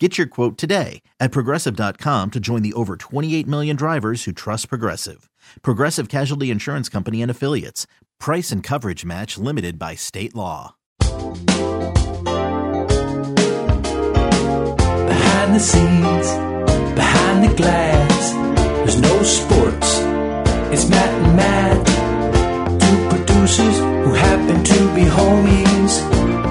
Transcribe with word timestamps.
Get 0.00 0.18
your 0.18 0.26
quote 0.26 0.58
today 0.58 1.02
at 1.20 1.30
progressive.com 1.30 2.32
to 2.32 2.40
join 2.40 2.62
the 2.62 2.72
over 2.72 2.96
28 2.96 3.46
million 3.46 3.76
drivers 3.76 4.24
who 4.24 4.32
trust 4.32 4.68
Progressive. 4.68 5.30
Progressive 5.62 6.08
Casualty 6.08 6.50
Insurance 6.50 6.88
Company 6.88 7.22
and 7.22 7.30
Affiliates. 7.30 7.86
Price 8.18 8.50
and 8.50 8.60
coverage 8.60 9.04
match 9.04 9.38
limited 9.38 9.78
by 9.78 9.94
state 9.94 10.34
law. 10.34 10.74
Behind 10.98 11.36
the 15.54 15.60
scenes, 15.60 16.26
behind 16.96 17.44
the 17.44 17.54
glass, 17.56 18.32
there's 18.78 19.00
no 19.00 19.22
sports. 19.22 20.00
It's 20.72 20.88
Matt 20.88 21.22
and 21.22 21.36
Matt, 21.36 21.86
two 22.80 23.08
producers 23.10 23.78
who 23.78 24.12
happen 24.12 24.64
to 24.64 24.94
be 24.96 25.02
homies, 25.02 26.00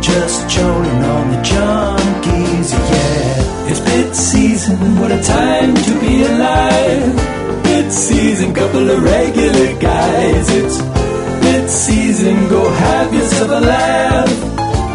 just 0.04 0.50
joning 0.50 1.02
on 1.16 1.32
the 1.32 1.38
junkies, 1.38 2.72
yeah. 2.72 3.70
It's 3.70 3.80
bit 3.80 4.14
season, 4.14 5.00
what 5.00 5.12
a 5.12 5.22
time 5.24 5.74
to 5.74 6.00
be 6.02 6.24
alive. 6.24 7.64
Bit 7.64 7.90
season, 7.92 8.54
couple 8.54 8.90
of 8.90 9.02
regular 9.02 9.80
guys. 9.80 10.50
It's 10.50 10.82
bit 11.42 11.70
season, 11.70 12.50
go 12.50 12.70
have 12.70 13.14
yourself 13.14 13.50
a 13.50 13.62
laugh. 13.62 14.30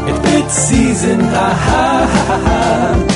It's 0.08 0.18
bit 0.30 0.50
season, 0.50 1.20
ah 1.22 1.54
ha 1.68 2.06
ha 2.28 2.38
ha. 2.46 3.14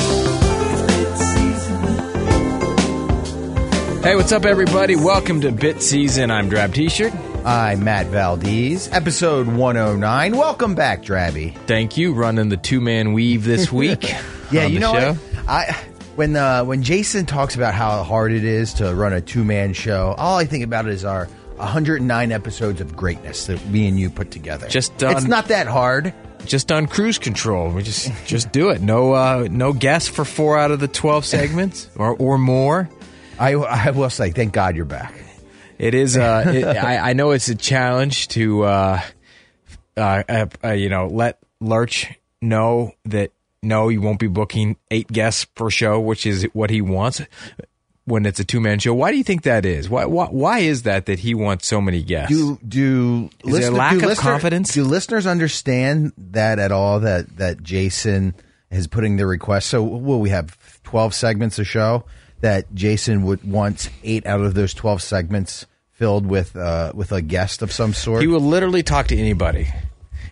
Hey, 4.03 4.15
what's 4.17 4.31
up, 4.33 4.45
everybody? 4.45 4.97
Welcome 4.97 5.39
to 5.41 5.51
Bit 5.53 5.81
Season. 5.81 6.29
I'm 6.29 6.49
Drab 6.49 6.73
T-shirt. 6.73 7.13
I'm 7.45 7.83
Matt 7.83 8.07
Valdez, 8.07 8.87
episode 8.91 9.47
109. 9.47 10.37
Welcome 10.37 10.75
back, 10.75 11.01
Drabby. 11.03 11.55
Thank 11.67 11.97
you, 11.97 12.13
running 12.13 12.49
the 12.49 12.57
two-man 12.57 13.13
weave 13.13 13.43
this 13.43 13.71
week. 13.71 14.13
Yeah, 14.51 14.65
you 14.65 14.75
the 14.75 14.79
know 14.79 14.93
show. 14.93 15.13
what? 15.13 15.49
I 15.49 15.83
when 16.15 16.35
uh, 16.35 16.63
when 16.63 16.83
Jason 16.83 17.25
talks 17.25 17.55
about 17.55 17.73
how 17.73 18.03
hard 18.03 18.31
it 18.31 18.43
is 18.45 18.73
to 18.75 18.93
run 18.95 19.13
a 19.13 19.21
two 19.21 19.43
man 19.43 19.73
show, 19.73 20.15
all 20.17 20.37
I 20.37 20.45
think 20.45 20.63
about 20.63 20.87
is 20.87 21.03
our 21.03 21.25
109 21.57 22.31
episodes 22.31 22.79
of 22.81 22.95
greatness 22.95 23.47
that 23.47 23.65
me 23.67 23.87
and 23.87 23.99
you 23.99 24.09
put 24.09 24.31
together. 24.31 24.67
Just 24.69 24.95
done- 24.97 25.17
it's 25.17 25.25
not 25.25 25.47
that 25.49 25.67
hard. 25.67 26.13
Just 26.45 26.71
on 26.71 26.87
cruise 26.87 27.17
control. 27.19 27.69
We 27.71 27.83
just 27.83 28.11
just 28.25 28.51
do 28.51 28.69
it. 28.69 28.81
No 28.81 29.13
uh, 29.13 29.47
no 29.49 29.73
guests 29.73 30.07
for 30.09 30.23
four 30.25 30.57
out 30.57 30.71
of 30.71 30.79
the 30.79 30.87
twelve 30.89 31.25
segments 31.25 31.89
or 31.95 32.15
or 32.15 32.37
more. 32.37 32.89
I 33.39 33.53
I 33.53 33.91
will 33.91 34.09
say, 34.09 34.31
thank 34.31 34.53
God 34.53 34.75
you're 34.75 34.85
back. 34.85 35.13
It 35.83 35.93
is. 35.93 36.17
Uh, 36.17 36.43
it, 36.53 36.65
I, 36.65 37.09
I 37.09 37.13
know 37.13 37.31
it's 37.31 37.49
a 37.49 37.55
challenge 37.55 38.29
to, 38.29 38.63
uh, 38.63 39.01
uh, 39.97 40.23
uh, 40.29 40.45
uh, 40.63 40.71
you 40.71 40.89
know, 40.89 41.07
let 41.07 41.39
Lurch 41.59 42.07
know 42.41 42.93
that 43.05 43.31
no, 43.61 43.89
you 43.89 44.01
won't 44.01 44.19
be 44.19 44.27
booking 44.27 44.77
eight 44.91 45.07
guests 45.07 45.45
per 45.45 45.69
show, 45.69 45.99
which 45.99 46.25
is 46.25 46.47
what 46.53 46.69
he 46.69 46.81
wants 46.81 47.21
when 48.05 48.25
it's 48.25 48.39
a 48.39 48.43
two 48.43 48.59
man 48.59 48.79
show. 48.79 48.93
Why 48.93 49.11
do 49.11 49.17
you 49.17 49.23
think 49.23 49.43
that 49.43 49.65
is? 49.65 49.89
Why, 49.89 50.05
why 50.05 50.25
why 50.27 50.59
is 50.59 50.83
that 50.83 51.05
that 51.05 51.19
he 51.19 51.33
wants 51.33 51.67
so 51.67 51.81
many 51.81 52.01
guests? 52.03 52.35
Do 52.35 52.59
do 52.67 53.29
Is 53.45 53.59
there 53.59 53.71
a 53.71 53.73
lack 53.73 53.97
do 53.97 54.09
of 54.09 54.17
confidence? 54.17 54.73
Do 54.73 54.83
listeners 54.83 55.25
understand 55.25 56.13
that 56.17 56.59
at 56.59 56.71
all? 56.71 57.01
That 57.01 57.37
that 57.37 57.63
Jason 57.63 58.35
is 58.71 58.87
putting 58.87 59.17
the 59.17 59.25
request. 59.25 59.69
So 59.69 59.83
will 59.83 60.19
we 60.19 60.29
have 60.29 60.57
twelve 60.83 61.13
segments 61.13 61.59
a 61.59 61.63
show? 61.63 62.05
That 62.41 62.73
Jason 62.73 63.23
would 63.23 63.49
wants 63.49 63.89
eight 64.03 64.25
out 64.25 64.41
of 64.41 64.53
those 64.53 64.73
twelve 64.73 65.01
segments 65.01 65.65
filled 66.03 66.25
with 66.25 66.53
uh, 66.57 66.91
with 66.93 67.13
a 67.13 67.21
guest 67.21 67.61
of 67.61 67.71
some 67.71 67.93
sort. 67.93 68.19
He 68.21 68.27
will 68.27 68.41
literally 68.41 68.83
talk 68.83 69.07
to 69.07 69.17
anybody, 69.17 69.69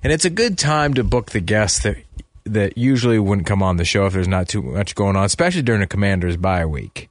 and 0.04 0.12
it's 0.12 0.26
a 0.26 0.30
good 0.30 0.58
time 0.58 0.96
to 0.96 1.04
book 1.06 1.32
the 1.32 1.40
guests 1.40 1.84
that 1.84 1.96
that 2.44 2.78
usually 2.78 3.18
wouldn't 3.18 3.48
come 3.48 3.64
on 3.64 3.78
the 3.78 3.86
show 3.86 4.06
if 4.06 4.12
there's 4.12 4.28
not 4.28 4.50
too 4.50 4.62
much 4.62 4.96
going 4.96 5.16
on, 5.16 5.24
especially 5.24 5.62
during 5.62 5.82
a 5.82 5.88
Commanders 5.88 6.36
bye 6.36 6.66
week. 6.66 7.10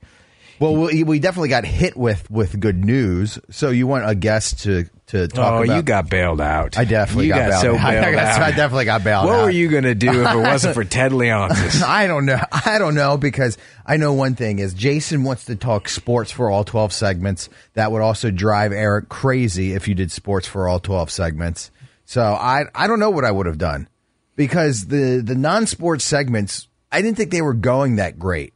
well, 0.59 0.77
we, 0.77 1.05
we 1.05 1.19
definitely 1.19 1.49
got 1.49 1.65
hit 1.65 1.97
with 1.97 2.31
with 2.31 2.61
good 2.61 2.85
news. 2.85 3.39
So 3.49 3.71
you 3.71 3.87
want 3.87 4.07
a 4.07 4.15
guest 4.15 4.65
to 4.65 4.85
to 5.11 5.27
talk 5.27 5.53
oh, 5.53 5.63
about? 5.65 5.77
you 5.77 5.83
got 5.83 6.09
bailed 6.09 6.41
out. 6.41 6.79
I 6.79 6.85
definitely 6.85 7.27
you 7.27 7.35
got, 7.35 7.51
bailed 7.51 7.63
so 7.63 7.77
out. 7.77 7.81
I, 7.87 8.01
bailed 8.01 8.15
out. 8.17 8.43
I 8.43 8.51
definitely 8.53 8.85
got 8.85 9.05
bailed 9.05 9.27
What 9.27 9.33
out. 9.33 9.37
What 9.39 9.45
were 9.45 9.51
you 9.51 9.69
going 9.69 9.85
to 9.85 9.95
do 9.95 10.23
if 10.23 10.33
it 10.33 10.39
wasn't 10.39 10.75
for 10.75 10.85
Ted 10.85 11.13
Leonsis? 11.13 11.83
I 11.83 12.07
don't 12.07 12.27
know. 12.27 12.41
I 12.53 12.79
don't 12.79 12.95
know 12.95 13.17
because 13.17 13.59
I 13.85 13.97
know 13.97 14.13
one 14.13 14.37
thing 14.37 14.61
is 14.61 14.73
Jason 14.73 15.25
wants 15.25 15.47
to 15.47 15.57
talk 15.57 15.89
sports 15.89 16.31
for 16.31 16.49
all 16.49 16.63
12 16.63 16.93
segments. 16.93 17.49
That 17.75 17.91
would 17.91 18.03
also 18.03 18.31
drive 18.31 18.73
Eric 18.73 19.09
crazy 19.09 19.73
if 19.73 19.89
you 19.89 19.95
did 19.95 20.13
sports 20.13 20.47
for 20.47 20.69
all 20.69 20.79
12 20.79 21.11
segments. 21.11 21.71
So 22.05 22.23
I 22.23 22.65
I 22.75 22.87
don't 22.87 23.01
know 23.01 23.11
what 23.11 23.25
I 23.25 23.31
would 23.31 23.47
have 23.47 23.59
done 23.59 23.89
because 24.37 24.87
the 24.87 25.23
the 25.25 25.35
non-sports 25.35 26.05
segments 26.05 26.69
I 26.91 27.03
didn't 27.03 27.17
think 27.17 27.31
they 27.31 27.43
were 27.43 27.55
going 27.55 27.97
that 27.97 28.19
great 28.19 28.55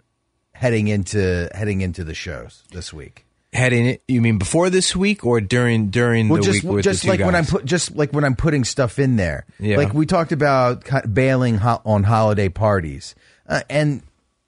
heading 0.53 0.89
into 0.89 1.49
heading 1.55 1.81
into 1.81 2.05
the 2.05 2.15
shows 2.15 2.63
this 2.71 2.93
week. 2.93 3.27
Heading 3.55 3.87
it, 3.87 4.03
you 4.09 4.21
mean 4.21 4.39
before 4.39 4.69
this 4.69 4.97
week 4.97 5.25
or 5.25 5.41
during 5.41 5.91
during 5.91 6.29
Well, 6.29 6.43
the 6.43 6.47
just 6.53 6.65
week 6.65 6.73
with 6.73 6.85
just 6.85 7.05
like 7.05 7.21
when 7.21 7.37
I'm 7.37 7.47
put 7.47 7.65
just 7.65 7.95
like 7.95 8.13
when 8.13 8.25
I'm 8.25 8.35
putting 8.35 8.65
stuff 8.65 8.99
in 8.99 9.15
there. 9.15 9.47
Yeah. 9.61 9.77
Like 9.77 9.95
we 9.95 10.07
talked 10.07 10.33
about 10.33 10.85
bailing 11.15 11.59
ho- 11.59 11.81
on 11.85 12.03
holiday 12.03 12.49
parties, 12.49 13.15
uh, 13.49 13.61
and 13.71 14.03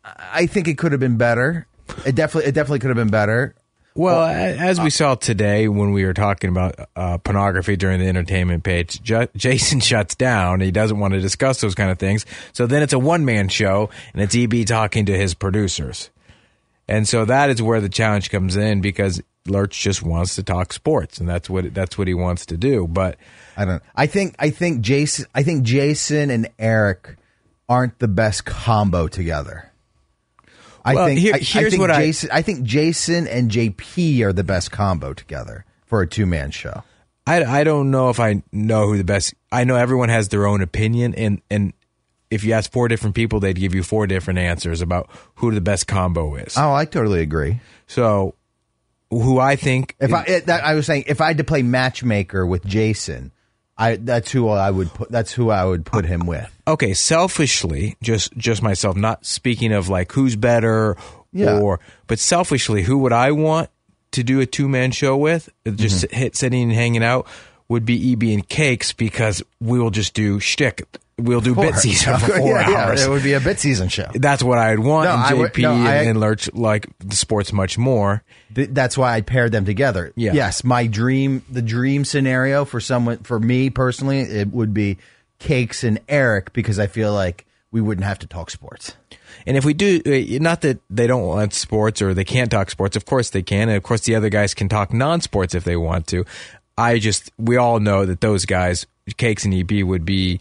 I 0.05 0.47
think 0.47 0.67
it 0.67 0.77
could 0.77 0.91
have 0.91 1.01
been 1.01 1.19
better. 1.19 1.67
It 2.05 2.17
definitely 2.17 2.49
it 2.49 2.53
definitely 2.57 2.81
could 2.81 2.89
have 2.89 2.97
been 2.97 3.11
better. 3.11 3.55
Well, 3.95 4.25
a- 4.25 4.57
as 4.59 4.81
we 4.81 4.91
saw 4.91 5.15
today 5.15 5.69
when 5.69 5.93
we 5.93 6.05
were 6.05 6.13
talking 6.13 6.51
about 6.51 6.75
uh, 6.97 7.19
pornography 7.19 7.77
during 7.77 8.01
the 8.01 8.07
entertainment 8.09 8.65
page, 8.65 9.01
J- 9.03 9.29
Jason 9.37 9.79
shuts 9.91 10.17
down. 10.17 10.61
He 10.61 10.71
doesn't 10.73 10.99
want 10.99 11.15
to 11.15 11.21
discuss 11.21 11.61
those 11.61 11.75
kind 11.77 11.91
of 11.91 11.99
things. 11.99 12.27
So 12.53 12.67
then 12.67 12.83
it's 12.83 12.93
a 12.93 12.99
one 12.99 13.25
man 13.25 13.49
show, 13.49 13.89
and 14.13 14.21
it's 14.23 14.35
EB 14.37 14.67
talking 14.67 15.07
to 15.07 15.17
his 15.17 15.33
producers. 15.35 16.11
And 16.89 17.09
so 17.09 17.25
that 17.25 17.51
is 17.51 17.61
where 17.61 17.81
the 17.81 17.89
challenge 17.89 18.31
comes 18.31 18.57
in 18.57 18.81
because 18.81 19.21
Lurch 19.47 19.81
just 19.81 20.03
wants 20.03 20.37
to 20.37 20.43
talk 20.43 20.73
sports, 20.73 21.19
and 21.19 21.29
that's 21.29 21.49
what 21.51 21.73
that's 21.75 21.97
what 21.99 22.07
he 22.09 22.15
wants 22.15 22.47
to 22.47 22.57
do. 22.57 22.87
But 22.87 23.17
I 23.57 23.65
don't. 23.65 23.83
I 23.95 24.07
think 24.07 24.37
I 24.39 24.51
think 24.51 24.81
Jason 24.83 25.27
I 25.35 25.43
think 25.43 25.65
Jason 25.65 26.31
and 26.31 26.49
Eric 26.59 27.17
aren't 27.69 27.99
the 27.99 28.09
best 28.09 28.45
combo 28.45 29.09
together. 29.09 29.71
I 30.85 30.95
Well, 30.95 31.07
think 31.07 31.19
here- 31.19 31.35
I, 31.35 31.39
I 31.39 31.41
here's 31.41 31.73
think 31.73 31.81
what 31.81 31.91
I- 31.91 32.13
I 32.33 32.43
think 32.43 32.63
Jason 32.63 33.27
and 33.27 33.51
JP 33.51 34.21
are 34.23 34.33
the 34.33 34.45
best 34.45 34.71
combo 34.71 35.13
together 35.13 35.65
for 35.85 36.01
a 36.01 36.07
two 36.07 36.27
man 36.27 36.53
show. 36.53 36.85
I, 37.27 37.43
I 37.43 37.65
don't 37.65 37.91
know 37.91 38.09
if 38.11 38.21
I 38.21 38.45
know 38.53 38.87
who 38.87 38.97
the 38.99 39.03
best. 39.05 39.35
I 39.51 39.65
know 39.65 39.75
everyone 39.75 40.11
has 40.11 40.29
their 40.29 40.47
own 40.47 40.63
opinion, 40.63 41.13
and 41.17 41.43
and 41.51 41.73
if 42.31 42.45
you 42.45 42.53
ask 42.53 42.71
four 42.73 42.89
different 42.89 43.15
people, 43.15 43.41
they'd 43.41 43.55
give 43.59 43.75
you 43.75 43.83
four 43.83 44.07
different 44.07 44.39
answers 44.39 44.81
about 44.83 45.09
who 45.37 45.53
the 45.55 45.61
best 45.61 45.87
combo 45.87 46.35
is. 46.37 46.55
Oh, 46.57 46.73
I 46.73 46.85
totally 46.85 47.21
agree. 47.21 47.61
So, 47.87 48.35
who 49.11 49.39
I 49.39 49.55
think 49.57 49.95
If 50.01 50.13
I 50.13 50.23
it, 50.25 50.47
that, 50.47 50.65
I 50.65 50.75
was 50.75 50.87
saying 50.87 51.05
if 51.07 51.21
I 51.21 51.29
had 51.29 51.39
to 51.39 51.45
play 51.45 51.63
matchmaker 51.63 52.45
with 52.45 52.65
Jason, 52.67 53.31
I 53.79 53.97
that's 53.97 54.31
who 54.33 54.49
I 54.49 54.71
would 54.71 54.89
put 54.93 55.11
that's 55.11 55.33
who 55.33 55.51
I 55.51 55.65
would 55.65 55.85
put 55.85 56.05
him 56.05 56.27
with. 56.27 56.51
okay, 56.67 56.95
selfishly, 56.95 57.97
just 58.03 58.37
just 58.37 58.63
myself, 58.63 58.97
not 58.97 59.25
speaking 59.25 59.73
of 59.73 59.89
like 59.89 60.11
who's 60.13 60.35
better 60.37 60.97
Yeah. 61.33 61.59
or, 61.61 61.79
but 62.07 62.19
selfishly, 62.19 62.83
who 62.83 62.99
would 62.99 63.13
I 63.13 63.31
want 63.33 63.71
to 64.13 64.23
do 64.25 64.41
a 64.41 64.47
two 64.47 64.69
man 64.69 64.91
show 64.93 65.17
with? 65.17 65.49
Just 65.67 66.07
Mm-hmm. 66.07 66.17
hit 66.17 66.37
sitting 66.37 66.63
and 66.65 66.73
hanging 66.73 67.05
out 67.05 67.27
would 67.69 67.85
be 67.85 68.13
EB 68.13 68.23
and 68.25 68.49
Cakes 68.49 68.93
because 68.93 69.43
we 69.61 69.79
will 69.79 69.91
just 69.91 70.15
do 70.15 70.41
shtick. 70.41 70.83
We'll 71.19 71.41
do 71.41 71.55
bit 71.55 71.77
season 71.77 72.17
for 72.19 72.27
four 72.37 72.49
yeah, 72.51 72.69
yeah, 72.71 72.77
hours. 72.89 73.03
it 73.03 73.09
would 73.09 73.23
be 73.23 73.33
a 73.33 73.41
bit 73.41 73.59
season 73.59 73.89
show. 73.89 74.07
That's 74.13 74.43
what 74.43 74.59
I'd 74.59 74.79
want. 74.79 75.09
No, 75.09 75.15
and 75.15 75.25
JP 75.25 75.39
would- 75.39 75.59
no, 75.63 75.73
I- 75.73 75.95
and, 75.97 76.09
and 76.11 76.21
Lurch 76.21 76.53
like 76.53 76.87
the 76.99 77.17
sports 77.17 77.55
much 77.55 77.79
more. 77.79 78.23
Th- 78.55 78.69
That's 78.71 78.99
why 78.99 79.15
I 79.15 79.23
paired 79.23 79.51
them 79.51 79.65
together. 79.65 80.13
Yeah. 80.15 80.35
Yes, 80.35 80.63
my 80.63 80.87
dream, 80.87 81.43
the 81.51 81.63
dream 81.63 82.05
scenario 82.05 82.67
for 82.67 82.81
someone, 82.81 83.19
for 83.19 83.41
me 83.41 83.71
personally, 83.71 84.21
it 84.21 84.53
would 84.53 84.75
be 84.75 84.99
Cakes 85.39 85.85
and 85.85 86.01
Eric 86.07 86.53
because 86.53 86.79
I 86.79 86.87
feel 86.87 87.15
like 87.15 87.47
we 87.73 87.81
wouldn't 87.81 88.05
have 88.07 88.19
to 88.19 88.27
talk 88.27 88.51
sports. 88.51 88.95
And 89.47 89.57
if 89.57 89.65
we 89.65 89.73
do, 89.73 90.03
uh, 90.05 90.39
not 90.43 90.61
that 90.63 90.81
they 90.91 91.07
don't 91.07 91.25
want 91.25 91.55
sports 91.55 92.03
or 92.03 92.13
they 92.13 92.25
can't 92.25 92.51
talk 92.51 92.71
sports, 92.71 92.95
of 92.95 93.07
course 93.07 93.31
they 93.31 93.43
can. 93.43 93.69
And 93.71 93.77
of 93.79 93.83
course 93.83 94.03
the 94.03 94.15
other 94.17 94.29
guys 94.29 94.53
can 94.53 94.69
talk 94.69 94.93
non 94.93 95.23
sports 95.23 95.55
if 95.55 95.65
they 95.65 95.77
want 95.77 96.07
to. 96.09 96.27
I 96.77 96.99
just, 96.99 97.31
we 97.39 97.57
all 97.57 97.81
know 97.81 98.05
that 98.05 98.21
those 98.21 98.45
guys, 98.45 98.87
Cakes 99.17 99.47
and 99.47 99.55
EB, 99.55 99.83
would 99.83 100.05
be 100.05 100.41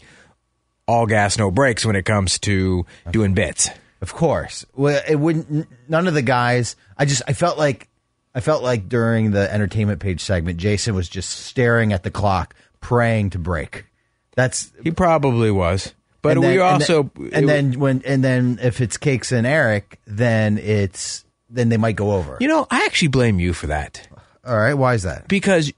all 0.86 1.06
gas, 1.06 1.38
no 1.38 1.50
brakes 1.50 1.84
when 1.84 1.96
it 1.96 2.04
comes 2.04 2.38
to 2.40 2.86
doing 3.10 3.34
bits. 3.34 3.70
Of 4.00 4.14
course. 4.14 4.64
Well, 4.74 5.02
it 5.08 5.16
wouldn't. 5.16 5.68
None 5.88 6.06
of 6.06 6.14
the 6.14 6.22
guys. 6.22 6.76
I 6.98 7.04
just. 7.06 7.22
I 7.26 7.32
felt 7.32 7.58
like. 7.58 7.88
I 8.34 8.40
felt 8.40 8.62
like 8.62 8.88
during 8.88 9.30
the 9.30 9.50
entertainment 9.52 9.98
page 10.00 10.20
segment, 10.20 10.58
Jason 10.58 10.94
was 10.94 11.08
just 11.08 11.30
staring 11.30 11.94
at 11.94 12.02
the 12.02 12.10
clock, 12.10 12.54
praying 12.80 13.30
to 13.30 13.38
break. 13.38 13.86
That's 14.34 14.70
He 14.84 14.90
probably 14.90 15.50
was. 15.50 15.94
But 16.20 16.32
and 16.32 16.40
we 16.40 16.46
then- 16.48 16.54
and 16.54 16.62
also 16.62 17.10
then, 17.16 17.30
and 17.32 17.48
then 17.48 17.80
when 17.80 18.02
and 18.04 18.22
then 18.22 18.58
if 18.60 18.80
it's 18.82 18.98
Cakes 18.98 19.32
and 19.32 19.46
Eric, 19.46 19.98
then 20.06 20.58
it's 20.58 21.24
then 21.48 21.70
they 21.70 21.78
might 21.78 21.96
go 21.96 22.12
over. 22.12 22.36
you 22.40 22.48
know, 22.48 22.66
I 22.70 22.84
actually 22.84 23.08
blame 23.08 23.40
you 23.40 23.54
for 23.54 23.68
that. 23.68 24.06
All 24.46 24.56
right, 24.56 24.74
why 24.74 24.92
is 24.94 25.04
that? 25.04 25.26
because 25.28 25.72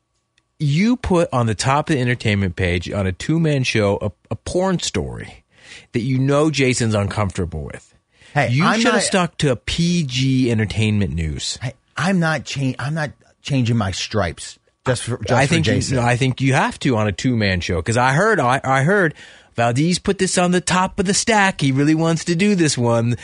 you 0.59 0.97
put 0.97 1.29
on 1.33 1.47
the 1.47 1.55
top 1.55 1.89
of 1.89 1.97
the 1.97 2.01
entertainment 2.01 2.57
page 2.57 2.91
on 2.91 3.07
a 3.07 3.13
two 3.13 3.39
man 3.39 3.63
show 3.63 3.99
a, 4.01 4.13
a 4.31 4.37
porn 4.37 4.79
story 4.79 5.45
that 5.93 6.01
you 6.01 6.19
know 6.19 6.51
Jason's 6.51 6.95
uncomfortable 6.95 7.63
with. 7.63 7.95
Hey, 8.35 8.51
you 8.51 8.73
should 8.75 8.93
have 8.93 9.03
stuck 9.03 9.37
to 9.39 9.53
a 9.53 9.57
PG 9.57 10.51
entertainment 10.51 11.15
news. 11.15 11.59
I, 11.63 11.75
I'm 11.97 12.21
not 12.21 12.45
change. 12.45 12.77
I'm 12.79 12.95
not 12.95 13.13
changing 13.43 13.77
my 13.77 13.91
stripes 13.91 14.59
just 14.87 15.03
for 15.03 15.19
just 15.19 15.33
I 15.33 15.47
think 15.47 15.67
you, 15.67 15.75
Jason. 15.75 15.97
no, 15.97 16.03
I 16.03 16.17
think 16.17 16.41
you 16.41 16.55
have 16.55 16.79
to 16.81 16.97
on 16.97 17.09
a 17.09 17.13
two 17.13 17.37
man 17.37 17.61
show 17.61 17.77
because 17.77 17.97
I 17.97 18.13
heard 18.13 18.41
I, 18.41 18.61
I 18.63 18.83
heard 18.83 19.15
Valdez 19.55 19.99
put 19.99 20.19
this 20.19 20.39
on 20.39 20.51
the 20.51 20.61
top 20.61 20.99
of 20.99 21.07
the 21.07 21.15
stack. 21.15 21.61
He 21.61 21.73
really 21.73 21.95
wants 21.95 22.25
to 22.27 22.37
do 22.37 22.55
this 22.55 22.79
one. 22.79 23.17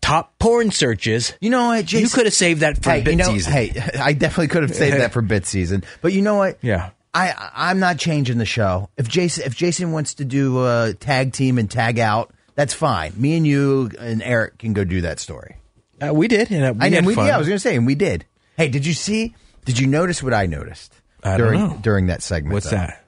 Top 0.00 0.38
porn 0.38 0.70
searches. 0.70 1.34
You 1.40 1.50
know 1.50 1.66
what, 1.68 1.84
Jason? 1.84 2.04
You 2.04 2.08
could 2.08 2.24
have 2.24 2.34
saved 2.34 2.60
that 2.60 2.82
for 2.82 2.90
hey, 2.90 3.02
bit 3.02 3.10
you 3.12 3.16
know, 3.16 3.24
season. 3.24 3.52
hey, 3.52 3.72
I 4.00 4.12
definitely 4.12 4.48
could 4.48 4.62
have 4.62 4.74
saved 4.74 4.96
that 4.96 5.12
for 5.12 5.22
bit 5.22 5.46
season. 5.46 5.84
But 6.00 6.12
you 6.12 6.22
know 6.22 6.36
what? 6.36 6.58
Yeah. 6.62 6.90
I 7.12 7.50
I'm 7.54 7.80
not 7.80 7.98
changing 7.98 8.38
the 8.38 8.44
show. 8.44 8.88
If 8.96 9.08
Jason 9.08 9.44
if 9.44 9.56
Jason 9.56 9.92
wants 9.92 10.14
to 10.14 10.24
do 10.24 10.64
a 10.64 10.94
tag 10.94 11.32
team 11.32 11.58
and 11.58 11.70
tag 11.70 11.98
out, 11.98 12.32
that's 12.54 12.72
fine. 12.72 13.12
Me 13.16 13.36
and 13.36 13.46
you 13.46 13.90
and 13.98 14.22
Eric 14.22 14.58
can 14.58 14.72
go 14.72 14.84
do 14.84 15.00
that 15.02 15.18
story. 15.18 15.56
Uh, 16.00 16.14
we 16.14 16.28
did, 16.28 16.50
and 16.50 16.64
uh, 16.64 16.72
we 16.72 16.86
I 16.86 16.90
had 16.90 17.04
we, 17.04 17.14
fun. 17.14 17.26
yeah, 17.26 17.34
I 17.34 17.38
was 17.38 17.46
going 17.46 17.56
to 17.56 17.60
say, 17.60 17.76
and 17.76 17.84
we 17.84 17.94
did. 17.94 18.24
Hey, 18.56 18.68
did 18.68 18.86
you 18.86 18.94
see? 18.94 19.34
Did 19.64 19.78
you 19.78 19.86
notice 19.86 20.22
what 20.22 20.32
I 20.32 20.46
noticed 20.46 20.94
I 21.22 21.36
during 21.36 21.78
during 21.78 22.06
that 22.06 22.22
segment? 22.22 22.54
What's 22.54 22.70
though? 22.70 22.76
that? 22.76 23.04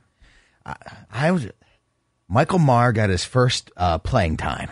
I 1.11 1.31
was 1.31 1.49
Michael 2.29 2.59
Marr 2.59 2.93
got 2.93 3.11
his 3.11 3.25
first 3.25 3.71
uh, 3.77 3.99
playing 3.99 4.37
time 4.37 4.69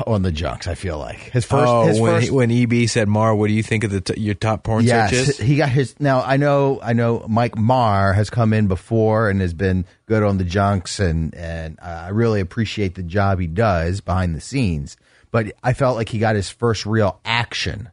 on 0.06 0.22
the 0.22 0.32
Junks. 0.32 0.66
I 0.66 0.74
feel 0.74 0.98
like 0.98 1.18
his 1.18 1.44
first. 1.44 1.68
oh, 1.68 1.86
his 1.86 2.00
when, 2.00 2.12
first 2.12 2.24
he- 2.26 2.30
when 2.30 2.50
EB 2.50 2.88
said, 2.88 3.08
"Mar, 3.08 3.34
what 3.34 3.48
do 3.48 3.52
you 3.54 3.62
think 3.62 3.84
of 3.84 3.90
the 3.90 4.00
t- 4.00 4.20
your 4.20 4.34
top 4.34 4.62
porn 4.64 4.84
Yes, 4.84 5.10
searches?" 5.10 5.38
he 5.38 5.56
got 5.56 5.68
his. 5.68 5.98
Now 6.00 6.22
I 6.22 6.36
know, 6.36 6.80
I 6.82 6.92
know. 6.92 7.24
Mike 7.28 7.56
Marr 7.56 8.12
has 8.12 8.30
come 8.30 8.52
in 8.52 8.66
before 8.68 9.28
and 9.30 9.40
has 9.40 9.54
been 9.54 9.84
good 10.06 10.22
on 10.22 10.38
the 10.38 10.44
junks, 10.44 11.00
and 11.00 11.34
and 11.34 11.78
uh, 11.80 12.04
I 12.06 12.08
really 12.08 12.40
appreciate 12.40 12.94
the 12.94 13.02
job 13.02 13.38
he 13.40 13.46
does 13.46 14.00
behind 14.00 14.34
the 14.34 14.40
scenes. 14.40 14.96
But 15.30 15.52
I 15.62 15.72
felt 15.74 15.96
like 15.96 16.08
he 16.08 16.18
got 16.18 16.36
his 16.36 16.48
first 16.50 16.86
real 16.86 17.20
action. 17.24 17.90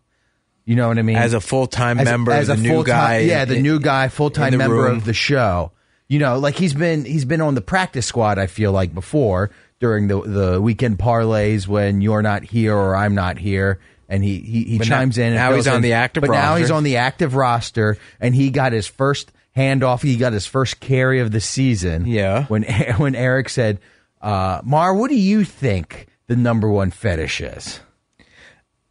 You 0.66 0.76
know 0.78 0.88
what 0.88 0.98
I 0.98 1.02
mean? 1.02 1.18
As 1.18 1.34
a 1.34 1.42
full-time 1.42 2.00
As 2.00 2.06
member, 2.06 2.32
as 2.32 2.48
a 2.48 2.56
new 2.56 2.86
guy 2.86 3.20
yeah, 3.20 3.44
the 3.44 3.56
in- 3.58 3.64
new 3.64 3.80
guy, 3.82 4.08
full 4.08 4.30
time 4.30 4.58
member 4.58 4.76
room. 4.76 4.96
of 4.98 5.04
the 5.06 5.14
show. 5.14 5.72
You 6.08 6.20
know, 6.20 6.38
like 6.38 6.56
he's 6.56 6.74
been 6.74 7.06
he's 7.06 7.26
been 7.26 7.42
on 7.42 7.56
the 7.56 7.62
practice 7.62 8.06
squad. 8.06 8.38
I 8.38 8.48
feel 8.48 8.72
like 8.72 8.94
before 8.94 9.50
during 9.84 10.08
the 10.08 10.22
the 10.22 10.62
weekend 10.62 10.98
parlays 10.98 11.68
when 11.68 12.00
you're 12.02 12.22
not 12.22 12.44
here 12.44 12.74
or 12.76 12.96
I'm 12.96 13.14
not 13.16 13.38
here, 13.38 13.80
and 14.08 14.24
he 14.24 14.40
he, 14.40 14.64
he 14.64 14.78
But 14.80 14.88
now- 14.88 14.98
chimes 15.00 15.18
in. 15.18 15.26
and 15.28 15.36
now 15.36 15.50
fills 15.50 15.66
he's 15.66 15.68
on 15.68 15.76
in. 15.76 15.82
the 15.84 15.94
active 15.94 16.22
But 16.22 16.32
now 16.32 16.52
roster. 16.52 16.60
he's 16.60 16.72
on 16.72 16.84
the 16.84 16.98
active 16.98 17.36
roster, 17.36 17.98
and 18.22 18.34
he 18.34 18.50
got 18.50 18.72
his 18.72 18.88
first 18.88 19.32
handoff. 19.58 20.02
He 20.02 20.16
got 20.16 20.32
his 20.34 20.46
first 20.48 20.80
carry 20.80 21.20
of 21.20 21.32
the 21.32 21.42
season. 21.42 22.06
Yeah. 22.08 22.46
When 22.46 22.64
when 22.98 23.14
Eric 23.14 23.50
said, 23.50 23.80
uh, 24.22 24.62
"Mar, 24.64 24.96
what 24.96 25.10
do 25.10 25.16
you 25.16 25.44
think 25.44 26.08
the 26.28 26.38
number 26.38 26.70
one 26.70 26.90
fetish 26.90 27.42
is?" 27.42 27.82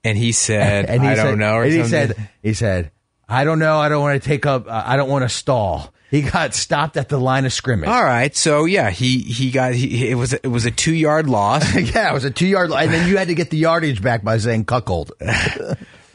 and 0.05 0.19
he 0.19 0.33
said, 0.33 0.85
And 0.89 1.03
he 1.03 1.09
"I 1.09 1.15
said, 1.15 1.25
don't 1.25 1.39
know." 1.39 1.55
Or 1.55 1.63
and 1.65 1.73
he 1.73 1.79
something. 1.83 2.09
said, 2.17 2.29
"He 2.43 2.53
said, 2.55 2.91
I 3.29 3.45
don't 3.45 3.59
know. 3.59 3.79
I 3.79 3.89
don't 3.89 4.03
want 4.03 4.23
to 4.23 4.29
take 4.29 4.45
up. 4.47 4.67
Uh, 4.69 4.83
I 4.85 4.97
don't 4.97 5.09
want 5.09 5.23
to 5.25 5.29
stall." 5.31 5.93
He 6.13 6.21
got 6.23 6.55
stopped 6.55 6.97
at 6.97 7.09
the 7.09 7.19
line 7.19 7.45
of 7.47 7.53
scrimmage. 7.53 7.89
"All 7.89 8.05
right." 8.05 8.37
So 8.37 8.67
yeah, 8.67 8.91
he 8.91 9.19
he 9.21 9.51
got 9.51 9.73
he, 9.75 10.09
it 10.11 10.15
was 10.15 10.33
it 10.35 10.47
was 10.47 10.65
a 10.67 10.71
two 10.71 10.93
yard 10.95 11.27
loss. 11.29 11.65
Yeah, 11.75 12.11
it 12.11 12.15
was 12.15 12.25
a 12.25 12.31
two 12.31 12.47
yard 12.47 12.69
loss, 12.71 12.83
and 12.85 12.93
then 12.93 13.09
you 13.09 13.17
had 13.17 13.29
to 13.29 13.35
get 13.35 13.49
the 13.51 13.57
yardage 13.57 14.01
back 14.03 14.23
by 14.23 14.37
saying 14.39 14.67
cuckold. 14.67 15.13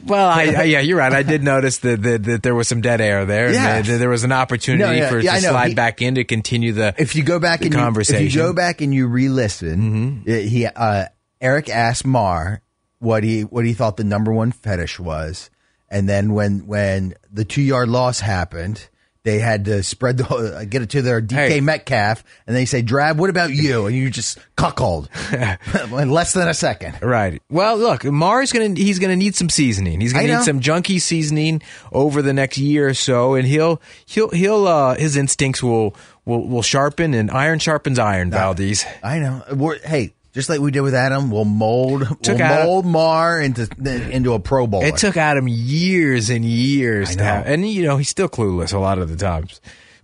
well, 0.06 0.28
I, 0.28 0.42
I, 0.56 0.62
yeah, 0.62 0.80
you're 0.80 0.96
right. 0.98 1.12
I 1.12 1.22
did 1.24 1.42
notice 1.42 1.78
that 1.78 2.00
that, 2.02 2.22
that 2.24 2.42
there 2.44 2.54
was 2.54 2.68
some 2.68 2.80
dead 2.80 3.00
air 3.00 3.24
there. 3.26 3.46
and 3.46 3.54
Yes. 3.54 3.88
that 3.88 3.98
there 3.98 4.08
was 4.08 4.24
an 4.24 4.32
opportunity 4.32 4.84
No, 4.84 4.92
yeah, 4.92 5.10
for 5.10 5.18
yeah, 5.18 5.34
to 5.34 5.40
slide 5.40 5.68
He- 5.70 5.74
back 5.74 6.00
in 6.00 6.14
to 6.14 6.24
continue 6.24 6.72
the 6.72 6.94
if 6.96 7.16
you 7.16 7.22
go 7.24 7.38
back 7.40 7.62
and 7.62 7.72
you, 7.72 7.78
conversation. 7.78 8.24
if 8.26 8.34
you 8.34 8.40
go 8.40 8.52
back 8.52 8.80
and 8.80 8.94
you 8.94 9.08
re-listen, 9.08 10.22
Mm-hmm. 10.24 10.48
he 10.48 10.66
uh, 10.66 11.06
Eric 11.40 11.68
asked 11.68 12.06
Mar 12.06 12.62
what 13.00 13.24
he 13.24 13.42
what 13.42 13.64
he 13.64 13.72
thought 13.74 13.96
the 13.96 14.04
number 14.04 14.32
one 14.32 14.52
fetish 14.52 14.98
was, 15.00 15.50
and 15.90 16.08
then 16.08 16.32
when 16.34 16.66
when 16.66 17.14
the 17.32 17.44
two 17.44 17.62
yard 17.62 17.88
loss 17.88 18.20
happened. 18.20 18.88
They 19.28 19.40
had 19.40 19.66
to 19.66 19.82
spread 19.82 20.16
the 20.16 20.26
uh, 20.26 20.64
get 20.64 20.80
it 20.80 20.88
to 20.90 21.02
their 21.02 21.20
DK 21.20 21.48
Hey. 21.48 21.60
Metcalf, 21.60 22.24
and 22.46 22.56
they 22.56 22.64
say, 22.64 22.80
"Drab, 22.80 23.18
what 23.18 23.28
about 23.28 23.50
you?" 23.50 23.84
And 23.86 23.94
you 23.94 24.08
just 24.10 24.38
cuckold 24.56 25.10
in 25.32 26.10
less 26.10 26.32
than 26.32 26.48
a 26.48 26.54
second. 26.54 26.96
Right. 27.02 27.42
Well, 27.50 27.76
look, 27.76 28.04
Mar's 28.04 28.52
gonna 28.52 28.70
he's 28.74 28.98
gonna 28.98 29.16
need 29.16 29.36
some 29.36 29.50
seasoning. 29.50 30.00
He's 30.00 30.14
gonna 30.14 30.38
need 30.38 30.44
some 30.44 30.60
junky 30.60 30.98
seasoning 30.98 31.60
over 31.92 32.22
the 32.22 32.32
next 32.32 32.56
year 32.56 32.88
or 32.88 32.94
so, 32.94 33.34
and 33.34 33.46
he'll 33.46 33.82
he'll 34.06 34.30
he'll 34.30 34.66
uh, 34.66 34.94
his 34.94 35.14
instincts 35.16 35.62
will 35.62 35.94
will 36.24 36.48
will 36.48 36.62
sharpen, 36.62 37.12
and 37.12 37.30
iron 37.30 37.58
sharpens 37.58 37.98
iron. 37.98 38.30
Valdez. 38.30 38.86
I 39.02 39.18
know. 39.18 39.42
We're, 39.52 39.78
hey, 39.80 40.14
just 40.32 40.48
like 40.48 40.60
we 40.60 40.70
did 40.70 40.80
with 40.82 40.94
Adam, 40.94 41.30
we'll 41.30 41.44
mold 41.44 42.06
Took 42.22 42.38
we'll 42.38 42.42
Adam- 42.42 42.66
mold 42.66 42.86
Mar 42.86 43.40
into 43.40 43.68
into 44.10 44.34
a 44.34 44.38
Pro 44.38 44.66
Bowler. 44.66 44.86
It 44.86 44.96
took 44.96 45.16
Adam 45.16 45.46
years 45.48 46.30
and 46.30 46.44
years 46.44 47.16
to 47.16 47.22
have, 47.24 47.46
and 47.46 47.68
you 47.68 47.84
know 47.84 47.96
he's 47.96 48.08
still 48.08 48.28
clueless 48.28 48.72
a 48.72 48.78
lot 48.78 48.98
of 48.98 49.08
the 49.08 49.16
times. 49.16 49.60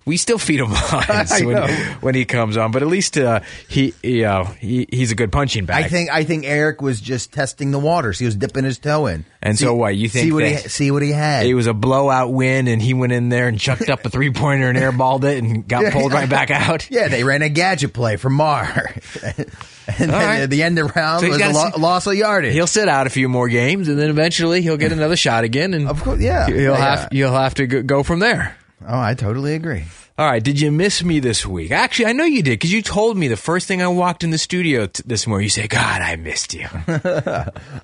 We 0.07 0.19
still 0.19 0.37
feed 0.39 0.61
him 0.61 0.71
lies 0.93 1.33
I 1.33 1.45
when, 1.47 1.71
when 2.01 2.15
he 2.15 2.27
comes 2.27 2.59
on, 2.59 2.73
but 2.73 2.83
at 2.83 2.89
least 2.89 3.17
uh, 3.17 3.41
he, 3.69 3.95
he, 4.03 4.23
uh, 4.23 4.45
he 4.45 4.87
he's 4.91 5.11
a 5.13 5.15
good 5.15 5.33
punching 5.33 5.65
bag. 5.65 5.83
I 5.85 5.89
think 5.89 6.11
I 6.11 6.25
think 6.25 6.45
Eric 6.45 6.83
was 6.83 7.01
just 7.01 7.33
testing 7.33 7.71
the 7.71 7.79
waters. 7.79 8.19
He 8.19 8.27
was 8.27 8.37
dipping 8.37 8.65
his 8.65 8.79
toe 8.79 9.07
in. 9.07 9.25
And 9.41 9.59
so 9.59 9.75
what, 9.75 9.97
you 9.97 10.09
think 10.11 10.25
see 10.27 10.33
what 10.33 10.45
he 10.45 10.57
see 10.57 10.91
what 10.91 11.03
he 11.03 11.11
had? 11.11 11.47
it 11.47 11.55
was 11.55 11.67
a 11.67 11.73
blowout 11.75 12.33
win, 12.33 12.69
and 12.69 12.83
he 12.83 12.93
went 12.93 13.13
in 13.13 13.31
there 13.31 13.49
and 13.49 13.59
chucked 13.59 13.89
up 13.89 14.05
a 14.05 14.11
three 14.11 14.31
pointer 14.31 14.69
and 14.69 14.77
airballed 14.79 15.25
it 15.25 15.43
and 15.43 15.67
got 15.67 15.91
pulled 15.93 16.13
right 16.13 16.29
back 16.29 16.51
out. 16.51 16.87
yeah, 16.91 17.09
they 17.09 17.25
ran 17.25 17.41
a 17.43 17.49
gadget 17.49 17.93
play 17.95 18.17
from 18.17 18.35
Mar, 18.35 18.95
and 19.23 19.47
then 19.87 20.11
right. 20.11 20.41
at 20.41 20.51
the 20.51 20.63
end 20.63 20.79
of 20.79 20.89
the 20.89 20.93
round 20.95 21.21
So 21.23 21.29
was 21.29 21.41
a 21.41 21.49
lo- 21.51 21.71
see- 21.75 21.81
loss 21.81 22.07
of 22.07 22.15
yardage. 22.15 22.53
He'll 22.53 22.67
sit 22.67 22.89
out 22.89 23.07
a 23.07 23.11
few 23.11 23.29
more 23.29 23.49
games, 23.49 23.89
and 23.89 23.99
then 23.99 24.11
eventually 24.11 24.61
he'll 24.63 24.77
get 24.77 24.93
another 24.93 25.17
shot 25.17 25.45
again, 25.45 25.73
and 25.75 25.89
Of 25.89 26.03
course, 26.03 26.21
yeah. 26.21 26.47
he'll 26.47 26.57
Yeah, 26.73 26.77
have 26.77 27.09
you'll 27.13 27.33
have 27.33 27.55
to 27.55 27.67
go 27.67 28.03
from 28.03 28.19
there. 28.21 28.57
Oh, 28.83 29.01
I 29.01 29.15
totally 29.15 29.55
agree. 29.55 29.85
All 30.17 30.27
right, 30.31 30.43
did 30.43 30.61
you 30.61 30.71
miss 30.71 31.03
me 31.03 31.19
this 31.19 31.45
week? 31.45 31.73
Actually, 31.73 32.07
I 32.07 32.13
know 32.13 32.25
you 32.25 32.41
did 32.43 32.51
because 32.53 32.73
you 32.73 32.83
told 32.83 33.17
me 33.17 33.27
the 33.27 33.37
first 33.37 33.67
thing 33.67 33.83
I 33.83 33.89
walked 33.89 34.23
in 34.23 34.31
the 34.31 34.39
studio 34.39 34.87
t- 34.87 35.03
this 35.05 35.27
morning. 35.27 35.45
You 35.45 35.51
say, 35.51 35.67
"God, 35.67 36.03
I 36.03 36.15
missed 36.15 36.55
you." 36.55 36.69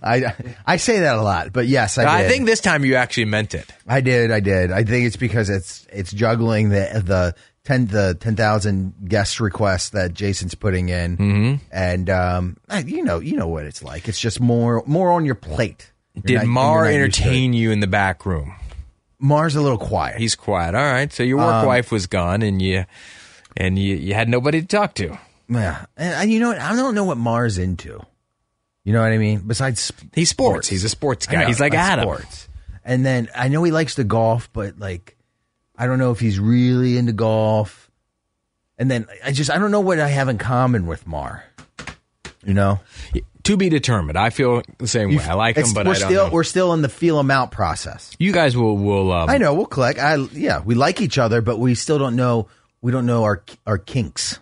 I 0.03 0.33
I 0.67 0.77
say 0.77 1.01
that 1.01 1.17
a 1.17 1.23
lot, 1.23 1.53
but 1.53 1.67
yes, 1.67 1.99
I, 1.99 2.05
I 2.07 2.23
did. 2.23 2.31
think 2.31 2.47
this 2.47 2.61
time 2.61 2.85
you 2.85 2.95
actually 2.95 3.25
meant 3.25 3.55
it. 3.55 3.69
I 3.87 4.01
did. 4.01 4.31
I 4.31 4.41
did. 4.41 4.71
I 4.71 4.85
think 4.85 5.07
it's 5.07 5.17
because 5.17 5.51
it's 5.51 5.87
it's 5.93 6.13
juggling 6.13 6.69
the 6.69 7.03
the 7.05 7.35
ten 7.65 7.87
the 7.87 8.17
ten 8.21 8.37
thousand 8.37 8.95
guest 9.09 9.41
requests 9.41 9.91
that 9.91 10.15
Jason's 10.15 10.55
putting 10.55 10.89
in, 10.89 11.17
mm-hmm. 11.17 11.65
and 11.73 12.09
um, 12.11 12.57
you 12.87 13.03
know 13.03 13.19
you 13.19 13.37
know 13.37 13.49
what 13.49 13.65
it's 13.65 13.83
like. 13.83 14.07
It's 14.09 14.21
just 14.21 14.41
more 14.41 14.85
more 14.87 15.11
on 15.11 15.25
your 15.25 15.35
plate. 15.35 15.91
You're 16.15 16.23
Did 16.23 16.35
not- 16.39 16.47
Mar 16.47 16.91
you're 16.93 17.01
not 17.01 17.07
used 17.07 17.15
to 17.17 17.23
it. 17.23 17.27
entertain 17.27 17.53
you 17.55 17.71
in 17.73 17.81
the 17.81 17.87
back 17.89 18.25
room? 18.25 18.55
Mar's 19.21 19.55
a 19.55 19.61
little 19.61 19.79
quiet. 19.79 20.19
He's 20.19 20.35
quiet. 20.35 20.75
All 20.75 20.83
right, 20.83 21.13
so 21.13 21.23
your 21.23 21.37
work 21.39 21.55
Um, 21.63 21.67
wife 21.67 21.93
was 21.93 22.07
gone, 22.07 22.43
and 22.43 22.61
you 22.61 22.85
and 23.57 23.79
you, 23.79 23.95
you 23.97 24.15
had 24.15 24.29
nobody 24.29 24.61
to 24.61 24.67
talk 24.67 24.95
to. 24.95 25.19
yeah, 25.49 25.85
and, 25.97 26.15
and 26.15 26.33
you 26.33 26.41
know 26.41 26.49
what? 26.49 26.59
I 26.59 26.75
don't 26.75 26.95
know 26.95 27.05
what 27.05 27.19
Mar's 27.19 27.59
into. 27.59 28.01
You 28.85 28.93
know 28.95 29.03
what 29.03 29.13
I 29.13 29.19
mean? 29.19 29.43
Besides 29.47 29.93
He's 30.15 30.31
sports. 30.31 30.67
He's 30.69 30.85
a 30.85 30.89
sports 30.89 31.27
guy. 31.27 31.43
know, 31.43 31.47
He's 31.47 31.61
like 31.61 31.75
Adam. 31.75 32.05
Sports. 32.05 32.49
And 32.85 33.05
then 33.05 33.29
I 33.37 33.49
know 33.49 33.63
he 33.63 33.71
likes 33.73 33.97
to 33.97 34.05
golf, 34.05 34.49
but 34.55 34.79
like, 34.79 35.17
I 35.77 35.87
don't 35.87 35.99
know 35.99 36.13
if 36.13 36.19
he's 36.21 36.41
really 36.41 36.97
into 36.97 37.13
golf. 37.13 37.91
And 38.79 38.91
then 38.91 39.07
I 39.23 39.33
just 39.33 39.51
I 39.51 39.59
don't 39.59 39.71
know 39.71 39.81
what 39.81 40.01
I 40.01 40.09
have 40.09 40.29
in 40.31 40.39
common 40.39 40.87
with 40.87 41.07
Mar. 41.07 41.45
You 42.45 42.55
know, 42.55 42.81
To 43.51 43.57
be 43.57 43.69
determined. 43.69 44.17
I 44.17 44.31
feel 44.31 44.63
the 44.79 44.87
same 44.87 45.11
way. 45.11 45.25
I 45.25 45.35
like 45.35 45.57
him, 45.57 45.63
It's- 45.63 45.75
but 45.75 45.85
we're 45.85 45.95
I 45.95 45.99
don't 45.99 46.09
still 46.09 46.27
know. 46.27 46.33
we're 46.33 46.45
still 46.45 46.73
in 46.73 46.83
the 46.83 46.89
feel 46.89 47.17
them 47.17 47.33
out 47.33 47.51
process. 47.51 48.13
You 48.17 48.31
guys 48.33 48.57
will 48.57 48.77
will. 48.77 49.11
Um, 49.11 49.29
I 49.29 49.39
know 49.39 49.55
we'll 49.55 49.67
click. 49.67 49.99
I 49.99 50.15
yeah, 50.33 50.61
we 50.65 50.77
like 50.77 51.01
each 51.01 51.19
other, 51.19 51.41
but 51.41 51.59
we 51.59 51.75
still 51.75 51.99
don't 51.99 52.15
know. 52.15 52.47
We 52.81 52.93
don't 52.93 53.07
know 53.07 53.25
our 53.25 53.43
our 53.67 53.77
kinks. 53.77 54.39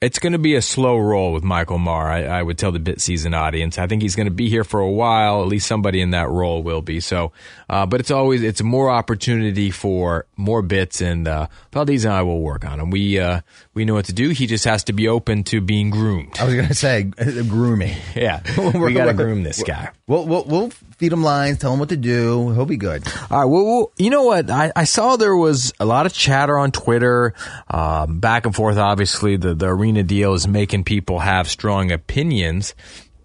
It's 0.00 0.18
going 0.18 0.32
to 0.32 0.38
be 0.38 0.54
a 0.54 0.62
slow 0.62 0.98
roll 0.98 1.32
with 1.32 1.44
Michael 1.44 1.78
Marr. 1.78 2.10
I, 2.10 2.24
I 2.24 2.42
would 2.42 2.58
tell 2.58 2.72
the 2.72 2.78
bit 2.78 3.00
season 3.00 3.34
audience. 3.34 3.78
I 3.78 3.86
think 3.86 4.02
he's 4.02 4.16
going 4.16 4.26
to 4.26 4.32
be 4.32 4.48
here 4.48 4.64
for 4.64 4.80
a 4.80 4.90
while. 4.90 5.42
At 5.42 5.48
least 5.48 5.66
somebody 5.66 6.00
in 6.00 6.10
that 6.10 6.28
role 6.28 6.62
will 6.62 6.82
be. 6.82 7.00
So, 7.00 7.32
uh, 7.70 7.86
but 7.86 8.00
it's 8.00 8.10
always 8.10 8.42
it's 8.42 8.62
more 8.62 8.90
opportunity 8.90 9.70
for 9.70 10.26
more 10.36 10.62
bits, 10.62 11.00
and 11.00 11.26
uh, 11.28 11.46
Valdez 11.72 12.04
and 12.04 12.12
I 12.14 12.22
will 12.22 12.40
work 12.40 12.64
on 12.64 12.80
him. 12.80 12.90
We 12.90 13.18
uh, 13.18 13.40
we 13.74 13.84
know 13.84 13.94
what 13.94 14.06
to 14.06 14.12
do. 14.12 14.30
He 14.30 14.46
just 14.46 14.64
has 14.64 14.84
to 14.84 14.92
be 14.92 15.08
open 15.08 15.44
to 15.44 15.60
being 15.60 15.90
groomed. 15.90 16.36
I 16.40 16.44
was 16.44 16.54
gonna 16.54 16.74
say 16.74 17.02
grooming. 17.48 17.94
Yeah, 18.14 18.42
We're- 18.58 18.78
we 18.78 18.92
got 18.94 19.06
to 19.06 19.14
groom 19.14 19.42
this 19.42 19.62
guy. 19.62 19.90
We'll 20.12 20.26
we'll, 20.26 20.44
we'll 20.44 20.70
feed 20.98 21.10
him 21.10 21.22
lines, 21.22 21.56
tell 21.56 21.72
him 21.72 21.78
what 21.78 21.88
to 21.88 21.96
do. 21.96 22.50
He'll 22.50 22.66
be 22.66 22.76
good. 22.76 23.02
All 23.30 23.38
right. 23.40 23.44
Well, 23.46 23.64
well 23.64 23.92
you 23.96 24.10
know 24.10 24.24
what? 24.24 24.50
I, 24.50 24.70
I, 24.76 24.84
saw 24.84 25.16
there 25.16 25.34
was 25.34 25.72
a 25.80 25.86
lot 25.86 26.04
of 26.04 26.12
chatter 26.12 26.58
on 26.58 26.70
Twitter, 26.70 27.32
um, 27.70 28.20
back 28.20 28.44
and 28.44 28.54
forth. 28.54 28.76
Obviously, 28.76 29.38
the, 29.38 29.54
the 29.54 29.68
arena 29.68 30.02
deal 30.02 30.34
is 30.34 30.46
making 30.46 30.84
people 30.84 31.20
have 31.20 31.48
strong 31.48 31.90
opinions, 31.90 32.74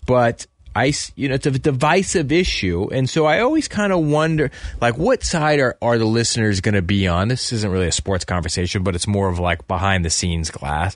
but 0.05 0.47
I, 0.73 0.93
you 1.17 1.27
know, 1.27 1.35
it's 1.35 1.45
a 1.45 1.51
divisive 1.51 2.31
issue. 2.31 2.87
And 2.89 3.09
so 3.09 3.25
I 3.25 3.41
always 3.41 3.67
kind 3.67 3.91
of 3.91 4.05
wonder, 4.05 4.49
like, 4.79 4.97
what 4.97 5.25
side 5.25 5.59
are, 5.59 5.77
are 5.81 5.97
the 5.97 6.05
listeners 6.05 6.61
going 6.61 6.75
to 6.75 6.81
be 6.81 7.05
on? 7.05 7.27
This 7.27 7.51
isn't 7.51 7.69
really 7.69 7.87
a 7.87 7.91
sports 7.91 8.23
conversation, 8.23 8.83
but 8.83 8.95
it's 8.95 9.07
more 9.07 9.27
of 9.27 9.39
like 9.39 9.67
behind 9.67 10.05
the 10.05 10.09
scenes 10.09 10.51
glass. 10.51 10.95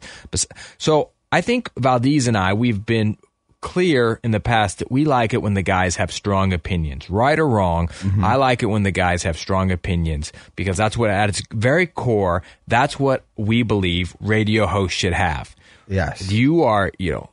So 0.78 1.10
I 1.34 1.42
think 1.42 1.70
Valdez 1.76 2.28
and 2.28 2.38
I, 2.38 2.54
we've 2.54 2.86
been 2.86 3.18
clear 3.62 4.20
in 4.24 4.32
the 4.32 4.39
past 4.39 4.80
that 4.80 4.91
we 4.91 5.06
like 5.06 5.34
it 5.34 5.41
when 5.41 5.53
the 5.53 5.62
guys 5.62 5.96
have 5.96 6.12
strong 6.12 6.51
opinions, 6.51 7.10
right 7.10 7.39
or 7.39 7.48
wrong. 7.48 7.88
Mm-hmm. 7.88 8.25
I 8.25 8.36
like 8.36 8.63
it 8.63 8.65
when 8.65 8.84
the 8.84 8.91
guys 8.91 9.24
have 9.24 9.38
strong 9.38 9.72
opinions 9.72 10.34
because 10.56 10.77
that's 10.77 10.98
what 10.98 11.10
at 11.10 11.30
its 11.30 11.41
very 11.53 11.88
core, 11.88 12.44
that's 12.68 13.00
what 13.00 13.24
we 13.38 13.63
believe 13.63 14.15
radio 14.20 14.65
hosts 14.65 14.98
should 14.98 15.13
have. 15.13 15.56
Yes. 15.88 16.32
You 16.32 16.63
are, 16.63 16.91
you 16.98 17.12
know, 17.12 17.30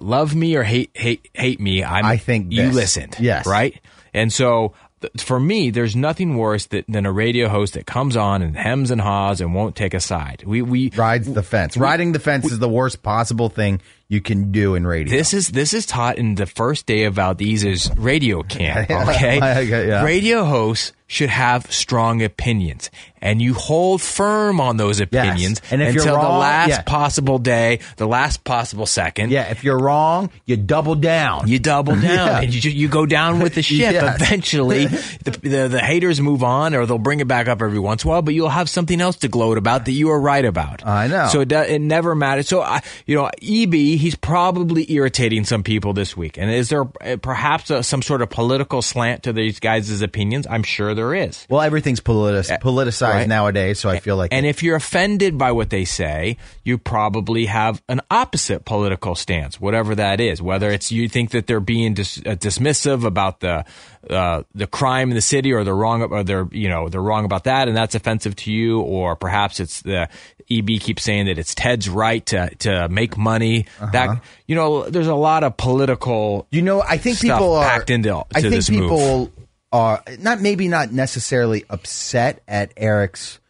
love 0.00 0.34
me 0.34 0.56
or 0.56 0.62
hate 0.62 0.90
hate 0.94 1.28
hate 1.34 1.60
me. 1.60 1.82
I'm, 1.82 2.04
I 2.04 2.16
think 2.16 2.52
you 2.52 2.66
this. 2.66 2.74
listened. 2.74 3.16
Yes. 3.18 3.46
Right. 3.46 3.80
And 4.14 4.32
so 4.32 4.74
for 5.18 5.38
me, 5.40 5.70
there's 5.70 5.96
nothing 5.96 6.36
worse 6.36 6.66
that, 6.66 6.84
than 6.88 7.06
a 7.06 7.12
radio 7.12 7.48
host 7.48 7.74
that 7.74 7.86
comes 7.86 8.16
on 8.16 8.42
and 8.42 8.56
hems 8.56 8.90
and 8.90 9.00
haws 9.00 9.40
and 9.40 9.54
won't 9.54 9.74
take 9.74 9.94
a 9.94 10.00
side. 10.00 10.44
We 10.46 10.62
we 10.62 10.90
rides 10.90 11.32
the 11.32 11.42
fence. 11.42 11.76
We, 11.76 11.82
Riding 11.82 12.12
the 12.12 12.20
fence 12.20 12.44
we, 12.44 12.52
is 12.52 12.58
the 12.58 12.68
worst 12.68 13.02
possible 13.02 13.48
thing 13.48 13.80
you 14.12 14.20
can 14.20 14.52
do 14.52 14.74
in 14.74 14.86
radio. 14.86 15.10
This 15.16 15.32
is 15.32 15.48
this 15.48 15.72
is 15.72 15.86
taught 15.86 16.18
in 16.18 16.34
the 16.34 16.44
first 16.44 16.84
day 16.84 17.04
of 17.04 17.14
Valdez's 17.14 17.90
radio 17.96 18.42
camp. 18.42 18.90
Okay, 19.02 19.38
yeah. 19.88 20.04
radio 20.04 20.44
hosts 20.44 20.92
should 21.12 21.28
have 21.28 21.70
strong 21.70 22.22
opinions, 22.22 22.90
and 23.20 23.42
you 23.42 23.52
hold 23.52 24.00
firm 24.00 24.62
on 24.62 24.78
those 24.78 24.98
opinions 24.98 25.60
yes. 25.62 25.72
and 25.72 25.82
until 25.82 26.16
wrong, 26.16 26.24
the 26.24 26.38
last 26.38 26.68
yeah. 26.70 26.82
possible 26.82 27.38
day, 27.38 27.80
the 27.98 28.06
last 28.06 28.44
possible 28.44 28.86
second. 28.86 29.30
Yeah, 29.30 29.50
if 29.50 29.62
you're 29.62 29.78
wrong, 29.78 30.30
you 30.46 30.56
double 30.56 30.94
down. 30.94 31.48
You 31.48 31.58
double 31.58 31.92
down, 32.00 32.02
yeah. 32.02 32.40
and 32.40 32.52
you 32.64 32.70
you 32.70 32.88
go 32.88 33.04
down 33.04 33.40
with 33.40 33.54
the 33.54 33.62
ship. 33.62 33.92
yes. 33.92 34.22
Eventually, 34.22 34.86
the, 35.24 35.30
the, 35.30 35.68
the 35.68 35.80
haters 35.80 36.18
move 36.18 36.42
on, 36.42 36.74
or 36.74 36.86
they'll 36.86 36.96
bring 36.96 37.20
it 37.20 37.28
back 37.28 37.46
up 37.46 37.60
every 37.60 37.78
once 37.78 38.04
in 38.04 38.08
a 38.08 38.12
while. 38.12 38.22
But 38.22 38.32
you'll 38.32 38.48
have 38.48 38.70
something 38.70 38.98
else 38.98 39.16
to 39.16 39.28
gloat 39.28 39.58
about 39.58 39.84
that 39.84 39.92
you 39.92 40.08
are 40.10 40.20
right 40.20 40.44
about. 40.44 40.86
I 40.86 41.08
know. 41.08 41.28
So 41.28 41.42
it, 41.42 41.52
it 41.52 41.82
never 41.82 42.14
matters. 42.14 42.48
So 42.48 42.62
I, 42.62 42.80
you 43.04 43.16
know, 43.16 43.30
EB, 43.42 43.74
he's 43.74 44.14
probably 44.14 44.90
irritating 44.90 45.44
some 45.44 45.62
people 45.62 45.92
this 45.92 46.16
week. 46.16 46.38
And 46.38 46.50
is 46.50 46.70
there 46.70 46.84
uh, 47.02 47.18
perhaps 47.20 47.68
a, 47.68 47.82
some 47.82 48.00
sort 48.00 48.22
of 48.22 48.30
political 48.30 48.80
slant 48.80 49.24
to 49.24 49.34
these 49.34 49.60
guys' 49.60 50.00
opinions? 50.00 50.46
I'm 50.48 50.62
sure 50.62 50.94
there 50.94 51.01
is. 51.14 51.46
Well, 51.50 51.60
everything's 51.60 52.00
politic- 52.00 52.60
politicized 52.60 53.12
right. 53.12 53.28
nowadays, 53.28 53.80
so 53.80 53.90
I 53.90 53.98
feel 53.98 54.16
like. 54.16 54.32
And 54.32 54.46
if 54.46 54.62
you're 54.62 54.76
offended 54.76 55.36
by 55.36 55.52
what 55.52 55.70
they 55.70 55.84
say, 55.84 56.36
you 56.64 56.78
probably 56.78 57.46
have 57.46 57.82
an 57.88 58.00
opposite 58.10 58.64
political 58.64 59.14
stance, 59.14 59.60
whatever 59.60 59.94
that 59.96 60.20
is. 60.20 60.40
Whether 60.40 60.70
it's 60.70 60.92
you 60.92 61.08
think 61.08 61.30
that 61.30 61.46
they're 61.46 61.60
being 61.60 61.94
dis- 61.94 62.18
uh, 62.18 62.36
dismissive 62.36 63.04
about 63.04 63.40
the 63.40 63.64
uh, 64.08 64.42
the 64.54 64.66
crime 64.66 65.10
in 65.10 65.14
the 65.14 65.20
city, 65.20 65.52
or 65.52 65.64
they're 65.64 65.74
wrong, 65.74 66.02
or 66.02 66.22
they're 66.22 66.48
you 66.52 66.68
know 66.68 66.88
they're 66.88 67.02
wrong 67.02 67.24
about 67.24 67.44
that, 67.44 67.68
and 67.68 67.76
that's 67.76 67.94
offensive 67.94 68.36
to 68.36 68.52
you, 68.52 68.80
or 68.80 69.16
perhaps 69.16 69.60
it's 69.60 69.82
the 69.82 70.08
EB 70.50 70.80
keeps 70.80 71.02
saying 71.02 71.26
that 71.26 71.38
it's 71.38 71.54
Ted's 71.54 71.88
right 71.88 72.24
to 72.26 72.54
to 72.56 72.88
make 72.88 73.16
money. 73.16 73.66
Uh-huh. 73.80 73.90
That 73.92 74.22
you 74.46 74.54
know, 74.54 74.88
there's 74.88 75.06
a 75.06 75.14
lot 75.14 75.44
of 75.44 75.56
political. 75.56 76.46
You 76.50 76.62
know, 76.62 76.82
I 76.82 76.98
think 76.98 77.20
people 77.20 77.54
are 77.54 77.64
packed 77.64 77.90
into. 77.90 78.22
I 78.34 78.42
think 78.42 78.66
people 78.66 79.18
move. 79.18 79.30
Are 79.72 80.02
not 80.18 80.40
maybe 80.40 80.68
not 80.68 80.92
necessarily 80.92 81.64
upset 81.70 82.42
at 82.46 82.72
Eric's 82.76 83.40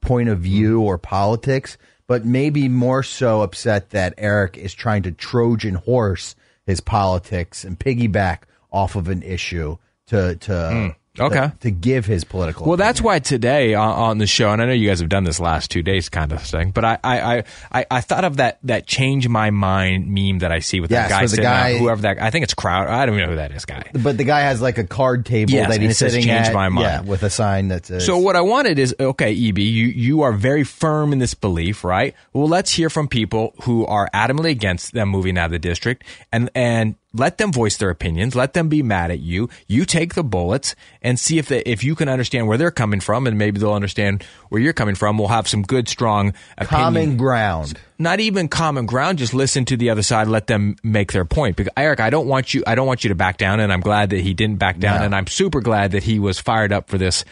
point 0.00 0.28
of 0.28 0.40
view 0.40 0.80
or 0.80 0.98
politics, 0.98 1.78
but 2.06 2.24
maybe 2.24 2.68
more 2.68 3.02
so 3.02 3.42
upset 3.42 3.90
that 3.90 4.14
Eric 4.18 4.56
is 4.58 4.74
trying 4.74 5.02
to 5.02 5.12
Trojan 5.12 5.76
horse 5.76 6.36
his 6.66 6.80
politics 6.80 7.64
and 7.64 7.78
piggyback 7.78 8.40
off 8.70 8.94
of 8.96 9.08
an 9.08 9.22
issue 9.22 9.76
to 10.06 10.36
to. 10.36 10.52
Mm 10.52 10.96
Okay. 11.20 11.52
To, 11.60 11.70
give 11.70 12.06
his 12.06 12.24
political. 12.24 12.66
Well, 12.66 12.74
opinion. 12.74 12.88
that's 12.88 13.00
why 13.00 13.18
today 13.18 13.74
on, 13.74 13.92
on, 13.92 14.18
the 14.18 14.26
show, 14.26 14.50
and 14.50 14.60
I 14.60 14.66
know 14.66 14.72
you 14.72 14.88
guys 14.88 15.00
have 15.00 15.08
done 15.08 15.24
this 15.24 15.40
last 15.40 15.70
two 15.70 15.82
days, 15.82 16.08
kind 16.08 16.32
of 16.32 16.42
thing, 16.42 16.70
but 16.70 16.84
I 16.84 16.98
I, 17.02 17.44
I, 17.72 17.86
I 17.90 18.00
thought 18.00 18.24
of 18.24 18.36
that 18.36 18.58
that 18.64 18.86
change 18.86 19.28
my 19.28 19.50
mind 19.50 20.08
meme 20.08 20.40
that 20.40 20.52
I 20.52 20.60
see 20.60 20.80
with 20.80 20.90
yes, 20.90 21.08
that 21.08 21.20
guy, 21.20 21.26
the 21.26 21.42
guy 21.42 21.78
whoever 21.78 22.02
that 22.02 22.20
I 22.20 22.30
think 22.30 22.44
it's 22.44 22.54
Crowd. 22.54 22.88
I 22.88 23.06
don't 23.06 23.14
even 23.14 23.26
know 23.26 23.30
who 23.32 23.36
that 23.36 23.52
is, 23.52 23.64
guy. 23.64 23.90
But 23.94 24.18
the 24.18 24.24
guy 24.24 24.40
has 24.40 24.60
like 24.60 24.78
a 24.78 24.84
card 24.84 25.24
table 25.24 25.52
yes, 25.52 25.70
that 25.70 25.80
he's 25.80 25.98
sitting 25.98 26.22
says, 26.22 26.48
at, 26.48 26.54
my 26.54 26.68
mind. 26.68 26.84
Yeah, 26.84 27.00
with 27.02 27.22
a 27.22 27.30
sign 27.30 27.68
that 27.68 27.86
says. 27.86 28.04
So 28.04 28.18
what 28.18 28.36
I 28.36 28.40
wanted 28.40 28.78
is 28.78 28.94
okay, 28.98 29.30
EB, 29.30 29.58
you 29.58 29.86
you 29.86 30.22
are 30.22 30.32
very 30.32 30.64
firm 30.64 31.12
in 31.12 31.18
this 31.18 31.34
belief, 31.34 31.84
right? 31.84 32.14
Well, 32.32 32.48
let's 32.48 32.72
hear 32.72 32.90
from 32.90 33.08
people 33.08 33.54
who 33.62 33.86
are 33.86 34.08
adamantly 34.14 34.50
against 34.50 34.92
them 34.92 35.08
moving 35.08 35.38
out 35.38 35.46
of 35.46 35.52
the 35.52 35.58
district, 35.58 36.04
and 36.32 36.50
and 36.54 36.96
let 37.12 37.38
them 37.38 37.52
voice 37.52 37.76
their 37.76 37.90
opinions. 37.90 38.36
Let 38.36 38.52
them 38.52 38.68
be 38.68 38.82
mad 38.82 39.10
at 39.10 39.18
you. 39.18 39.48
You 39.66 39.84
take 39.84 40.14
the 40.14 40.22
bullets 40.22 40.76
and 41.02 41.18
see 41.18 41.38
if 41.38 41.48
they, 41.48 41.60
if 41.62 41.82
you 41.82 41.94
can 41.94 42.08
understand 42.08 42.46
where 42.46 42.56
they're 42.56 42.70
coming 42.70 43.00
from, 43.00 43.26
and 43.26 43.36
maybe 43.36 43.58
they'll 43.58 43.72
understand 43.72 44.22
where 44.48 44.60
you're 44.60 44.72
coming 44.72 44.94
from. 44.94 45.18
We'll 45.18 45.28
have 45.28 45.48
some 45.48 45.62
good, 45.62 45.88
strong 45.88 46.34
common 46.62 47.16
ground. 47.16 47.78
Not 47.98 48.20
even 48.20 48.48
common 48.48 48.86
ground. 48.86 49.18
Just 49.18 49.34
listen 49.34 49.64
to 49.66 49.76
the 49.76 49.90
other 49.90 50.02
side. 50.02 50.28
Let 50.28 50.46
them 50.46 50.76
make 50.84 51.12
their 51.12 51.24
point. 51.24 51.56
Because 51.56 51.72
Eric, 51.76 52.00
I 52.00 52.10
don't 52.10 52.28
want 52.28 52.54
you. 52.54 52.62
I 52.66 52.74
don't 52.76 52.86
want 52.86 53.02
you 53.02 53.08
to 53.08 53.16
back 53.16 53.38
down, 53.38 53.60
and 53.60 53.72
I'm 53.72 53.80
glad 53.80 54.10
that 54.10 54.20
he 54.20 54.32
didn't 54.32 54.58
back 54.58 54.78
down, 54.78 55.00
no. 55.00 55.06
and 55.06 55.14
I'm 55.14 55.26
super 55.26 55.60
glad 55.60 55.92
that 55.92 56.04
he 56.04 56.18
was 56.18 56.38
fired 56.38 56.72
up 56.72 56.88
for 56.88 56.98
this 56.98 57.24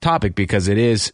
topic 0.00 0.34
because 0.34 0.68
it 0.68 0.76
is 0.76 1.12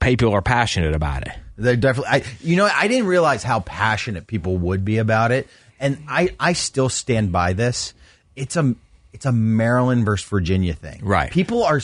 people 0.00 0.32
are 0.32 0.42
passionate 0.42 0.94
about 0.94 1.26
it. 1.26 1.34
They're 1.56 1.76
definitely. 1.76 2.10
I, 2.10 2.24
you 2.40 2.56
know, 2.56 2.68
I 2.72 2.88
didn't 2.88 3.06
realize 3.06 3.42
how 3.42 3.60
passionate 3.60 4.26
people 4.26 4.56
would 4.56 4.84
be 4.84 4.98
about 4.98 5.30
it 5.30 5.46
and 5.84 6.02
I, 6.08 6.30
I 6.40 6.54
still 6.54 6.88
stand 6.88 7.30
by 7.30 7.52
this. 7.52 7.92
It's 8.34 8.56
a 8.56 8.74
it's 9.12 9.26
a 9.26 9.32
Maryland 9.32 10.06
versus 10.06 10.26
Virginia 10.28 10.72
thing. 10.72 11.00
Right. 11.04 11.30
People 11.30 11.62
are, 11.62 11.80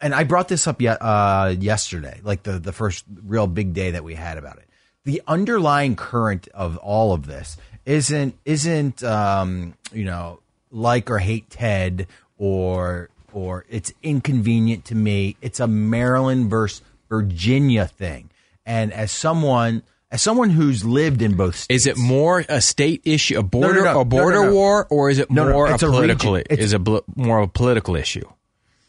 and 0.00 0.14
I 0.14 0.24
brought 0.24 0.48
this 0.48 0.66
up 0.66 0.80
yet 0.80 0.98
uh, 1.02 1.54
yesterday, 1.58 2.20
like 2.22 2.44
the 2.44 2.60
the 2.60 2.72
first 2.72 3.04
real 3.24 3.48
big 3.48 3.74
day 3.74 3.90
that 3.90 4.04
we 4.04 4.14
had 4.14 4.38
about 4.38 4.58
it. 4.58 4.68
The 5.04 5.20
underlying 5.26 5.96
current 5.96 6.46
of 6.54 6.76
all 6.78 7.12
of 7.12 7.26
this 7.26 7.56
isn't 7.84 8.38
isn't 8.44 9.02
um, 9.02 9.74
you 9.92 10.04
know 10.04 10.38
like 10.70 11.10
or 11.10 11.18
hate 11.18 11.50
Ted 11.50 12.06
or 12.38 13.10
or 13.32 13.66
it's 13.68 13.92
inconvenient 14.02 14.84
to 14.86 14.94
me. 14.94 15.36
It's 15.42 15.58
a 15.58 15.66
Maryland 15.66 16.50
versus 16.50 16.82
Virginia 17.08 17.86
thing. 17.86 18.30
And 18.64 18.92
as 18.92 19.10
someone 19.10 19.82
as 20.10 20.20
someone 20.20 20.50
who's 20.50 20.84
lived 20.84 21.22
in 21.22 21.36
both 21.36 21.56
states, 21.56 21.86
is 21.86 21.86
it 21.86 21.96
more 21.96 22.44
a 22.48 22.60
state 22.60 23.02
issue, 23.04 23.38
a 23.38 23.42
border, 23.42 23.74
no, 23.74 23.84
no, 23.84 23.92
no, 23.92 24.00
a 24.00 24.04
border 24.04 24.52
war, 24.52 24.86
or 24.90 25.10
is 25.10 25.18
it 25.18 25.30
more 25.30 25.66
a 25.66 25.78
political? 25.78 26.36
A 26.36 26.42
is 26.48 26.72
it 26.72 26.80
more 27.16 27.38
of 27.38 27.48
a 27.48 27.52
political 27.52 27.96
issue? 27.96 28.28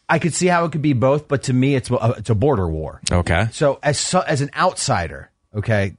I 0.09 0.19
could 0.19 0.33
see 0.33 0.47
how 0.47 0.65
it 0.65 0.71
could 0.71 0.81
be 0.81 0.93
both, 0.93 1.27
but 1.27 1.43
to 1.43 1.53
me, 1.53 1.75
it's 1.75 1.89
a, 1.89 2.15
it's 2.17 2.29
a 2.29 2.35
border 2.35 2.67
war. 2.67 3.01
Okay. 3.11 3.47
So 3.51 3.79
as 3.81 4.13
as 4.13 4.41
an 4.41 4.49
outsider, 4.55 5.31
okay, 5.55 5.95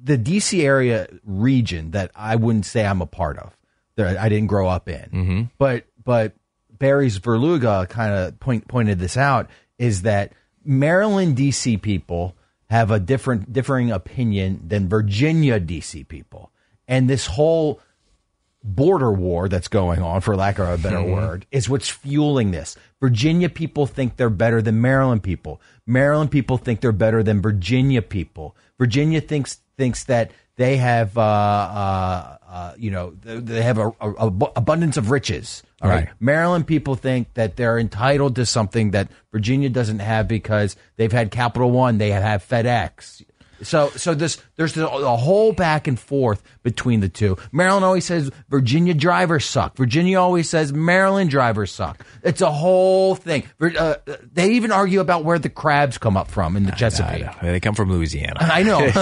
the 0.00 0.18
DC 0.18 0.62
area 0.62 1.08
region 1.24 1.92
that 1.92 2.10
I 2.14 2.36
wouldn't 2.36 2.66
say 2.66 2.84
I'm 2.84 3.02
a 3.02 3.06
part 3.06 3.38
of, 3.38 3.56
that 3.96 4.18
I 4.18 4.28
didn't 4.28 4.48
grow 4.48 4.68
up 4.68 4.88
in, 4.88 5.10
mm-hmm. 5.10 5.42
but 5.58 5.84
but 6.04 6.34
Barry 6.78 7.08
Svrluga 7.08 7.88
kind 7.88 8.12
of 8.12 8.38
point, 8.40 8.68
pointed 8.68 8.98
this 8.98 9.16
out 9.16 9.48
is 9.78 10.02
that 10.02 10.32
Maryland 10.64 11.36
DC 11.36 11.80
people 11.82 12.36
have 12.70 12.90
a 12.90 13.00
different 13.00 13.52
differing 13.52 13.90
opinion 13.90 14.62
than 14.66 14.88
Virginia 14.88 15.58
DC 15.58 16.06
people. 16.08 16.50
And 16.86 17.08
this 17.08 17.26
whole 17.26 17.80
border 18.62 19.12
war 19.12 19.48
that's 19.48 19.68
going 19.68 20.02
on, 20.02 20.20
for 20.20 20.36
lack 20.36 20.58
of 20.58 20.68
a 20.68 20.82
better 20.82 20.96
mm-hmm. 20.96 21.12
word, 21.12 21.46
is 21.50 21.68
what's 21.68 21.88
fueling 21.88 22.50
this. 22.50 22.76
Virginia 23.00 23.48
people 23.48 23.86
think 23.86 24.16
they're 24.16 24.30
better 24.30 24.60
than 24.60 24.80
Maryland 24.80 25.22
people. 25.22 25.60
Maryland 25.86 26.30
people 26.30 26.58
think 26.58 26.80
they're 26.80 26.92
better 26.92 27.22
than 27.22 27.40
Virginia 27.40 28.02
people. 28.02 28.56
Virginia 28.78 29.20
thinks 29.20 29.60
thinks 29.76 30.04
that 30.04 30.32
they 30.56 30.76
have, 30.76 31.16
uh, 31.16 31.20
uh, 31.20 32.37
uh, 32.48 32.72
you 32.78 32.90
know, 32.90 33.12
they 33.22 33.62
have 33.62 33.76
a, 33.78 33.88
a, 34.00 34.10
a 34.10 34.26
abundance 34.56 34.96
of 34.96 35.10
riches. 35.10 35.62
All 35.82 35.90
right. 35.90 36.06
right. 36.06 36.08
Maryland 36.18 36.66
people 36.66 36.94
think 36.94 37.34
that 37.34 37.56
they're 37.56 37.78
entitled 37.78 38.36
to 38.36 38.46
something 38.46 38.92
that 38.92 39.08
Virginia 39.32 39.68
doesn't 39.68 39.98
have 39.98 40.26
because 40.28 40.74
they've 40.96 41.12
had 41.12 41.30
Capital 41.30 41.70
One, 41.70 41.98
they 41.98 42.10
have 42.10 42.46
FedEx. 42.46 43.22
So, 43.62 43.90
so 43.90 44.14
this 44.14 44.38
there's 44.56 44.76
a, 44.76 45.16
whole 45.16 45.52
back 45.52 45.88
and 45.88 45.98
forth 45.98 46.42
between 46.62 47.00
the 47.00 47.08
two. 47.08 47.36
Maryland 47.50 47.84
always 47.84 48.04
says 48.04 48.30
Virginia 48.48 48.94
drivers 48.94 49.44
suck. 49.44 49.76
Virginia 49.76 50.20
always 50.20 50.48
says 50.48 50.72
Maryland 50.72 51.30
drivers 51.30 51.72
suck. 51.72 52.04
It's 52.22 52.40
a 52.40 52.50
whole 52.50 53.14
thing. 53.14 53.44
Uh, 53.60 53.96
they 54.32 54.52
even 54.52 54.70
argue 54.70 55.00
about 55.00 55.24
where 55.24 55.38
the 55.38 55.48
crabs 55.48 55.98
come 55.98 56.16
up 56.16 56.30
from 56.30 56.56
in 56.56 56.64
the 56.64 56.72
Chesapeake. 56.72 57.26
They 57.42 57.60
come 57.60 57.74
from 57.74 57.90
Louisiana. 57.90 58.38
I 58.40 58.62
know, 58.62 58.78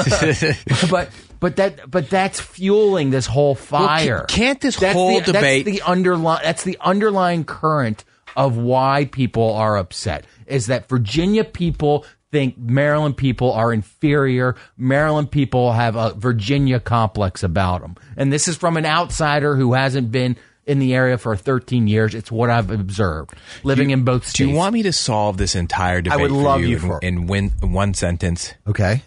but 0.90 1.10
but 1.40 1.56
that 1.56 1.90
but 1.90 2.08
that's 2.10 2.40
fueling 2.40 3.10
this 3.10 3.26
whole 3.26 3.54
fire. 3.54 4.16
Well, 4.18 4.26
can't 4.26 4.60
this 4.60 4.76
that's 4.76 4.94
whole 4.94 5.20
the, 5.20 5.32
debate? 5.32 5.64
That's 5.64 5.78
the 5.78 5.82
underlying. 5.84 6.42
That's 6.42 6.64
the 6.64 6.78
underlying 6.80 7.44
current 7.44 8.04
of 8.36 8.56
why 8.56 9.08
people 9.10 9.54
are 9.54 9.76
upset 9.76 10.26
is 10.46 10.66
that 10.66 10.88
Virginia 10.88 11.44
people 11.44 12.04
think 12.32 12.58
Maryland 12.58 13.16
people 13.16 13.52
are 13.52 13.72
inferior. 13.72 14.56
Maryland 14.76 15.30
people 15.30 15.72
have 15.72 15.96
a 15.96 16.12
Virginia 16.14 16.78
complex 16.80 17.42
about 17.42 17.80
them. 17.80 17.96
And 18.16 18.32
this 18.32 18.48
is 18.48 18.56
from 18.56 18.76
an 18.76 18.84
outsider 18.84 19.56
who 19.56 19.72
hasn't 19.72 20.10
been 20.12 20.36
in 20.66 20.78
the 20.80 20.94
area 20.94 21.16
for 21.16 21.36
13 21.36 21.86
years. 21.86 22.14
It's 22.14 22.30
what 22.30 22.50
I've 22.50 22.70
observed 22.70 23.34
living 23.62 23.90
in 23.90 24.04
both 24.04 24.24
states. 24.24 24.38
Do 24.38 24.48
you 24.48 24.54
want 24.54 24.74
me 24.74 24.82
to 24.82 24.92
solve 24.92 25.36
this 25.38 25.54
entire 25.54 26.02
debate 26.02 26.18
I 26.18 26.22
would 26.22 26.30
for 26.30 26.36
love 26.36 26.60
you, 26.60 26.66
you 26.68 26.76
in- 26.76 26.82
for- 26.82 26.98
in, 27.00 27.26
win, 27.26 27.52
in 27.62 27.72
one 27.72 27.94
sentence? 27.94 28.52
Okay. 28.66 29.02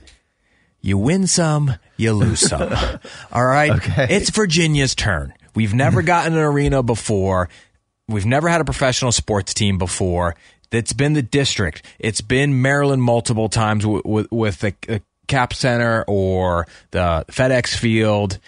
You 0.82 0.98
win 0.98 1.28
some, 1.28 1.76
you 1.98 2.14
lose 2.14 2.40
some. 2.40 2.74
All 3.32 3.46
right? 3.46 3.72
Okay. 3.72 4.08
It's 4.10 4.30
Virginia's 4.30 4.96
turn. 4.96 5.34
We've 5.56 5.74
never 5.74 6.00
mm-hmm. 6.00 6.08
gotten 6.08 6.34
an 6.34 6.40
arena 6.40 6.84
before. 6.84 7.50
We've 8.08 8.26
never 8.26 8.48
had 8.48 8.62
a 8.62 8.66
professional 8.66 9.12
sports 9.12 9.54
team 9.54 9.78
before. 9.78 10.36
It's 10.72 10.94
been 10.94 11.14
the 11.14 11.22
district. 11.22 11.86
It's 12.00 12.22
been 12.22 12.62
Maryland 12.62 13.04
multiple 13.04 13.50
times 13.50 13.86
with, 13.86 14.06
with, 14.06 14.32
with 14.32 14.60
the, 14.60 14.74
the 14.88 15.02
Cap 15.28 15.54
Center 15.54 16.04
or 16.08 16.68
the 16.92 17.26
FedEx 17.30 17.76
Field. 17.76 18.40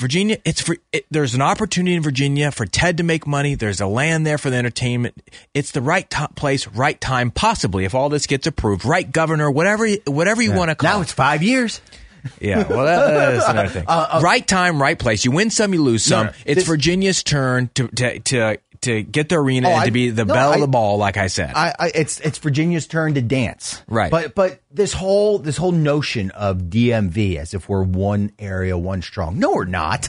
Virginia, 0.00 0.38
it's 0.44 0.60
for, 0.60 0.76
it, 0.92 1.06
there's 1.10 1.34
an 1.34 1.42
opportunity 1.42 1.94
in 1.94 2.02
Virginia 2.02 2.50
for 2.50 2.66
Ted 2.66 2.96
to 2.96 3.02
make 3.04 3.26
money. 3.26 3.54
There's 3.54 3.80
a 3.80 3.86
land 3.86 4.26
there 4.26 4.38
for 4.38 4.50
the 4.50 4.56
entertainment. 4.56 5.22
It's 5.54 5.70
the 5.70 5.80
right 5.82 6.08
place, 6.34 6.66
right 6.68 7.00
time, 7.00 7.30
possibly 7.30 7.84
if 7.84 7.94
all 7.94 8.08
this 8.08 8.26
gets 8.26 8.46
approved. 8.46 8.84
Right 8.84 9.10
governor, 9.10 9.50
whatever, 9.50 9.86
you- 9.86 10.00
whatever 10.06 10.42
you 10.42 10.52
want 10.52 10.70
to 10.70 10.74
call. 10.74 10.90
Now 10.90 10.98
it. 10.98 11.02
it's 11.02 11.12
five 11.12 11.42
years. 11.42 11.80
Yeah, 12.38 12.66
well, 12.68 12.84
that, 12.84 13.14
that's 13.36 13.48
another 13.48 13.68
thing. 13.70 13.84
Uh, 13.88 14.08
uh, 14.12 14.20
right 14.22 14.46
time, 14.46 14.80
right 14.80 14.98
place. 14.98 15.24
You 15.24 15.30
win 15.30 15.48
some, 15.50 15.72
you 15.72 15.82
lose 15.82 16.02
some. 16.04 16.26
no, 16.26 16.32
it's 16.44 16.56
this- 16.60 16.66
Virginia's 16.66 17.22
turn 17.22 17.70
to 17.74 17.88
to 17.88 18.18
to, 18.18 18.58
to 18.82 19.02
get 19.02 19.28
the 19.28 19.36
arena 19.36 19.68
Oh, 19.68 19.72
and 19.72 19.80
I- 19.82 19.84
to 19.86 19.90
be 19.90 20.10
the 20.10 20.24
no, 20.24 20.34
belle 20.34 20.54
of 20.54 20.60
the 20.60 20.66
ball, 20.68 20.96
like 20.98 21.16
I 21.16 21.26
said. 21.26 21.52
I, 21.54 21.74
I 21.78 21.92
it's 21.94 22.20
it's 22.20 22.38
Virginia's 22.38 22.86
turn 22.86 23.14
to 23.14 23.22
dance. 23.22 23.82
Right. 23.88 24.10
But 24.10 24.34
but 24.34 24.60
this 24.70 24.92
whole 24.92 25.38
this 25.38 25.56
whole 25.56 25.72
notion 25.72 26.30
of 26.30 26.58
DMV 26.58 27.36
as 27.36 27.54
if 27.54 27.68
we're 27.68 27.82
one 27.82 28.32
area, 28.38 28.76
one 28.78 29.02
strong. 29.02 29.38
No, 29.38 29.52
we're 29.52 29.64
not. 29.66 30.08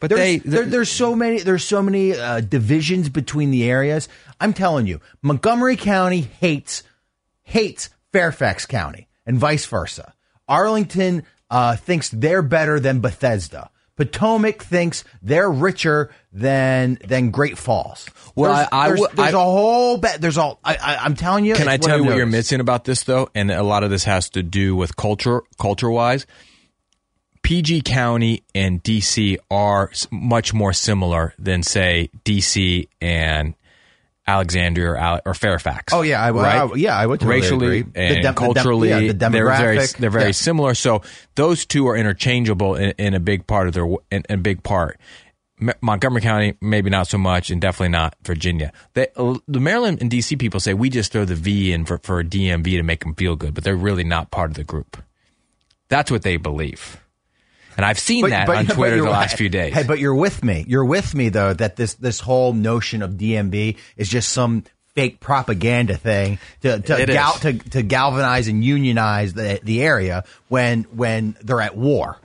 But 0.00 0.08
there's, 0.10 0.20
they- 0.20 0.38
there, 0.38 0.64
there's 0.64 0.90
so 0.90 1.14
many 1.14 1.40
there's 1.40 1.64
so 1.64 1.80
many 1.82 2.12
uh, 2.16 2.40
divisions 2.40 3.08
between 3.08 3.50
the 3.50 3.64
areas. 3.70 4.08
I'm 4.40 4.52
telling 4.52 4.86
you, 4.86 5.00
Montgomery 5.22 5.76
County 5.76 6.20
hates 6.22 6.82
hates 7.42 7.88
Fairfax 8.12 8.66
County 8.66 9.08
and 9.26 9.38
vice 9.38 9.64
versa. 9.66 10.12
Arlington 10.48 11.22
uh, 11.50 11.76
thinks 11.76 12.10
they're 12.10 12.42
better 12.42 12.78
than 12.80 13.00
Bethesda. 13.00 13.70
Potomac 13.96 14.62
thinks 14.62 15.04
they're 15.20 15.50
richer 15.50 16.10
than 16.32 16.98
than 17.06 17.30
Great 17.30 17.58
Falls. 17.58 18.08
Well, 18.34 18.54
there's, 18.54 18.68
I- 18.72 18.78
I 18.84 18.88
there's, 18.88 19.00
there's 19.14 19.34
I- 19.34 19.38
a 19.38 19.42
whole 19.44 19.98
ba- 19.98 20.16
there's 20.18 20.38
all 20.38 20.58
I, 20.64 20.76
I, 20.76 20.96
I'm 21.04 21.14
telling 21.14 21.44
you. 21.44 21.54
Can 21.54 21.68
I 21.68 21.76
tell 21.76 21.98
you 21.98 22.04
what 22.04 22.16
you're 22.16 22.26
missing 22.26 22.60
about 22.60 22.84
this 22.84 23.02
though? 23.04 23.28
And 23.34 23.50
a 23.50 23.62
lot 23.62 23.84
of 23.84 23.90
this 23.90 24.04
has 24.04 24.30
to 24.30 24.42
do 24.42 24.74
with 24.74 24.96
culture, 24.96 25.42
culture 25.60 25.90
wise. 25.90 26.26
PG 27.42 27.82
County 27.82 28.44
and 28.54 28.82
DC 28.82 29.36
are 29.50 29.90
much 30.10 30.54
more 30.54 30.72
similar 30.72 31.34
than 31.38 31.62
say 31.64 32.08
DC 32.24 32.88
and 33.00 33.54
Alexandria 34.26 34.90
or, 34.90 34.96
Al- 34.96 35.20
or 35.26 35.34
Fairfax. 35.34 35.92
Oh, 35.92 36.02
yeah, 36.02 36.22
I- 36.22 36.30
right? 36.30 36.70
I- 36.70 36.74
yeah, 36.76 36.96
I 36.96 37.06
would 37.06 37.20
totally 37.20 37.40
racially 37.40 37.66
agree. 37.66 37.82
The 37.82 38.00
and 38.00 38.16
the 38.18 38.22
dem- 38.22 38.34
culturally. 38.34 38.88
yeah, 38.90 39.00
the 39.00 39.12
they're 39.12 39.30
very 39.30 39.78
demographic, 39.78 39.96
they're 39.98 40.10
very 40.10 40.24
yeah. 40.26 40.30
similar. 40.32 40.74
So 40.74 41.02
those 41.34 41.66
two 41.66 41.88
are 41.88 41.96
interchangeable 41.96 42.76
in, 42.76 42.90
in 42.98 43.14
a 43.14 43.20
big 43.20 43.46
part 43.46 43.66
of 43.66 43.74
their 43.74 43.84
in, 43.84 44.22
in 44.28 44.38
a 44.38 44.38
big 44.38 44.62
part. 44.62 44.98
Montgomery 45.80 46.20
County, 46.22 46.54
maybe 46.60 46.90
not 46.90 47.06
so 47.06 47.18
much, 47.18 47.50
and 47.50 47.60
definitely 47.60 47.90
not 47.90 48.16
Virginia. 48.24 48.72
They, 48.94 49.08
uh, 49.16 49.38
the 49.46 49.60
Maryland 49.60 49.98
and 50.00 50.10
DC 50.10 50.36
people 50.38 50.58
say 50.58 50.74
we 50.74 50.90
just 50.90 51.12
throw 51.12 51.24
the 51.24 51.36
V 51.36 51.72
in 51.72 51.84
for, 51.84 51.98
for 51.98 52.18
a 52.18 52.24
DMV 52.24 52.64
to 52.64 52.82
make 52.82 53.04
them 53.04 53.14
feel 53.14 53.36
good, 53.36 53.54
but 53.54 53.62
they're 53.62 53.76
really 53.76 54.02
not 54.02 54.32
part 54.32 54.50
of 54.50 54.56
the 54.56 54.64
group. 54.64 55.00
That's 55.88 56.10
what 56.10 56.22
they 56.22 56.36
believe. 56.36 57.01
And 57.76 57.86
I've 57.86 57.98
seen 57.98 58.28
that 58.28 58.48
on 58.48 58.66
but 58.66 58.74
Twitter 58.74 58.96
the 58.96 59.04
last 59.04 59.36
few 59.36 59.48
days. 59.48 59.74
Hey, 59.74 59.82
but 59.84 59.98
you're 59.98 60.14
with 60.14 60.42
me. 60.44 60.64
You're 60.68 60.84
with 60.84 61.14
me 61.14 61.28
though 61.28 61.52
that 61.54 61.76
this 61.76 61.94
this 61.94 62.20
whole 62.20 62.52
notion 62.52 63.02
of 63.02 63.12
DMV 63.12 63.76
is 63.96 64.08
just 64.08 64.30
some 64.30 64.64
fake 64.94 65.20
propaganda 65.20 65.96
thing 65.96 66.38
to 66.60 66.80
to, 66.80 67.06
gal- 67.06 67.38
to, 67.38 67.52
to 67.54 67.82
galvanize 67.82 68.48
and 68.48 68.64
unionize 68.64 69.32
the 69.34 69.60
the 69.62 69.82
area 69.82 70.24
when 70.48 70.84
when 70.84 71.36
they're 71.42 71.60
at 71.60 71.76
war. 71.76 72.18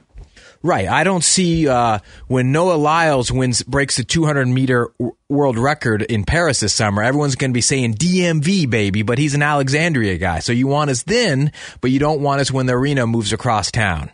Right. 0.64 0.88
I 0.88 1.04
don't 1.04 1.24
see 1.24 1.68
uh, 1.68 2.00
when 2.28 2.52
Noah 2.52 2.76
Lyles 2.76 3.32
wins 3.32 3.62
breaks 3.62 3.98
the 3.98 4.04
200 4.04 4.48
meter 4.48 4.92
w- 5.00 5.16
world 5.30 5.58
record 5.58 6.02
in 6.02 6.26
Paris 6.26 6.60
this 6.60 6.74
summer. 6.74 7.04
Everyone's 7.04 7.36
going 7.36 7.52
to 7.52 7.54
be 7.54 7.62
saying 7.62 7.94
DMV 7.94 8.70
baby, 8.70 9.04
but 9.04 9.20
he's 9.20 9.36
an 9.36 9.44
Alexandria 9.44 10.18
guy. 10.18 10.40
So 10.40 10.52
you 10.52 10.68
want 10.68 10.90
us 10.90 11.04
then, 11.04 11.52
but 11.80 11.92
you 11.92 12.00
don't 12.00 12.22
want 12.22 12.42
us 12.42 12.52
when 12.52 12.66
the 12.66 12.74
arena 12.74 13.06
moves 13.06 13.34
across 13.34 13.72
town. 13.72 14.10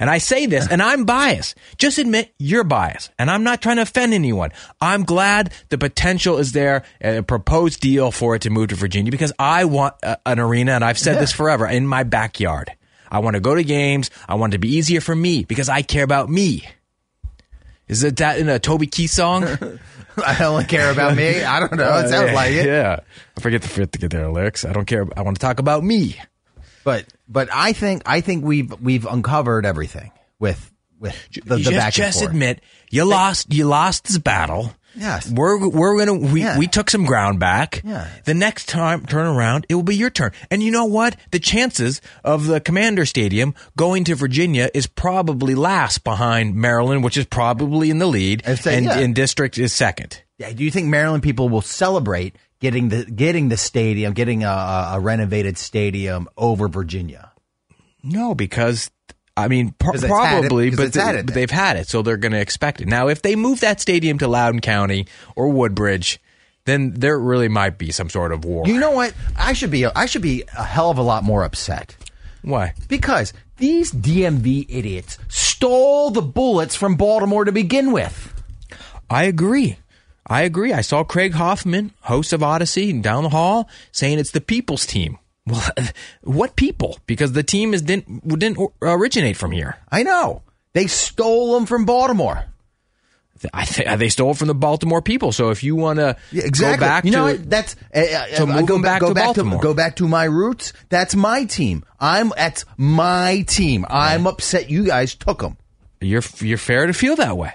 And 0.00 0.08
I 0.08 0.18
say 0.18 0.46
this, 0.46 0.66
and 0.66 0.82
I'm 0.82 1.04
biased. 1.04 1.56
Just 1.76 1.98
admit 1.98 2.32
you're 2.38 2.64
biased. 2.64 3.12
And 3.18 3.30
I'm 3.30 3.44
not 3.44 3.60
trying 3.60 3.76
to 3.76 3.82
offend 3.82 4.14
anyone. 4.14 4.50
I'm 4.80 5.04
glad 5.04 5.52
the 5.68 5.76
potential 5.76 6.38
is 6.38 6.52
there, 6.52 6.84
uh, 7.04 7.18
a 7.18 7.22
proposed 7.22 7.80
deal 7.80 8.10
for 8.10 8.34
it 8.34 8.42
to 8.42 8.50
move 8.50 8.68
to 8.68 8.74
Virginia 8.74 9.12
because 9.12 9.32
I 9.38 9.66
want 9.66 9.94
a, 10.02 10.18
an 10.24 10.40
arena, 10.40 10.72
and 10.72 10.82
I've 10.82 10.98
said 10.98 11.20
this 11.20 11.32
forever, 11.32 11.66
in 11.66 11.86
my 11.86 12.02
backyard. 12.02 12.72
I 13.10 13.18
want 13.18 13.34
to 13.34 13.40
go 13.40 13.54
to 13.54 13.62
games. 13.62 14.10
I 14.26 14.36
want 14.36 14.54
it 14.54 14.56
to 14.56 14.58
be 14.60 14.74
easier 14.76 15.02
for 15.02 15.14
me 15.14 15.44
because 15.44 15.68
I 15.68 15.82
care 15.82 16.04
about 16.04 16.30
me. 16.30 16.66
Is 17.86 18.02
it 18.02 18.16
that 18.16 18.38
in 18.38 18.48
a 18.48 18.58
Toby 18.58 18.86
Keith 18.86 19.10
song? 19.10 19.44
I 20.24 20.38
don't 20.38 20.68
care 20.68 20.90
about 20.90 21.16
me. 21.16 21.42
I 21.42 21.60
don't 21.60 21.74
know. 21.74 21.98
It 21.98 22.08
sounds 22.08 22.32
like 22.34 22.52
it. 22.52 22.66
Yeah. 22.66 23.00
I 23.36 23.40
forget 23.40 23.62
the 23.62 23.68
forget 23.68 23.92
to 23.92 23.98
get 23.98 24.10
their 24.12 24.30
lyrics. 24.30 24.64
I 24.64 24.72
don't 24.72 24.86
care. 24.86 25.06
I 25.16 25.22
want 25.22 25.36
to 25.36 25.40
talk 25.40 25.58
about 25.58 25.82
me. 25.82 26.20
But 26.84 27.06
but 27.30 27.48
I 27.52 27.72
think 27.72 28.02
I 28.04 28.20
think 28.20 28.44
we've 28.44 28.72
we've 28.80 29.06
uncovered 29.06 29.64
everything 29.64 30.10
with 30.38 30.70
with 30.98 31.16
the, 31.32 31.56
the 31.56 31.58
just, 31.58 31.70
back 31.70 31.84
and 31.86 31.94
just 31.94 32.22
admit 32.22 32.60
you 32.90 33.04
lost. 33.04 33.54
You 33.54 33.64
lost 33.64 34.04
this 34.04 34.18
battle. 34.18 34.74
Yes. 34.96 35.30
we're 35.30 35.68
we're 35.68 35.98
gonna 35.98 36.14
we, 36.14 36.42
Yeah. 36.42 36.58
we 36.58 36.66
took 36.66 36.90
some 36.90 37.04
ground 37.04 37.38
back. 37.38 37.80
Yeah. 37.84 38.08
The 38.24 38.34
next 38.34 38.68
time 38.68 39.06
turn 39.06 39.26
around, 39.26 39.64
it 39.68 39.76
will 39.76 39.84
be 39.84 39.94
your 39.94 40.10
turn. 40.10 40.32
And 40.50 40.62
you 40.64 40.72
know 40.72 40.86
what? 40.86 41.14
The 41.30 41.38
chances 41.38 42.00
of 42.24 42.46
the 42.46 42.60
Commander 42.60 43.06
Stadium 43.06 43.54
going 43.76 44.02
to 44.04 44.16
Virginia 44.16 44.68
is 44.74 44.88
probably 44.88 45.54
last 45.54 46.02
behind 46.02 46.56
Maryland, 46.56 47.04
which 47.04 47.16
is 47.16 47.24
probably 47.24 47.90
in 47.90 48.00
the 48.00 48.06
lead, 48.06 48.42
I'd 48.44 48.58
say, 48.58 48.78
and, 48.78 48.86
yeah. 48.86 48.98
and 48.98 49.14
District 49.14 49.58
is 49.58 49.72
second. 49.72 50.22
Yeah, 50.38 50.50
Do 50.52 50.64
you 50.64 50.72
think 50.72 50.88
Maryland 50.88 51.22
people 51.22 51.48
will 51.48 51.62
celebrate 51.62 52.34
getting 52.60 52.88
the 52.88 53.04
getting 53.04 53.48
the 53.48 53.56
stadium, 53.56 54.12
getting 54.12 54.44
a, 54.44 54.90
a 54.92 55.00
renovated 55.00 55.58
stadium 55.58 56.28
over 56.36 56.68
Virginia? 56.68 57.32
No, 58.02 58.34
because 58.34 58.90
I 59.36 59.48
mean 59.48 59.74
pr- 59.78 59.92
had 60.24 60.44
it- 60.44 60.48
but 60.76 60.92
it 61.16 61.26
but 61.26 61.34
they've 61.34 61.50
had 61.50 61.76
it, 61.76 61.88
so 61.88 62.02
they're 62.02 62.16
going 62.16 62.32
to 62.32 62.40
expect 62.40 62.80
it. 62.80 62.88
Now, 62.88 63.08
if 63.08 63.22
they 63.22 63.36
move 63.36 63.60
that 63.60 63.80
stadium 63.80 64.18
to 64.18 64.28
Loudoun 64.28 64.60
County 64.60 65.06
or 65.36 65.48
Woodbridge, 65.48 66.20
then 66.64 66.92
there 66.94 67.18
really 67.18 67.48
might 67.48 67.78
be 67.78 67.90
some 67.90 68.08
sort 68.10 68.32
of 68.32 68.44
war. 68.44 68.66
You 68.66 68.78
know 68.78 68.90
what? 68.92 69.14
I 69.36 69.52
should 69.54 69.70
be 69.70 69.86
I 69.86 70.06
should 70.06 70.22
be 70.22 70.44
a 70.56 70.64
hell 70.64 70.90
of 70.90 70.98
a 70.98 71.02
lot 71.02 71.24
more 71.24 71.42
upset 71.44 71.96
Why? 72.42 72.74
because 72.88 73.32
these 73.56 73.92
DMV 73.92 74.66
idiots 74.68 75.18
stole 75.28 76.10
the 76.10 76.22
bullets 76.22 76.74
from 76.74 76.96
Baltimore 76.96 77.44
to 77.44 77.52
begin 77.52 77.92
with. 77.92 78.32
I 79.10 79.24
agree. 79.24 79.76
I 80.26 80.42
agree. 80.42 80.72
I 80.72 80.80
saw 80.82 81.02
Craig 81.04 81.32
Hoffman, 81.34 81.92
host 82.02 82.32
of 82.32 82.40
Audacy, 82.42 82.90
and 82.90 83.02
down 83.02 83.22
the 83.24 83.30
hall 83.30 83.68
saying 83.92 84.18
it's 84.18 84.30
the 84.32 84.40
people's 84.40 84.86
team. 84.86 85.18
Well, 85.46 85.62
what 86.22 86.54
people? 86.54 86.98
Because 87.06 87.32
the 87.32 87.42
team 87.42 87.72
is 87.74 87.82
didn't 87.82 88.28
didn't 88.38 88.58
originate 88.82 89.36
from 89.36 89.50
here. 89.52 89.78
I 89.90 90.02
know 90.04 90.42
they 90.74 90.86
stole 90.86 91.54
them 91.54 91.66
from 91.66 91.86
Baltimore. 91.86 92.44
I 93.54 93.64
think 93.64 93.98
they 93.98 94.10
stole 94.10 94.32
it 94.32 94.36
from 94.36 94.48
the 94.48 94.54
Baltimore 94.54 95.00
people. 95.00 95.32
So 95.32 95.48
if 95.48 95.62
you 95.64 95.74
want 95.74 95.98
to 95.98 96.14
Yeah, 96.30 96.44
exactly. 96.44 96.76
go 96.76 96.80
back 96.86 97.04
you 97.06 97.10
know 97.10 97.34
to? 97.34 97.38
That's 97.42 97.74
uh, 97.92 98.26
So 98.36 98.42
uh, 98.44 98.46
move 98.46 98.66
go 98.66 98.82
back 98.82 99.00
go 99.00 99.08
to 99.08 99.14
back 99.14 99.24
Baltimore. 99.24 99.60
go 99.62 99.72
back 99.74 99.96
to 99.96 100.06
my 100.06 100.24
roots. 100.24 100.74
That's 100.90 101.16
my 101.16 101.46
team. 101.46 101.84
I'm 101.98 102.32
that's 102.36 102.66
my 102.76 103.42
team. 103.48 103.86
I'm 103.88 104.26
upset 104.26 104.68
you 104.70 104.84
guys 104.84 105.14
took 105.14 105.40
them. 105.40 105.56
you're 106.02 106.22
you're 106.40 106.58
fair 106.58 106.86
to 106.86 106.92
feel 106.92 107.16
that 107.16 107.36
way. 107.38 107.52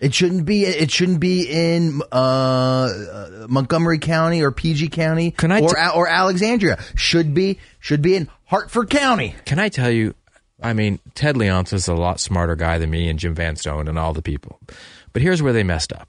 It 0.00 0.14
shouldn't 0.14 0.46
be. 0.46 0.64
It 0.64 0.90
shouldn't 0.90 1.20
be 1.20 1.42
in 1.42 2.00
uh, 2.10 2.14
uh, 2.14 3.46
Montgomery 3.48 3.98
County 3.98 4.42
or 4.42 4.50
PG 4.50 4.88
County 4.88 5.30
Can 5.30 5.52
I 5.52 5.60
or 5.60 5.76
or 5.94 6.08
Alexandria. 6.08 6.82
Should 6.94 7.34
be 7.34 7.58
should 7.80 8.00
be 8.00 8.16
in 8.16 8.28
Harford 8.46 8.88
County. 8.88 9.34
Can 9.44 9.58
I 9.58 9.68
tell 9.68 9.90
you? 9.90 10.14
I 10.62 10.72
mean, 10.72 11.00
Ted 11.14 11.36
Leonsis 11.36 11.74
is 11.74 11.88
a 11.88 11.94
lot 11.94 12.18
smarter 12.18 12.56
guy 12.56 12.78
than 12.78 12.90
me 12.90 13.08
and 13.08 13.18
Jim 13.18 13.34
Van 13.34 13.56
Stone 13.56 13.88
and 13.88 13.98
all 13.98 14.12
the 14.12 14.22
people. 14.22 14.58
But 15.12 15.22
here's 15.22 15.42
where 15.42 15.52
they 15.52 15.64
messed 15.64 15.92
up. 15.92 16.08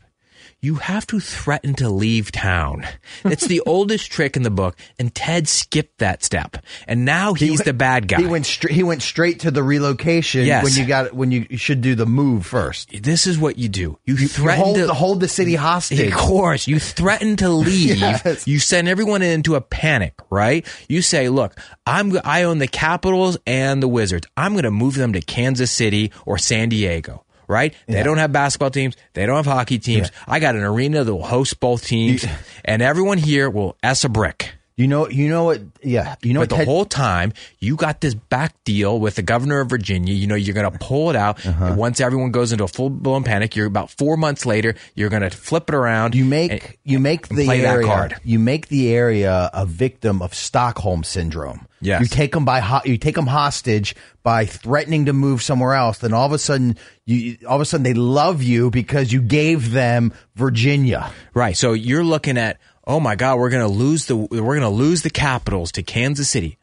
You 0.62 0.76
have 0.76 1.08
to 1.08 1.20
threaten 1.20 1.74
to 1.76 1.90
leave 1.90 2.32
town. 2.32 2.86
It's 3.26 3.48
the 3.48 3.62
oldest 3.66 4.12
trick 4.12 4.38
in 4.38 4.44
the 4.44 4.52
book, 4.52 4.78
and 5.00 5.14
Ted 5.14 5.48
skipped 5.48 5.98
that 5.98 6.24
step, 6.24 6.58
and 6.88 7.04
now 7.04 7.34
he's 7.34 7.52
went- 7.60 7.66
the 7.66 7.74
bad 7.74 8.08
guy. 8.08 8.22
He 8.22 8.28
went 8.28 8.46
straight. 8.46 8.74
He 8.76 8.84
went 8.84 9.02
straight 9.02 9.40
to 9.42 9.50
the 9.52 9.64
relocation 9.64 10.46
Yes. 10.46 10.64
when 10.64 10.74
you 10.74 10.86
got 10.86 11.14
when 11.14 11.32
you 11.32 11.58
should 11.58 11.82
do 11.82 11.96
the 11.96 12.06
move 12.06 12.46
first. 12.46 12.90
this 13.04 13.26
is 13.26 13.40
what 13.40 13.58
you 13.58 13.70
do. 13.70 13.98
You, 14.06 14.16
You 14.16 14.28
threaten 14.28 14.64
hold 14.64 14.78
to 14.78 14.88
hold 14.94 15.20
the 15.20 15.28
city 15.28 15.56
hostage. 15.56 16.00
Of 16.12 16.14
course, 16.14 16.68
you 16.68 16.80
threaten 16.80 17.36
to 17.38 17.50
leave. 17.68 17.98
Yes. 17.98 18.48
You 18.48 18.60
send 18.60 18.88
everyone 18.88 19.22
into 19.24 19.56
a 19.56 19.62
panic, 19.62 20.14
right? 20.30 20.66
You 20.88 21.02
say, 21.02 21.30
"Look, 21.30 21.58
I'm 21.88 22.18
I 22.24 22.44
own 22.44 22.60
the 22.60 22.68
Capitals 22.68 23.38
and 23.48 23.82
the 23.82 23.88
Wizards. 23.88 24.28
I'm 24.38 24.52
going 24.54 24.64
to 24.64 24.72
move 24.72 24.94
them 24.96 25.14
to 25.14 25.22
Kansas 25.22 25.72
City 25.72 26.12
or 26.26 26.38
San 26.38 26.70
Diego." 26.70 27.26
Right? 27.52 27.74
They 27.86 28.02
don't 28.04 28.18
have 28.18 28.32
basketball 28.32 28.72
teams. 28.72 28.96
They 29.14 29.26
don't 29.26 29.36
have 29.36 29.46
hockey 29.46 29.78
teams. 29.78 30.10
I 30.26 30.40
got 30.40 30.56
an 30.56 30.64
arena 30.64 31.04
that 31.04 31.14
will 31.14 31.22
host 31.22 31.60
both 31.60 31.86
teams, 31.86 32.26
and 32.64 32.82
everyone 32.82 33.18
here 33.18 33.50
will 33.50 33.76
s 33.84 34.06
a 34.06 34.10
brick. 34.10 34.54
You 34.82 34.88
know. 34.88 35.08
You 35.10 35.30
know 35.30 35.44
what? 35.46 35.62
Yeah. 35.84 36.16
You 36.22 36.34
know 36.34 36.40
But 36.42 36.44
what? 36.44 36.50
the 36.50 36.56
Ted, 36.58 36.68
whole 36.68 36.86
time, 36.86 37.34
you 37.60 37.76
got 37.76 38.02
this 38.02 38.14
back 38.14 38.56
deal 38.64 39.00
with 39.00 39.16
the 39.16 39.22
governor 39.22 39.60
of 39.62 39.70
Virginia. 39.70 40.14
You 40.14 40.28
know, 40.28 40.36
you're 40.36 40.56
going 40.56 40.72
to 40.72 40.78
pull 40.80 41.10
it 41.10 41.16
out. 41.16 41.46
Uh-huh. 41.46 41.66
And 41.66 41.78
once 41.78 42.00
everyone 42.00 42.32
goes 42.32 42.52
into 42.52 42.64
a 42.64 42.68
full 42.68 42.90
blown 42.90 43.24
panic, 43.24 43.56
you're 43.56 43.68
about 43.68 43.90
four 43.92 44.18
months 44.18 44.46
later, 44.46 44.76
you're 44.96 45.10
going 45.10 45.22
to 45.22 45.30
flip 45.30 45.70
it 45.70 45.76
around. 45.76 46.16
you 46.16 46.26
make 46.26 46.52
and- 46.52 46.62
you 46.84 47.00
make 47.00 47.28
the 47.28 47.50
area 47.50 48.10
you 48.24 48.40
make 48.40 48.68
the 48.68 48.94
area 48.94 49.50
a 49.54 49.66
victim 49.66 50.22
of 50.22 50.34
Stockholm 50.34 51.04
syndrome. 51.04 51.68
Yes. 51.84 52.02
You 52.02 52.08
take 52.08 52.32
them 52.34 52.46
by 52.46 52.60
ho- 52.60 52.82
you 52.86 52.98
take 52.98 53.16
them 53.16 53.26
hostage 53.28 53.96
by 54.24 54.46
threatening 54.46 55.06
to 55.06 55.14
move 55.14 55.42
somewhere 55.42 55.74
else. 55.74 55.98
Then 56.00 56.14
all 56.14 56.26
of 56.28 56.32
a 56.32 56.38
sudden 56.38 56.78
you 57.06 57.38
all 57.48 57.56
of 57.56 57.62
a 57.62 57.66
sudden 57.66 57.84
they 57.84 57.94
love 57.96 58.44
you 58.44 58.70
because 58.70 59.12
you 59.12 59.22
gave 59.22 59.72
them 59.72 60.14
Virginia. 60.36 61.12
Right. 61.34 61.56
So 61.58 61.74
you're 61.74 62.04
looking 62.04 62.38
at, 62.38 62.60
oh 62.86 63.00
my 63.00 63.16
God, 63.16 63.38
we're 63.40 63.50
going 63.50 63.68
to 63.68 63.74
lose 63.74 64.06
the 64.06 64.16
we're 64.16 64.60
to 64.60 64.70
lose 64.70 65.02
the 65.02 65.10
Capitals 65.10 65.72
to 65.74 65.84
Kansas 65.84 66.30
City. 66.30 66.58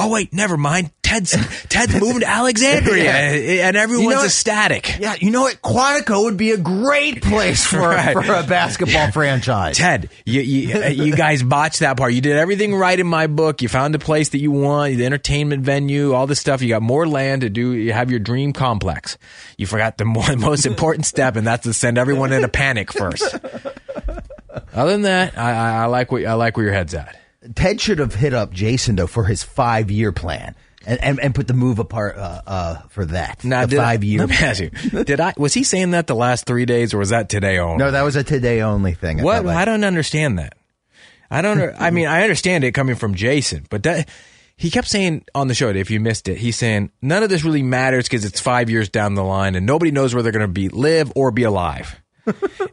Oh 0.00 0.08
wait, 0.10 0.32
never 0.32 0.56
mind. 0.56 0.92
Ted's 1.02 1.32
Ted's 1.68 1.98
moving 2.00 2.20
to 2.20 2.28
Alexandria, 2.28 3.10
and 3.10 3.76
everyone's 3.76 4.04
You 4.04 4.10
know 4.14 4.24
ecstatic. 4.24 4.96
Yeah, 5.00 5.16
you 5.18 5.32
know 5.32 5.40
what? 5.40 5.60
Quantico 5.60 6.22
would 6.22 6.36
be 6.36 6.52
a 6.52 6.56
great 6.56 7.20
place 7.24 7.66
for, 7.66 7.80
Right. 7.80 8.12
for 8.14 8.34
a 8.34 8.44
basketball 8.44 9.10
franchise. 9.10 9.76
Ted, 9.76 10.08
you, 10.24 10.40
you, 10.40 10.74
uh, 10.84 10.86
you 10.86 11.16
guys 11.16 11.42
botched 11.42 11.80
that 11.80 11.96
part. 11.96 12.12
You 12.12 12.20
did 12.20 12.36
everything 12.36 12.76
right 12.76 12.98
in 12.98 13.08
my 13.08 13.26
book. 13.26 13.60
You 13.60 13.68
found 13.68 13.92
the 13.92 13.98
place 13.98 14.28
that 14.28 14.38
you 14.38 14.52
want, 14.52 14.98
the 14.98 15.04
entertainment 15.06 15.64
venue, 15.64 16.12
all 16.12 16.28
this 16.28 16.38
stuff. 16.38 16.62
You 16.62 16.68
got 16.68 16.82
more 16.82 17.08
land 17.08 17.40
to 17.40 17.50
do. 17.50 17.72
You 17.72 17.92
have 17.92 18.08
your 18.08 18.20
dream 18.20 18.52
complex. 18.52 19.18
You 19.56 19.66
forgot 19.66 19.98
the 19.98 20.04
more, 20.04 20.36
most 20.36 20.64
important 20.64 21.06
step, 21.06 21.34
and 21.34 21.44
that's 21.44 21.64
to 21.64 21.72
send 21.72 21.98
everyone 21.98 22.32
in 22.32 22.44
a 22.44 22.48
panic 22.48 22.92
first. 22.92 23.34
Other 24.74 24.92
than 24.92 25.02
that, 25.02 25.36
I, 25.38 25.50
I, 25.52 25.82
I 25.82 25.86
like 25.86 26.10
what 26.12 26.24
I 26.24 26.34
like 26.34 26.56
where 26.56 26.66
your 26.66 26.74
head's 26.74 26.94
at. 26.94 27.16
Ted 27.54 27.80
should 27.80 27.98
have 27.98 28.14
hit 28.14 28.34
up 28.34 28.52
Jason 28.52 28.96
though 28.96 29.06
for 29.06 29.24
his 29.24 29.42
five 29.42 29.90
year 29.90 30.12
plan 30.12 30.54
and, 30.86 31.02
and, 31.02 31.20
and 31.20 31.34
put 31.34 31.46
the 31.46 31.54
move 31.54 31.78
apart 31.78 32.16
uh, 32.16 32.42
uh, 32.46 32.76
for 32.88 33.04
that. 33.06 33.44
Now, 33.44 33.66
the 33.66 33.78
I- 33.78 33.84
five 33.84 34.04
year. 34.04 34.26
Me 34.26 35.04
Did 35.04 35.20
I 35.20 35.34
was 35.36 35.54
he 35.54 35.62
saying 35.64 35.92
that 35.92 36.06
the 36.06 36.14
last 36.14 36.46
three 36.46 36.64
days, 36.64 36.94
or 36.94 36.98
was 36.98 37.10
that 37.10 37.28
today 37.28 37.58
only? 37.58 37.78
No, 37.78 37.90
that 37.90 38.02
was 38.02 38.16
a 38.16 38.24
today 38.24 38.62
only 38.62 38.94
thing. 38.94 39.20
I 39.20 39.22
What? 39.22 39.44
like. 39.44 39.56
I 39.56 39.64
don't 39.64 39.84
understand 39.84 40.38
that. 40.38 40.54
I 41.30 41.42
don't. 41.42 41.60
I 41.78 41.90
mean, 41.90 42.06
I 42.06 42.22
understand 42.22 42.64
it 42.64 42.72
coming 42.72 42.96
from 42.96 43.14
Jason, 43.14 43.66
but 43.70 43.82
that 43.84 44.08
he 44.56 44.70
kept 44.70 44.88
saying 44.88 45.24
on 45.34 45.46
the 45.48 45.54
show. 45.54 45.68
If 45.70 45.90
you 45.90 46.00
missed 46.00 46.28
it, 46.28 46.38
he's 46.38 46.56
saying 46.56 46.90
none 47.00 47.22
of 47.22 47.28
this 47.30 47.44
really 47.44 47.62
matters 47.62 48.06
because 48.06 48.24
it's 48.24 48.40
five 48.40 48.68
years 48.70 48.88
down 48.88 49.14
the 49.14 49.22
line 49.24 49.54
and 49.54 49.64
nobody 49.66 49.90
knows 49.92 50.14
where 50.14 50.22
they're 50.22 50.32
going 50.32 50.40
to 50.40 50.48
be, 50.48 50.68
live 50.68 51.12
or 51.14 51.30
be 51.30 51.44
alive. 51.44 52.00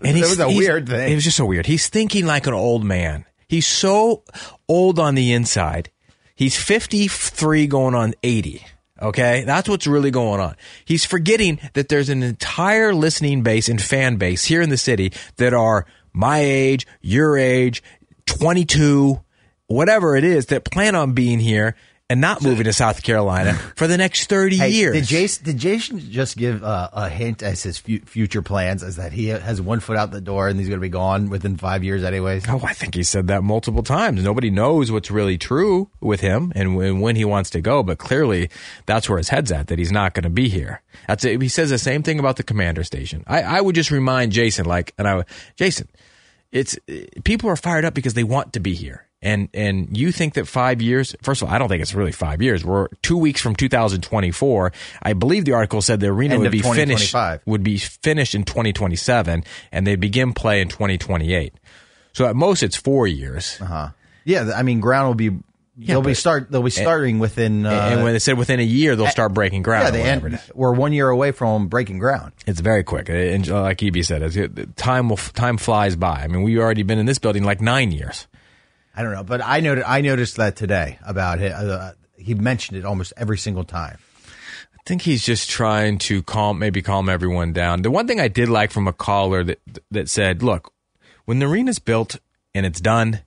And 0.02 0.18
he's- 0.18 0.30
was 0.30 0.39
a 0.39 0.48
weird 0.48 0.88
thing. 0.88 1.12
It 1.12 1.15
was 1.15 1.24
just 1.24 1.38
so 1.38 1.46
weird. 1.46 1.65
He's 1.65 1.88
thinking 1.88 2.26
like 2.26 2.48
an 2.48 2.54
old 2.54 2.84
man. 2.84 3.26
He's 3.48 3.68
so 3.68 4.24
old 4.68 5.00
on 5.00 5.15
the 5.15 5.34
inside. 5.34 5.89
He's 6.36 6.58
fifty 6.58 7.08
three, 7.08 7.68
going 7.68 7.96
on 7.96 8.13
eighty. 8.24 8.65
Okay, 9.02 9.44
that's 9.46 9.68
what's 9.68 9.86
really 9.88 10.10
going 10.12 10.39
on. 10.39 10.56
He's 10.86 11.06
forgetting 11.06 11.60
that 11.74 11.89
there's 11.89 12.10
an 12.10 12.24
entire 12.24 12.94
listening 12.94 13.44
base 13.44 13.68
and 13.70 13.82
fan 13.82 14.15
base 14.15 14.46
here 14.46 14.62
in 14.62 14.70
the 14.70 14.78
city 14.78 15.12
that 15.36 15.54
are 15.54 15.86
my 16.13 16.39
age, 16.39 16.88
your 17.02 17.38
age, 17.38 17.84
22, 18.26 19.20
whatever 19.68 20.15
it 20.15 20.24
is 20.24 20.46
that 20.48 20.63
plan 20.63 20.96
on 20.96 21.12
being 21.13 21.39
here 21.39 21.76
and 22.10 22.22
not 22.22 22.44
moving 22.44 22.65
to 22.65 22.74
South 22.74 23.02
Carolina 23.02 23.54
for 23.76 23.88
the 23.88 23.98
next 23.98 24.28
30 24.30 24.58
Hey, 24.58 24.70
years. 24.70 24.94
Did 24.94 25.06
Jason, 25.06 25.46
did 25.46 25.58
Jason 25.58 26.00
just 26.00 26.38
give 26.38 26.63
uh, 26.63 26.89
a 26.94 27.10
hint 27.10 27.41
as 27.41 27.63
his 27.63 27.80
fu- 27.80 28.00
future 28.02 28.44
plans 28.44 28.84
as 28.84 28.98
that 28.98 29.12
he 29.12 29.28
has 29.28 29.60
one 29.60 29.80
foot 29.80 29.98
out 29.98 30.12
the 30.12 30.22
door 30.22 30.48
and 30.48 30.60
he's 30.60 30.70
going 30.70 30.80
to 30.80 30.86
be 30.86 30.89
gone 30.89 31.30
within 31.30 31.58
five 31.58 31.84
years 31.84 32.04
anyways? 32.04 32.48
Oh, 32.48 32.62
I 32.63 32.74
think 32.74 32.94
he 32.94 33.02
said 33.02 33.28
that 33.28 33.41
multiple 33.44 33.82
times. 33.82 34.24
Nobody 34.24 34.52
knows 34.52 34.91
what's 34.91 35.10
really 35.10 35.39
true 35.39 35.89
with 36.00 36.22
him 36.22 36.52
and 36.56 36.76
when, 36.76 37.00
when 37.00 37.15
he 37.15 37.26
wants 37.26 37.50
to 37.52 37.62
go, 37.62 37.82
but 37.82 37.98
clearly 37.98 38.52
that's 38.86 39.10
where 39.10 39.18
his 39.18 39.30
head's 39.30 39.52
at, 39.52 39.68
that 39.68 39.80
he's 39.80 39.91
not 39.91 40.13
going 40.13 40.24
to 40.24 40.30
be 40.30 40.48
here. 40.48 40.84
That's 41.08 41.26
it. 41.26 41.41
He 41.41 41.48
says 41.48 41.72
the 41.72 41.80
same 41.80 42.04
thing 42.04 42.20
about 42.20 42.36
the 42.36 42.44
commander 42.44 42.84
station. 42.84 43.24
I, 43.26 43.41
I 43.41 43.62
would 43.62 43.74
just 43.74 43.89
remind 43.89 44.32
Jason, 44.32 44.65
like, 44.65 44.94
and 45.00 45.08
I, 45.08 45.15
would- 45.15 45.26
Jason, 45.56 45.89
it's, 46.52 46.78
people 47.24 47.50
are 47.50 47.56
fired 47.56 47.84
up 47.84 47.96
because 47.96 48.13
they 48.13 48.24
want 48.24 48.54
to 48.54 48.60
be 48.60 48.76
here. 48.76 49.05
And, 49.25 49.49
and 49.53 49.97
you 49.97 50.11
think 50.11 50.35
that 50.35 50.47
five 50.47 50.81
years, 50.81 51.15
first 51.23 51.41
of 51.41 51.47
all, 51.49 51.53
I 51.53 51.57
don't 51.57 51.67
think 51.67 51.81
it's 51.81 51.95
really 51.95 52.11
five 52.11 52.41
years. 52.41 52.63
We're 52.63 52.88
two 53.01 53.17
weeks 53.17 53.41
from 53.41 53.55
2024. 53.55 54.71
I 55.01 55.13
believe 55.13 55.45
the 55.45 55.53
article 55.53 55.81
said 55.81 55.99
the 55.99 56.07
arena 56.07 56.35
End 56.35 56.43
would 56.43 56.51
be 56.51 56.61
finished, 56.61 57.15
would 57.45 57.63
be 57.63 57.77
finished 57.77 58.35
in 58.35 58.43
2027 58.43 59.43
and 59.71 59.88
they 59.88 59.95
begin 59.95 60.33
play 60.33 60.61
in 60.61 60.69
2028. 60.69 61.53
So 62.13 62.27
at 62.27 62.35
most 62.35 62.63
it's 62.63 62.75
four 62.75 63.07
years. 63.07 63.57
Uh-huh. 63.59 63.89
Yeah, 64.23 64.51
I 64.55 64.63
mean, 64.63 64.79
ground 64.79 65.07
will 65.07 65.15
be. 65.15 65.31
they'll 65.77 66.01
be 66.01 66.13
start. 66.13 66.49
They'll 66.51 66.63
be 66.63 66.69
starting 66.69 67.19
within. 67.19 67.65
Uh, 67.65 67.71
and 67.71 68.03
when 68.03 68.13
they 68.13 68.19
said 68.19 68.38
within 68.38 68.59
a 68.59 68.63
year 68.63 68.95
they'll 68.95 69.07
start 69.07 69.33
breaking 69.33 69.63
ground. 69.63 69.85
yeah, 69.85 69.91
they 69.91 70.03
end, 70.03 70.39
we're 70.53 70.71
one 70.73 70.93
year 70.93 71.09
away 71.09 71.31
from 71.31 71.67
breaking 71.67 71.99
ground. 71.99 72.31
It's 72.47 72.59
very 72.59 72.83
quick, 72.83 73.09
and 73.09 73.47
like 73.47 73.83
EB 73.83 74.03
said, 74.03 74.75
time 74.77 75.09
will 75.09 75.17
time 75.17 75.57
flies 75.57 75.95
by. 75.95 76.21
I 76.21 76.27
mean, 76.27 76.43
we've 76.43 76.59
already 76.59 76.83
been 76.83 76.99
in 76.99 77.05
this 77.05 77.19
building 77.19 77.43
like 77.43 77.61
nine 77.61 77.91
years. 77.91 78.27
I 78.95 79.03
don't 79.03 79.13
know, 79.13 79.23
but 79.23 79.41
I 79.43 79.60
noticed. 79.60 79.88
I 79.89 80.01
noticed 80.01 80.38
that 80.38 80.55
today 80.55 80.99
about 81.05 81.41
it. 81.41 81.51
Uh, 81.51 81.91
he 82.17 82.34
mentioned 82.34 82.77
it 82.77 82.86
almost 82.86 83.13
every 83.17 83.38
single 83.38 83.63
time. 83.63 83.97
I 84.27 84.77
think 84.86 85.01
he's 85.01 85.23
just 85.25 85.49
trying 85.49 85.97
to 85.99 86.23
calm, 86.23 86.60
maybe 86.60 86.81
calm 86.81 87.10
everyone 87.10 87.51
down. 87.53 87.81
The 87.81 87.91
one 87.91 88.08
thing 88.08 88.19
I 88.19 88.27
did 88.27 88.47
like 88.49 88.71
from 88.71 88.88
a 88.88 88.93
caller 88.93 89.43
that 89.43 89.60
that 89.91 90.10
said, 90.10 90.41
"Look, 90.41 90.71
when 91.25 91.39
the 91.39 91.47
arena's 91.47 91.79
built 91.79 92.17
and 92.53 92.65
it's 92.65 92.79
done, 92.79 93.21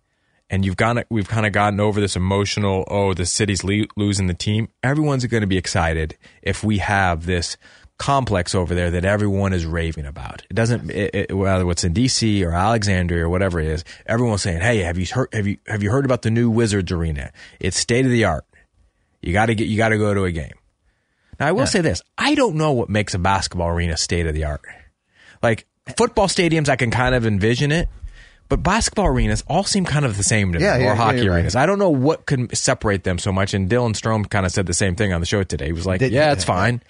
and 0.49 0.65
you've 0.65 0.77
got 0.77 1.05
we've 1.11 1.29
kind 1.29 1.45
of 1.45 1.53
gotten 1.53 1.81
over 1.81 2.01
this 2.01 2.17
emotional, 2.17 2.85
oh, 2.89 3.13
the 3.13 3.27
city's 3.27 3.63
le- 3.63 3.87
losing 3.97 4.27
the 4.27 4.35
team. 4.35 4.69
Everyone's 4.83 5.27
going 5.27 5.43
to 5.43 5.47
be 5.47 5.59
excited 5.59 6.17
if 6.43 6.65
we 6.65 6.79
have 6.79 7.27
this." 7.27 7.57
Complex 7.99 8.55
over 8.55 8.75
there 8.75 8.93
that 8.93 9.05
everyone 9.05 9.53
is 9.53 9.67
raving 9.67 10.07
about. 10.07 10.43
It 10.49 10.55
doesn't 10.55 10.91
it, 10.91 11.15
it, 11.15 11.35
whether 11.37 11.69
it's 11.71 11.85
in 11.85 11.93
DC 11.95 12.45
or 12.47 12.53
Alexandria 12.53 13.25
or 13.25 13.29
whatever 13.29 13.61
it 13.61 13.67
is. 13.67 13.85
Everyone's 14.07 14.43
saying, 14.43 14.61
"Hey, 14.61 14.79
have 14.79 14.99
you 14.99 15.07
heard 15.13 15.29
have 15.33 15.47
you 15.47 15.59
have 15.67 15.83
you 15.83 15.91
heard 15.91 16.05
about 16.05 16.23
the 16.23 16.31
new 16.31 16.49
Wizards 16.51 16.91
arena? 16.93 17.33
It's 17.61 17.77
state 17.77 18.05
of 18.05 18.11
the 18.13 18.25
art. 18.25 18.45
You 19.21 19.33
got 19.33 19.47
to 19.47 19.55
get 19.55 19.67
you 19.69 19.77
got 19.77 19.89
to 19.91 19.99
go 19.99 20.15
to 20.15 20.25
a 20.25 20.33
game." 20.33 20.55
Now, 21.41 21.49
I 21.49 21.53
will 21.53 21.67
say 21.67 21.81
this: 21.81 22.03
I 22.17 22.35
don't 22.35 22.55
know 22.57 22.73
what 22.73 22.89
makes 22.89 23.15
a 23.15 23.19
basketball 23.19 23.69
arena 23.69 23.97
state 23.97 24.27
of 24.27 24.35
the 24.35 24.45
art. 24.45 24.63
Like 25.43 25.67
football 25.97 26.27
stadiums, 26.29 26.69
I 26.69 26.77
can 26.77 26.91
kind 26.91 27.15
of 27.15 27.27
envision 27.27 27.71
it, 27.73 27.89
but 28.49 28.63
basketball 28.63 29.07
arenas 29.07 29.43
all 29.49 29.63
seem 29.65 29.85
kind 29.85 30.05
of 30.05 30.17
the 30.17 30.23
same 30.25 30.53
to 30.53 30.59
me, 30.59 30.65
Yeah, 30.65 30.77
or 30.77 30.81
yeah, 30.81 30.95
hockey 30.95 31.19
yeah, 31.19 31.31
arenas. 31.33 31.55
right. 31.55 31.63
I 31.63 31.67
don't 31.67 31.79
know 31.79 31.91
what 31.91 32.27
could 32.27 32.57
separate 32.57 33.05
them 33.05 33.19
so 33.19 33.31
much. 33.33 33.55
And 33.55 33.69
Dylan 33.71 33.95
Strom 33.95 34.25
kind 34.25 34.47
of 34.47 34.53
said 34.53 34.67
the 34.67 34.75
same 34.75 34.95
thing 34.97 35.13
on 35.13 35.21
the 35.21 35.27
show 35.27 35.43
today. 35.45 35.67
He 35.67 35.73
was 35.73 35.87
like, 35.87 36.01
"Yeah, 36.01 36.33
it's 36.33 36.45
fine. 36.45 36.83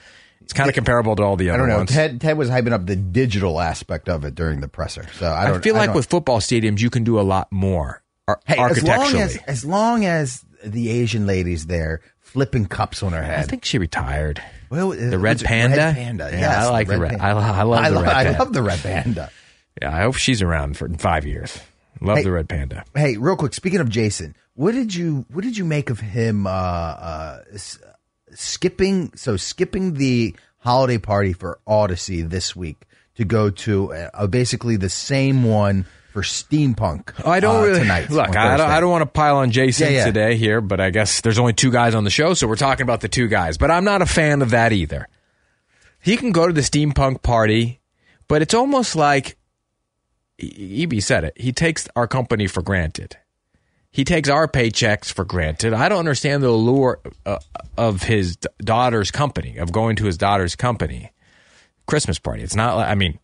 It's 0.48 0.54
kind 0.54 0.68
of 0.70 0.74
comparable 0.74 1.14
to 1.16 1.22
all 1.22 1.37
the 1.37 1.50
other. 1.50 1.54
I 1.54 1.56
don't 1.58 1.68
know. 1.68 1.76
ones." 1.78 1.90
Ted 1.92 2.20
Ted 2.22 2.38
was 2.38 2.48
hyping 2.48 2.72
up 2.72 2.87
the 2.87 2.96
digital 2.96 3.61
aspect 3.61 4.08
of 4.08 4.24
it 4.24 4.34
during 4.34 4.61
the 4.61 4.68
presser. 4.68 5.04
So 5.18 5.26
I 5.26 5.54
I, 5.54 5.61
feel 5.61 5.74
like 5.74 5.88
don't- 5.88 5.96
with 5.96 6.06
football 6.06 6.40
stadiums, 6.40 6.80
you 6.80 6.88
can 6.90 7.04
do 7.04 7.20
a 7.20 7.22
lot 7.22 7.52
more 7.52 8.02
ar- 8.26 8.40
hey, 8.46 8.54
as 8.54 8.58
architecturally. 8.61 9.12
long 9.12 9.22
as 9.22 9.37
as 9.46 9.64
long 9.64 10.04
as 10.06 10.44
the 10.64 10.88
Asian 10.88 11.26
ladies 11.26 11.66
there 11.66 12.00
flipping 12.20 12.64
cups 12.66 13.02
on 13.02 13.12
her 13.12 13.22
head. 13.22 13.40
I 13.40 13.42
think 13.42 13.64
she 13.66 13.78
retired. 13.78 14.42
Well, 14.70 14.90
The 14.90 15.18
red 15.18 15.42
panda? 15.44 15.76
Red 15.76 15.94
panda. 15.94 16.28
Yeah, 16.32 16.40
yes, 16.40 16.56
I 16.66 16.70
like 16.70 16.88
the 16.88 16.98
red- 16.98 17.11
panda. 17.18 17.24
I 17.24 17.32
lo- 17.32 17.40
I 17.40 17.62
love 17.62 17.84
the 17.84 17.90
lo- 17.92 18.02
red 18.02 18.11
I 18.16 18.24
panda. 18.24 18.38
love 18.38 18.52
the 18.54 18.62
red 18.62 18.80
panda. 18.82 19.30
Yeah, 19.80 19.94
I 19.96 20.00
hope 20.02 20.16
she's 20.16 20.42
around 20.42 20.76
for 20.76 20.88
five 20.98 21.24
years. 21.26 21.58
Love 22.00 22.18
Hey. 22.18 22.22
the 22.24 22.32
red 22.32 22.48
panda. 22.48 22.84
Hey, 22.94 23.16
real 23.16 23.37
quick. 23.37 23.54
Speaking 23.54 23.80
of 23.80 23.88
Jason, 23.88 24.34
what 24.54 24.72
did 24.72 24.94
you 24.94 25.24
what 25.32 25.42
did 25.44 25.56
you 25.58 25.64
make 25.64 25.88
of 25.90 26.00
him 26.00 26.46
uh, 26.46 26.50
uh, 26.50 27.38
skipping? 28.34 29.12
So 29.16 29.36
skipping 29.36 29.94
the 29.94 30.36
holiday 30.58 30.98
party 30.98 31.32
for 31.32 31.58
Audacy 31.66 32.28
this 32.28 32.54
week 32.56 32.82
to 33.16 33.24
go 33.24 33.50
to 33.50 33.92
uh, 33.92 34.26
basically 34.26 34.76
the 34.76 34.88
same 34.88 35.44
one 35.44 35.86
for 36.12 36.22
Steampunk. 36.22 37.24
I 37.26 37.40
don't 37.40 37.56
uh, 37.56 37.66
really 37.66 37.80
tonight. 37.80 38.10
look. 38.10 38.36
I 38.36 38.56
don't, 38.56 38.68
I 38.68 38.80
don't 38.80 38.90
want 38.90 39.02
to 39.02 39.06
pile 39.06 39.36
on 39.36 39.50
Jason 39.50 39.92
Yeah, 39.92 39.98
yeah. 39.98 40.04
today 40.06 40.36
here, 40.36 40.60
but 40.60 40.80
I 40.80 40.90
guess 40.90 41.20
there's 41.20 41.38
only 41.38 41.52
two 41.52 41.70
guys 41.70 41.94
on 41.94 42.04
the 42.04 42.10
show, 42.10 42.34
so 42.34 42.46
we're 42.46 42.56
talking 42.56 42.82
about 42.84 43.00
the 43.00 43.08
two 43.08 43.28
guys. 43.28 43.58
But 43.58 43.70
I'm 43.70 43.84
not 43.84 44.02
a 44.02 44.06
fan 44.06 44.42
of 44.42 44.50
that 44.50 44.72
either. 44.72 45.08
He 46.00 46.16
can 46.16 46.32
go 46.32 46.46
to 46.46 46.52
the 46.52 46.60
steampunk 46.60 47.22
party, 47.22 47.80
but 48.28 48.40
it's 48.42 48.54
almost 48.54 48.96
like 48.96 49.36
EB 50.40 51.00
said 51.00 51.24
it. 51.24 51.34
He 51.36 51.52
takes 51.52 51.88
our 51.96 52.06
company 52.06 52.46
for 52.46 52.62
granted. 52.62 53.16
He 53.90 54.05
takes 54.05 54.29
our 54.29 54.46
paychecks 54.46 55.12
for 55.12 55.24
granted. 55.24 55.72
I 55.72 55.88
don't 55.88 55.98
understand 55.98 56.42
the 56.42 56.48
allure 56.48 57.01
uh, 57.24 57.38
of 57.77 58.03
his 58.03 58.37
daughter's 58.59 59.11
company, 59.11 59.57
of 59.57 59.72
going 59.72 59.96
to 59.96 60.05
his 60.05 60.18
daughter's 60.18 60.55
company 60.55 61.12
Christmas 61.87 62.18
party. 62.18 62.42
It's 62.42 62.55
not 62.55 62.77
like 62.77 62.88
I 62.88 62.94
mean, 62.94 63.18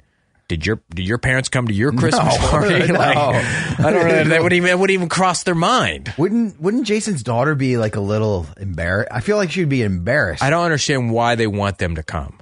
did 0.49 0.67
your 0.67 0.81
did 0.95 1.07
your 1.07 1.19
parents 1.19 1.49
come 1.49 1.69
to 1.69 1.75
your 1.75 1.93
Christmas 1.93 2.37
party? 2.51 2.87
no. 2.87 2.95
Like, 2.99 3.17
I 3.17 3.91
don't 3.93 4.09
know. 4.09 4.25
That 4.25 4.43
would 4.43 4.53
even 4.53 4.67
that 4.69 4.79
would 4.79 4.91
even 4.91 5.09
cross 5.09 5.43
their 5.43 5.55
mind. 5.55 6.13
Wouldn't 6.17 6.61
wouldn't 6.61 6.87
Jason's 6.87 7.23
daughter 7.23 7.55
be 7.55 7.77
like 7.77 7.97
a 7.97 8.01
little 8.01 8.47
embarrassed? 8.59 9.11
I 9.13 9.21
feel 9.21 9.37
like 9.37 9.51
she'd 9.51 9.69
be 9.69 9.83
embarrassed. 9.83 10.43
I 10.43 10.51
don't 10.51 10.65
understand 10.65 11.13
why 11.13 11.35
they 11.35 11.47
want 11.47 11.79
them 11.79 11.95
to 11.97 12.03
come. 12.03 12.41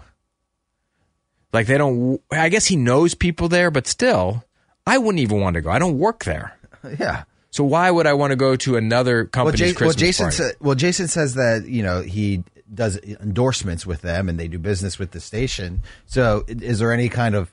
Like 1.53 1.67
they 1.67 1.77
don't. 1.77 2.21
I 2.31 2.49
guess 2.49 2.67
he 2.67 2.77
knows 2.77 3.15
people 3.15 3.49
there, 3.49 3.71
but 3.71 3.87
still, 3.87 4.45
I 4.87 4.99
wouldn't 4.99 5.21
even 5.21 5.41
want 5.41 5.55
to 5.55 5.61
go. 5.61 5.71
I 5.71 5.79
don't 5.79 5.99
work 5.99 6.25
there, 6.25 6.57
yeah. 6.99 7.25
So 7.53 7.63
why 7.63 7.89
would 7.91 8.07
I 8.09 8.15
want 8.15 8.33
to 8.33 8.37
go 8.37 8.57
to 8.57 8.77
another 8.77 9.19
Well, 9.19 9.27
company's 9.29 9.61
well, 9.61 9.75
Christmas 9.75 9.97
Jason 9.97 10.25
party? 10.25 10.37
said. 10.37 10.55
Well, 10.61 10.75
Jason 10.75 11.07
says 11.07 11.35
that 11.35 11.67
you 11.69 11.85
know 11.85 12.01
he 12.03 12.43
does 12.75 12.97
endorsements 12.99 13.87
with 13.87 14.01
them 14.03 14.29
and 14.29 14.41
they 14.41 14.49
do 14.49 14.59
business 14.59 14.99
with 14.99 15.11
the 15.13 15.21
station. 15.21 15.83
So, 16.07 16.45
is 16.49 16.81
there 16.81 16.91
any 16.93 17.09
kind 17.09 17.35
of 17.37 17.53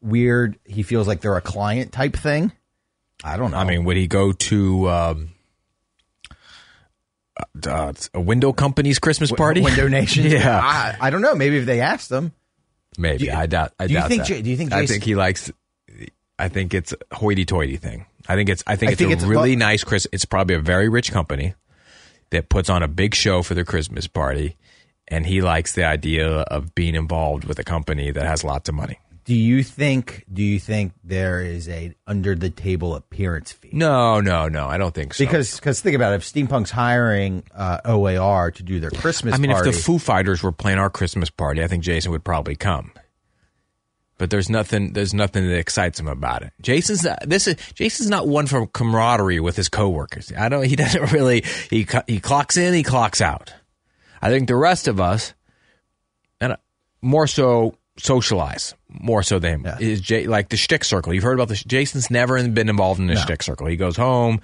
weird? 0.00 0.58
He 0.64 0.82
feels 0.84 1.08
like 1.08 1.20
they're 1.22 1.36
a 1.36 1.40
client 1.40 1.90
type 1.92 2.14
thing. 2.14 2.52
I 3.24 3.36
don't 3.36 3.50
know. 3.50 3.56
I 3.56 3.64
mean, 3.64 3.84
would 3.84 3.96
he 3.96 4.06
go 4.06 4.30
to 4.32 4.88
um, 4.90 5.28
uh, 7.66 7.92
a 8.14 8.20
window 8.20 8.52
company's 8.52 8.98
Christmas 8.98 9.32
party? 9.32 9.60
Window 9.60 9.88
Nation. 9.88 10.26
Yeah. 10.30 10.60
I, 10.62 10.96
I 11.00 11.10
don't 11.10 11.22
know. 11.22 11.34
Maybe 11.34 11.56
if 11.56 11.66
they 11.66 11.80
asked 11.80 12.08
them. 12.10 12.32
Maybe 12.96 13.24
you- 13.26 13.32
I 13.32 13.46
doubt. 13.46 13.72
I 13.78 13.86
do 13.86 13.94
you 13.94 14.00
doubt 14.00 14.08
think 14.08 14.26
that. 14.26 14.42
Do 14.42 14.50
you 14.50 14.56
think 14.56 14.72
I 14.72 14.86
think 14.86 15.04
he 15.04 15.14
likes. 15.14 15.50
I 16.38 16.48
think 16.48 16.74
it's 16.74 16.92
a 16.92 17.14
hoity-toity 17.16 17.76
thing. 17.76 18.06
I 18.28 18.34
think 18.36 18.48
it's. 18.48 18.62
I 18.66 18.76
think 18.76 18.90
I 18.90 18.92
it's 18.92 18.98
think 18.98 19.10
a 19.10 19.12
it's- 19.14 19.28
really 19.28 19.50
well- 19.50 19.58
nice 19.58 19.84
Chris. 19.84 20.06
It's 20.12 20.24
probably 20.24 20.54
a 20.54 20.60
very 20.60 20.88
rich 20.88 21.10
company 21.12 21.54
that 22.30 22.48
puts 22.48 22.68
on 22.68 22.82
a 22.82 22.88
big 22.88 23.14
show 23.14 23.42
for 23.42 23.54
their 23.54 23.64
Christmas 23.64 24.06
party, 24.06 24.56
and 25.08 25.26
he 25.26 25.40
likes 25.40 25.72
the 25.72 25.84
idea 25.84 26.28
of 26.28 26.74
being 26.74 26.94
involved 26.94 27.44
with 27.44 27.58
a 27.58 27.64
company 27.64 28.10
that 28.10 28.26
has 28.26 28.44
lots 28.44 28.68
of 28.68 28.74
money. 28.74 28.98
Do 29.24 29.34
you 29.34 29.62
think? 29.62 30.24
Do 30.32 30.42
you 30.42 30.58
think 30.58 30.92
there 31.04 31.42
is 31.42 31.68
a 31.68 31.94
under 32.06 32.34
the 32.34 32.48
table 32.48 32.94
appearance 32.94 33.52
fee? 33.52 33.70
No, 33.72 34.20
no, 34.20 34.48
no. 34.48 34.66
I 34.68 34.78
don't 34.78 34.94
think 34.94 35.12
so. 35.14 35.22
Because 35.24 35.56
because 35.56 35.80
think 35.82 35.96
about 35.96 36.12
it, 36.12 36.16
if 36.16 36.22
Steampunk's 36.22 36.70
hiring 36.70 37.42
uh, 37.54 37.78
OAR 37.84 38.50
to 38.52 38.62
do 38.62 38.80
their 38.80 38.90
Christmas 38.90 39.34
I 39.34 39.38
mean, 39.38 39.50
party, 39.50 39.68
if 39.68 39.76
the 39.76 39.82
Foo 39.82 39.98
Fighters 39.98 40.42
were 40.42 40.52
playing 40.52 40.78
our 40.78 40.88
Christmas 40.88 41.28
party, 41.28 41.62
I 41.62 41.66
think 41.66 41.82
Jason 41.84 42.10
would 42.12 42.24
probably 42.24 42.56
come. 42.56 42.92
But 44.18 44.30
there's 44.30 44.50
nothing. 44.50 44.92
There's 44.92 45.14
nothing 45.14 45.48
that 45.48 45.58
excites 45.58 45.98
him 45.98 46.08
about 46.08 46.42
it. 46.42 46.52
Jason's 46.60 47.04
not, 47.04 47.20
this 47.24 47.46
is 47.46 47.56
Jason's 47.74 48.10
not 48.10 48.26
one 48.26 48.46
for 48.46 48.66
camaraderie 48.66 49.40
with 49.40 49.56
his 49.56 49.68
coworkers. 49.68 50.32
I 50.36 50.48
don't. 50.48 50.64
He 50.64 50.76
doesn't 50.84 51.12
really. 51.12 51.44
He 51.70 51.86
he 52.06 52.20
clocks 52.20 52.56
in. 52.56 52.74
He 52.74 52.82
clocks 52.82 53.20
out. 53.20 53.54
I 54.20 54.30
think 54.30 54.48
the 54.48 54.56
rest 54.56 54.88
of 54.88 55.00
us, 55.00 55.34
and 56.40 56.54
uh, 56.54 56.56
more 57.00 57.28
so 57.28 57.76
socialize 57.96 58.74
more 58.88 59.22
so 59.22 59.38
than 59.38 59.64
him 59.64 59.66
is 59.80 60.00
Jay, 60.00 60.26
like 60.26 60.48
the 60.48 60.56
shtick 60.56 60.84
circle. 60.84 61.12
You've 61.12 61.24
heard 61.24 61.34
about 61.34 61.48
this. 61.48 61.62
Jason's 61.62 62.10
never 62.10 62.42
been 62.48 62.68
involved 62.68 63.00
in 63.00 63.06
the 63.06 63.14
shtick 63.16 63.42
circle. 63.42 63.66
He 63.66 63.76
goes 63.76 63.96
home. 63.96 64.40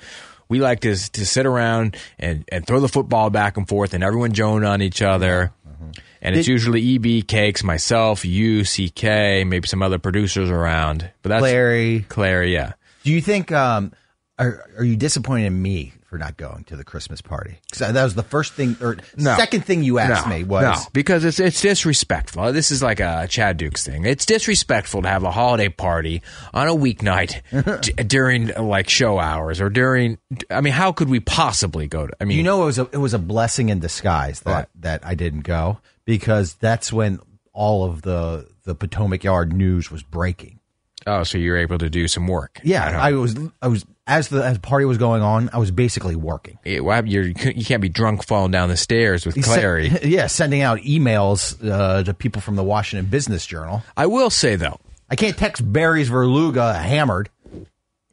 We 0.48 0.60
like 0.60 0.80
to 0.80 0.94
to 0.94 1.26
sit 1.26 1.46
around 1.46 1.96
and, 2.18 2.44
and 2.52 2.66
throw 2.66 2.80
the 2.80 2.88
football 2.88 3.30
back 3.30 3.56
and 3.56 3.66
forth, 3.66 3.94
and 3.94 4.04
everyone 4.04 4.32
joan 4.32 4.64
on 4.64 4.82
each 4.82 5.02
other. 5.02 5.52
Mm-hmm. 5.66 5.84
Mm-hmm. 5.84 5.90
And 6.24 6.34
it's 6.34 6.48
usually 6.48 6.96
EB, 6.96 7.26
Cakes, 7.26 7.62
myself, 7.62 8.24
you, 8.24 8.64
CK, 8.64 9.46
maybe 9.46 9.68
some 9.68 9.82
other 9.82 9.98
producers 9.98 10.50
around. 10.50 11.10
But 11.22 11.28
that's 11.28 11.42
Larry, 11.42 12.06
Clary, 12.08 12.52
yeah. 12.52 12.72
do 13.04 13.12
you 13.12 13.20
think? 13.20 13.52
Um, 13.52 13.92
are 14.38 14.64
are 14.78 14.84
you 14.84 14.96
disappointed 14.96 15.46
in 15.46 15.62
me 15.62 15.92
for 16.06 16.18
not 16.18 16.36
going 16.36 16.64
to 16.64 16.76
the 16.76 16.82
Christmas 16.82 17.20
party? 17.20 17.58
Because 17.70 17.92
that 17.92 18.02
was 18.02 18.14
the 18.16 18.22
first 18.24 18.54
thing 18.54 18.76
or 18.80 18.96
No. 19.16 19.36
second 19.36 19.64
thing 19.64 19.84
you 19.84 20.00
asked 20.00 20.26
me 20.26 20.42
was 20.42 20.62
no, 20.64 20.74
because 20.92 21.24
it's 21.24 21.38
it's 21.38 21.60
disrespectful. 21.60 22.52
This 22.52 22.72
is 22.72 22.82
like 22.82 22.98
a 22.98 23.28
Chad 23.28 23.58
Dukes 23.58 23.84
thing. 23.86 24.04
It's 24.04 24.26
disrespectful 24.26 25.02
to 25.02 25.08
have 25.08 25.22
a 25.22 25.30
holiday 25.30 25.68
party 25.68 26.20
on 26.52 26.66
a 26.66 26.74
weeknight 26.74 27.42
d- 27.82 27.92
during 28.02 28.48
like 28.48 28.88
show 28.88 29.20
hours 29.20 29.60
or 29.60 29.68
during. 29.70 30.18
I 30.50 30.62
mean, 30.62 30.72
how 30.72 30.90
could 30.90 31.08
we 31.08 31.20
possibly 31.20 31.86
go 31.86 32.06
to? 32.08 32.12
I 32.20 32.24
mean, 32.24 32.36
you 32.36 32.42
know 32.42 32.62
it 32.62 32.66
was 32.66 32.78
a 32.80 32.88
it 32.92 32.98
was 32.98 33.14
a 33.14 33.18
blessing 33.20 33.68
in 33.68 33.78
disguise 33.78 34.40
that 34.40 34.68
that 34.80 35.06
I 35.06 35.14
didn't 35.14 35.42
go 35.42 35.78
because 36.04 36.54
that's 36.54 36.92
when 36.92 37.20
all 37.52 37.84
of 37.84 38.02
the 38.02 38.48
the 38.64 38.74
Potomac 38.74 39.24
Yard 39.24 39.52
news 39.52 39.90
was 39.90 40.02
breaking. 40.02 40.58
oh, 41.06 41.22
so 41.22 41.36
you 41.38 41.50
were 41.50 41.58
able 41.58 41.78
to 41.78 41.90
do 41.90 42.08
some 42.08 42.26
work. 42.26 42.60
Yeah. 42.64 42.98
I 43.00 43.12
was 43.12 43.36
I 43.60 43.68
was 43.68 43.84
as 44.06 44.28
the 44.28 44.44
as 44.44 44.54
the 44.54 44.60
party 44.60 44.84
was 44.84 44.98
going 44.98 45.22
on, 45.22 45.50
I 45.52 45.58
was 45.58 45.70
basically 45.70 46.16
working. 46.16 46.58
Yeah, 46.64 46.80
well, 46.80 47.06
you're, 47.06 47.24
you 47.24 47.64
can't 47.64 47.80
be 47.82 47.88
drunk 47.88 48.24
falling 48.24 48.50
down 48.50 48.68
the 48.68 48.76
stairs 48.76 49.24
with 49.24 49.42
Clary. 49.42 49.90
Yeah, 50.02 50.26
sending 50.26 50.60
out 50.62 50.80
emails 50.80 51.56
uh, 51.66 52.02
to 52.04 52.12
people 52.14 52.42
from 52.42 52.56
the 52.56 52.64
Washington 52.64 53.06
Business 53.06 53.46
Journal. 53.46 53.82
I 53.96 54.06
will 54.06 54.30
say 54.30 54.56
though, 54.56 54.78
I 55.10 55.16
can't 55.16 55.36
text 55.36 55.70
Barry 55.72 56.04
Svrluga 56.04 56.74
hammered. 56.82 57.30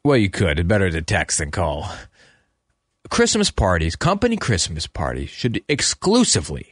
Well, 0.04 0.16
you 0.16 0.30
could. 0.30 0.58
It's 0.58 0.66
better 0.66 0.90
to 0.90 1.02
text 1.02 1.38
than 1.38 1.50
call. 1.50 1.88
Christmas 3.10 3.50
parties, 3.50 3.94
company 3.94 4.36
Christmas 4.36 4.86
parties, 4.86 5.28
should 5.28 5.62
exclusively 5.68 6.66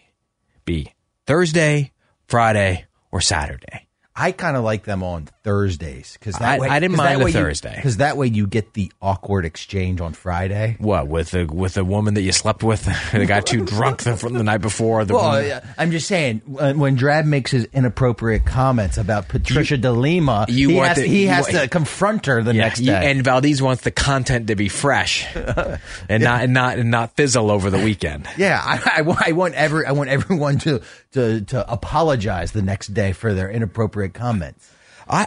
be 0.64 0.92
Thursday, 1.26 1.92
Friday, 2.26 2.86
or 3.10 3.20
Saturday. 3.20 3.86
I 4.14 4.32
kind 4.32 4.56
of 4.56 4.64
like 4.64 4.84
them 4.84 5.02
on 5.02 5.28
Thursdays 5.42 6.18
because 6.18 6.40
I- 6.40 6.58
I 6.58 6.80
didn't 6.80 6.96
mind 6.96 7.22
the 7.22 7.32
Thursday. 7.32 7.74
because 7.74 7.96
that 7.96 8.16
way 8.16 8.26
you 8.26 8.46
get 8.46 8.74
the 8.74 8.92
awkward 9.00 9.44
exchange 9.46 10.00
on 10.00 10.12
Friday. 10.12 10.76
What 10.78 11.08
with 11.08 11.30
the 11.30 11.46
with 11.46 11.74
the 11.74 11.84
woman 11.84 12.14
that 12.14 12.22
you 12.22 12.32
slept 12.32 12.62
with? 12.62 12.84
that 13.12 13.26
got 13.26 13.46
too 13.46 13.64
drunk 13.64 14.02
the, 14.02 14.16
from 14.16 14.34
the 14.34 14.42
night 14.44 14.58
before. 14.58 15.04
The 15.06 15.14
Well, 15.14 15.42
yeah, 15.42 15.64
I'm 15.78 15.90
just 15.92 16.06
saying 16.08 16.42
when, 16.44 16.78
when 16.78 16.94
Drab 16.94 17.24
makes 17.24 17.50
his 17.50 17.66
inappropriate 17.72 18.44
comments 18.44 18.98
about 18.98 19.28
Patricia 19.28 19.78
De 19.78 19.90
Lima, 19.90 20.44
you 20.48 20.68
he 20.70 20.76
has, 20.76 20.96
the- 20.98 21.06
he 21.06 21.26
has 21.26 21.44
want- 21.46 21.54
to 21.56 21.68
confront 21.68 22.26
her 22.26 22.42
the 22.42 22.54
Yeah, 22.54 22.62
next 22.64 22.80
you- 22.80 22.86
day. 22.86 23.10
and 23.10 23.24
Valdez 23.24 23.62
wants 23.62 23.82
the 23.82 23.90
content 23.90 24.48
to 24.48 24.56
be 24.56 24.68
fresh 24.68 25.26
and 25.34 26.22
not 26.22 26.42
and 26.42 26.52
not 26.52 26.78
and 26.78 26.90
not 26.90 27.16
fizzle 27.16 27.50
over 27.50 27.70
the 27.70 27.78
weekend. 27.78 28.28
yeah, 28.36 28.60
I, 28.62 28.98
I, 28.98 29.02
want- 29.02 29.26
I 29.26 29.32
want 29.32 29.54
every 29.54 29.86
I 29.86 29.92
want 29.92 30.10
everyone 30.10 30.58
to 30.60 30.82
to 31.12 31.40
to 31.40 31.72
apologize 31.72 32.52
the 32.52 32.62
next 32.62 32.88
day 32.88 33.12
for 33.12 33.32
their 33.32 33.50
inappropriate 33.50 34.12
comments. 34.14 34.70
I 35.10 35.26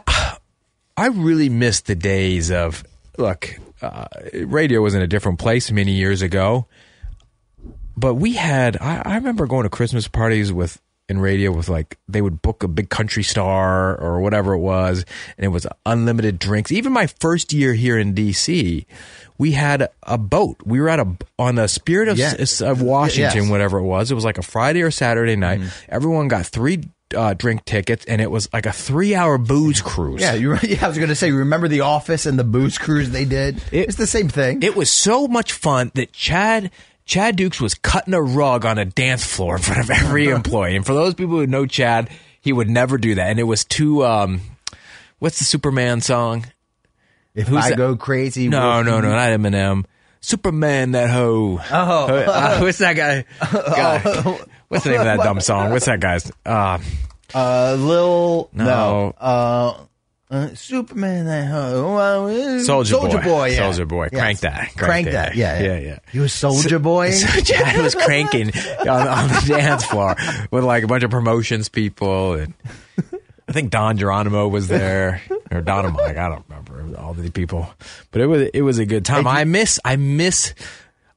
I 0.96 1.08
really 1.08 1.50
miss 1.50 1.82
the 1.82 1.96
days 1.96 2.52
of 2.52 2.84
look. 3.18 3.50
Uh, 3.82 4.06
radio 4.46 4.82
was 4.82 4.96
in 4.96 5.02
a 5.02 5.08
different 5.08 5.40
place 5.40 5.70
many 5.70 5.92
years 5.92 6.22
ago, 6.22 6.68
but 7.98 8.16
we 8.16 8.34
had. 8.34 8.78
I, 8.78 9.02
I 9.06 9.16
remember 9.16 9.46
going 9.46 9.64
to 9.64 9.70
Christmas 9.70 10.08
parties 10.08 10.54
with 10.54 10.80
in 11.10 11.20
radio 11.20 11.52
with 11.52 11.68
like 11.68 11.98
they 12.08 12.22
would 12.22 12.42
book 12.42 12.64
a 12.64 12.68
big 12.70 12.90
country 12.90 13.24
star 13.24 14.00
or 14.00 14.22
whatever 14.22 14.54
it 14.54 14.60
was, 14.60 15.04
and 15.38 15.44
it 15.46 15.50
was 15.50 15.68
unlimited 15.86 16.40
drinks. 16.40 16.72
Even 16.72 16.94
my 16.94 17.08
first 17.08 17.52
year 17.52 17.74
here 17.74 17.98
in 18.00 18.14
D.C. 18.14 18.86
We 19.38 19.52
had 19.52 19.90
a 20.04 20.18
boat. 20.18 20.58
We 20.64 20.80
were 20.80 20.88
at 20.88 21.00
a 21.00 21.08
on 21.38 21.56
the 21.56 21.68
Spirit 21.68 22.08
of, 22.08 22.18
Yeah. 22.18 22.36
of 22.62 22.82
Washington, 22.82 23.42
Yes. 23.44 23.50
whatever 23.52 23.80
it 23.80 23.84
was. 23.84 24.12
It 24.12 24.16
was 24.16 24.24
like 24.24 24.38
a 24.38 24.44
Friday 24.44 24.82
or 24.84 24.92
Saturday 24.92 25.36
night. 25.36 25.60
Everyone 25.90 26.28
got 26.30 26.46
three 26.46 26.84
uh, 27.16 27.34
drink 27.34 27.66
tickets, 27.66 28.06
and 28.06 28.22
it 28.22 28.30
was 28.32 28.48
like 28.54 28.66
a 28.66 28.72
three-hour 28.72 29.38
booze 29.38 29.82
cruise. 29.82 30.22
Yeah, 30.22 30.34
you, 30.34 30.56
yeah. 30.64 30.86
I 30.86 30.88
was 30.88 30.98
going 30.98 31.10
to 31.10 31.16
say, 31.16 31.32
remember 31.32 31.68
the 31.68 31.82
Office 31.82 32.26
and 32.26 32.38
the 32.40 32.44
booze 32.44 32.78
cruise 32.78 33.12
they 33.12 33.26
did? 33.26 33.58
It- 33.72 33.88
it's 33.90 33.96
the 33.98 34.08
same 34.08 34.30
thing. 34.30 34.62
It 34.64 34.76
was 34.76 34.90
so 34.90 35.28
much 35.28 35.52
fun 35.52 35.92
that 35.96 36.12
Chad 36.14 36.72
Chad 37.06 37.36
Dukes 37.36 37.60
was 37.60 37.74
cutting 37.74 38.14
a 38.14 38.22
rug 38.22 38.66
on 38.66 38.78
a 38.78 38.86
dance 38.86 39.26
floor 39.26 39.58
in 39.58 39.62
front 39.62 39.82
of 39.82 39.90
every 39.92 40.30
employee. 40.30 40.76
And 40.76 40.86
for 40.86 40.94
those 40.94 41.14
people 41.14 41.36
who 41.38 41.48
know 41.48 41.66
Chad, 41.66 42.10
he 42.40 42.54
would 42.54 42.70
never 42.70 42.98
do 42.98 43.16
that. 43.16 43.30
And 43.30 43.40
it 43.40 43.44
was 43.44 43.66
too 43.66 44.06
um 44.06 44.40
what's 45.20 45.38
the 45.40 45.46
Superman 45.46 46.00
song? 46.02 46.46
if 47.36 47.48
who's 47.48 47.66
I 47.66 47.70
that? 47.72 47.78
go 47.78 47.96
crazy, 47.96 48.48
No, 48.48 48.84
no, 48.84 49.02
no, 49.02 49.10
not 49.10 49.30
Eminem. 49.32 49.86
Superman 50.24 50.92
that 50.94 51.10
hoe. 51.10 51.60
Oh, 51.70 52.08
uh, 52.08 52.60
what's 52.62 52.78
that 52.78 52.94
guy? 52.96 53.26
guy? 53.42 54.00
What's 54.70 54.86
the 54.86 54.92
name 54.92 55.02
of 55.02 55.06
that 55.06 55.20
dumb 55.20 55.40
song? 55.42 55.70
What's 55.72 55.86
that 55.86 56.00
guy's? 56.00 56.32
Uh, 56.46 56.80
Uh, 57.36 57.76
Lil 57.78 58.50
no, 58.54 58.64
No. 58.66 59.14
uh, 59.20 59.78
uh, 60.32 60.56
Superman 60.56 61.26
that 61.26 61.52
uh, 61.52 61.74
Soulja 62.64 63.00
Boy. 63.12 63.22
Boy, 63.22 63.46
yeah. 63.50 63.60
Soulja 63.70 63.88
Boy. 63.88 64.10
Crank 64.10 64.40
that. 64.40 64.60
Crank 64.60 64.78
Crank, 64.78 65.06
that. 65.08 65.12
that, 65.12 65.36
yeah, 65.36 65.62
Yeah, 65.62 65.78
yeah. 65.80 66.00
He 66.12 66.20
was 66.20 66.32
Soulja 66.32 66.82
Boy. 66.82 67.12
So 67.14 67.42
Chad 67.42 67.84
was 67.84 67.94
cranking 67.94 68.52
on, 68.80 69.08
on 69.08 69.28
the 69.28 69.44
dance 69.46 69.84
floor 69.86 70.16
with 70.50 70.64
like 70.64 70.84
a 70.84 70.88
bunch 70.88 71.04
of 71.04 71.12
promotions 71.12 71.68
people, 71.70 72.34
and 72.36 72.54
I 73.54 73.56
think 73.56 73.70
Don 73.70 73.98
Geronimo 73.98 74.48
was 74.48 74.68
there 74.80 75.22
or 75.52 75.62
Don 75.62 75.94
Mike. 75.94 76.18
I 76.18 76.28
don't 76.28 76.44
remember 76.50 77.00
all 77.00 77.14
the 77.14 77.30
people, 77.30 77.72
but 78.10 78.20
it 78.20 78.26
was 78.26 78.50
it 78.52 78.62
was 78.64 78.80
a 78.80 78.86
good 78.88 79.06
time. 79.06 79.28
I 79.28 79.44
miss 79.44 79.80
I 79.86 79.96
miss 79.96 80.56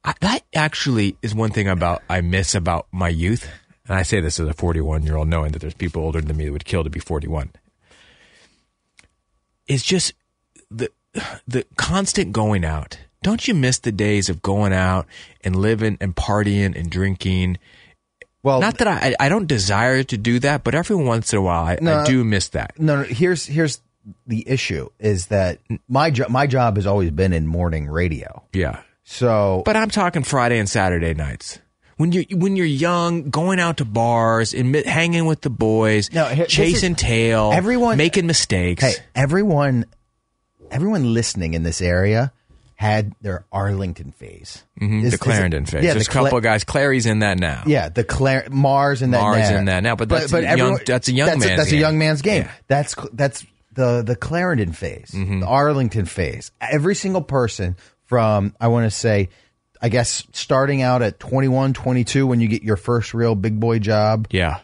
I, 0.05 0.13
that 0.21 0.43
actually 0.53 1.17
is 1.23 1.33
one 1.33 1.49
thing 1.49 1.67
about 1.67 2.03
I 2.07 2.21
miss 2.21 2.53
about 2.53 2.85
my 2.91 3.09
youth, 3.09 3.49
and 3.87 3.97
I 3.97 4.03
say 4.03 4.21
this 4.21 4.39
as 4.39 4.47
a 4.47 4.53
41 4.53 5.01
year 5.01 5.15
old, 5.15 5.27
knowing 5.27 5.51
that 5.53 5.59
there's 5.59 5.73
people 5.73 6.03
older 6.03 6.21
than 6.21 6.37
me 6.37 6.45
that 6.45 6.51
would 6.51 6.65
kill 6.65 6.83
to 6.83 6.91
be 6.91 6.99
41. 6.99 7.49
It's 9.65 9.81
just 9.81 10.13
the 10.69 10.91
the 11.47 11.65
constant 11.75 12.33
going 12.33 12.63
out. 12.63 12.99
Don't 13.23 13.47
you 13.47 13.55
miss 13.55 13.79
the 13.79 13.91
days 13.91 14.29
of 14.29 14.43
going 14.43 14.73
out 14.73 15.07
and 15.43 15.55
living 15.55 15.97
and 15.99 16.15
partying 16.15 16.79
and 16.79 16.91
drinking? 16.91 17.57
Well, 18.43 18.61
Not 18.61 18.77
that 18.77 18.87
I 18.87 19.15
I 19.19 19.29
don't 19.29 19.47
desire 19.47 20.03
to 20.03 20.17
do 20.17 20.39
that, 20.39 20.63
but 20.63 20.75
every 20.75 20.95
once 20.95 21.33
in 21.33 21.39
a 21.39 21.41
while 21.41 21.63
I, 21.65 21.77
No. 21.81 21.99
I 21.99 22.05
do 22.05 22.23
miss 22.23 22.49
that. 22.49 22.79
no, 22.79 22.97
no. 22.97 23.03
Here's 23.03 23.45
here's 23.45 23.81
the 24.25 24.47
issue: 24.47 24.89
is 24.99 25.27
that 25.27 25.59
my 25.89 26.09
job 26.11 26.29
my 26.29 26.47
job 26.47 26.75
has 26.77 26.85
always 26.87 27.11
been 27.11 27.33
in 27.33 27.47
morning 27.47 27.87
radio. 27.89 28.43
Yeah. 28.53 28.81
So 29.03 29.63
But 29.65 29.75
I'm 29.75 29.89
talking 29.89 30.23
Friday 30.23 30.59
and 30.59 30.69
Saturday 30.69 31.13
nights. 31.13 31.59
When 31.97 32.11
you 32.11 32.25
when 32.31 32.55
you're 32.55 32.65
young, 32.67 33.29
going 33.31 33.59
out 33.59 33.77
to 33.77 33.85
bars 33.85 34.53
and 34.53 34.75
hanging 34.75 35.25
with 35.25 35.41
the 35.41 35.49
boys, 35.49 36.13
No, 36.13 36.25
here- 36.25 36.45
chasing 36.45 36.91
is- 36.93 36.97
tail, 37.01 37.51
everyone- 37.53 37.97
making 37.97 38.27
mistakes. 38.27 38.83
hey, 38.83 38.93
everyone, 39.15 39.85
everyone 40.69 41.13
listening 41.13 41.53
in 41.55 41.63
this 41.63 41.81
area 41.81 42.31
had 42.77 43.13
their 43.21 43.43
Arlington 43.51 44.11
phase. 44.11 44.63
Mhm, 44.79 45.03
Is- 45.03 45.09
the 45.11 45.15
is 45.15 45.19
Clarendon 45.19 45.65
phase. 45.65 45.83
Yeah, 45.83 45.93
There's 45.93 46.05
the 46.05 46.11
a 46.11 46.13
couple 46.13 46.29
Cla- 46.29 46.37
of 46.37 46.43
guys. 46.43 46.63
Clary's 46.63 47.05
in 47.07 47.19
that 47.19 47.39
now. 47.39 47.63
Yeah, 47.65 47.89
the 47.89 48.03
Clar- 48.03 48.45
Mars 48.51 49.01
and 49.01 49.13
that 49.15 49.21
Mars 49.21 49.49
now. 49.49 49.57
in 49.57 49.65
that 49.65 49.81
now, 49.83 49.95
but 49.95 50.07
that's 50.09 50.31
a 50.31 50.41
young- 50.57 50.79
that's 50.85 51.07
a 51.07 51.11
young 51.13 51.27
that's 51.27 51.39
man's 51.45 51.57
that's 51.57 51.69
game. 51.71 51.77
a 51.77 51.81
young 51.81 51.97
man's 51.97 52.21
game. 52.21 52.43
Yeah. 52.43 52.51
That's 52.67 52.95
that's 53.13 53.45
the 53.73 54.03
the 54.03 54.15
Clarendon 54.15 54.73
phase, 54.73 55.11
Mm-hmm. 55.13 55.39
the 55.41 55.47
Arlington 55.47 56.05
phase. 56.05 56.51
Every 56.61 56.93
single 56.95 57.21
person 57.23 57.75
from 58.05 58.53
I 58.61 58.67
want 58.69 58.85
to 58.85 58.91
say, 58.91 59.29
I 59.81 59.89
guess 59.89 60.23
starting 60.31 60.81
out 60.83 61.01
at 61.01 61.19
21, 61.19 61.73
22 61.73 62.25
when 62.27 62.39
you 62.41 62.47
get 62.47 62.61
your 62.63 62.77
first 62.77 63.13
real 63.15 63.33
big 63.35 63.59
boy 63.59 63.79
job, 63.79 64.27
Yeah. 64.29 64.59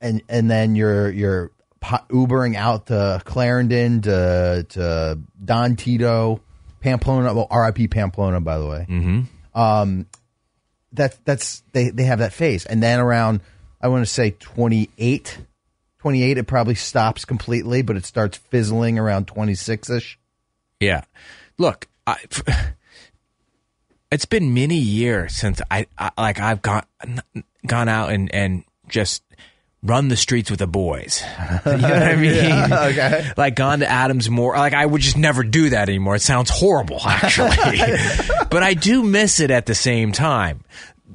and 0.00 0.20
and 0.28 0.50
then 0.50 0.74
you're 0.74 1.10
you're 1.10 1.50
Ubering 2.10 2.56
out 2.56 2.86
to 2.86 3.22
Clarendon 3.24 4.02
to 4.02 4.66
to 4.70 5.18
Don 5.44 5.76
Tito, 5.76 6.40
Pamplona. 6.80 7.34
Well, 7.34 7.46
R.I.P. 7.50 7.88
Pamplona, 7.88 8.40
by 8.40 8.58
the 8.58 8.66
way. 8.66 8.86
Mm-hmm. 8.88 9.58
Um, 9.58 10.06
that 10.92 11.16
that's 11.24 11.62
they 11.72 11.90
they 11.90 12.04
have 12.04 12.20
that 12.20 12.32
phase, 12.32 12.66
and 12.66 12.82
then 12.82 13.00
around 13.00 13.40
I 13.80 13.88
want 13.88 14.06
to 14.06 14.10
say 14.10 14.30
28, 14.32 15.38
28, 15.98 16.38
it 16.38 16.46
probably 16.46 16.74
stops 16.74 17.24
completely, 17.24 17.82
but 17.82 17.96
it 17.96 18.04
starts 18.04 18.38
fizzling 18.38 18.98
around 18.98 19.26
twenty 19.26 19.54
six 19.54 19.90
ish. 19.90 20.18
Yeah. 20.80 21.02
Look, 21.58 21.88
I, 22.06 22.18
it's 24.10 24.26
been 24.26 24.54
many 24.54 24.76
years 24.76 25.34
since 25.34 25.60
I, 25.70 25.86
I 25.98 26.10
like 26.16 26.40
I've 26.40 26.62
gone 26.62 26.84
gone 27.66 27.88
out 27.88 28.10
and 28.12 28.32
and 28.34 28.64
just 28.88 29.22
run 29.86 30.08
the 30.08 30.16
streets 30.16 30.50
with 30.50 30.58
the 30.60 30.66
boys. 30.66 31.22
You 31.66 31.72
know 31.78 31.88
what 31.88 32.02
I 32.02 32.16
mean? 32.16 32.72
okay. 32.72 33.32
Like 33.36 33.56
gone 33.56 33.80
to 33.80 33.90
Adams 33.90 34.30
Morgan. 34.30 34.60
Like 34.60 34.74
I 34.74 34.86
would 34.86 35.00
just 35.00 35.16
never 35.16 35.42
do 35.42 35.70
that 35.70 35.88
anymore. 35.88 36.14
It 36.14 36.22
sounds 36.22 36.50
horrible, 36.50 37.00
actually, 37.06 37.56
but 38.50 38.62
I 38.62 38.74
do 38.74 39.02
miss 39.02 39.40
it 39.40 39.50
at 39.50 39.66
the 39.66 39.74
same 39.74 40.12
time. 40.12 40.62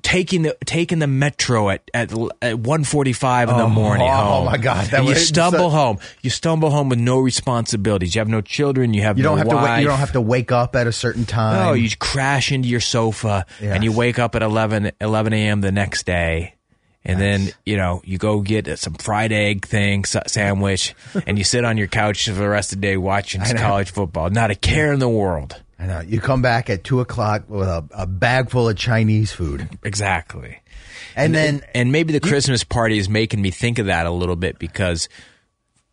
Taking 0.03 0.41
the 0.43 0.57
taking 0.65 0.99
the 0.99 1.07
metro 1.07 1.69
at 1.69 1.89
at, 1.93 2.12
at 2.41 2.60
one 2.60 2.84
forty 2.84 3.13
five 3.13 3.49
in 3.49 3.57
the 3.57 3.63
oh, 3.63 3.69
morning. 3.69 4.07
oh 4.10 4.15
home. 4.15 4.45
my 4.45 4.57
God, 4.57 4.86
that 4.88 5.01
And 5.01 5.10
you 5.10 5.15
stumble 5.15 5.69
home. 5.69 5.99
You 6.21 6.29
stumble 6.29 6.69
home 6.69 6.89
with 6.89 6.99
no 6.99 7.19
responsibilities. 7.19 8.15
You 8.15 8.19
have 8.19 8.27
no 8.29 8.41
children. 8.41 8.93
You 8.93 9.03
have 9.03 9.17
You 9.17 9.23
don't 9.23 9.38
have 9.38 9.49
to 9.49 9.55
wait, 9.57 9.81
you 9.81 9.88
don't 9.88 9.99
have 9.99 10.13
to 10.13 10.21
wake 10.21 10.51
up 10.51 10.75
at 10.75 10.88
a 10.88 10.91
certain 10.91 11.25
time. 11.25 11.55
No, 11.55 11.73
you 11.73 11.89
crash 11.97 12.51
into 12.51 12.67
your 12.67 12.79
sofa 12.79 13.45
and 13.60 13.84
you 13.84 13.91
wake 13.91 14.17
up 14.17 14.36
at 14.36 14.41
11, 14.41 14.91
11 14.99 15.34
a.m. 15.34 15.62
the 15.62 15.71
next 15.71 16.05
day. 16.05 16.55
And 17.04 17.20
then, 17.20 17.50
you 17.66 17.78
know, 17.78 18.02
you 18.06 18.18
go 18.20 18.42
get 18.42 18.68
some 18.78 18.94
fried 18.94 19.32
egg 19.32 19.66
thing, 19.66 20.06
sandwich, 20.06 20.94
and 21.28 21.38
you 21.38 21.44
sit 21.44 21.66
on 21.66 21.78
your 21.78 21.88
couch 21.88 22.26
for 22.26 22.34
the 22.34 22.48
rest 22.48 22.74
of 22.74 22.80
the 22.80 22.88
day 22.88 22.98
watching 22.98 23.42
college 23.42 23.92
football. 23.92 24.30
Not 24.30 24.52
a 24.52 24.56
care 24.56 24.94
in 24.94 25.00
the 25.00 25.10
world. 25.10 25.62
I 25.80 25.88
know. 25.88 26.02
You 26.02 26.22
come 26.22 26.44
back 26.44 26.70
at 26.70 26.84
two 26.84 27.00
o'clock 27.00 27.50
with 27.50 27.68
a, 27.68 27.84
a 27.92 28.06
bag 28.06 28.52
full 28.52 28.70
of 28.70 28.78
Chinese 28.78 29.32
food, 29.32 29.68
Exactly. 29.84 30.60
and, 31.16 31.34
then 31.34 31.64
And 31.74 31.92
maybe 31.92 32.14
the 32.14 32.20
Christmas 32.20 32.64
party 32.64 33.00
is 33.00 33.10
making 33.10 33.42
me 33.42 33.50
think 33.50 33.80
of 33.80 33.88
that 33.88 34.06
a 34.06 34.12
little 34.12 34.36
bit 34.36 34.60
because 34.60 35.10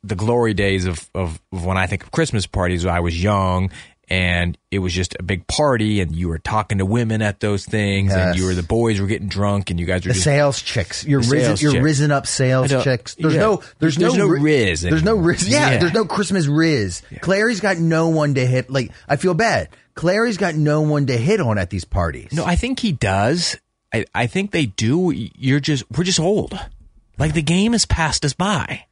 the 0.05 0.15
glory 0.15 0.53
days 0.53 0.85
of, 0.85 1.09
of, 1.15 1.41
of 1.53 1.65
when 1.65 1.79
I 1.79 1.87
think 1.87 2.03
of 2.03 2.11
Christmas 2.11 2.47
parties, 2.47 2.85
I 2.85 3.01
was 3.01 3.21
young 3.21 3.71
and 4.11 4.57
it 4.71 4.79
was 4.79 4.93
just 4.93 5.15
a 5.19 5.23
big 5.23 5.47
party 5.47 6.01
and 6.01 6.15
you 6.15 6.29
were 6.29 6.39
talking 6.39 6.79
to 6.79 6.87
women 6.87 7.21
at 7.23 7.41
those 7.41 7.67
things 7.67 8.13
and 8.13 8.37
you 8.39 8.47
were 8.47 8.55
the 8.55 8.63
boys 8.63 9.01
were 9.01 9.07
getting 9.07 9.29
drunk 9.29 9.71
and 9.71 9.79
you 9.79 9.87
guys 9.87 10.05
were 10.05 10.09
the 10.09 10.15
just 10.15 10.25
sales 10.25 10.63
chicks. 10.63 11.05
You're 11.05 11.21
risen, 11.21 11.41
sales 11.41 11.63
you're 11.63 11.73
chick. 11.73 11.83
risen 11.83 12.11
up 12.11 12.27
sales 12.27 12.71
chicks. 12.83 13.15
There's 13.15 13.35
yeah. 13.35 13.41
no 13.41 13.63
there's, 13.79 13.97
There's 13.97 14.17
no 14.17 14.27
ri- 14.27 14.41
riz 14.41 14.81
There's 14.83 15.03
no 15.03 15.17
riz. 15.17 15.49
Yeah, 15.49 15.73
Yeah. 15.73 15.79
there's 15.79 15.95
no 15.95 16.05
Christmas 16.05 16.47
riz. 16.47 17.03
Clary's 17.21 17.61
got 17.61 17.79
no 17.79 18.09
one 18.09 18.35
to 18.35 18.47
hit. 18.47 18.71
Like 18.71 18.93
I 19.09 19.17
feel 19.17 19.35
bad. 19.35 19.69
Clary's 19.95 20.37
got 20.37 20.55
no 20.55 20.81
one 20.83 21.07
to 21.07 21.17
hit 21.17 21.41
on 21.41 21.59
at 21.59 21.71
these 21.71 21.85
parties. 21.85 22.33
No, 22.33 22.45
I 22.45 22.57
think 22.57 22.81
he 22.81 22.93
does. 22.93 23.57
I, 23.93 24.05
I 24.15 24.27
think 24.27 24.53
they 24.53 24.67
do. 24.67 25.13
You're 25.13 25.61
just 25.61 25.85
we're 25.97 26.05
just 26.05 26.21
old. 26.21 26.59
Like 27.19 27.35
the 27.35 27.43
game 27.43 27.73
has 27.73 27.85
passed 27.85 28.25
us 28.25 28.33
by. 28.33 28.85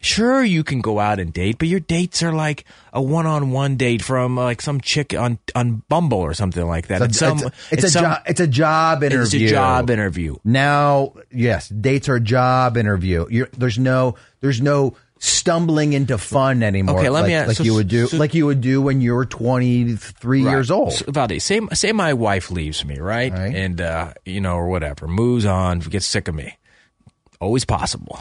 Sure, 0.00 0.42
you 0.42 0.64
can 0.64 0.80
go 0.80 0.98
out 0.98 1.18
and 1.18 1.32
date, 1.32 1.58
but 1.58 1.68
your 1.68 1.80
dates 1.80 2.22
are 2.22 2.32
like 2.32 2.64
a 2.92 3.00
one-on-one 3.00 3.76
date 3.76 4.02
from 4.02 4.38
uh, 4.38 4.44
like 4.44 4.60
some 4.60 4.80
chick 4.80 5.14
on 5.14 5.38
on 5.54 5.82
Bumble 5.88 6.18
or 6.18 6.34
something 6.34 6.66
like 6.66 6.88
that. 6.88 7.02
it's, 7.02 7.18
some, 7.18 7.38
it's, 7.38 7.46
a, 7.46 7.52
it's 7.70 7.84
a 7.84 7.90
some- 7.90 8.04
job. 8.04 8.22
It's 8.26 8.40
a 8.40 8.46
job 8.46 9.02
interview. 9.02 9.22
It's 9.42 9.52
a 9.52 9.54
job 9.54 9.90
interview. 9.90 10.36
Now, 10.44 11.14
yes, 11.30 11.68
dates 11.68 12.08
are 12.08 12.18
job 12.18 12.76
interview. 12.76 13.26
You're, 13.30 13.48
there's 13.56 13.78
no 13.78 14.16
there's 14.40 14.60
no 14.60 14.96
stumbling 15.18 15.92
into 15.92 16.18
fun 16.18 16.64
anymore. 16.64 16.98
Okay, 16.98 17.08
let 17.08 17.20
like, 17.20 17.28
me 17.28 17.34
ask- 17.34 17.48
like 17.48 17.56
so- 17.58 17.62
you 17.64 17.74
would 17.74 17.88
do 17.88 18.08
so- 18.08 18.16
like 18.16 18.34
you 18.34 18.46
would 18.46 18.60
do 18.60 18.82
when 18.82 19.00
you 19.00 19.14
were 19.14 19.24
23 19.26 20.42
years 20.42 20.70
old. 20.70 20.92
So, 20.92 21.04
Valde, 21.08 21.40
say 21.40 21.60
say 21.72 21.92
my 21.92 22.12
wife 22.14 22.50
leaves 22.50 22.84
me, 22.84 22.98
right? 22.98 23.32
Right. 23.32 23.54
And 23.54 23.80
uh, 23.80 24.14
you 24.24 24.40
know, 24.40 24.56
or 24.56 24.68
whatever, 24.68 25.06
moves 25.06 25.46
on, 25.46 25.78
gets 25.78 26.06
sick 26.06 26.28
of 26.28 26.34
me. 26.34 26.58
Always 27.40 27.64
possible. 27.64 28.18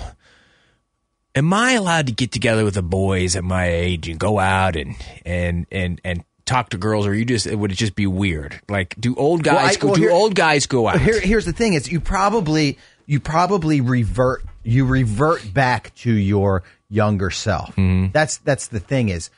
Am 1.36 1.54
I 1.54 1.74
allowed 1.74 2.08
to 2.08 2.14
get 2.14 2.32
together 2.32 2.66
with 2.66 2.74
the 2.74 2.82
boys 2.84 3.36
at 3.36 3.44
my 3.44 3.68
age 3.68 4.10
and 4.10 4.20
go 4.20 4.38
out 4.40 4.76
and 4.76 4.96
and 5.26 5.66
and 5.72 6.02
and 6.04 6.24
talk 6.46 6.70
to 6.72 6.78
girls, 6.78 7.08
or 7.08 7.14
you 7.14 7.24
just 7.24 7.50
would 7.50 7.72
it 7.72 7.76
just 7.76 7.96
be 7.96 8.08
weird? 8.08 8.60
Like, 8.68 8.96
do 9.00 9.16
old 9.16 9.44
guys 9.44 9.56
Well, 9.56 9.66
I- 9.68 9.76
go? 9.76 9.88
well, 9.88 9.96
do 9.96 10.10
old 10.10 10.36
guys 10.36 10.66
go 10.66 10.88
out? 10.90 11.00
Here, 11.00 11.20
here's 11.22 11.46
the 11.46 11.54
thing: 11.54 11.74
is 11.74 11.90
you 11.92 12.02
probably 12.02 12.78
you 13.06 13.20
probably 13.20 13.80
revert 13.82 14.44
you 14.64 14.86
revert 14.86 15.54
back 15.54 15.96
to 15.96 16.12
your 16.12 16.64
younger 16.90 17.30
self. 17.30 17.70
Mm-hmm. 17.78 18.12
That's 18.12 18.38
that's 18.38 18.68
the 18.68 18.80
thing 18.82 19.08
is 19.10 19.30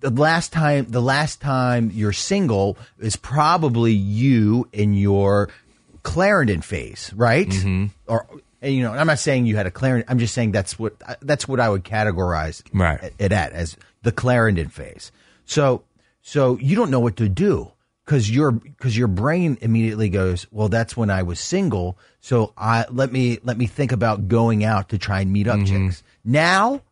the 0.00 0.10
last 0.10 0.52
time 0.52 0.86
the 0.88 1.02
last 1.02 1.40
time 1.40 1.90
you're 1.92 2.12
single 2.12 2.78
is 2.98 3.16
probably 3.16 3.92
you 3.92 4.68
in 4.72 4.94
your 4.94 5.50
Clarendon 6.02 6.62
phase, 6.62 7.12
right? 7.14 7.48
Mm-hmm. 7.48 7.86
Or 8.06 8.26
you 8.64 8.82
know, 8.82 8.92
I'm 8.92 9.06
not 9.06 9.18
saying 9.18 9.46
you 9.46 9.56
had 9.56 9.66
a 9.66 9.70
Clarendon. 9.70 10.06
I'm 10.08 10.18
just 10.18 10.34
saying 10.34 10.52
that's 10.52 10.78
what 10.78 10.94
that's 11.20 11.46
what 11.46 11.60
I 11.60 11.68
would 11.68 11.84
categorize 11.84 12.62
Right. 12.72 13.12
it 13.18 13.32
at 13.32 13.52
as 13.52 13.76
the 14.02 14.12
Clarendon 14.12 14.68
phase. 14.68 15.12
So 15.44 15.84
so 16.22 16.58
you 16.58 16.76
don't 16.76 16.90
know 16.90 17.00
what 17.00 17.16
to 17.16 17.28
do 17.28 17.70
because 18.04 18.30
your 18.30 18.52
because 18.52 18.96
your 18.96 19.08
brain 19.08 19.58
immediately 19.60 20.08
goes, 20.08 20.46
well, 20.50 20.68
that's 20.68 20.96
when 20.96 21.10
I 21.10 21.22
was 21.22 21.40
single. 21.40 21.98
So 22.20 22.52
I 22.56 22.86
let 22.90 23.12
me 23.12 23.38
let 23.42 23.56
me 23.58 23.66
think 23.66 23.92
about 23.92 24.28
going 24.28 24.64
out 24.64 24.90
to 24.90 24.98
try 24.98 25.20
and 25.20 25.32
meet 25.32 25.48
up 25.48 25.58
mm-hmm. 25.58 25.88
chicks. 25.88 26.02
Now, 26.24 26.82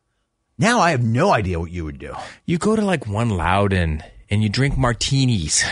now 0.59 0.81
I 0.81 0.91
have 0.91 1.03
no 1.03 1.33
idea 1.33 1.59
what 1.59 1.71
you 1.71 1.85
would 1.85 1.99
do. 1.99 2.15
you 2.45 2.59
go 2.59 2.77
to 2.77 2.83
like 2.83 3.07
one 3.07 3.31
Loudoun 3.31 4.03
and 4.31 4.43
you 4.43 4.49
drink 4.49 4.77
martinis. 4.77 5.65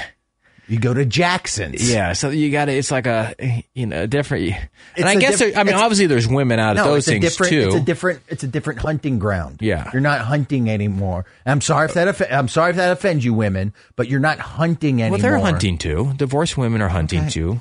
You 0.70 0.78
go 0.78 0.94
to 0.94 1.04
Jackson's. 1.04 1.90
Yeah, 1.92 2.12
so 2.12 2.30
you 2.30 2.50
got 2.52 2.66
to. 2.66 2.72
It's 2.72 2.92
like 2.92 3.06
a 3.08 3.34
you 3.74 3.86
know 3.86 4.06
different. 4.06 4.54
And 4.96 5.04
I 5.04 5.16
guess 5.16 5.38
diff- 5.38 5.54
there, 5.54 5.60
I 5.60 5.64
mean 5.64 5.74
obviously 5.74 6.06
there's 6.06 6.28
women 6.28 6.60
out 6.60 6.76
No, 6.76 6.84
those 6.84 6.98
it's 6.98 7.08
a 7.08 7.10
things 7.10 7.22
different. 7.24 7.50
too. 7.50 7.66
It's 7.66 7.74
a 7.74 7.80
different. 7.80 8.20
It's 8.28 8.42
a 8.44 8.46
different 8.46 8.78
hunting 8.78 9.18
ground. 9.18 9.58
Yeah. 9.60 9.90
you're 9.92 10.00
not 10.00 10.20
hunting 10.20 10.70
anymore. 10.70 11.26
I'm 11.44 11.60
sorry 11.60 11.86
if 11.86 11.94
that. 11.94 12.06
Off- 12.06 12.22
I'm 12.30 12.46
sorry 12.46 12.70
if 12.70 12.76
that 12.76 12.92
offends 12.92 13.24
you, 13.24 13.34
women, 13.34 13.74
but 13.96 14.08
you're 14.08 14.20
not 14.20 14.38
hunting 14.38 15.02
anymore. 15.02 15.18
well, 15.18 15.22
they're 15.22 15.38
hunting 15.40 15.76
too. 15.76 16.12
Divorced 16.16 16.56
women 16.56 16.80
are 16.82 16.88
hunting 16.88 17.28
too. 17.28 17.60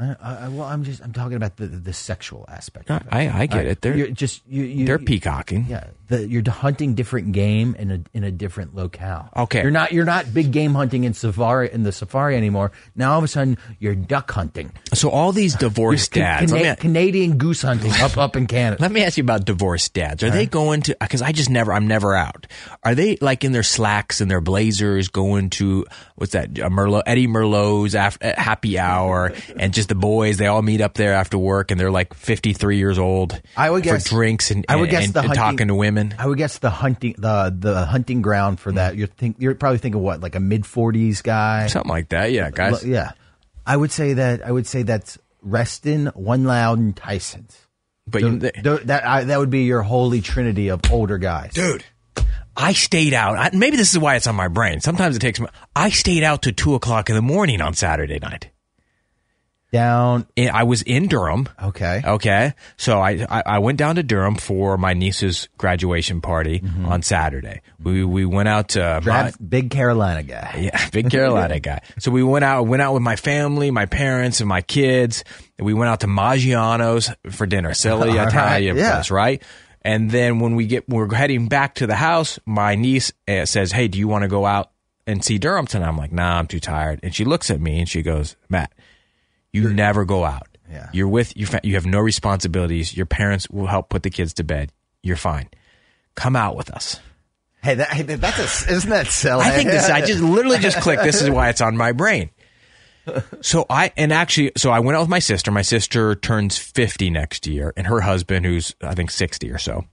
I, 0.00 0.16
I, 0.22 0.48
well, 0.48 0.62
I'm 0.68 0.84
just. 0.84 1.02
I'm 1.02 1.12
talking 1.12 1.36
about 1.36 1.56
the 1.56 1.66
the 1.66 1.92
sexual 1.92 2.46
aspect. 2.48 2.90
I, 2.90 2.96
of 2.96 3.06
it. 3.06 3.12
I 3.34 3.46
get 3.46 3.66
it. 3.66 3.82
They're 3.82 3.96
You're 3.96 4.08
just 4.08 4.40
you. 4.48 4.62
you 4.62 4.86
they're 4.86 4.98
peacocking. 4.98 5.66
Yeah, 5.68 5.88
the, 6.08 6.26
you're 6.28 6.42
hunting 6.50 6.94
different 6.94 7.32
game 7.32 7.74
in 7.78 7.90
a 7.90 8.00
in 8.12 8.24
a 8.24 8.30
different 8.30 8.74
locale. 8.74 9.28
Okay. 9.36 9.62
you're 9.62 9.70
not 9.70 9.92
you're 9.92 10.04
not 10.04 10.32
big 10.32 10.50
game 10.52 10.74
hunting 10.74 11.04
in 11.04 11.14
safari 11.14 11.70
in 11.72 11.82
the 11.82 11.92
safari 11.92 12.36
anymore. 12.36 12.72
Now 12.96 13.12
all 13.12 13.18
of 13.18 13.24
a 13.24 13.28
sudden 13.28 13.58
you're 13.78 13.94
duck 13.94 14.30
hunting. 14.30 14.72
So 14.94 15.10
all 15.10 15.32
these 15.32 15.54
divorced 15.66 16.12
dads. 16.12 16.52
Me, 16.52 16.74
Canadian 16.76 17.38
goose 17.38 17.62
hunting 17.62 17.92
up 17.92 18.16
up 18.18 18.36
in 18.36 18.46
Canada. 18.46 18.80
let 18.82 18.90
me 18.90 19.04
ask 19.04 19.16
you 19.18 19.22
about 19.24 19.44
divorced 19.44 19.92
dads. 19.94 20.22
Are 20.24 20.30
they 20.30 20.46
going 20.46 20.82
to? 20.82 20.96
Because 21.00 21.22
I 21.22 21.32
just 21.32 21.50
never. 21.50 21.72
I'm 21.72 21.86
never 21.86 22.14
out. 22.14 22.46
Are 22.82 22.94
they 22.94 23.16
like 23.20 23.44
in 23.44 23.52
their 23.52 23.62
slacks 23.62 24.20
and 24.20 24.30
their 24.30 24.40
blazers 24.40 25.08
going 25.08 25.50
to 25.50 25.84
what's 26.16 26.32
that? 26.32 26.58
Uh, 26.58 26.68
Merlot, 26.70 27.02
Eddie 27.06 27.26
Merlot's 27.28 27.94
after, 27.94 28.34
happy 28.36 28.78
hour, 28.78 29.32
and 29.58 29.74
just 29.74 29.88
the 29.90 29.94
boys. 29.94 30.38
They 30.38 30.46
all 30.46 30.62
meet 30.62 30.80
up 30.80 30.94
there 30.94 31.12
after 31.12 31.36
work, 31.38 31.70
and 31.70 31.78
they're 31.78 31.90
like 31.90 32.14
53 32.14 32.78
years 32.78 32.98
old. 32.98 33.40
I 33.56 33.68
would 33.70 33.82
guess- 33.82 34.04
for 34.08 34.14
drinks 34.16 34.50
and 34.50 34.64
I 34.68 34.76
would 34.76 34.88
and- 34.88 34.90
guess 34.90 35.04
and- 35.06 35.14
the 35.14 35.20
and 35.20 35.28
hunting- 35.28 35.42
talking 35.42 35.68
to 35.68 35.74
women. 35.74 35.97
Women. 35.98 36.14
I 36.18 36.26
would 36.26 36.38
guess 36.38 36.58
the 36.58 36.70
hunting 36.70 37.14
the 37.18 37.54
the 37.56 37.84
hunting 37.84 38.22
ground 38.22 38.60
for 38.60 38.72
that. 38.72 38.96
You're 38.96 39.06
think 39.06 39.36
you're 39.38 39.54
probably 39.54 39.78
thinking 39.78 40.00
what 40.00 40.20
like 40.20 40.34
a 40.34 40.40
mid 40.40 40.66
forties 40.66 41.22
guy. 41.22 41.66
Something 41.66 41.90
like 41.90 42.10
that. 42.10 42.32
Yeah, 42.32 42.50
guys. 42.50 42.82
L- 42.84 42.88
yeah, 42.88 43.12
I 43.66 43.76
would 43.76 43.92
say 43.92 44.14
that. 44.14 44.44
I 44.44 44.50
would 44.52 44.66
say 44.66 44.82
that's 44.82 45.18
Reston, 45.42 46.06
One 46.08 46.44
Loud, 46.44 46.78
and 46.78 46.96
Tyson's. 46.96 47.56
But 48.06 48.22
you, 48.22 48.38
Th- 48.38 48.54
th- 48.54 48.82
that 48.84 49.06
I, 49.06 49.24
that 49.24 49.38
would 49.38 49.50
be 49.50 49.64
your 49.64 49.82
holy 49.82 50.20
trinity 50.20 50.68
of 50.68 50.80
older 50.90 51.18
guys. 51.18 51.52
dude. 51.52 51.84
I 52.56 52.72
stayed 52.72 53.14
out. 53.14 53.38
I, 53.38 53.50
maybe 53.56 53.76
this 53.76 53.92
is 53.92 53.98
why 54.00 54.16
it's 54.16 54.26
on 54.26 54.34
my 54.34 54.48
brain. 54.48 54.80
Sometimes 54.80 55.14
it 55.14 55.20
takes 55.20 55.38
me. 55.38 55.46
I 55.76 55.90
stayed 55.90 56.24
out 56.24 56.42
to 56.42 56.52
two 56.52 56.74
o'clock 56.74 57.08
in 57.08 57.14
the 57.14 57.22
morning 57.22 57.60
on 57.60 57.74
Saturday 57.74 58.18
night. 58.18 58.50
Down. 59.70 60.26
And 60.36 60.50
I 60.50 60.62
was 60.62 60.82
in 60.82 61.08
Durham. 61.08 61.48
Okay. 61.62 62.00
Okay. 62.02 62.54
So 62.76 63.00
I, 63.00 63.26
I, 63.28 63.42
I 63.44 63.58
went 63.58 63.78
down 63.78 63.96
to 63.96 64.02
Durham 64.02 64.36
for 64.36 64.78
my 64.78 64.94
niece's 64.94 65.48
graduation 65.58 66.20
party 66.22 66.62
on 66.84 67.02
Saturday. 67.02 67.60
We, 67.82 68.02
we 68.04 68.24
went 68.24 68.48
out 68.48 68.70
to 68.70 69.00
Grab 69.02 69.34
big 69.46 69.70
Carolina 69.70 70.22
guy. 70.22 70.54
Yeah, 70.72 70.88
big 70.90 71.10
Carolina 71.10 71.60
guy. 71.60 71.82
So 71.98 72.10
we 72.10 72.22
went 72.22 72.44
out, 72.44 72.62
went 72.62 72.80
out 72.82 72.94
with 72.94 73.02
my 73.02 73.16
family, 73.16 73.70
my 73.70 73.86
parents, 73.86 74.40
and 74.40 74.48
my 74.48 74.62
kids. 74.62 75.22
And 75.58 75.66
we 75.66 75.74
went 75.74 75.90
out 75.90 76.00
to 76.00 76.06
Maggiano's 76.06 77.10
for 77.30 77.46
dinner, 77.46 77.74
silly 77.74 78.10
All 78.10 78.16
right, 78.16 78.28
Italian 78.28 78.76
yeah. 78.76 78.94
place, 78.94 79.10
right? 79.10 79.42
And 79.82 80.10
then 80.10 80.38
when 80.40 80.56
we 80.56 80.66
get, 80.66 80.88
we're 80.88 81.12
heading 81.14 81.48
back 81.48 81.76
to 81.76 81.86
the 81.86 81.94
house. 81.94 82.38
My 82.44 82.74
niece 82.74 83.12
uh, 83.28 83.44
says, 83.46 83.70
"Hey, 83.72 83.88
do 83.88 83.98
you 83.98 84.08
want 84.08 84.22
to 84.22 84.28
go 84.28 84.44
out 84.44 84.70
and 85.06 85.24
see 85.24 85.38
Durham 85.38 85.66
tonight?" 85.66 85.88
I'm 85.88 85.96
like, 85.96 86.12
"Nah, 86.12 86.38
I'm 86.38 86.46
too 86.46 86.60
tired." 86.60 87.00
And 87.02 87.14
she 87.14 87.24
looks 87.24 87.50
at 87.50 87.60
me 87.60 87.78
and 87.78 87.88
she 87.88 88.02
goes, 88.02 88.36
"Matt, 88.48 88.72
you 89.52 89.72
never 89.72 90.04
go 90.04 90.24
out. 90.24 90.48
Yeah. 90.70 90.90
You're 90.92 91.08
with 91.08 91.36
your 91.36 91.48
fa- 91.48 91.60
you 91.64 91.74
have 91.74 91.86
no 91.86 91.98
responsibilities. 92.00 92.96
Your 92.96 93.06
parents 93.06 93.48
will 93.48 93.66
help 93.66 93.88
put 93.88 94.02
the 94.02 94.10
kids 94.10 94.34
to 94.34 94.44
bed. 94.44 94.72
You're 95.02 95.16
fine. 95.16 95.48
Come 96.14 96.36
out 96.36 96.56
with 96.56 96.70
us." 96.70 97.00
Hey, 97.62 97.74
that, 97.74 97.88
hey, 97.88 98.02
that's 98.02 98.38
a, 98.66 98.72
isn't 98.72 98.90
that 98.90 99.08
silly? 99.08 99.42
I 99.42 99.50
think 99.50 99.70
this. 99.70 99.88
I 99.90 100.00
just 100.00 100.22
literally 100.22 100.58
just 100.58 100.80
clicked. 100.80 101.02
This 101.02 101.22
is 101.22 101.30
why 101.30 101.48
it's 101.48 101.60
on 101.60 101.76
my 101.76 101.92
brain. 101.92 102.30
So 103.40 103.64
I 103.70 103.90
and 103.96 104.12
actually, 104.12 104.52
so 104.58 104.70
I 104.70 104.80
went 104.80 104.96
out 104.96 105.00
with 105.00 105.08
my 105.08 105.18
sister. 105.18 105.50
My 105.50 105.62
sister 105.62 106.14
turns 106.14 106.58
fifty 106.58 107.08
next 107.08 107.46
year, 107.46 107.72
and 107.74 107.86
her 107.86 108.02
husband, 108.02 108.44
who's 108.44 108.74
I 108.82 108.94
think 108.94 109.10
sixty 109.10 109.50
or 109.50 109.56
so. 109.56 109.86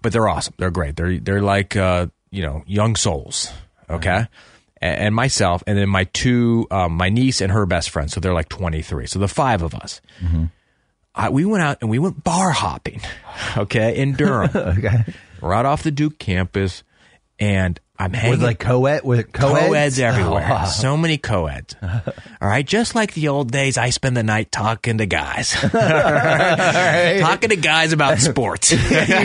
But 0.00 0.14
they're 0.14 0.26
awesome. 0.26 0.54
They're 0.56 0.70
great. 0.70 0.96
They're 0.96 1.18
they're 1.20 1.42
like 1.42 1.76
uh, 1.76 2.06
you 2.30 2.40
know 2.40 2.62
young 2.66 2.96
souls. 2.96 3.52
Okay. 3.90 4.10
A- 4.10 4.28
And 4.84 5.14
myself, 5.14 5.62
and 5.66 5.78
then 5.78 5.88
my 5.88 6.04
two, 6.04 6.66
um, 6.70 6.92
my 6.92 7.08
niece 7.08 7.40
and 7.40 7.50
her 7.50 7.64
best 7.64 7.88
friend. 7.88 8.10
So 8.10 8.20
they're 8.20 8.34
like 8.34 8.50
twenty 8.50 8.82
three. 8.82 9.06
So 9.06 9.18
the 9.18 9.28
five 9.28 9.62
of 9.62 9.74
us. 9.74 10.02
I, 11.14 11.30
we 11.30 11.44
went 11.46 11.62
out 11.62 11.78
and 11.80 11.88
we 11.88 11.98
went 11.98 12.22
bar 12.22 12.50
hopping. 12.50 13.00
Okay, 13.56 13.96
in 13.96 14.12
Durham. 14.12 14.50
okay. 14.54 15.04
right 15.40 15.64
off 15.66 15.82
the 15.82 15.90
Duke 15.90 16.18
campus, 16.18 16.84
and 17.38 17.80
I'm 17.96 18.12
hanging 18.12 18.30
With 18.32 18.42
like 18.42 18.58
co-ed, 18.58 19.04
with 19.04 19.32
co-eds, 19.32 19.66
co-eds 19.68 19.98
everywhere. 20.00 20.48
Oh, 20.50 20.66
So 20.66 20.96
many 20.96 21.16
co-eds. 21.16 21.76
All 21.82 22.48
right, 22.48 22.66
just 22.66 22.96
like 22.96 23.14
the 23.14 23.28
old 23.28 23.52
days, 23.52 23.78
I 23.78 23.90
spend 23.90 24.16
the 24.16 24.24
night 24.24 24.50
talking 24.50 24.98
to 24.98 25.06
guys, 25.06 25.52
talking 27.20 27.50
to 27.50 27.56
guys 27.56 27.92
about 27.92 28.18
sports. 28.18 28.72
I 28.76 29.24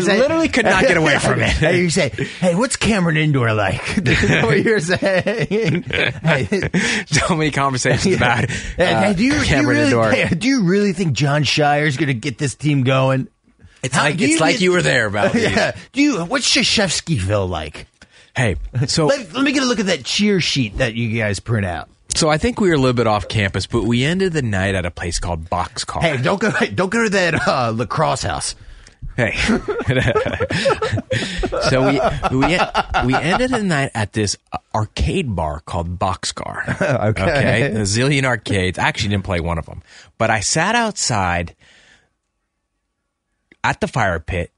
say- 0.00 0.18
literally 0.18 0.48
could 0.48 0.64
not 0.64 0.82
get 0.86 0.96
away 0.96 1.18
from 1.18 1.40
it. 1.42 1.60
you 1.76 1.90
say, 1.90 2.10
"Hey, 2.40 2.54
what's 2.54 2.76
Cameron 2.76 3.16
Indoor 3.16 3.52
like?" 3.52 3.82
What 4.44 4.62
you're 4.62 4.78
saying? 4.80 5.82
hey, 5.82 6.70
so 7.06 7.34
many 7.34 7.50
conversations 7.50 8.14
about 8.16 8.48
hey, 8.50 8.92
uh, 8.94 9.00
hey, 9.02 9.14
do 9.14 9.24
you, 9.24 9.32
do 9.44 9.56
you 9.56 9.68
really, 9.68 9.84
Indoor. 9.86 10.10
hey, 10.12 10.34
do 10.34 10.46
you 10.48 10.64
really 10.64 10.92
think 10.92 11.14
Jon 11.14 11.42
Scheyer 11.42 11.86
is 11.86 11.96
going 11.96 12.06
to 12.08 12.14
get 12.14 12.38
this 12.38 12.54
team 12.54 12.84
going? 12.84 13.28
It's 13.82 13.94
How- 13.94 14.04
like 14.04 14.14
it's 14.20 14.34
you 14.34 14.38
like 14.38 14.60
you 14.60 14.72
were 14.72 14.82
there 14.82 15.06
about 15.06 15.32
these. 15.32 15.42
Yeah. 15.50 15.72
Do 15.92 16.00
you? 16.00 16.24
What's 16.24 16.48
Krzyzewskiville 16.54 17.48
like? 17.48 17.86
Hey, 18.36 18.56
so 18.86 19.06
Let, 19.06 19.32
let 19.32 19.44
me 19.44 19.52
get 19.52 19.62
a 19.62 19.66
look 19.66 19.80
at 19.80 19.86
that 19.86 20.04
cheer 20.04 20.40
sheet 20.40 20.78
that 20.78 20.94
you 20.94 21.16
guys 21.18 21.38
print 21.40 21.64
out. 21.66 21.88
so 22.16 22.28
I 22.28 22.36
think 22.38 22.60
we 22.60 22.68
were 22.68 22.74
a 22.74 22.78
little 22.78 22.92
bit 22.94 23.06
off 23.06 23.28
campus, 23.28 23.66
but 23.66 23.84
we 23.84 24.04
ended 24.04 24.32
the 24.32 24.42
night 24.42 24.74
at 24.74 24.84
a 24.84 24.90
place 24.90 25.18
called 25.20 25.48
Boxcar. 25.48 26.00
Hey, 26.02 26.16
don't 26.20 26.40
go. 26.40 26.50
Don't 26.74 26.90
go 26.90 27.04
to 27.04 27.10
that 27.10 27.46
uh, 27.46 27.70
lacrosse 27.74 28.22
house. 28.22 28.56
Hey. 29.16 29.36
so 31.70 31.86
we 31.86 32.00
we 32.36 32.58
we 33.06 33.14
ended 33.14 33.50
the 33.52 33.62
night 33.62 33.92
at 33.94 34.12
this 34.12 34.36
arcade 34.74 35.36
bar 35.36 35.60
called 35.60 35.98
Boxcar. 35.98 36.64
Okay. 37.10 37.62
A 37.66 37.70
zillion 37.82 38.24
arcades. 38.24 38.78
I 38.78 38.88
actually 38.88 39.10
didn't 39.10 39.24
play 39.24 39.38
one 39.40 39.58
of 39.58 39.66
them, 39.66 39.82
but 40.18 40.30
I 40.30 40.40
sat 40.40 40.74
outside 40.74 41.54
at 43.62 43.80
the 43.80 43.86
fire 43.86 44.18
pit. 44.18 44.50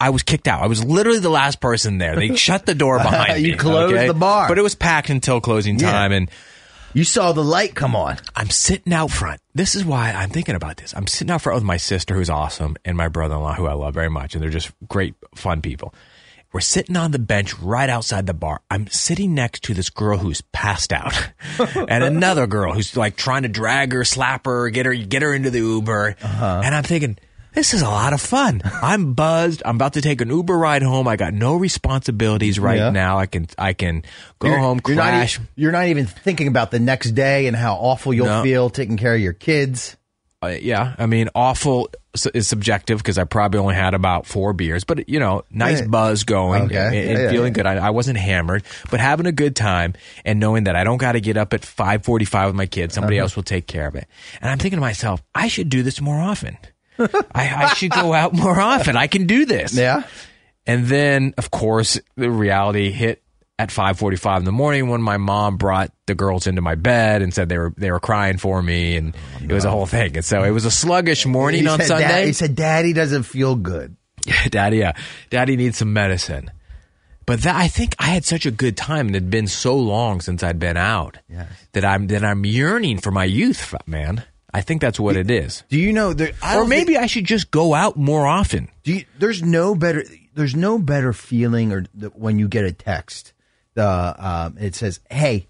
I 0.00 0.10
was 0.10 0.22
kicked 0.22 0.46
out. 0.48 0.62
I 0.62 0.66
was 0.66 0.84
literally 0.84 1.18
the 1.18 1.28
last 1.30 1.60
person 1.60 1.98
there. 1.98 2.14
They 2.16 2.34
shut 2.36 2.66
the 2.66 2.74
door 2.74 2.98
behind 2.98 3.42
me. 3.42 3.48
You 3.50 3.56
closed 3.56 3.94
okay? 3.94 4.06
the 4.06 4.14
bar. 4.14 4.48
but 4.48 4.58
it 4.58 4.62
was 4.62 4.74
packed 4.74 5.10
until 5.10 5.40
closing 5.40 5.78
Yeah. 5.78 5.90
time, 5.90 6.12
and 6.12 6.30
You 6.94 7.04
saw 7.04 7.32
the 7.32 7.44
light 7.44 7.74
come 7.74 7.94
on. 7.96 8.16
I'm 8.36 8.48
sitting 8.50 8.92
out 8.92 9.10
front. 9.10 9.40
This 9.54 9.74
is 9.74 9.84
why 9.84 10.10
I'm 10.12 10.30
thinking 10.30 10.54
about 10.54 10.76
this. 10.78 10.94
I'm 10.96 11.06
sitting 11.06 11.30
out 11.32 11.42
front 11.42 11.56
with 11.56 11.64
my 11.64 11.76
sister, 11.76 12.14
who's 12.14 12.30
awesome, 12.30 12.76
and 12.84 12.96
my 12.96 13.08
brother 13.08 13.34
in 13.34 13.40
law, 13.42 13.54
who 13.54 13.66
I 13.66 13.74
love 13.74 13.92
very 13.94 14.08
much. 14.08 14.34
And 14.34 14.42
they're 14.42 14.50
just 14.50 14.70
great, 14.88 15.14
fun 15.34 15.60
people. 15.62 15.92
We're 16.50 16.60
sitting 16.60 16.96
on 16.96 17.10
the 17.10 17.18
bench 17.18 17.58
right 17.58 17.90
outside 17.90 18.26
the 18.26 18.32
bar. 18.32 18.62
I'm 18.70 18.86
sitting 18.86 19.34
next 19.34 19.64
to 19.64 19.74
this 19.74 19.90
girl 19.90 20.16
who's 20.16 20.40
passed 20.40 20.94
out 20.94 21.12
and 21.58 22.02
another 22.02 22.46
girl 22.46 22.72
who's 22.72 22.96
like 22.96 23.16
trying 23.16 23.42
to 23.42 23.50
drag 23.50 23.92
her, 23.92 24.02
slap 24.02 24.46
her, 24.46 24.70
get 24.70 24.86
her, 24.86 24.94
get 24.94 25.20
her 25.20 25.34
into 25.34 25.50
the 25.50 25.58
Uber. 25.58 26.16
Uh-huh. 26.22 26.62
And 26.64 26.74
I'm 26.74 26.84
thinking, 26.84 27.18
this 27.58 27.74
is 27.74 27.82
a 27.82 27.88
lot 27.88 28.12
of 28.12 28.20
fun. 28.20 28.62
I'm 28.82 29.14
buzzed. 29.14 29.62
I'm 29.64 29.74
about 29.74 29.94
to 29.94 30.00
take 30.00 30.20
an 30.20 30.30
Uber 30.30 30.56
ride 30.56 30.82
home. 30.82 31.08
I 31.08 31.16
got 31.16 31.34
no 31.34 31.56
responsibilities 31.56 32.58
right 32.60 32.78
Yeah. 32.78 32.90
now. 32.90 33.18
I 33.18 33.26
can, 33.26 33.48
I 33.58 33.72
can 33.72 34.04
go 34.38 34.48
You're- 34.48 34.60
home, 34.60 34.80
you're 34.86 34.96
not, 34.96 35.08
crash. 35.08 35.40
you're 35.56 35.72
not 35.72 35.86
even 35.86 36.06
thinking 36.06 36.46
about 36.46 36.70
the 36.70 36.78
next 36.78 37.10
day 37.12 37.48
and 37.48 37.56
how 37.56 37.74
awful 37.74 38.14
you'll 38.14 38.26
No. 38.26 38.42
feel 38.44 38.70
taking 38.70 38.96
care 38.96 39.12
of 39.14 39.20
your 39.20 39.32
kids. 39.32 39.96
Uh, 40.40 40.54
yeah, 40.62 40.94
I 40.98 41.06
mean, 41.06 41.28
awful 41.34 41.90
is 42.32 42.46
subjective 42.46 42.98
because 42.98 43.18
I 43.18 43.24
probably 43.24 43.58
only 43.58 43.74
had 43.74 43.92
about 43.94 44.24
four 44.24 44.52
beers, 44.52 44.84
but 44.84 45.08
you 45.08 45.18
know, 45.18 45.42
nice 45.50 45.80
Yeah. 45.80 45.88
buzz 45.88 46.22
going 46.22 46.66
Okay. 46.66 46.76
and, 46.76 46.94
and 47.10 47.18
yeah, 47.24 47.30
feeling 47.30 47.52
good. 47.52 47.66
I, 47.66 47.74
I 47.88 47.90
wasn't 47.90 48.18
hammered, 48.18 48.62
but 48.88 49.00
having 49.00 49.26
a 49.26 49.32
good 49.32 49.56
time 49.56 49.94
and 50.24 50.38
knowing 50.38 50.64
that 50.64 50.76
I 50.76 50.84
don't 50.84 50.98
got 50.98 51.12
to 51.12 51.20
get 51.20 51.36
up 51.36 51.54
at 51.54 51.64
five 51.64 52.04
forty-five 52.04 52.50
with 52.50 52.54
my 52.54 52.66
kids. 52.66 52.94
Somebody 52.94 53.16
Uh-huh. 53.18 53.24
else 53.24 53.34
will 53.34 53.42
take 53.42 53.66
care 53.66 53.88
of 53.88 53.96
it. 53.96 54.06
And 54.40 54.48
I'm 54.48 54.58
thinking 54.58 54.76
to 54.76 54.80
myself, 54.80 55.20
I 55.34 55.48
should 55.48 55.70
do 55.70 55.82
this 55.82 56.00
more 56.00 56.20
often. 56.20 56.56
I, 56.98 57.64
I 57.64 57.74
should 57.74 57.90
go 57.92 58.12
out 58.12 58.32
more 58.32 58.58
often. 58.60 58.96
I 58.96 59.06
can 59.06 59.26
do 59.26 59.44
this. 59.46 59.74
Yeah. 59.74 60.02
And 60.66 60.86
then, 60.86 61.34
of 61.38 61.50
course, 61.50 61.98
the 62.16 62.30
reality 62.30 62.90
hit 62.90 63.22
at 63.58 63.70
5:45 63.70 64.38
in 64.40 64.44
the 64.44 64.52
morning 64.52 64.88
when 64.88 65.02
my 65.02 65.16
mom 65.16 65.56
brought 65.56 65.90
the 66.06 66.14
girls 66.14 66.46
into 66.46 66.60
my 66.62 66.74
bed 66.74 67.22
and 67.22 67.32
said 67.34 67.48
they 67.48 67.58
were 67.58 67.72
they 67.76 67.90
were 67.90 68.00
crying 68.00 68.36
for 68.38 68.62
me, 68.62 68.96
and 68.96 69.16
it 69.42 69.52
was 69.52 69.64
a 69.64 69.70
whole 69.70 69.86
thing. 69.86 70.16
And 70.16 70.24
so 70.24 70.44
it 70.44 70.50
was 70.50 70.64
a 70.64 70.70
sluggish 70.70 71.26
morning 71.26 71.62
He 71.62 71.68
on 71.68 71.78
said, 71.80 71.88
"Dad-" 71.88 72.00
Sunday. 72.10 72.26
he 72.26 72.32
said, 72.32 72.54
"Daddy 72.54 72.92
doesn't 72.92 73.22
feel 73.24 73.56
good." 73.56 73.96
Daddy, 74.50 74.78
yeah, 74.78 74.92
Daddy 75.30 75.56
needs 75.56 75.78
some 75.78 75.92
medicine. 75.92 76.50
But 77.24 77.42
that, 77.42 77.56
I 77.56 77.68
think 77.68 77.94
I 77.98 78.06
had 78.06 78.24
such 78.24 78.46
a 78.46 78.50
good 78.50 78.76
time, 78.76 79.06
and 79.08 79.16
it 79.16 79.22
had 79.24 79.30
been 79.30 79.48
so 79.48 79.76
long 79.76 80.20
since 80.22 80.42
I'd 80.42 80.58
been 80.58 80.76
out 80.78 81.18
Yes. 81.28 81.46
that 81.72 81.84
I'm 81.84 82.06
that 82.08 82.24
I'm 82.24 82.44
yearning 82.46 82.98
for 82.98 83.10
my 83.10 83.24
youth, 83.24 83.74
man. 83.86 84.22
I 84.52 84.62
think 84.62 84.80
that's 84.80 84.98
what 84.98 85.16
it 85.16 85.30
is. 85.30 85.62
Do 85.68 85.78
you 85.78 85.92
know 85.92 86.12
there? 86.14 86.32
I 86.42 86.56
Or 86.56 86.64
maybe 86.64 86.96
I 86.96 87.06
should 87.06 87.24
just 87.26 87.50
go 87.50 87.74
out 87.74 87.96
more 87.96 88.26
often. 88.26 88.68
Do 88.82 88.94
you, 88.94 89.04
there's 89.18 89.42
no 89.42 89.74
better 89.74 90.04
there's 90.38 90.54
no 90.54 90.78
better 90.78 91.12
feeling 91.12 91.72
or 91.72 91.82
th- 91.82 92.12
when 92.14 92.38
you 92.38 92.48
get 92.48 92.64
a 92.64 92.72
text. 92.72 93.32
The 93.74 94.14
um, 94.18 94.56
it 94.58 94.74
says, 94.74 95.00
"Hey, 95.10 95.48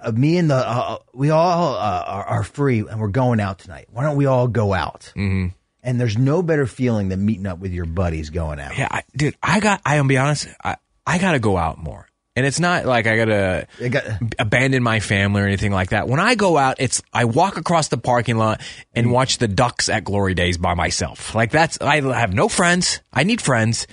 uh, 0.00 0.12
me 0.12 0.36
and 0.38 0.50
the 0.50 0.56
uh, 0.56 0.98
we 1.12 1.30
all 1.30 1.74
uh, 1.74 2.04
are, 2.06 2.24
are 2.24 2.44
free 2.44 2.80
and 2.80 3.00
we're 3.00 3.08
going 3.08 3.40
out 3.40 3.58
tonight. 3.58 3.88
Why 3.90 4.04
don't 4.04 4.16
we 4.16 4.26
all 4.26 4.46
go 4.46 4.72
out?" 4.72 5.12
Mm-hmm. 5.16 5.48
And 5.82 6.00
there's 6.00 6.16
no 6.16 6.42
better 6.42 6.66
feeling 6.66 7.08
than 7.08 7.26
meeting 7.26 7.46
up 7.46 7.58
with 7.58 7.72
your 7.72 7.84
buddies 7.84 8.30
going 8.30 8.58
out. 8.58 8.78
Yeah, 8.78 8.88
I, 8.90 9.02
dude, 9.14 9.36
I 9.42 9.60
got. 9.60 9.80
I 9.84 9.96
am 9.96 10.06
be 10.06 10.16
honest. 10.16 10.48
I 10.62 10.76
I 11.06 11.18
got 11.18 11.32
to 11.32 11.38
go 11.38 11.56
out 11.56 11.78
more, 11.78 12.08
and 12.36 12.44
it's 12.44 12.58
not 12.58 12.84
like 12.86 13.06
I 13.06 13.16
gotta 13.16 13.66
got- 13.90 14.04
abandon 14.38 14.82
my 14.82 15.00
family 15.00 15.42
or 15.42 15.46
anything 15.46 15.70
like 15.72 15.90
that. 15.90 16.08
When 16.08 16.18
I 16.20 16.34
go 16.34 16.56
out, 16.58 16.76
it's 16.80 17.00
I 17.12 17.26
walk 17.26 17.56
across 17.56 17.88
the 17.88 17.96
parking 17.98 18.36
lot 18.36 18.60
and 18.94 19.10
watch 19.12 19.38
the 19.38 19.46
Ducks 19.48 19.88
at 19.88 20.04
Glory 20.04 20.34
Days 20.34 20.58
by 20.58 20.74
myself. 20.74 21.34
Like 21.34 21.50
that's 21.50 21.80
I 21.80 22.00
have 22.00 22.32
no 22.34 22.48
friends. 22.48 23.00
I 23.12 23.22
need 23.24 23.40
friends. 23.40 23.86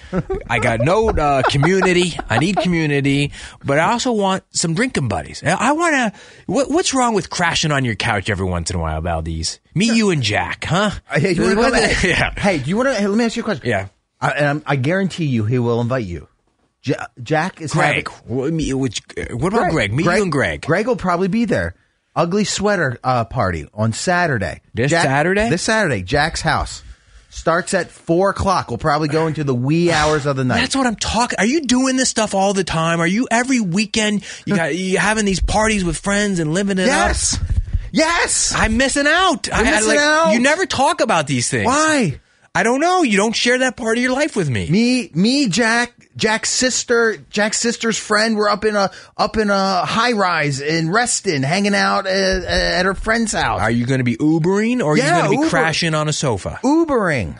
I 0.50 0.60
got 0.60 0.80
no 0.82 1.10
uh, 1.10 1.44
community. 1.50 2.14
I 2.30 2.40
need 2.40 2.58
community, 2.58 3.32
but 3.64 3.78
I 3.80 3.92
also 3.92 4.12
want 4.12 4.44
some 4.52 4.74
drinking 4.74 5.08
buddies. 5.08 5.44
I 5.44 5.72
want 5.74 5.94
to. 6.14 6.20
What, 6.48 6.70
what's 6.72 6.94
wrong 6.94 7.14
with 7.14 7.30
crashing 7.30 7.72
on 7.72 7.86
your 7.86 7.96
couch 7.96 8.30
every 8.30 8.46
once 8.48 8.70
in 8.72 8.76
a 8.76 8.80
while, 8.80 9.02
Valdez? 9.02 9.60
Me, 9.76 9.86
you, 9.96 10.10
and 10.10 10.22
Jack, 10.24 10.66
huh? 10.66 10.90
Hey, 11.12 11.34
do 11.34 11.42
you 11.42 11.48
wanna 11.56 11.60
What 11.62 11.74
come- 11.74 11.82
the- 12.02 12.08
yeah. 12.08 12.34
Hey, 12.40 12.58
do 12.60 12.70
you 12.70 12.78
want 12.78 12.90
to? 12.90 12.96
Hey, 12.96 13.08
let 13.08 13.18
me 13.18 13.24
ask 13.26 13.36
you 13.36 13.44
a 13.44 13.46
question. 13.46 13.68
Yeah. 13.70 13.88
I, 14.20 14.30
and 14.32 14.46
I'm, 14.48 14.64
I 14.66 14.76
guarantee 14.76 15.26
you, 15.26 15.46
he 15.46 15.58
will 15.60 15.80
invite 15.82 16.06
you. 16.06 16.28
Ja- 16.84 17.08
Jack 17.22 17.62
is 17.62 17.74
Greg. 17.74 18.10
having- 18.28 18.56
me- 18.56 18.74
which, 18.74 19.02
what 19.32 19.54
about 19.54 19.72
Greg? 19.72 19.94
Me, 19.94 20.04
you, 20.04 20.10
and 20.10 20.32
Greg. 20.32 20.62
Greg 20.62 20.88
will 20.88 20.96
probably 20.96 21.28
be 21.28 21.46
there. 21.46 21.76
Ugly 22.16 22.44
sweater 22.44 22.98
uh, 23.04 23.24
party 23.26 23.68
on 23.74 23.94
Saturday. 23.94 24.62
This 24.74 24.92
Saturday? 24.92 25.50
This 25.50 25.62
Saturday, 25.62 26.02
Jack's 26.04 26.42
house. 26.42 26.84
Starts 27.30 27.74
at 27.74 27.90
four 27.90 28.32
o'clock. 28.32 28.68
We'll 28.68 28.78
probably 28.78 29.08
go 29.08 29.28
into 29.28 29.46
the 29.46 29.56
wee 29.56 29.90
hours 29.90 30.26
of 30.26 30.36
the 30.36 30.44
night. 30.44 30.60
That's 30.60 30.76
what 30.76 30.86
I'm 30.86 30.98
talking. 30.98 31.40
Are 31.40 31.46
you 31.46 31.62
doing 31.62 31.96
this 31.96 32.10
stuff 32.10 32.36
all 32.36 32.54
the 32.54 32.66
time? 32.66 33.00
Are 33.00 33.08
you 33.08 33.30
every 33.32 33.62
weekend? 33.62 34.26
You 34.46 34.58
got 34.58 34.76
you 34.76 34.98
having 34.98 35.24
these 35.24 35.40
parties 35.40 35.86
with 35.86 35.98
friends 35.98 36.40
and 36.40 36.54
living 36.54 36.78
it 36.78 36.88
yes. 36.88 37.36
up? 37.36 37.42
Yes. 37.48 37.62
Yes. 37.94 38.54
I'm 38.54 38.76
missing 38.76 39.08
out. 39.08 39.50
I, 39.50 39.62
I, 39.62 39.64
missing 39.64 39.88
like, 39.88 40.00
out. 40.00 40.34
You 40.34 40.40
never 40.42 40.66
talk 40.66 41.00
about 41.00 41.28
these 41.28 41.50
things. 41.50 41.68
Why? 41.68 42.20
I 42.54 42.64
don't 42.64 42.82
know. 42.82 43.04
You 43.04 43.16
don't 43.16 43.36
share 43.36 43.60
that 43.60 43.78
part 43.78 43.98
of 43.98 44.04
your 44.04 44.12
life 44.12 44.36
with 44.36 44.50
me. 44.50 44.70
Me, 44.70 45.10
me, 45.14 45.48
Jack, 45.48 46.01
Jack's 46.18 46.50
sister, 46.50 47.18
Jack's 47.30 47.60
sister's 47.60 47.98
friend. 47.98 48.36
We're 48.36 48.50
up 48.50 48.66
in 48.66 48.76
a 48.76 48.92
up 49.18 49.38
in 49.38 49.50
a 49.50 49.86
high 49.86 50.12
rise 50.12 50.60
in 50.60 50.90
Reston, 50.92 51.44
hanging 51.44 51.74
out 51.76 52.06
at, 52.08 52.44
at 52.44 52.86
her 52.86 52.94
friend's 52.94 53.32
house. 53.32 53.62
Are 53.62 53.72
you 53.72 53.86
going 53.86 54.00
to 54.00 54.04
be 54.04 54.18
Ubering 54.18 54.84
or 54.84 54.94
are 54.94 54.98
Yeah, 54.98 55.06
you 55.06 55.12
going 55.12 55.24
to 55.26 55.30
be 55.30 55.36
Uber. 55.46 55.50
crashing 55.50 55.94
on 55.94 56.10
a 56.10 56.14
sofa? 56.14 56.60
Ubering. 56.64 57.40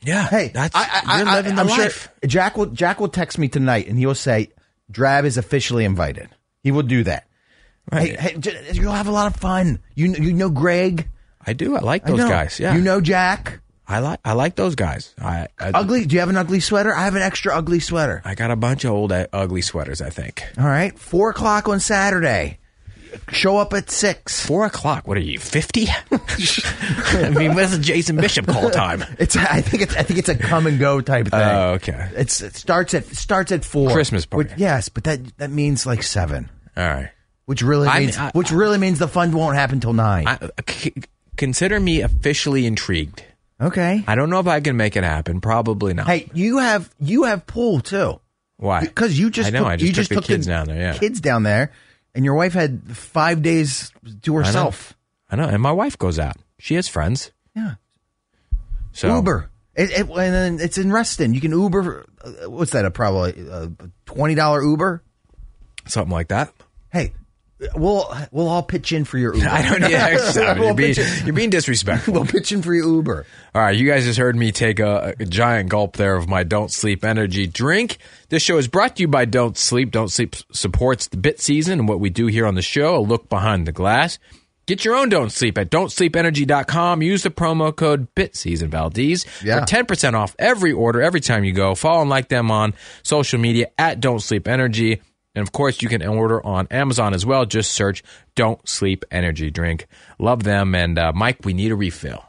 Yeah. 0.00 0.26
Hey, 0.28 0.48
that's 0.54 0.74
I, 0.74 1.02
I, 1.04 1.18
you're 1.18 1.28
I, 1.28 1.34
living 1.34 1.54
the 1.56 1.62
I'm 1.62 1.68
life. 1.68 2.02
sure 2.22 2.28
Jack 2.28 2.56
will 2.56 2.66
Jack 2.66 3.00
will 3.00 3.08
text 3.08 3.36
me 3.38 3.48
tonight, 3.48 3.88
and 3.88 3.98
he 3.98 4.06
will 4.06 4.14
say, 4.14 4.50
"Drab 4.90 5.24
is 5.24 5.36
officially 5.36 5.84
invited." 5.84 6.28
He 6.62 6.70
will 6.70 6.82
do 6.84 7.02
that. 7.04 7.26
Right. 7.90 8.18
Hey, 8.18 8.38
hey, 8.40 8.70
you'll 8.74 8.92
have 8.92 9.08
a 9.08 9.12
lot 9.12 9.26
of 9.32 9.40
fun. 9.40 9.80
You 9.94 10.12
you 10.14 10.32
know 10.32 10.50
Greg. 10.50 11.08
I 11.44 11.52
do. 11.54 11.76
I 11.76 11.80
like 11.80 12.04
those 12.04 12.18
know. 12.18 12.28
guys. 12.28 12.60
Yeah. 12.60 12.74
You 12.74 12.80
know 12.82 13.00
Jack. 13.00 13.60
I 13.88 14.00
like 14.00 14.20
I 14.24 14.34
like 14.34 14.54
those 14.54 14.74
guys. 14.74 15.14
I 15.20 15.48
I, 15.58 15.70
Ugly. 15.74 16.04
Do 16.06 16.14
you 16.14 16.20
have 16.20 16.28
an 16.28 16.36
ugly 16.36 16.60
sweater? 16.60 16.94
I 16.94 17.04
have 17.04 17.14
an 17.14 17.22
extra 17.22 17.56
ugly 17.56 17.80
sweater. 17.80 18.20
I 18.24 18.34
got 18.34 18.50
a 18.50 18.56
bunch 18.56 18.84
of 18.84 18.90
old 18.92 19.12
uh, 19.12 19.26
ugly 19.32 19.62
sweaters. 19.62 20.02
I 20.02 20.10
think 20.10 20.42
All 20.58 20.66
right, 20.66 20.96
four 20.98 21.30
o'clock 21.30 21.68
on 21.68 21.80
Saturday. 21.80 22.58
Show 23.32 23.56
up 23.56 23.72
at 23.72 23.90
six. 23.90 24.44
four 24.44 24.66
o'clock. 24.66 25.08
What 25.08 25.16
are 25.16 25.20
you 25.20 25.38
fifty? 25.38 25.86
I 26.10 27.30
mean, 27.30 27.54
what's 27.54 27.72
the 27.72 27.78
Jason 27.82 28.16
Bishop 28.16 28.46
call 28.46 28.70
time? 28.70 29.02
It's 29.18 29.34
I 29.36 29.62
think 29.62 29.82
it's 29.82 29.96
I 29.96 30.02
think 30.02 30.18
it's 30.18 30.28
a 30.28 30.36
come 30.36 30.66
and 30.66 30.78
go 30.78 31.00
type 31.00 31.28
thing. 31.28 31.40
Oh, 31.40 31.70
okay. 31.76 32.10
It's 32.14 32.42
it 32.42 32.54
starts 32.54 32.92
at 32.92 33.06
starts 33.06 33.50
at 33.52 33.64
four. 33.64 33.90
Christmas 33.90 34.26
party. 34.26 34.50
Which- 34.50 34.58
yes, 34.58 34.90
but 34.90 35.04
that 35.04 35.38
that 35.38 35.50
means 35.50 35.86
like 35.86 36.02
seven, 36.02 36.50
All 36.76 36.84
right. 36.86 37.10
which 37.46 37.62
really 37.62 37.88
means 37.98 38.18
I- 38.18 38.30
which 38.32 38.50
really 38.52 38.76
means 38.78 38.98
the 38.98 39.08
fun 39.08 39.32
won't 39.32 39.56
happen 39.56 39.80
till 39.80 39.94
nine. 39.94 40.26
I, 40.28 40.50
c- 40.68 40.92
consider 41.36 41.80
me 41.80 42.02
officially 42.02 42.66
intrigued. 42.66 43.22
Okay. 43.60 44.04
I 44.06 44.14
don't 44.14 44.30
know 44.30 44.40
if 44.40 44.46
I 44.46 44.60
can 44.60 44.76
make 44.76 44.96
it 44.96 45.04
happen. 45.04 45.40
Probably 45.40 45.94
not. 45.94 46.06
Hey, 46.06 46.28
you 46.34 46.58
have 46.58 46.92
you 47.00 47.24
have 47.24 47.46
pool 47.46 47.80
too. 47.80 48.20
Why? 48.56 48.80
Because 48.80 49.18
you 49.18 49.30
just 49.30 49.48
I 49.48 49.50
know. 49.50 49.60
took, 49.60 49.68
I 49.68 49.76
just 49.76 49.86
you 49.86 49.92
took 49.92 49.96
just 49.96 50.08
the 50.10 50.14
took 50.16 50.24
kids 50.24 50.46
down 50.46 50.66
there. 50.66 50.76
Yeah. 50.80 50.98
kids 50.98 51.20
down 51.20 51.42
there, 51.44 51.72
and 52.14 52.24
your 52.24 52.34
wife 52.34 52.52
had 52.54 52.96
five 52.96 53.42
days 53.42 53.92
to 54.22 54.32
I 54.36 54.38
know. 54.40 54.44
herself. 54.46 54.94
I 55.30 55.36
know. 55.36 55.44
And 55.44 55.62
my 55.62 55.72
wife 55.72 55.96
goes 55.98 56.18
out. 56.18 56.36
She 56.58 56.74
has 56.74 56.88
friends. 56.88 57.30
Yeah, 57.54 57.74
So 58.92 59.14
Uber. 59.16 59.50
It, 59.74 59.90
it, 59.90 60.08
and 60.08 60.16
then 60.16 60.58
it's 60.60 60.76
in 60.78 60.90
Reston. 60.92 61.34
You 61.34 61.40
can 61.40 61.52
Uber. 61.52 62.06
uh, 62.24 62.50
What's 62.50 62.72
that? 62.72 62.84
A 62.84 62.90
probably 62.90 63.46
a 63.48 63.70
twenty 64.06 64.34
dollar 64.34 64.62
Uber. 64.62 65.02
something 65.86 66.10
like 66.12 66.28
that. 66.28 66.52
Hey, 66.90 67.12
we'll 67.74 68.12
we'll 68.30 68.48
all 68.48 68.62
pitch 68.62 68.92
in 68.92 69.04
for 69.04 69.18
your 69.18 69.34
Uber. 69.34 69.48
I 69.50 69.68
don't. 69.68 69.90
Yeah, 69.90 70.08
exactly. 70.08 70.60
We'll 70.64 70.78
you're, 70.80 70.94
being, 70.94 71.24
you're 71.24 71.32
being 71.34 71.50
disrespectful. 71.50 72.14
we'll 72.14 72.24
pitch 72.26 72.52
in 72.52 72.62
for 72.62 72.74
your 72.74 72.86
Uber. 72.88 73.26
All 73.54 73.62
right, 73.62 73.76
you 73.76 73.86
guys 73.88 74.04
just 74.04 74.18
heard 74.18 74.36
me 74.36 74.52
take 74.52 74.78
a, 74.80 75.14
a 75.18 75.24
giant 75.24 75.68
gulp 75.70 75.96
there 75.96 76.16
of 76.16 76.28
my 76.28 76.42
Don't 76.44 76.70
Sleep 76.70 77.04
energy 77.04 77.46
drink. 77.46 77.98
This 78.28 78.42
show 78.42 78.58
is 78.58 78.68
brought 78.68 78.96
to 78.96 79.02
you 79.02 79.08
by 79.08 79.24
Don't 79.24 79.56
Sleep. 79.56 79.90
Don't 79.90 80.10
Sleep 80.10 80.36
supports 80.52 81.08
the 81.08 81.16
bit 81.16 81.40
season 81.40 81.80
and 81.80 81.88
what 81.88 82.00
we 82.00 82.10
do 82.10 82.26
here 82.26 82.46
on 82.46 82.54
the 82.54 82.62
show, 82.62 82.96
a 82.96 83.00
look 83.00 83.28
behind 83.28 83.66
the 83.66 83.72
glass. 83.72 84.18
Get 84.66 84.84
your 84.84 84.96
own 84.96 85.08
Don't 85.08 85.32
Sleep 85.32 85.56
at 85.56 85.70
don'tsleepenergy.com. 85.70 87.00
Use 87.00 87.22
the 87.22 87.30
promo 87.30 87.74
code 87.74 88.14
BITSEASON 88.14 88.68
Valdez 88.68 89.24
Yeah. 89.42 89.60
for 89.60 89.66
10% 89.66 90.12
off 90.12 90.36
every 90.38 90.72
order 90.72 91.00
every 91.00 91.20
time 91.20 91.42
you 91.44 91.52
go. 91.52 91.74
Follow 91.74 92.02
and 92.02 92.10
like 92.10 92.28
them 92.28 92.50
on 92.50 92.74
social 93.02 93.38
media 93.40 93.68
at 93.78 94.00
Don't 94.00 94.20
Sleep 94.20 94.46
Energy. 94.46 95.00
And 95.38 95.46
of 95.46 95.52
course, 95.52 95.80
you 95.82 95.88
can 95.88 96.04
order 96.04 96.44
on 96.44 96.66
Amazon 96.72 97.14
as 97.14 97.24
well. 97.24 97.46
Just 97.46 97.70
search 97.72 98.02
Don't 98.34 98.68
Sleep 98.68 99.04
Energy 99.12 99.52
Drink. 99.52 99.86
Love 100.18 100.42
them. 100.42 100.74
And 100.74 100.98
uh, 100.98 101.12
Mike, 101.14 101.44
we 101.44 101.52
need 101.52 101.70
a 101.70 101.76
refill. 101.76 102.24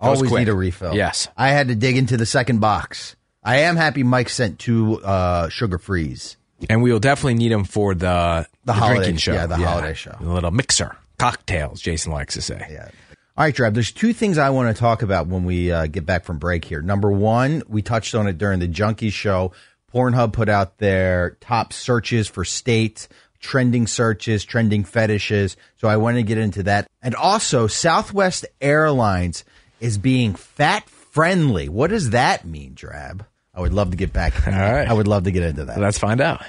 Always 0.00 0.28
quick. 0.28 0.40
need 0.40 0.48
a 0.48 0.54
refill. 0.54 0.92
Yes. 0.92 1.28
I 1.36 1.50
had 1.50 1.68
to 1.68 1.76
dig 1.76 1.96
into 1.96 2.16
the 2.16 2.26
second 2.26 2.58
box. 2.60 3.14
I 3.44 3.58
am 3.58 3.76
happy 3.76 4.02
Mike 4.02 4.28
sent 4.28 4.58
two 4.58 5.00
uh, 5.02 5.48
sugar 5.50 5.78
frees. 5.78 6.36
And 6.68 6.82
we 6.82 6.90
will 6.90 6.98
definitely 6.98 7.34
need 7.34 7.52
them 7.52 7.62
for 7.62 7.94
the, 7.94 8.48
the, 8.64 8.72
holiday- 8.72 8.96
drinking 8.98 9.18
show. 9.18 9.34
yeah, 9.34 9.46
the 9.46 9.56
holiday 9.56 9.94
show. 9.94 10.16
A 10.18 10.24
little 10.24 10.50
mixer. 10.50 10.96
Cocktails, 11.16 11.80
Jason 11.80 12.10
likes 12.10 12.34
to 12.34 12.42
say. 12.42 12.66
Yeah. 12.70 12.88
All 13.36 13.44
right, 13.44 13.54
Trav, 13.54 13.74
there's 13.74 13.92
two 13.92 14.12
things 14.12 14.36
I 14.36 14.50
want 14.50 14.74
to 14.74 14.80
talk 14.80 15.02
about 15.02 15.28
when 15.28 15.44
we 15.44 15.70
uh, 15.70 15.86
get 15.86 16.04
back 16.04 16.24
from 16.24 16.38
break 16.38 16.64
here. 16.64 16.82
Number 16.82 17.08
one, 17.08 17.62
we 17.68 17.82
touched 17.82 18.16
on 18.16 18.26
it 18.26 18.36
during 18.36 18.58
the 18.58 18.66
Junkie 18.66 19.10
show. 19.10 19.52
Pornhub 19.92 20.32
put 20.32 20.48
out 20.48 20.78
their 20.78 21.36
top 21.40 21.72
searches 21.72 22.28
for 22.28 22.44
states, 22.44 23.08
trending 23.40 23.86
searches, 23.86 24.44
trending 24.44 24.84
fetishes. 24.84 25.56
So 25.76 25.88
I 25.88 25.96
want 25.96 26.16
to 26.16 26.22
get 26.22 26.38
into 26.38 26.64
that. 26.64 26.86
And 27.02 27.14
also, 27.14 27.66
Southwest 27.66 28.46
Airlines 28.60 29.44
is 29.80 29.98
being 29.98 30.34
fat 30.34 30.88
friendly. 30.88 31.68
What 31.68 31.90
does 31.90 32.10
that 32.10 32.44
mean, 32.44 32.74
Drab? 32.74 33.26
I 33.54 33.60
would 33.60 33.72
love 33.72 33.90
to 33.90 33.96
get 33.96 34.12
back. 34.12 34.34
All 34.46 34.52
right. 34.52 34.88
I 34.88 34.92
would 34.92 35.08
love 35.08 35.24
to 35.24 35.30
get 35.30 35.42
into 35.42 35.64
that. 35.64 35.78
Let's 35.78 35.98
find 35.98 36.20
out. 36.20 36.42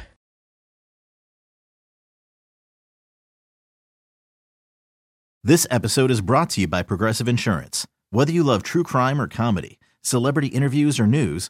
This 5.43 5.65
episode 5.71 6.11
is 6.11 6.19
brought 6.19 6.49
to 6.51 6.61
you 6.61 6.67
by 6.67 6.83
Progressive 6.83 7.29
Insurance. 7.29 7.87
Whether 8.11 8.33
you 8.33 8.43
love 8.43 8.61
true 8.61 8.83
crime 8.83 9.21
or 9.21 9.27
comedy, 9.27 9.79
celebrity 10.01 10.49
interviews 10.49 10.99
or 10.99 11.07
news, 11.07 11.49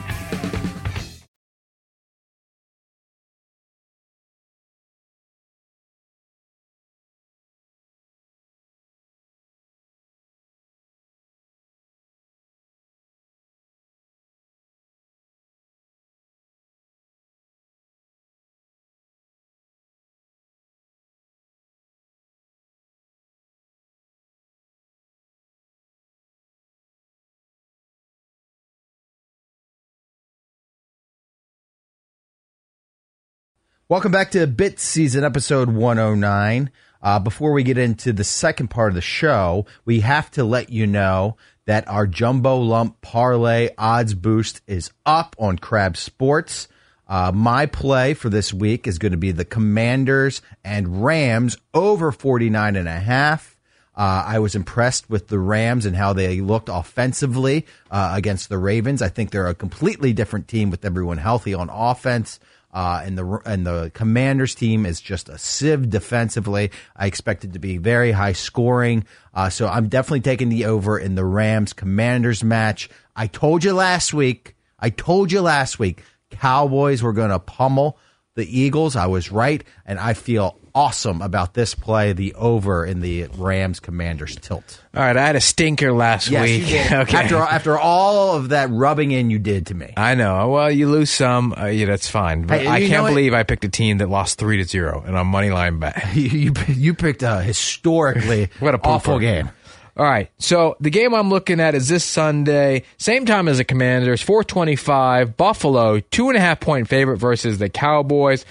Welcome 33.91 34.13
back 34.13 34.31
to 34.31 34.47
Bit 34.47 34.79
Season, 34.79 35.25
episode 35.25 35.69
109. 35.69 36.71
Uh, 37.01 37.19
before 37.19 37.51
we 37.51 37.61
get 37.61 37.77
into 37.77 38.13
the 38.13 38.23
second 38.23 38.69
part 38.69 38.87
of 38.87 38.95
the 38.95 39.01
show, 39.01 39.65
we 39.83 39.99
have 39.99 40.31
to 40.31 40.45
let 40.45 40.69
you 40.69 40.87
know 40.87 41.35
that 41.65 41.89
our 41.89 42.07
jumbo 42.07 42.55
lump 42.55 43.01
parlay 43.01 43.71
odds 43.77 44.13
boost 44.13 44.61
is 44.65 44.91
up 45.05 45.35
on 45.37 45.57
Crab 45.57 45.97
Sports. 45.97 46.69
Uh, 47.05 47.33
my 47.35 47.65
play 47.65 48.13
for 48.13 48.29
this 48.29 48.53
week 48.53 48.87
is 48.87 48.97
going 48.97 49.11
to 49.11 49.17
be 49.17 49.33
the 49.33 49.43
Commanders 49.43 50.41
and 50.63 51.03
Rams 51.03 51.57
over 51.73 52.13
49 52.13 52.77
and 52.77 52.87
a 52.87 52.97
half. 52.97 53.57
Uh, 53.93 54.23
I 54.25 54.39
was 54.39 54.55
impressed 54.55 55.09
with 55.09 55.27
the 55.27 55.37
Rams 55.37 55.85
and 55.85 55.97
how 55.97 56.13
they 56.13 56.39
looked 56.39 56.69
offensively 56.71 57.65
uh, 57.91 58.13
against 58.15 58.47
the 58.47 58.57
Ravens. 58.57 59.01
I 59.01 59.09
think 59.09 59.31
they're 59.31 59.47
a 59.47 59.53
completely 59.53 60.13
different 60.13 60.47
team 60.47 60.69
with 60.69 60.85
everyone 60.85 61.17
healthy 61.17 61.53
on 61.53 61.69
offense. 61.69 62.39
Uh, 62.73 63.01
and 63.05 63.17
the 63.17 63.41
and 63.45 63.65
the 63.65 63.91
Commanders 63.93 64.55
team 64.55 64.85
is 64.85 65.01
just 65.01 65.27
a 65.27 65.37
sieve 65.37 65.89
defensively. 65.89 66.71
I 66.95 67.07
expect 67.07 67.43
it 67.43 67.53
to 67.53 67.59
be 67.59 67.77
very 67.77 68.11
high 68.11 68.33
scoring. 68.33 69.05
Uh, 69.33 69.49
so 69.49 69.67
I'm 69.67 69.89
definitely 69.89 70.21
taking 70.21 70.49
the 70.49 70.65
over 70.65 70.97
in 70.97 71.15
the 71.15 71.25
Rams 71.25 71.73
Commanders 71.73 72.43
match. 72.43 72.89
I 73.15 73.27
told 73.27 73.63
you 73.63 73.73
last 73.73 74.13
week. 74.13 74.55
I 74.79 74.89
told 74.89 75.31
you 75.31 75.41
last 75.41 75.79
week. 75.79 76.03
Cowboys 76.29 77.03
were 77.03 77.13
going 77.13 77.31
to 77.31 77.39
pummel 77.39 77.97
the 78.35 78.59
Eagles. 78.59 78.95
I 78.95 79.07
was 79.07 79.31
right, 79.31 79.63
and 79.85 79.99
I 79.99 80.13
feel 80.13 80.57
awesome 80.73 81.21
about 81.21 81.53
this 81.53 81.75
play, 81.75 82.13
the 82.13 82.33
over 82.35 82.85
in 82.85 83.01
the 83.01 83.27
Rams 83.35 83.81
Commanders 83.81 84.37
tilt. 84.37 84.81
All 84.95 85.03
right, 85.03 85.17
I 85.17 85.25
had 85.27 85.35
a 85.35 85.41
stinker 85.41 85.91
last 85.91 86.29
Yes, 86.29 86.43
week. 86.43 86.61
you 86.61 86.67
did. 86.67 86.91
okay. 86.93 87.17
After 87.17 87.35
after 87.37 87.77
all 87.77 88.35
of 88.37 88.49
that 88.49 88.69
rubbing 88.69 89.11
in 89.11 89.29
you 89.29 89.37
did 89.39 89.67
to 89.67 89.75
me. 89.75 89.93
I 89.97 90.15
know. 90.15 90.49
Well, 90.49 90.71
you 90.71 90.87
lose 90.89 91.09
some. 91.09 91.53
Uh, 91.57 91.65
yeah, 91.65 91.87
that's 91.87 92.09
fine. 92.09 92.43
But 92.43 92.61
Hey, 92.61 92.67
I 92.67 92.87
can't 92.87 93.05
believe 93.07 93.33
I 93.33 93.43
picked 93.43 93.65
a 93.65 93.69
team 93.69 93.97
that 93.97 94.09
lost 94.09 94.39
three 94.39 94.57
to 94.57 94.63
zero 94.63 95.03
and 95.05 95.17
on 95.17 95.27
money 95.27 95.49
line 95.51 95.79
bet. 95.79 96.01
You 96.15 96.23
you, 96.29 96.53
you 96.67 96.93
picked 96.93 97.23
a 97.23 97.41
historically 97.41 98.49
What 98.59 98.75
a 98.75 98.79
awful 98.83 99.19
game. 99.19 99.49
All 99.97 100.05
right. 100.05 100.29
So 100.39 100.77
the 100.79 100.89
game 100.89 101.13
I'm 101.13 101.29
looking 101.29 101.59
at 101.59 101.75
is 101.75 101.87
this 101.87 102.03
Sunday, 102.03 102.83
same 102.97 103.25
time 103.25 103.47
as 103.47 103.57
the 103.57 103.65
Commanders, 103.65 104.21
425. 104.21 105.35
Buffalo, 105.37 105.99
two 105.99 106.29
and 106.29 106.37
a 106.37 106.41
half 106.41 106.59
point 106.59 106.87
favorite 106.87 107.17
versus 107.17 107.57
the 107.57 107.69
Cowboys 107.69 108.45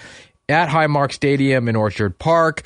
at 0.47 0.69
Highmark 0.69 1.11
Stadium 1.11 1.67
in 1.67 1.75
Orchard 1.75 2.19
Park. 2.19 2.63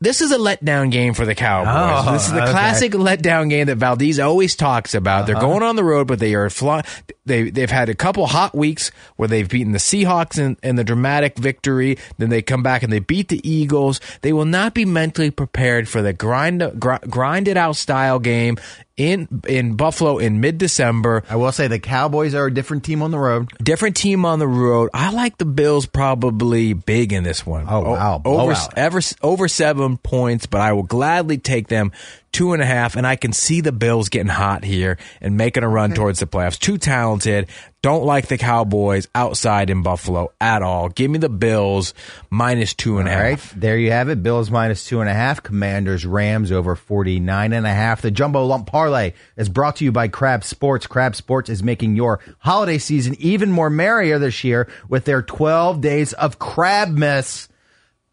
This 0.00 0.20
is 0.20 0.30
a 0.30 0.38
letdown 0.38 0.90
game 0.92 1.14
for 1.14 1.26
the 1.26 1.34
Cowboys. 1.34 2.04
Oh, 2.06 2.12
this 2.12 2.26
is 2.26 2.32
the 2.32 2.42
okay. 2.42 2.50
classic 2.52 2.92
letdown 2.92 3.50
game 3.50 3.66
that 3.66 3.76
Valdez 3.76 4.20
always 4.20 4.54
talks 4.54 4.94
about. 4.94 5.26
They're 5.26 5.36
uh-huh. 5.36 5.46
going 5.46 5.62
on 5.62 5.76
the 5.76 5.84
road, 5.84 6.06
but 6.06 6.20
they 6.20 6.34
are 6.34 6.48
fly- 6.50 6.84
they 7.24 7.50
they've 7.50 7.70
had 7.70 7.88
a 7.88 7.94
couple 7.94 8.26
hot 8.26 8.54
weeks 8.54 8.90
where 9.16 9.28
they've 9.28 9.48
beaten 9.48 9.72
the 9.72 9.78
Seahawks 9.78 10.38
in, 10.38 10.56
in 10.62 10.76
the 10.76 10.84
dramatic 10.84 11.36
victory. 11.36 11.98
Then 12.16 12.30
they 12.30 12.42
come 12.42 12.62
back 12.62 12.82
and 12.82 12.92
they 12.92 13.00
beat 13.00 13.28
the 13.28 13.46
Eagles. 13.48 14.00
They 14.22 14.32
will 14.32 14.44
not 14.44 14.74
be 14.74 14.84
mentally 14.84 15.30
prepared 15.30 15.88
for 15.88 16.00
the 16.00 16.12
grind 16.12 16.62
gr- 16.78 17.04
grinded 17.08 17.56
out 17.56 17.76
style 17.76 18.18
game 18.18 18.56
in 18.98 19.42
in 19.48 19.76
Buffalo 19.76 20.18
in 20.18 20.40
mid 20.40 20.58
December. 20.58 21.22
I 21.30 21.36
will 21.36 21.52
say 21.52 21.68
the 21.68 21.78
Cowboys 21.78 22.34
are 22.34 22.46
a 22.46 22.52
different 22.52 22.84
team 22.84 23.00
on 23.00 23.10
the 23.10 23.18
road. 23.18 23.48
Different 23.62 23.96
team 23.96 24.26
on 24.26 24.40
the 24.40 24.48
road. 24.48 24.90
I 24.92 25.12
like 25.12 25.38
the 25.38 25.46
Bills 25.46 25.86
probably 25.86 26.74
big 26.74 27.12
in 27.12 27.22
this 27.22 27.46
one. 27.46 27.66
Oh, 27.68 27.92
wow. 27.92 28.20
Over 28.24 28.54
ever, 28.76 29.00
over 29.22 29.48
seven 29.48 29.96
points, 29.96 30.46
but 30.46 30.60
I 30.60 30.72
will 30.72 30.82
gladly 30.82 31.38
take 31.38 31.68
them 31.68 31.92
two 32.32 32.52
and 32.52 32.62
a 32.62 32.66
half, 32.66 32.96
and 32.96 33.06
I 33.06 33.16
can 33.16 33.32
see 33.32 33.60
the 33.60 33.72
Bills 33.72 34.08
getting 34.08 34.28
hot 34.28 34.64
here 34.64 34.98
and 35.20 35.36
making 35.36 35.62
a 35.62 35.68
run 35.68 35.92
towards 35.92 36.20
the 36.20 36.26
playoffs. 36.26 36.58
Too 36.58 36.78
talented. 36.78 37.48
Don't 37.80 38.04
like 38.04 38.26
the 38.26 38.38
Cowboys 38.38 39.06
outside 39.14 39.70
in 39.70 39.82
Buffalo 39.82 40.32
at 40.40 40.62
all. 40.62 40.88
Give 40.88 41.10
me 41.10 41.18
the 41.18 41.28
Bills 41.28 41.94
minus 42.28 42.74
two 42.74 42.98
and 42.98 43.08
a 43.08 43.12
half. 43.12 43.52
right, 43.52 43.60
there 43.60 43.78
you 43.78 43.92
have 43.92 44.08
it. 44.08 44.22
Bills 44.22 44.50
minus 44.50 44.84
two 44.84 45.00
and 45.00 45.08
a 45.08 45.14
half. 45.14 45.42
Commanders 45.42 46.04
Rams 46.04 46.50
over 46.50 46.74
49 46.74 47.52
and 47.52 47.66
a 47.66 47.72
half. 47.72 48.02
The 48.02 48.10
Jumbo 48.10 48.44
Lump 48.44 48.66
Parlay 48.66 49.12
is 49.36 49.48
brought 49.48 49.76
to 49.76 49.84
you 49.84 49.92
by 49.92 50.08
Crab 50.08 50.42
Sports. 50.42 50.88
Crab 50.88 51.14
Sports 51.14 51.50
is 51.50 51.62
making 51.62 51.94
your 51.94 52.18
holiday 52.40 52.78
season 52.78 53.14
even 53.20 53.52
more 53.52 53.70
merrier 53.70 54.18
this 54.18 54.42
year 54.42 54.68
with 54.88 55.04
their 55.04 55.22
12 55.22 55.80
days 55.80 56.12
of 56.14 56.40
crab 56.40 56.88
miss. 56.90 57.48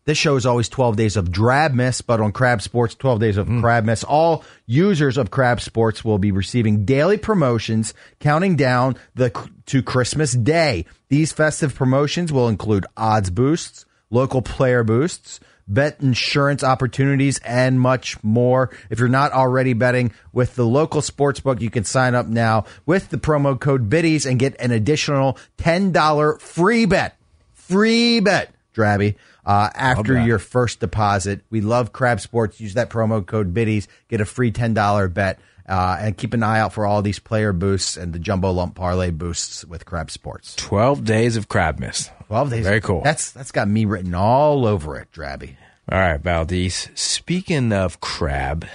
This 0.05 0.19
show 0.19 0.35
is 0.35 0.45
always 0.45 0.69
12 0.69 0.95
days 0.95 1.17
of 1.17 1.31
drab 1.31 1.73
miss, 1.73 2.01
but 2.01 2.21
on 2.21 2.31
Crab 2.31 2.61
Sports, 2.61 2.93
12 2.93 3.19
days 3.19 3.37
of 3.37 3.47
mm. 3.47 3.59
crab 3.59 3.85
miss. 3.85 4.03
All 4.03 4.43
users 4.67 5.17
of 5.17 5.31
Crab 5.31 5.59
Sports 5.59 6.05
will 6.05 6.19
be 6.19 6.31
receiving 6.31 6.85
daily 6.85 7.17
promotions 7.17 7.95
counting 8.19 8.55
down 8.55 8.97
the 9.15 9.31
to 9.65 9.81
Christmas 9.81 10.33
Day. 10.33 10.85
These 11.09 11.33
festive 11.33 11.73
promotions 11.73 12.31
will 12.31 12.49
include 12.49 12.85
odds 12.95 13.31
boosts, 13.31 13.85
local 14.11 14.43
player 14.43 14.83
boosts, 14.83 15.39
bet 15.67 15.99
insurance 16.01 16.63
opportunities, 16.63 17.39
and 17.39 17.81
much 17.81 18.23
more. 18.23 18.69
If 18.91 18.99
you're 18.99 19.07
not 19.07 19.31
already 19.31 19.73
betting 19.73 20.13
with 20.31 20.53
the 20.53 20.67
local 20.67 21.01
sports 21.01 21.39
book, 21.39 21.61
you 21.61 21.71
can 21.71 21.83
sign 21.83 22.13
up 22.13 22.27
now 22.27 22.65
with 22.85 23.09
the 23.09 23.17
promo 23.17 23.59
code 23.59 23.89
BIDDIES 23.89 24.27
and 24.27 24.37
get 24.37 24.55
an 24.59 24.69
additional 24.69 25.39
$10 25.57 26.39
free 26.39 26.85
bet. 26.85 27.17
Free 27.53 28.19
bet, 28.19 28.53
Drabby. 28.75 29.15
Uh, 29.45 29.69
after 29.75 30.19
your 30.19 30.39
first 30.39 30.79
deposit, 30.79 31.41
we 31.49 31.61
love 31.61 31.93
Crab 31.93 32.19
Sports. 32.19 32.59
Use 32.59 32.73
that 32.73 32.89
promo 32.89 33.25
code 33.25 33.53
BIDDIES, 33.53 33.87
get 34.07 34.21
a 34.21 34.25
free 34.25 34.51
ten 34.51 34.73
dollar 34.73 35.07
bet, 35.07 35.39
uh, 35.69 35.97
and 35.99 36.17
keep 36.17 36.33
an 36.33 36.41
eye 36.43 36.59
out 36.59 36.73
for 36.73 36.85
all 36.85 37.01
these 37.01 37.19
player 37.19 37.53
boosts 37.53 37.95
and 37.97 38.11
the 38.13 38.19
jumbo 38.19 38.51
lump 38.51 38.75
parlay 38.75 39.11
boosts 39.11 39.63
with 39.65 39.85
Crab 39.85 40.09
Sports. 40.09 40.55
Twelve 40.55 41.05
days 41.05 41.37
of 41.37 41.47
crab 41.47 41.79
miss. 41.79 42.09
Twelve 42.27 42.49
days, 42.49 42.65
Very 42.65 42.81
cool. 42.81 43.01
That's 43.03 43.31
that's 43.31 43.51
got 43.51 43.67
me 43.67 43.85
written 43.85 44.15
all 44.15 44.65
over 44.65 44.97
it, 44.97 45.11
Drabby. 45.11 45.55
All 45.91 45.99
right, 45.99 46.19
Valdez. 46.19 46.89
Speaking 46.95 47.71
of 47.71 47.99
crab, 47.99 48.65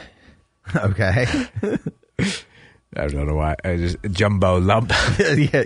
Okay, 0.77 1.27
I 2.97 3.07
don't 3.07 3.27
know 3.27 3.37
why. 3.37 3.55
I 3.65 3.77
just 3.77 3.97
jumbo 4.11 4.59
lump. 4.59 4.91
yeah. 5.19 5.65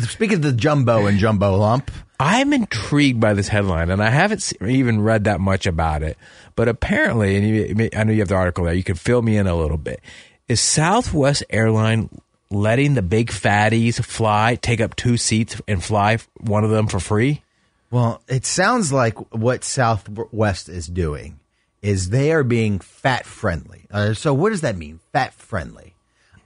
Speaking 0.00 0.36
of 0.36 0.42
the 0.42 0.52
jumbo 0.56 1.06
and 1.06 1.18
jumbo 1.18 1.56
lump, 1.56 1.90
I'm 2.18 2.52
intrigued 2.52 3.20
by 3.20 3.34
this 3.34 3.48
headline, 3.48 3.90
and 3.90 4.02
I 4.02 4.08
haven't 4.08 4.52
even 4.62 5.02
read 5.02 5.24
that 5.24 5.40
much 5.40 5.66
about 5.66 6.02
it. 6.02 6.16
But 6.56 6.68
apparently, 6.68 7.36
and 7.36 7.80
you, 7.80 7.90
I 7.94 8.04
know 8.04 8.12
you 8.12 8.20
have 8.20 8.28
the 8.28 8.36
article 8.36 8.64
there. 8.64 8.74
You 8.74 8.84
can 8.84 8.94
fill 8.94 9.20
me 9.20 9.36
in 9.36 9.46
a 9.46 9.54
little 9.54 9.76
bit. 9.76 10.00
Is 10.48 10.60
Southwest 10.60 11.44
Airline 11.50 12.08
letting 12.50 12.94
the 12.94 13.02
big 13.02 13.30
fatties 13.30 14.02
fly, 14.02 14.56
take 14.60 14.80
up 14.80 14.96
two 14.96 15.16
seats, 15.16 15.60
and 15.68 15.82
fly 15.82 16.18
one 16.38 16.64
of 16.64 16.70
them 16.70 16.86
for 16.86 17.00
free? 17.00 17.42
Well, 17.90 18.22
it 18.28 18.46
sounds 18.46 18.92
like 18.92 19.18
what 19.34 19.64
Southwest 19.64 20.70
is 20.70 20.86
doing 20.86 21.38
is 21.82 22.08
they 22.08 22.32
are 22.32 22.44
being 22.44 22.78
fat 22.78 23.26
friendly. 23.26 23.86
Uh, 23.90 24.14
so, 24.14 24.32
what 24.32 24.50
does 24.50 24.62
that 24.62 24.76
mean? 24.76 25.00
Fat 25.12 25.34
friendly. 25.34 25.91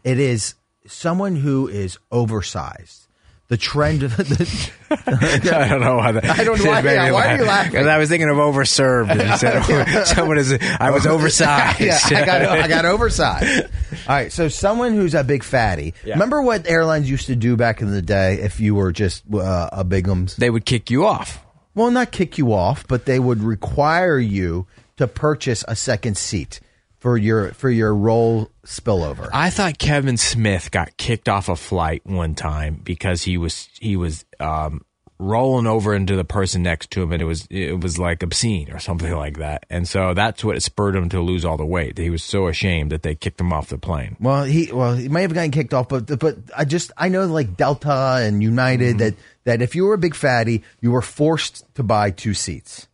It 0.07 0.20
is 0.20 0.54
someone 0.86 1.34
who 1.36 1.66
is 1.68 1.98
oversized. 2.12 3.02
The 3.48 3.57
trend 3.57 4.02
of 4.02 4.16
the, 4.16 4.70
I 4.90 5.68
don't 5.68 5.80
know 5.80 5.96
why 5.98 6.12
that. 6.12 6.24
I 6.24 6.42
don't 6.42 6.59
know 6.59 6.68
why- 6.70 6.80
yeah, 6.80 7.12
why 7.12 7.32
are 7.34 7.36
you 7.36 7.44
laughing? 7.44 7.86
I 7.86 7.96
was 7.98 8.09
thinking 8.09 8.28
of 8.28 8.36
overserved. 8.38 9.09
And 9.11 9.20
you 9.28 9.36
said 9.36 10.04
someone 10.16 10.38
is. 10.38 10.52
I 10.80 10.90
was 10.90 11.07
oversized. 11.07 11.80
yeah, 11.80 11.98
I 12.04 12.24
got 12.26 12.42
I 12.42 12.66
got 12.66 12.84
oversized. 12.86 13.62
All 13.64 13.68
right, 14.09 14.32
so 14.32 14.48
someone 14.48 14.94
who's 14.94 15.14
a 15.14 15.22
big 15.22 15.44
fatty. 15.44 15.94
Remember 16.04 16.42
what 16.42 16.68
airlines 16.68 17.09
used 17.09 17.26
to 17.26 17.36
do 17.36 17.57
back 17.57 17.80
in 17.82 17.90
the 17.92 18.02
day 18.02 18.34
if 18.40 18.59
you 18.59 18.74
were 18.74 18.90
just 18.90 19.22
uh, 19.32 19.70
a 19.72 19.84
bigums? 19.84 20.34
they 20.36 20.50
would 20.50 20.64
kick 20.64 20.90
you 20.90 21.04
off. 21.07 21.38
Well, 21.76 21.90
not 21.92 22.11
kick 22.11 22.38
you 22.38 22.52
off, 22.52 22.86
but 22.88 23.04
they 23.07 23.18
would 23.20 23.42
require 23.44 24.18
you 24.18 24.66
to 24.96 25.07
purchase 25.07 25.64
a 25.68 25.76
second 25.76 26.16
seat 26.16 26.59
for 27.07 27.16
your 27.16 27.52
for 27.52 27.70
your 27.70 27.94
roll 27.94 28.50
spillover. 28.64 29.30
I 29.32 29.50
thought 29.50 29.78
Kevin 29.78 30.16
Smith 30.16 30.72
got 30.72 30.96
kicked 30.96 31.28
off 31.28 31.48
a 31.48 31.54
flight 31.54 32.04
one 32.04 32.34
time 32.34 32.80
because 32.82 33.22
he 33.22 33.38
was 33.38 33.68
he 33.78 33.96
was 33.96 34.24
um, 34.40 34.84
rolling 35.16 35.68
over 35.68 35.94
into 35.94 36.16
the 36.16 36.24
person 36.24 36.64
next 36.64 36.90
to 36.90 37.04
him, 37.04 37.12
and 37.12 37.22
it 37.22 37.24
was 37.24 37.46
it 37.48 37.80
was 37.80 37.96
like 37.96 38.24
obscene 38.24 38.72
or 38.72 38.80
something 38.80 39.12
like 39.16 39.38
that. 39.38 39.66
And 39.70 39.86
so 39.86 40.14
that's 40.14 40.42
what 40.42 40.61
spurred 40.64 40.96
him 40.96 41.09
to 41.11 41.20
lose 41.20 41.44
all 41.44 41.57
the 41.57 41.64
weight. 41.64 41.96
He 41.96 42.11
was 42.11 42.24
so 42.24 42.48
ashamed 42.48 42.90
that 42.90 43.04
they 43.04 43.14
kicked 43.14 43.40
him 43.40 43.52
off 43.52 43.68
the 43.68 43.78
plane. 43.78 44.16
Well, 44.18 44.42
he 44.42 44.72
well 44.72 44.96
he 44.96 45.09
may 45.09 45.22
have 45.22 45.32
gotten 45.32 45.52
kicked 45.52 45.74
off, 45.74 45.88
but 45.88 46.18
but 46.18 46.38
I 46.57 46.64
just 46.64 46.90
I 46.96 47.09
know 47.09 47.24
like 47.26 47.57
Delta 47.57 48.16
and 48.20 48.42
United 48.42 48.98
that 48.98 49.14
that 49.44 49.62
if 49.62 49.76
you 49.76 49.84
were 49.84 49.94
a 49.94 49.98
big 49.98 50.16
fatty, 50.16 50.64
you 50.80 50.90
were 50.90 51.02
forced 51.02 51.72
to 51.76 51.84
buy 51.84 52.11
two 52.11 52.34
seats. 52.34 52.88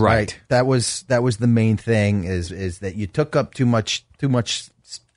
Right. 0.00 0.38
That 0.48 0.66
was 0.66 1.04
that 1.08 1.22
was 1.22 1.38
the 1.38 1.46
main 1.46 1.76
thing 1.76 2.24
is 2.24 2.50
is 2.52 2.80
that 2.80 2.94
you 2.96 3.06
took 3.06 3.36
up 3.36 3.54
too 3.54 3.66
much 3.66 4.04
too 4.18 4.28
much 4.28 4.68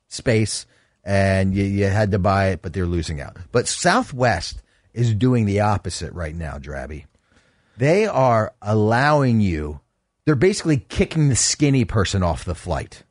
space 0.07 0.65
and 1.03 1.55
you, 1.55 1.63
you 1.63 1.85
had 1.85 2.11
to 2.11 2.19
buy 2.19 2.49
it, 2.49 2.61
but 2.61 2.73
they're 2.73 2.85
losing 2.85 3.21
out. 3.21 3.37
But 3.51 3.67
Southwest 3.67 4.61
is 4.93 5.13
doing 5.13 5.45
the 5.45 5.61
opposite 5.61 6.11
right 6.13 6.35
now, 6.35 6.57
Drabby. 6.57 7.05
They 7.77 8.05
are 8.07 8.53
allowing 8.61 9.39
you. 9.39 9.79
They're 10.25 10.35
basically 10.35 10.77
kicking 10.77 11.29
the 11.29 11.35
skinny 11.35 11.85
person 11.85 12.23
off 12.23 12.43
the 12.43 12.55
flight 12.55 13.03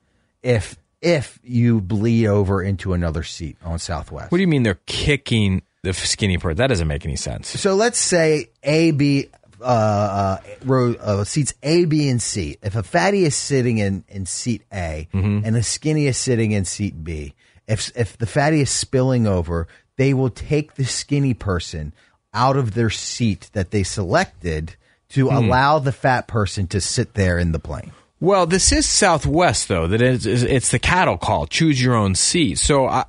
if 0.42 0.76
if 1.00 1.38
you 1.42 1.80
bleed 1.80 2.26
over 2.26 2.62
into 2.62 2.92
another 2.92 3.22
seat 3.22 3.56
on 3.62 3.78
Southwest. 3.78 4.32
What 4.32 4.38
do 4.38 4.42
you 4.42 4.48
mean 4.48 4.62
they're 4.62 4.80
kicking 4.86 5.62
the 5.82 5.92
skinny 5.92 6.36
person? 6.36 6.56
That 6.56 6.66
doesn't 6.66 6.88
make 6.88 7.04
any 7.04 7.16
sense. 7.16 7.48
So 7.48 7.74
let's 7.74 7.98
say 7.98 8.50
A, 8.62 8.90
B, 8.90 9.28
uh, 9.66 10.38
uh, 10.38 10.38
row, 10.64 10.92
uh, 10.94 11.24
seats 11.24 11.54
A, 11.62 11.84
B, 11.86 12.08
and 12.08 12.22
C. 12.22 12.56
If 12.62 12.76
a 12.76 12.82
fatty 12.82 13.24
is 13.24 13.34
sitting 13.34 13.78
in, 13.78 14.04
in 14.08 14.26
seat 14.26 14.62
A 14.72 15.08
and 15.12 15.56
a 15.56 15.62
skinny 15.62 16.06
is 16.06 16.16
sitting 16.16 16.52
in 16.52 16.64
seat 16.64 17.02
B, 17.04 17.34
if 17.66 17.90
if 17.96 18.16
the 18.16 18.26
fatty 18.26 18.60
is 18.60 18.70
spilling 18.70 19.26
over, 19.26 19.66
they 19.96 20.14
will 20.14 20.30
take 20.30 20.74
the 20.74 20.84
skinny 20.84 21.34
person 21.34 21.92
out 22.32 22.56
of 22.56 22.74
their 22.74 22.90
seat 22.90 23.50
that 23.54 23.70
they 23.70 23.82
selected 23.82 24.76
to 25.10 25.28
Hmm. 25.28 25.36
allow 25.36 25.78
the 25.78 25.92
fat 25.92 26.26
person 26.28 26.66
to 26.68 26.80
sit 26.80 27.14
there 27.14 27.38
in 27.38 27.52
the 27.52 27.58
plane. 27.58 27.92
Well, 28.20 28.46
this 28.46 28.72
is 28.72 28.86
Southwest 28.86 29.68
though. 29.68 29.86
That 29.88 30.00
is 30.02 30.26
it's 30.26 30.70
the 30.70 30.78
cattle 30.78 31.18
call. 31.18 31.46
Choose 31.46 31.82
your 31.82 31.94
own 31.94 32.14
seat. 32.14 32.58
So 32.58 32.86
I, 32.86 33.04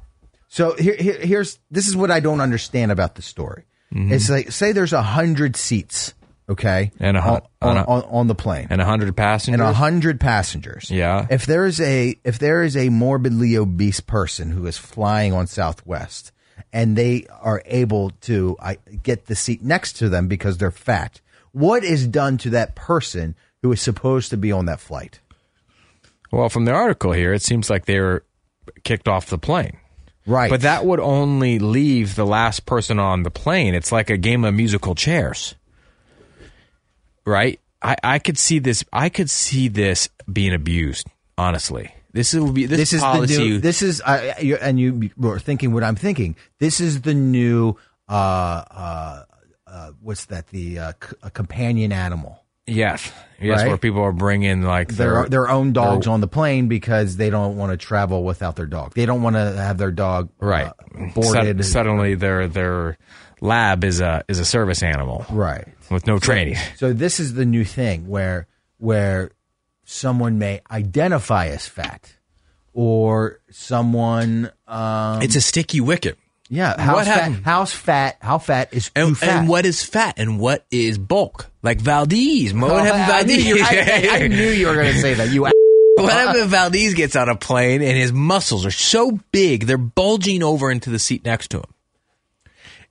So 0.49 0.75
here, 0.77 0.95
here 0.95 1.19
here's 1.19 1.59
this 1.71 1.87
is 1.87 1.95
what 1.95 2.09
I 2.11 2.19
don't 2.19 2.41
understand 2.41 2.91
about 2.91 3.15
the 3.15 3.21
story. 3.21 3.63
Mm-hmm. 3.93 4.11
It's 4.13 4.29
like 4.29 4.51
say 4.51 4.71
there's 4.73 4.93
a 4.93 5.01
hundred 5.01 5.55
seats, 5.55 6.13
okay, 6.49 6.91
And 6.99 7.17
a 7.17 7.21
on, 7.21 7.41
on, 7.61 7.77
a- 7.77 7.85
on, 7.85 8.03
on 8.03 8.27
the 8.27 8.35
plane. 8.35 8.67
and 8.69 8.81
a 8.81 8.85
hundred 8.85 9.15
passengers. 9.15 9.59
and 9.59 9.69
a 9.69 9.73
hundred 9.73 10.19
passengers. 10.19 10.89
Yeah. 10.91 11.27
If 11.29 11.45
there 11.45 11.65
is 11.65 11.79
a 11.81 12.17
if 12.23 12.39
there 12.39 12.63
is 12.63 12.75
a 12.77 12.89
morbidly 12.89 13.57
obese 13.57 13.99
person 13.99 14.51
who 14.51 14.65
is 14.67 14.77
flying 14.77 15.33
on 15.33 15.47
Southwest 15.47 16.31
and 16.73 16.95
they 16.95 17.25
are 17.41 17.61
able 17.65 18.11
to 18.21 18.55
I, 18.61 18.77
get 19.03 19.25
the 19.27 19.35
seat 19.35 19.61
next 19.63 19.93
to 19.97 20.09
them 20.09 20.27
because 20.27 20.57
they're 20.57 20.71
fat, 20.71 21.21
what 21.51 21.83
is 21.83 22.07
done 22.07 22.37
to 22.39 22.49
that 22.51 22.75
person 22.75 23.35
who 23.61 23.71
is 23.71 23.81
supposed 23.81 24.29
to 24.29 24.37
be 24.37 24.51
on 24.51 24.65
that 24.65 24.79
flight? 24.79 25.19
Well, 26.31 26.49
from 26.49 26.65
the 26.65 26.73
article 26.73 27.13
here, 27.13 27.33
it 27.33 27.41
seems 27.41 27.69
like 27.69 27.85
they 27.85 27.99
were 27.99 28.23
kicked 28.83 29.07
off 29.07 29.27
the 29.27 29.37
plane. 29.37 29.77
Right. 30.25 30.49
But 30.49 30.61
that 30.61 30.85
would 30.85 30.99
only 30.99 31.57
leave 31.57 32.15
the 32.15 32.25
last 32.25 32.65
person 32.65 32.99
on 32.99 33.23
the 33.23 33.31
plane. 33.31 33.73
It's 33.73 33.93
like 33.93 34.09
a 34.09 34.17
game 34.17 34.43
of 34.43 34.53
musical 34.53 34.93
chairs. 34.93 35.55
Right? 37.27 37.59
I, 37.81 37.95
I 38.03 38.19
could 38.19 38.37
see 38.37 38.59
this 38.59 38.83
I 38.91 39.09
could 39.09 39.29
see 39.29 39.67
this 39.67 40.09
being 40.31 40.53
abused, 40.53 41.07
honestly. 41.37 41.93
This 42.13 42.33
will 42.33 42.53
be 42.53 42.65
this, 42.65 42.77
this 42.77 42.93
is 42.93 43.01
policy 43.01 43.35
the 43.35 43.43
new. 43.43 43.59
This 43.59 43.81
is 43.81 44.01
uh, 44.01 44.33
and 44.61 44.79
you 44.79 45.11
were 45.17 45.37
thinking 45.37 45.73
what 45.73 45.83
I'm 45.83 45.95
thinking. 45.97 46.35
This 46.59 46.79
is 46.79 47.01
the 47.01 47.13
new. 47.13 47.75
Uh, 48.09 48.11
uh, 48.71 49.23
uh, 49.67 49.91
what's 50.01 50.25
that? 50.25 50.47
The 50.47 50.79
uh, 50.79 50.93
c- 51.03 51.15
a 51.21 51.29
companion 51.29 51.91
animal. 51.91 52.43
Yes. 52.65 53.11
Yes, 53.39 53.59
Right? 53.59 53.67
where 53.67 53.77
people 53.77 54.01
are 54.01 54.11
bringing 54.11 54.63
like 54.63 54.89
their 54.89 55.21
their 55.21 55.29
their 55.29 55.49
own 55.49 55.73
dogs 55.73 56.07
on 56.07 56.21
the 56.21 56.27
plane 56.27 56.67
because 56.67 57.17
they 57.17 57.29
don't 57.29 57.55
want 57.57 57.71
to 57.71 57.77
travel 57.77 58.23
without 58.23 58.55
their 58.55 58.65
dog. 58.65 58.93
They 58.93 59.05
don't 59.05 59.21
want 59.21 59.35
to 59.35 59.55
have 59.55 59.77
their 59.77 59.91
dog 59.91 60.29
right. 60.39 60.67
uh, 60.67 60.73
boarded. 61.13 61.57
Sud- 61.63 61.71
suddenly 61.71 62.15
their 62.15 62.47
their 62.47 62.97
lab 63.41 63.83
is 63.83 63.99
a 64.01 64.23
is 64.27 64.39
a 64.39 64.45
service 64.45 64.83
animal. 64.83 65.25
right. 65.29 65.65
With 65.89 66.05
no 66.07 66.19
training. 66.19 66.55
So 66.75 66.91
this 66.93 67.19
is 67.19 67.33
the 67.35 67.45
new 67.45 67.63
thing 67.63 68.07
where 68.07 68.47
where 68.77 69.31
someone 69.85 70.37
may 70.37 70.61
identify 70.69 71.47
as 71.47 71.65
fat 71.67 72.13
or 72.73 73.39
someone 73.49 74.51
um 74.67 75.21
It's 75.21 75.35
a 75.35 75.41
sticky 75.41 75.81
wicket. 75.81 76.17
yeah 76.49 76.79
how 76.79 77.03
fat 77.03 77.31
how's 77.43 77.71
fat 77.73 78.17
how 78.21 78.37
fat 78.37 78.73
is 78.73 78.85
too 78.89 79.01
And, 79.01 79.17
fat 79.17 79.29
and 79.39 79.47
what 79.49 79.65
is 79.65 79.83
fat 79.83 80.15
and 80.17 80.39
what 80.39 80.65
is 80.71 80.97
bulk? 80.97 81.47
Like 81.63 81.79
Valdez. 81.81 82.53
Mo, 82.53 82.67
Oh, 82.67 82.73
what 82.73 82.85
happened 82.85 83.11
I, 83.11 83.19
I 83.19 83.23
knew 83.23 83.57
Valdez? 83.63 84.09
I, 84.11 84.15
I 84.23 84.27
knew 84.27 84.49
you 84.49 84.67
were 84.67 84.73
going 84.75 84.93
to 84.93 84.99
say 85.01 85.13
that 85.15 85.29
you 85.31 85.41
what 85.95 86.13
happened 86.13 86.43
if 86.43 86.47
Valdez 86.49 86.93
gets 86.93 87.15
on 87.15 87.29
a 87.29 87.35
plane 87.35 87.81
and 87.81 87.97
his 87.97 88.11
muscles 88.13 88.65
are 88.65 88.71
so 88.71 89.19
big 89.31 89.65
they're 89.65 89.77
bulging 89.77 90.43
over 90.43 90.69
into 90.69 90.89
the 90.89 90.99
seat 90.99 91.23
next 91.25 91.47
to 91.51 91.57
him? 91.59 91.65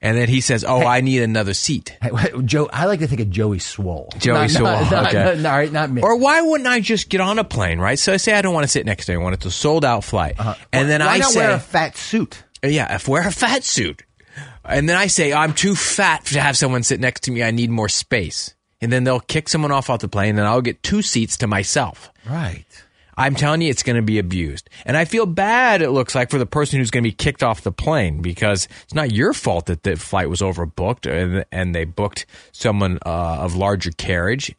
And 0.03 0.17
then 0.17 0.29
he 0.29 0.41
says, 0.43 0.63
"Oh, 0.63 0.83
I 0.85 1.01
need 1.01 1.23
another 1.23 1.55
seat." 1.55 1.97
Hey, 2.03 2.11
Joe, 2.45 2.69
I 2.73 2.85
like 2.85 3.01
to 3.01 3.07
think 3.07 3.21
of 3.23 3.31
Joey 3.31 3.59
Swole. 3.59 4.13
Joey 4.19 4.35
Not- 4.35 4.51
Swole, 4.51 4.65
not- 4.65 4.91
not- 4.93 5.07
okay. 5.15 5.41
not- 5.43 5.51
all 5.53 5.59
right, 5.59 5.73
not 5.73 5.91
me. 5.91 6.03
Or 6.03 6.17
why 6.19 6.43
wouldn't 6.43 6.69
I 6.69 6.81
just 6.81 7.09
get 7.09 7.21
on 7.23 7.39
a 7.39 7.45
plane, 7.45 7.79
right? 7.79 7.99
So 7.99 8.13
I 8.13 8.19
say 8.19 8.35
I 8.35 8.43
don't 8.43 8.53
want 8.55 8.65
to 8.65 8.69
sit 8.69 8.85
next 8.85 9.07
to 9.07 9.13
anyone. 9.13 9.33
It's 9.33 9.47
a 9.47 9.51
sold 9.51 9.85
out 9.85 10.05
flight, 10.05 10.37
and 10.73 10.89
then 10.91 11.01
Uh-huh. 11.01 11.11
Why 11.11 11.15
I 11.15 11.19
not 11.19 11.31
say, 11.33 11.41
wear 11.41 11.51
a 11.53 11.59
fat 11.61 11.97
suit? 11.97 12.43
Yeah, 12.63 12.95
if 12.95 13.09
wear 13.09 13.27
a 13.27 13.33
fat 13.33 13.65
suit. 13.65 14.03
And 14.65 14.89
then 14.89 14.97
I 14.97 15.07
say, 15.07 15.33
I'm 15.33 15.55
too 15.55 15.75
fat 15.75 16.25
to 16.27 16.41
have 16.41 16.57
someone 16.59 16.83
sit 16.83 17.01
next 17.01 17.23
to 17.25 17.31
me. 17.31 17.43
I 17.43 17.51
need 17.53 17.71
more 17.71 17.89
space. 17.89 18.53
And 18.83 18.93
then 18.93 19.05
they'll 19.05 19.21
kick 19.21 19.49
someone 19.49 19.73
off 19.73 19.89
off 19.89 20.01
the 20.01 20.09
plane 20.09 20.39
and 20.39 20.47
I'll 20.47 20.61
get 20.61 20.83
two 20.83 21.01
seats 21.03 21.39
to 21.39 21.47
myself. 21.47 22.11
Right. 22.29 22.67
I'm 23.17 23.35
telling 23.35 23.63
you, 23.63 23.71
it's 23.71 23.83
going 23.83 23.97
to 23.97 24.03
be 24.03 24.19
abused. 24.19 24.69
And 24.85 24.97
I 24.97 25.07
feel 25.07 25.27
bad, 25.27 25.81
it 25.81 25.91
looks 25.91 26.15
like, 26.15 26.31
for 26.31 26.39
the 26.39 26.47
person 26.47 26.79
who's 26.79 26.91
going 26.91 27.03
to 27.03 27.09
be 27.09 27.15
kicked 27.15 27.43
off 27.43 27.63
the 27.63 27.73
plane 27.73 28.21
because 28.21 28.69
it's 28.85 28.95
not 28.95 29.13
your 29.13 29.33
fault 29.33 29.67
that 29.67 29.83
the 29.85 29.97
flight 29.97 30.29
was 30.29 30.41
overbooked 30.41 31.11
and, 31.11 31.45
and 31.51 31.75
they 31.75 31.85
booked 31.85 32.27
someone 32.53 32.99
uh, 33.07 33.39
of 33.41 33.55
larger 33.55 33.91
carriage. 33.91 34.55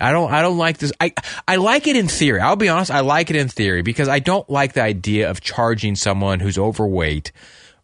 I 0.00 0.10
don't. 0.10 0.32
I 0.32 0.42
don't 0.42 0.58
like 0.58 0.78
this. 0.78 0.92
I 1.00 1.12
I 1.46 1.56
like 1.56 1.86
it 1.86 1.94
in 1.94 2.08
theory. 2.08 2.40
I'll 2.40 2.56
be 2.56 2.68
honest. 2.68 2.90
I 2.90 3.00
like 3.00 3.30
it 3.30 3.36
in 3.36 3.46
theory 3.46 3.82
because 3.82 4.08
I 4.08 4.18
don't 4.18 4.48
like 4.50 4.72
the 4.72 4.82
idea 4.82 5.30
of 5.30 5.40
charging 5.40 5.94
someone 5.94 6.40
who's 6.40 6.58
overweight 6.58 7.30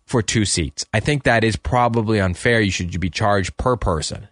for 0.04 0.20
two 0.20 0.44
seats. 0.44 0.84
I 0.92 0.98
think 0.98 1.22
that 1.22 1.44
is 1.44 1.54
probably 1.54 2.18
unfair. 2.18 2.60
You 2.60 2.72
should 2.72 2.98
be 2.98 3.10
charged 3.10 3.56
per 3.56 3.76
person. 3.76 4.26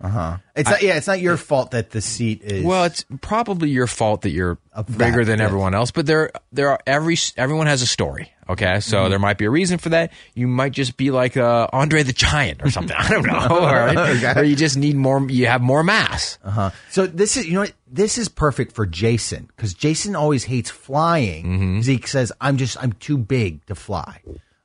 It's 0.00 0.68
not, 0.70 0.82
yeah, 0.82 0.96
it's 0.96 1.06
not 1.06 1.20
your 1.20 1.36
fault 1.36 1.70
that 1.72 1.90
the 1.90 2.00
seat 2.00 2.42
is. 2.42 2.64
Well, 2.64 2.84
it's 2.84 3.04
probably 3.22 3.70
your 3.70 3.86
fault 3.86 4.22
that 4.22 4.30
you're 4.30 4.58
bigger 4.96 5.24
than 5.24 5.40
everyone 5.40 5.74
else. 5.74 5.90
But 5.90 6.06
there, 6.06 6.30
there 6.52 6.70
are 6.70 6.78
every 6.86 7.16
everyone 7.36 7.66
has 7.66 7.82
a 7.82 7.86
story. 7.86 8.30
Okay, 8.48 8.78
so 8.80 8.98
Mm-hmm. 8.98 9.10
there 9.10 9.18
might 9.18 9.38
be 9.38 9.44
a 9.46 9.50
reason 9.50 9.78
for 9.78 9.88
that. 9.88 10.12
You 10.34 10.46
might 10.46 10.70
just 10.72 10.96
be 10.96 11.10
like 11.10 11.36
uh, 11.36 11.66
Andre 11.72 12.02
the 12.04 12.12
Giant 12.12 12.62
or 12.62 12.70
something. 12.70 12.96
I 12.98 13.08
don't 13.08 13.26
know. 13.26 13.38
All 13.38 13.60
right? 13.74 13.96
Okay. 14.16 14.40
Or 14.40 14.44
you 14.44 14.54
just 14.54 14.76
need 14.76 14.96
more. 14.96 15.28
You 15.30 15.46
have 15.46 15.62
more 15.62 15.82
mass. 15.82 16.38
Uh-huh. 16.44 16.70
So 16.90 17.06
this 17.06 17.36
is 17.36 17.46
you 17.46 17.54
know 17.54 17.60
what 17.60 17.72
this 17.90 18.18
is 18.18 18.28
perfect 18.28 18.72
for 18.72 18.86
Jason 18.86 19.46
because 19.56 19.74
Jason 19.74 20.14
always 20.14 20.44
hates 20.44 20.70
flying. 20.70 21.44
Mm-hmm. 21.46 21.76
'cause 21.78 21.86
He 21.86 22.00
says 22.06 22.32
I'm 22.40 22.56
just 22.56 22.76
I'm 22.82 22.92
too 22.92 23.18
big 23.18 23.64
to 23.66 23.74
fly. 23.74 24.20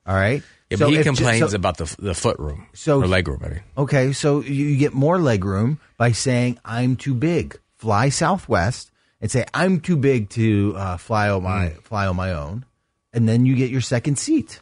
All 0.06 0.14
right. 0.14 0.42
Yeah, 0.72 0.76
So 0.78 0.86
but 0.86 0.92
he 0.92 0.98
if- 0.98 1.04
complains 1.06 1.50
so- 1.50 1.56
about 1.56 1.76
the 1.76 1.94
the 1.98 2.14
foot 2.14 2.38
room 2.38 2.66
So- 2.72 3.00
or 3.02 3.06
leg 3.06 3.28
room. 3.28 3.40
I 3.44 3.48
mean. 3.48 3.60
Okay, 3.76 4.12
so 4.12 4.40
you 4.42 4.76
get 4.76 4.92
more 4.94 5.18
leg 5.18 5.44
room 5.44 5.78
by 5.98 6.12
saying 6.12 6.58
I'm 6.64 6.96
too 6.96 7.14
big. 7.14 7.58
Fly 7.76 8.08
Southwest 8.10 8.90
and 9.20 9.30
say 9.30 9.44
I'm 9.54 9.80
too 9.80 9.96
big 9.96 10.30
to 10.30 10.74
uh, 10.76 10.96
fly 10.96 11.28
on 11.30 11.42
my 11.42 11.68
Hmm. 11.68 11.80
fly 11.82 12.06
on 12.06 12.16
my 12.16 12.32
own, 12.32 12.64
and 13.12 13.28
then 13.28 13.44
you 13.46 13.54
get 13.54 13.70
your 13.70 13.80
second 13.80 14.18
seat. 14.18 14.60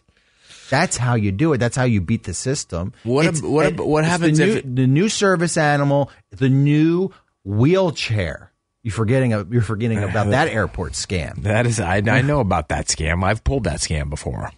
That's 0.71 0.97
how 0.97 1.15
you 1.17 1.33
do 1.33 1.53
it. 1.53 1.59
That's 1.59 1.77
how 1.77 1.85
you 1.85 2.01
beat 2.01 2.25
the 2.25 2.35
system. 2.35 2.93
What 3.03 3.27
It's- 3.27 3.43
what 3.43 3.67
it- 3.67 3.77
what 3.87 4.05
happens 4.05 4.39
the 4.39 4.45
if 4.45 4.51
new, 4.51 4.57
it- 4.59 4.77
the 4.77 4.87
new 4.87 5.09
service 5.09 5.57
animal, 5.57 6.11
the 6.31 6.49
new 6.49 7.11
wheelchair? 7.45 8.51
You 8.83 8.91
forgetting? 8.91 9.31
You're 9.51 9.63
forgetting 9.63 10.03
about 10.03 10.31
that 10.37 10.49
airport 10.49 10.93
scam. 10.95 11.43
That 11.43 11.67
is, 11.67 11.79
I, 11.81 11.97
I 11.97 12.23
know 12.23 12.41
about 12.41 12.69
that 12.71 12.87
scam. 12.89 13.23
I've 13.23 13.45
pulled 13.45 13.65
that 13.65 13.81
scam 13.81 14.09
before. 14.09 14.51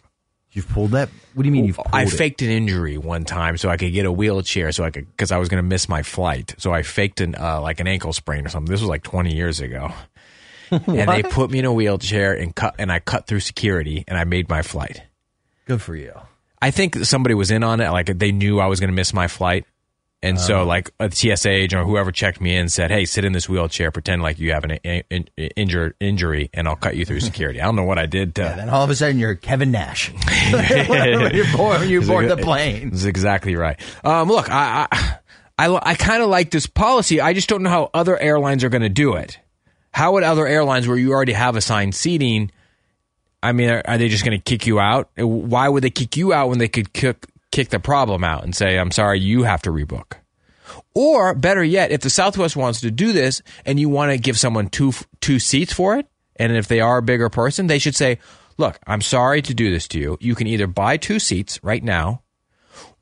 You've 0.53 0.69
pulled 0.69 0.91
that. 0.91 1.09
What 1.35 1.45
do 1.45 1.49
you 1.49 1.53
mean 1.53 1.65
you've? 1.65 1.77
Pulled 1.77 1.89
I 1.93 2.03
it? 2.03 2.11
faked 2.11 2.43
an 2.43 2.51
injury 2.51 2.99
one 2.99 3.25
time 3.25 3.57
so 3.57 3.71
I 3.71 3.77
could 3.79 3.93
get 3.93 4.05
a 4.05 4.13
wheelchair 4.13 4.71
so 4.73 4.85
I 4.85 4.91
could 4.91 5.11
because 5.11 5.33
I 5.33 5.39
was 5.39 5.49
going 5.49 5.63
to 5.63 5.67
miss 5.67 5.89
my 5.89 6.03
flight. 6.03 6.55
So 6.59 6.73
I 6.73 6.83
faked 6.83 7.21
an 7.21 7.35
uh, 7.35 7.61
like 7.61 7.81
an 7.81 7.87
ankle 7.87 8.13
sprain 8.13 8.45
or 8.45 8.51
something. 8.51 8.71
This 8.71 8.81
was 8.81 8.89
like 8.89 9.03
20 9.03 9.35
years 9.35 9.61
ago. 9.61 9.93
and 10.71 11.09
they 11.09 11.23
put 11.23 11.51
me 11.51 11.59
in 11.59 11.65
a 11.65 11.73
wheelchair 11.73 12.35
and 12.35 12.55
cut 12.55 12.75
and 12.79 12.93
I 12.93 12.99
cut 12.99 13.27
through 13.27 13.41
security 13.41 14.05
and 14.07 14.19
I 14.19 14.25
made 14.25 14.49
my 14.49 14.63
flight. 14.63 15.03
Good 15.67 15.81
for 15.83 15.95
you. 15.95 16.13
I 16.61 16.71
think 16.71 16.97
somebody 17.05 17.35
was 17.35 17.51
in 17.51 17.63
on 17.63 17.81
it. 17.81 17.91
Like 17.91 18.19
they 18.19 18.33
knew 18.33 18.61
I 18.61 18.67
was 18.67 18.79
going 18.79 18.91
to 18.91 18.95
miss 18.95 19.13
my 19.13 19.29
flight. 19.29 19.67
And 20.25 20.39
so, 20.39 20.65
like 20.65 20.93
a 21.01 21.11
TSA 21.11 21.51
agent 21.51 21.83
or 21.83 21.85
whoever 21.85 22.13
checked 22.13 22.41
me 22.41 22.57
in 22.57 22.69
said, 22.69 22.93
"Hey, 22.93 23.05
sit 23.05 23.25
in 23.25 23.33
this 23.33 23.49
wheelchair, 23.49 23.91
pretend 23.91 24.23
like 24.23 24.39
you 24.39 24.53
have 24.53 24.63
an 24.63 24.73
in, 24.73 25.03
in, 25.11 25.29
injured 25.57 25.95
injury, 25.99 26.49
and 26.55 26.69
I'll 26.69 26.77
cut 26.77 26.97
you 26.97 27.05
through 27.05 27.21
security." 27.21 27.61
I 27.61 27.65
don't 27.65 27.75
know 27.75 27.85
what 27.85 27.99
I 27.99 28.07
did. 28.07 28.37
To, 28.37 28.49
And 28.49 28.61
then 28.61 28.71
all 28.71 28.85
of 28.85 28.91
a 28.91 28.95
sudden 28.95 29.19
you're 29.19 29.35
Kevin 29.35 29.73
Nash. 29.73 30.13
when 30.53 31.35
you're 31.35 31.51
board, 31.57 31.81
when 31.81 31.89
you 31.89 32.03
board 32.03 32.29
the 32.29 32.37
plane. 32.37 32.91
That's 32.91 33.05
exactly 33.05 33.57
right. 33.57 33.81
Um, 34.05 34.29
look, 34.29 34.49
I 34.49 34.87
I, 35.59 35.67
I, 35.67 35.81
I 35.91 35.95
kind 35.97 36.23
of 36.23 36.29
like 36.29 36.51
this 36.51 36.67
policy. 36.67 37.21
I 37.21 37.33
just 37.33 37.49
don't 37.49 37.63
know 37.63 37.71
how 37.71 37.91
other 37.93 38.17
airlines 38.17 38.63
are 38.65 38.69
going 38.69 38.83
to 38.83 38.89
do 38.89 39.15
it. 39.15 39.39
How 39.93 40.13
would 40.13 40.23
other 40.23 40.47
airlines, 40.47 40.89
where 40.89 40.97
you 40.97 41.11
already 41.13 41.33
have 41.33 41.57
assigned 41.57 41.95
seating, 41.95 42.51
I 43.43 43.53
mean, 43.53 43.71
are, 43.71 43.83
are 43.85 43.99
they 43.99 44.09
just 44.09 44.25
going 44.25 44.39
to 44.39 44.43
kick 44.43 44.67
you 44.67 44.79
out? 44.79 45.11
Why 45.17 45.69
would 45.69 45.83
they 45.83 45.91
kick 45.91 46.17
you 46.17 46.33
out 46.33 46.49
when 46.49 46.59
they 46.59 46.69
could 46.69 46.93
kick 46.93 47.27
kick 47.53 47.69
the 47.69 47.79
problem 47.79 48.25
out 48.25 48.43
and 48.43 48.55
say, 48.57 48.77
"I'm 48.79 48.91
sorry, 48.91 49.21
you 49.21 49.45
have 49.45 49.63
to 49.63 49.71
rebook"? 49.71 50.15
Or 50.95 51.35
better 51.35 51.63
yet, 51.63 51.91
if 51.93 52.01
the 52.01 52.11
Southwest 52.11 52.57
wants 52.57 52.81
to 52.81 52.91
do 52.91 53.13
this 53.13 53.43
and 53.65 53.79
you 53.79 53.89
want 53.89 54.11
to 54.11 54.19
give 54.19 54.39
someone 54.39 54.69
two 54.69 54.93
two 55.21 55.39
seats 55.39 55.73
for 55.73 55.97
it, 55.97 56.07
and 56.37 56.57
if 56.57 56.67
they 56.67 56.81
are 56.81 56.99
a 56.99 57.03
bigger 57.03 57.29
person, 57.29 57.67
they 57.69 57.79
should 57.79 57.95
say, 57.95 58.19
"Look, 58.59 58.79
I'm 58.87 59.01
sorry 59.03 59.43
to 59.43 59.55
do 59.55 59.71
this 59.71 59.87
to 59.89 59.99
you. 60.01 60.19
You 60.21 60.35
can 60.35 60.47
either 60.47 60.67
buy 60.67 60.97
two 60.97 61.19
seats 61.19 61.61
right 61.63 61.83
now, 61.85 62.23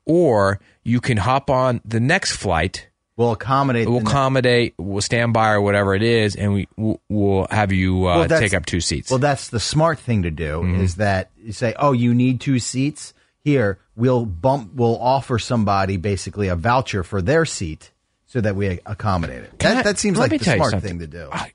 or 0.05 0.59
you 0.83 0.99
can 1.01 1.17
hop 1.17 1.49
on 1.49 1.81
the 1.85 1.99
next 1.99 2.31
flight. 2.33 2.87
We'll 3.17 3.33
accommodate. 3.33 3.87
We'll 3.87 3.99
accommodate. 3.99 4.73
We'll 4.77 5.01
stand 5.01 5.33
by 5.33 5.51
or 5.51 5.61
whatever 5.61 5.93
it 5.93 6.01
is, 6.01 6.35
and 6.35 6.53
we 6.53 6.67
we'll, 6.75 6.99
we'll 7.07 7.47
have 7.51 7.71
you 7.71 8.07
uh, 8.07 8.25
Well, 8.27 8.39
take 8.39 8.53
up 8.53 8.65
two 8.65 8.81
seats." 8.81 9.11
Well, 9.11 9.19
that's 9.19 9.49
the 9.49 9.59
smart 9.59 9.99
thing 9.99 10.23
to 10.23 10.31
do 10.31 10.61
Mm-hmm. 10.61 10.81
is 10.81 10.95
that 10.95 11.29
you 11.37 11.51
say, 11.51 11.75
"Oh, 11.77 11.91
you 11.91 12.13
need 12.13 12.41
two 12.41 12.59
seats. 12.59 13.13
Here, 13.43 13.79
we'll 13.95 14.25
bump. 14.25 14.73
We'll 14.73 14.99
offer 14.99 15.39
somebody 15.39 15.97
basically 15.97 16.47
a 16.47 16.55
voucher 16.55 17.03
for 17.03 17.21
their 17.21 17.45
seat, 17.45 17.91
so 18.27 18.41
that 18.41 18.55
we 18.55 18.79
accommodate 18.85 19.43
it." 19.43 19.59
That, 19.59 19.77
I- 19.77 19.81
that 19.83 19.99
seems 19.99 20.17
like 20.17 20.31
the 20.31 20.39
smart 20.39 20.81
thing 20.81 20.99
to 20.99 21.07
do. 21.07 21.29
I- 21.31 21.53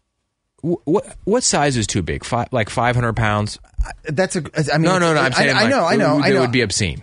what 0.63 1.17
what 1.25 1.43
size 1.45 1.77
is 1.77 1.87
too 1.87 2.03
big? 2.03 2.25
Five, 2.25 2.49
like 2.51 2.71
five 2.71 2.97
hundred 2.97 3.15
pounds? 3.15 3.59
That's 4.05 4.35
a. 4.37 4.43
I 4.73 4.79
mean, 4.79 4.83
No, 4.83 4.99
no, 4.99 5.15
no. 5.15 5.21
I'm 5.21 5.33
I- 5.33 5.37
saying 5.37 5.57
I, 5.57 5.61
like, 5.63 5.71
know, 5.71 5.85
I 5.85 5.97
know, 5.97 6.13
it, 6.13 6.17
would- 6.17 6.25
I 6.25 6.29
it 6.31 6.41
would 6.41 6.51
be 6.53 6.63
obscene 6.63 7.03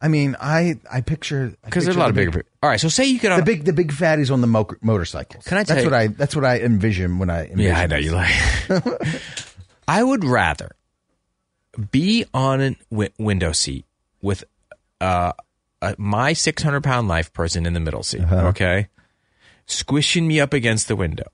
I 0.00 0.08
mean, 0.08 0.36
I 0.40 0.80
I 0.90 1.00
picture 1.00 1.54
because 1.64 1.84
there's 1.84 1.94
a 1.96 1.98
lot 2.00 2.08
of 2.08 2.16
bigger. 2.16 2.30
big, 2.32 2.44
All 2.60 2.68
right, 2.68 2.80
so 2.80 2.88
say 2.88 3.04
you 3.04 3.20
could. 3.20 3.30
Uh, 3.30 3.36
the 3.36 3.42
big 3.44 3.64
the 3.64 3.72
big 3.72 3.92
fatties 3.92 4.32
on 4.32 4.40
the 4.40 4.48
mo- 4.48 4.66
motorcycles. 4.80 5.44
Can 5.44 5.58
I 5.58 5.62
tell 5.64 5.76
That's 5.76 5.84
you- 5.84 5.90
what 5.92 5.96
I 6.00 6.06
that's 6.08 6.34
what 6.34 6.44
I 6.44 6.58
envision 6.60 7.18
when 7.20 7.30
I 7.30 7.42
envision 7.46 7.60
Yeah, 7.60 7.78
I 7.78 7.86
know 7.86 7.96
you 7.98 8.10
like. 8.12 8.32
I 9.88 10.02
would 10.02 10.24
rather 10.24 10.70
be 11.90 12.24
on 12.34 12.60
a 12.60 12.76
w- 12.90 13.10
window 13.18 13.52
seat 13.52 13.84
with 14.22 14.44
uh, 15.00 15.32
uh, 15.82 15.94
my 15.98 16.32
600 16.32 16.82
pound 16.82 17.08
life 17.08 17.32
person 17.32 17.66
in 17.66 17.72
the 17.74 17.80
middle 17.80 18.02
seat, 18.02 18.22
Uh-huh. 18.22 18.46
okay, 18.48 18.88
squishing 19.66 20.26
me 20.26 20.40
up 20.40 20.52
against 20.52 20.88
the 20.88 20.96
window, 20.96 21.26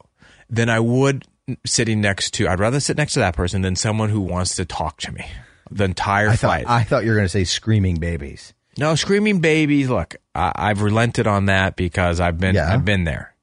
than 0.49 0.69
I 0.69 0.81
would 0.81 1.25
sitting 1.65 2.01
next 2.01 2.33
to. 2.35 2.49
I'd 2.49 2.61
rather 2.61 2.81
sit 2.81 2.97
next 2.97 3.13
to 3.15 3.21
that 3.21 3.35
person 3.37 3.63
than 3.63 3.77
someone 3.77 4.09
who 4.11 4.21
wants 4.21 4.55
to 4.57 4.65
talk 4.65 4.99
to 5.01 5.13
me 5.13 5.25
the 5.71 5.85
entire 5.85 6.31
I 6.31 6.37
thought. 6.37 6.65
I 6.67 6.83
thought 6.83 7.05
you 7.05 7.11
were 7.11 7.17
going 7.17 7.27
to 7.27 7.29
say 7.31 7.45
screaming 7.45 7.97
babies. 7.97 8.55
No, 8.79 8.95
screaming 8.95 9.41
babies. 9.41 9.89
Look, 9.89 10.17
I, 10.35 10.53
I've 10.55 10.83
relented 10.83 11.27
on 11.27 11.47
that 11.47 11.77
because 11.77 12.21
I've 12.21 12.39
been 12.39 12.55
Yeah. 12.55 12.73
I've 12.73 12.85
been 12.85 13.05
there, 13.05 13.35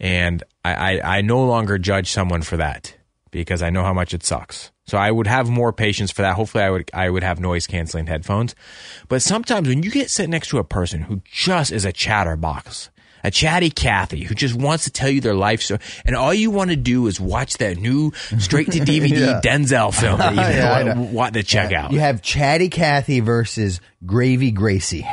and 0.00 0.42
I, 0.64 0.74
I 1.00 1.18
I 1.18 1.20
no 1.22 1.44
longer 1.44 1.78
judge 1.78 2.10
someone 2.10 2.42
for 2.42 2.56
that 2.58 2.94
because 3.30 3.62
I 3.62 3.70
know 3.70 3.82
how 3.82 3.92
much 3.92 4.14
it 4.14 4.22
sucks. 4.24 4.70
So 4.92 4.98
I 4.98 5.10
would 5.10 5.26
have 5.26 5.48
more 5.48 5.72
patience 5.72 6.10
for 6.10 6.20
that. 6.20 6.34
Hopefully, 6.34 6.64
I 6.64 6.68
would 6.70 6.90
I 6.92 7.08
would 7.08 7.22
have 7.22 7.40
noise 7.40 7.66
canceling 7.66 8.06
headphones. 8.08 8.54
But 9.08 9.22
sometimes 9.22 9.66
when 9.66 9.82
you 9.82 9.90
get 9.90 10.10
sit 10.10 10.28
next 10.28 10.48
to 10.48 10.58
a 10.58 10.64
person 10.64 11.00
who 11.00 11.22
just 11.24 11.72
is 11.72 11.86
a 11.86 11.92
chatterbox. 11.92 12.90
A 13.24 13.30
chatty 13.30 13.70
Kathy 13.70 14.24
who 14.24 14.34
just 14.34 14.54
wants 14.54 14.84
to 14.84 14.90
tell 14.90 15.08
you 15.08 15.22
their 15.22 15.32
life 15.32 15.62
story, 15.62 15.80
and 16.04 16.14
all 16.14 16.34
you 16.34 16.50
want 16.50 16.68
to 16.70 16.76
do 16.76 17.06
is 17.06 17.18
watch 17.18 17.54
that 17.58 17.78
new 17.78 18.12
straight 18.38 18.70
to 18.72 18.80
DVD 18.92 19.40
Denzel 19.40 19.94
film 19.94 20.18
that 20.18 20.34
you 20.34 20.40
Yeah, 20.40 20.92
know. 20.92 21.00
want 21.02 21.32
to 21.34 21.42
check 21.42 21.72
out. 21.72 21.92
You 21.92 22.00
have 22.00 22.20
Chatty 22.20 22.68
Cathy 22.68 23.20
versus 23.20 23.80
Gravy 24.04 24.50
Gracie. 24.50 25.06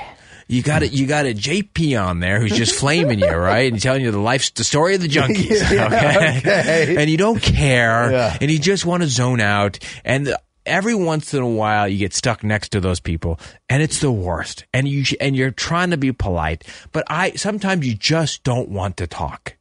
You 0.49 0.63
got 0.63 0.81
it. 0.83 0.91
You 0.91 1.05
got 1.05 1.25
a 1.27 1.33
JP 1.35 2.03
on 2.03 2.19
there 2.21 2.39
who's 2.41 2.57
just 2.57 2.73
flaming 2.73 3.19
you, 3.19 3.27
right, 3.29 3.71
and 3.71 3.79
telling 3.81 4.01
you 4.01 4.09
the 4.11 4.19
life, 4.19 4.51
the 4.55 4.63
story 4.63 4.95
of 4.95 5.01
the 5.01 5.07
junkies, 5.07 5.71
Yeah, 5.71 5.85
okay? 5.85 6.37
okay. 6.39 6.95
And 6.97 7.09
you 7.09 7.17
don't 7.17 7.39
care, 7.41 8.11
Yeah. 8.11 8.37
and 8.41 8.49
you 8.49 8.57
just 8.57 8.83
want 8.85 9.03
to 9.03 9.07
zone 9.09 9.41
out. 9.41 9.77
And 10.03 10.33
every 10.65 10.95
once 10.95 11.35
in 11.35 11.41
a 11.43 11.47
while, 11.47 11.87
you 11.87 11.99
get 11.99 12.13
stuck 12.15 12.43
next 12.43 12.69
to 12.69 12.79
those 12.79 12.99
people, 12.99 13.39
and 13.69 13.83
it's 13.83 13.99
the 13.99 14.11
worst. 14.11 14.65
And 14.73 14.87
you 14.87 15.03
sh- 15.05 15.13
and 15.21 15.35
you're 15.35 15.51
trying 15.51 15.91
to 15.91 15.97
be 15.97 16.11
polite, 16.11 16.63
but 16.91 17.03
I 17.11 17.33
sometimes 17.33 17.85
you 17.87 17.93
just 17.93 18.43
don't 18.43 18.69
want 18.69 18.97
to 18.97 19.05
talk. 19.07 19.55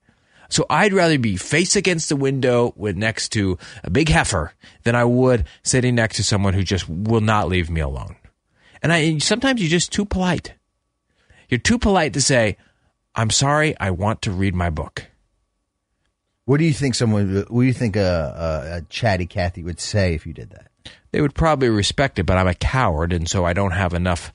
So 0.48 0.64
I'd 0.70 0.94
rather 0.94 1.18
be 1.18 1.36
face 1.36 1.76
against 1.76 2.08
the 2.08 2.16
window 2.16 2.72
with 2.76 2.96
next 2.96 3.28
to 3.32 3.58
a 3.84 3.90
big 3.90 4.08
heifer 4.08 4.52
than 4.84 4.94
I 4.94 5.04
would 5.04 5.44
sitting 5.62 5.94
next 5.96 6.16
to 6.16 6.24
someone 6.24 6.54
who 6.54 6.62
just 6.64 6.88
will 6.88 7.20
not 7.20 7.48
leave 7.48 7.68
me 7.68 7.82
alone. 7.82 8.16
And 8.82 8.90
I 8.90 9.18
sometimes 9.18 9.60
you're 9.60 9.68
just 9.68 9.92
too 9.92 10.06
polite. 10.06 10.54
You're 11.48 11.58
too 11.58 11.78
polite 11.78 12.12
to 12.14 12.20
say, 12.20 12.56
"I'm 13.14 13.30
sorry, 13.30 13.74
I 13.78 13.90
want 13.90 14.22
to 14.22 14.30
read 14.32 14.54
my 14.54 14.70
book." 14.70 15.06
What 16.44 16.58
do 16.58 16.64
you 16.64 16.72
think 16.72 16.94
someone? 16.94 17.44
What 17.48 17.62
do 17.62 17.66
you 17.66 17.72
think 17.72 17.96
a, 17.96 18.00
a, 18.72 18.76
a 18.78 18.82
Chatty 18.88 19.26
Cathy 19.26 19.62
would 19.62 19.80
say 19.80 20.14
if 20.14 20.26
you 20.26 20.32
did 20.32 20.50
that? 20.50 20.68
They 21.12 21.20
would 21.20 21.34
probably 21.34 21.68
respect 21.68 22.18
it, 22.18 22.24
but 22.24 22.36
I'm 22.38 22.48
a 22.48 22.54
coward, 22.54 23.12
and 23.12 23.28
so 23.28 23.44
I 23.44 23.52
don't 23.52 23.72
have 23.72 23.92
enough 23.94 24.32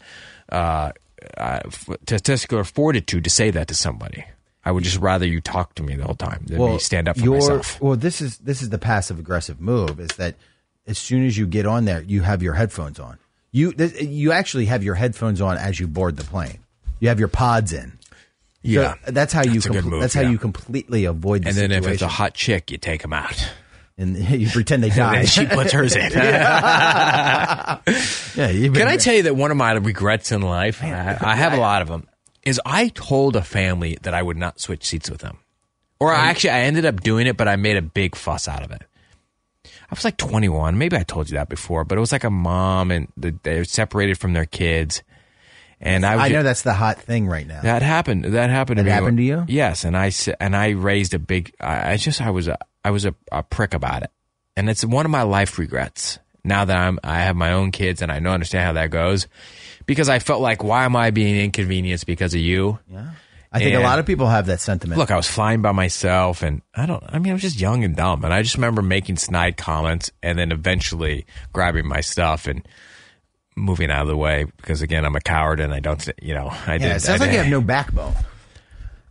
uh, 0.51 0.91
uh, 1.38 1.59
testicular 2.05 2.66
fortitude 2.66 3.24
to 3.24 3.30
say 3.30 3.51
that 3.51 3.68
to 3.70 3.76
somebody. 3.76 4.26
I 4.66 4.72
would 4.72 4.84
just 4.84 4.97
rather 4.99 5.26
you 5.26 5.41
talk 5.41 5.76
to 5.76 5.84
me 5.84 5.95
the 5.95 6.05
whole 6.05 6.16
time 6.16 6.45
than 6.47 6.59
me 6.59 6.80
stand 6.80 7.07
up 7.07 7.18
for 7.18 7.24
your- 7.24 7.36
myself. 7.36 7.82
Well, 7.82 7.95
this 7.95 8.22
is 8.22 8.38
this 8.39 8.61
is 8.61 8.70
the 8.70 8.78
passive 8.80 9.20
aggressive 9.20 9.59
move. 9.59 9.99
Is 9.99 10.09
that 10.18 10.36
as 10.88 10.97
soon 10.97 11.26
as 11.26 11.38
you 11.38 11.45
get 11.47 11.66
on 11.66 11.86
there, 11.86 12.01
you 12.01 12.22
have 12.22 12.41
your 12.43 12.53
headphones 12.53 12.99
on. 12.99 13.18
You 13.51 13.72
th- 13.74 14.01
you 14.01 14.32
actually 14.32 14.66
have 14.66 14.84
your 14.84 14.95
headphones 14.95 15.41
on 15.41 15.57
as 15.57 15.80
you 15.80 15.88
board 15.88 16.18
the 16.18 16.24
plane. 16.24 16.59
You 17.04 17.10
have 17.10 17.20
your 17.20 17.28
pods 17.28 17.74
in. 17.74 17.99
Yeah, 18.62 18.93
So 19.04 19.12
that's 19.12 19.34
how 19.34 19.43
you. 19.43 19.56
That's 19.56 19.68
good 19.68 19.84
move, 19.84 19.99
that's 19.99 20.14
how 20.14 20.22
you 20.22 20.38
completely 20.38 21.04
avoid. 21.04 21.43
The 21.43 21.49
and 21.49 21.58
then 21.58 21.74
if 21.74 21.86
it's 21.86 22.01
a 22.01 22.08
hot 22.08 22.34
chick, 22.34 22.72
you 22.72 22.78
take 22.78 23.01
them 23.01 23.12
out. 23.12 23.51
and 23.97 24.16
you 24.30 24.47
pretend 24.47 24.82
they 24.82 24.89
die. 24.95 25.18
And 25.18 25.28
she 25.28 25.45
puts 25.45 25.74
hers 25.74 25.97
in. 25.97 26.14
yeah, 26.14 27.82
you've 28.47 28.72
been 28.72 28.84
Can 28.84 28.88
I 28.88 28.95
tell 28.95 29.16
you 29.16 29.24
that 29.24 29.36
one 29.36 29.51
of 29.51 29.58
my 29.58 29.74
regrets 29.74 30.32
in 30.32 30.41
life, 30.43 30.82
I, 30.82 31.18
I 31.20 31.36
have 31.36 31.51
a 31.51 31.58
lot 31.58 31.82
of 31.82 31.89
them, 31.89 32.08
is 32.43 32.62
I 32.66 32.88
told 32.88 33.36
a 33.36 33.41
family 33.41 33.97
that 34.04 34.14
I 34.14 34.22
would 34.22 34.38
not 34.38 34.62
switch 34.62 34.86
seats 34.86 35.10
with 35.10 35.20
them. 35.20 35.39
Or 35.99 36.14
I 36.14 36.28
actually, 36.28 36.51
I 36.51 36.62
ended 36.62 36.86
up 36.86 37.01
doing 37.01 37.28
it, 37.28 37.36
but 37.36 37.49
I 37.49 37.58
made 37.58 37.76
a 37.76 37.82
big 37.82 38.16
fuss 38.16 38.47
out 38.47 38.64
of 38.64 38.72
it. 38.72 38.84
I 39.66 39.70
was 39.89 40.06
like 40.06 40.16
21. 40.16 40.78
Maybe 40.78 40.95
I 40.95 41.04
told 41.04 41.30
you 41.30 41.36
that 41.36 41.49
before, 41.49 41.84
but 41.84 41.97
it 41.97 42.01
was 42.01 42.14
like 42.14 42.24
a 42.24 42.30
mom 42.30 42.91
and 42.91 43.10
the, 43.18 43.36
they're 43.43 43.66
separated 43.66 44.18
from 44.18 44.32
their 44.32 44.45
kids. 44.45 45.04
And 45.86 46.05
I, 46.05 46.25
I 46.25 46.29
know 46.29 46.43
that's 46.43 46.61
the 46.61 46.73
hot 46.73 46.99
thing 47.01 47.27
right 47.27 47.45
now. 47.45 47.59
that 47.61 47.81
happened. 47.81 48.23
That 48.23 48.49
happened 48.49 48.77
to 48.77 48.84
That 48.84 48.89
me. 48.89 48.91
happened 48.93 49.17
to 49.17 49.23
you? 49.23 49.43
Yes, 49.49 49.84
and 49.84 49.97
I 49.97 50.11
and 50.39 50.55
I 50.55 50.69
raised 50.69 51.13
a 51.13 51.19
big. 51.19 51.53
I 51.59 51.91
I 51.91 51.97
just 51.97 52.21
I 52.21 52.29
was 52.29 52.47
a 52.47 52.57
I 52.86 52.91
was 52.91 53.03
a, 53.05 53.13
a 53.34 53.43
prick 53.43 53.73
about 53.73 54.03
it, 54.03 54.09
and 54.55 54.69
it's 54.69 54.86
one 54.86 55.05
of 55.05 55.11
my 55.11 55.23
life 55.23 55.59
regrets. 55.59 56.19
Now 56.45 56.63
that 56.65 56.77
I'm 56.77 56.99
I 57.03 57.19
have 57.19 57.36
my 57.36 57.51
own 57.51 57.71
kids 57.71 58.01
and 58.01 58.11
I 58.11 58.19
know 58.19 58.31
I 58.31 58.34
understand 58.34 58.65
how 58.65 58.73
that 58.73 58.91
goes, 58.91 59.27
because 59.86 60.07
I 60.07 60.19
felt 60.19 60.41
like 60.41 60.63
why 60.63 60.86
am 60.86 60.95
I 60.95 61.11
being 61.11 61.36
inconvenienced 61.38 62.05
because 62.05 62.34
of 62.34 62.39
you? 62.39 62.79
yeah, 62.89 63.11
I 63.51 63.59
think 63.59 63.75
a 63.75 63.79
lot 63.81 63.99
of 63.99 64.05
people 64.05 64.27
have 64.27 64.45
that 64.47 64.61
sentiment. 64.61 64.97
Look, 64.99 65.11
I 65.11 65.17
was 65.17 65.27
flying 65.27 65.61
by 65.61 65.73
myself, 65.73 66.43
and 66.43 66.61
I 66.73 66.86
don't. 66.86 67.03
I 67.07 67.19
mean, 67.19 67.31
I 67.31 67.34
was 67.34 67.41
just 67.41 67.59
young 67.59 67.84
and 67.84 67.93
dumb, 67.95 68.23
and 68.23 68.34
I 68.34 68.41
just 68.41 68.55
remember 68.55 68.81
making 68.81 69.17
snide 69.17 69.57
comments, 69.57 70.11
and 70.23 70.39
then 70.39 70.51
eventually 70.53 71.25
grabbing 71.51 71.88
my 71.88 71.99
stuff 72.01 72.47
and 72.47 72.65
moving 73.56 73.91
out 73.91 74.01
of 74.04 74.08
the 74.08 74.18
way 74.18 74.45
because 74.58 74.82
again, 74.82 75.06
I'm 75.06 75.16
a 75.16 75.22
coward, 75.22 75.60
and 75.60 75.74
I 75.74 75.80
don't. 75.80 76.08
You 76.22 76.34
know, 76.34 76.47
I 76.68 76.74
yeah, 76.74 76.78
did. 76.80 76.91
it 76.97 77.01
sounds 77.01 77.22
I 77.22 77.26
like 77.26 77.34
you 77.34 77.39
have 77.39 77.49
no 77.49 77.62
backbone. 77.62 78.14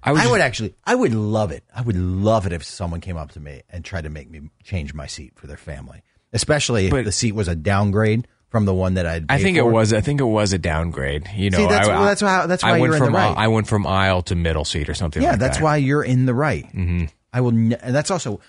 I, 0.04 0.10
was 0.12 0.20
I 0.22 0.30
would 0.30 0.40
actually, 0.40 0.74
I 0.84 0.94
would 0.96 1.14
love 1.14 1.52
it. 1.52 1.62
I 1.74 1.80
would 1.82 1.96
love 1.96 2.44
it 2.46 2.52
if 2.52 2.64
someone 2.64 3.00
came 3.00 3.16
up 3.16 3.32
to 3.32 3.40
me 3.40 3.62
and 3.70 3.84
tried 3.84 4.02
to 4.02 4.10
make 4.10 4.28
me 4.28 4.50
change 4.64 4.92
my 4.94 5.06
seat 5.06 5.34
for 5.36 5.46
their 5.46 5.56
family, 5.56 6.02
especially 6.32 6.86
if 6.86 6.90
But- 6.90 7.04
the 7.04 7.12
seat 7.12 7.32
was 7.36 7.46
a 7.46 7.54
downgrade 7.54 8.26
from 8.48 8.64
the 8.64 8.74
one 8.74 8.94
that 8.94 9.06
I'd. 9.06 9.26
I 9.30 9.38
think 9.38 9.56
for. 9.58 9.62
it 9.68 9.70
was. 9.72 9.92
I 9.92 10.00
think 10.00 10.20
it 10.20 10.24
was 10.24 10.52
a 10.52 10.58
downgrade. 10.58 11.28
You 11.36 11.50
know, 11.50 11.58
See, 11.58 11.66
that's- 11.66 11.86
I, 11.88 11.92
well, 11.92 12.04
that's 12.04 12.20
why- 12.22 12.46
that's 12.46 12.64
I 12.64 12.72
why 12.72 12.80
went 12.80 12.82
you're 12.90 12.96
in 12.96 13.00
the 13.00 13.06
from 13.06 13.14
right. 13.14 13.36
I 13.36 13.46
went 13.48 13.66
from 13.68 13.86
aisle 13.86 14.22
to 14.22 14.34
middle 14.34 14.64
seat 14.64 14.88
or 14.88 14.94
something. 14.94 15.22
Yeah, 15.22 15.30
like 15.30 15.38
that's 15.38 15.58
that. 15.58 15.64
why 15.64 15.76
you're 15.76 16.02
in 16.02 16.26
the 16.26 16.34
right. 16.34 16.64
Mm-hmm. 16.66 17.04
I 17.32 17.40
will, 17.40 17.50
and 17.50 17.72
that's 17.80 18.10
also, 18.10 18.40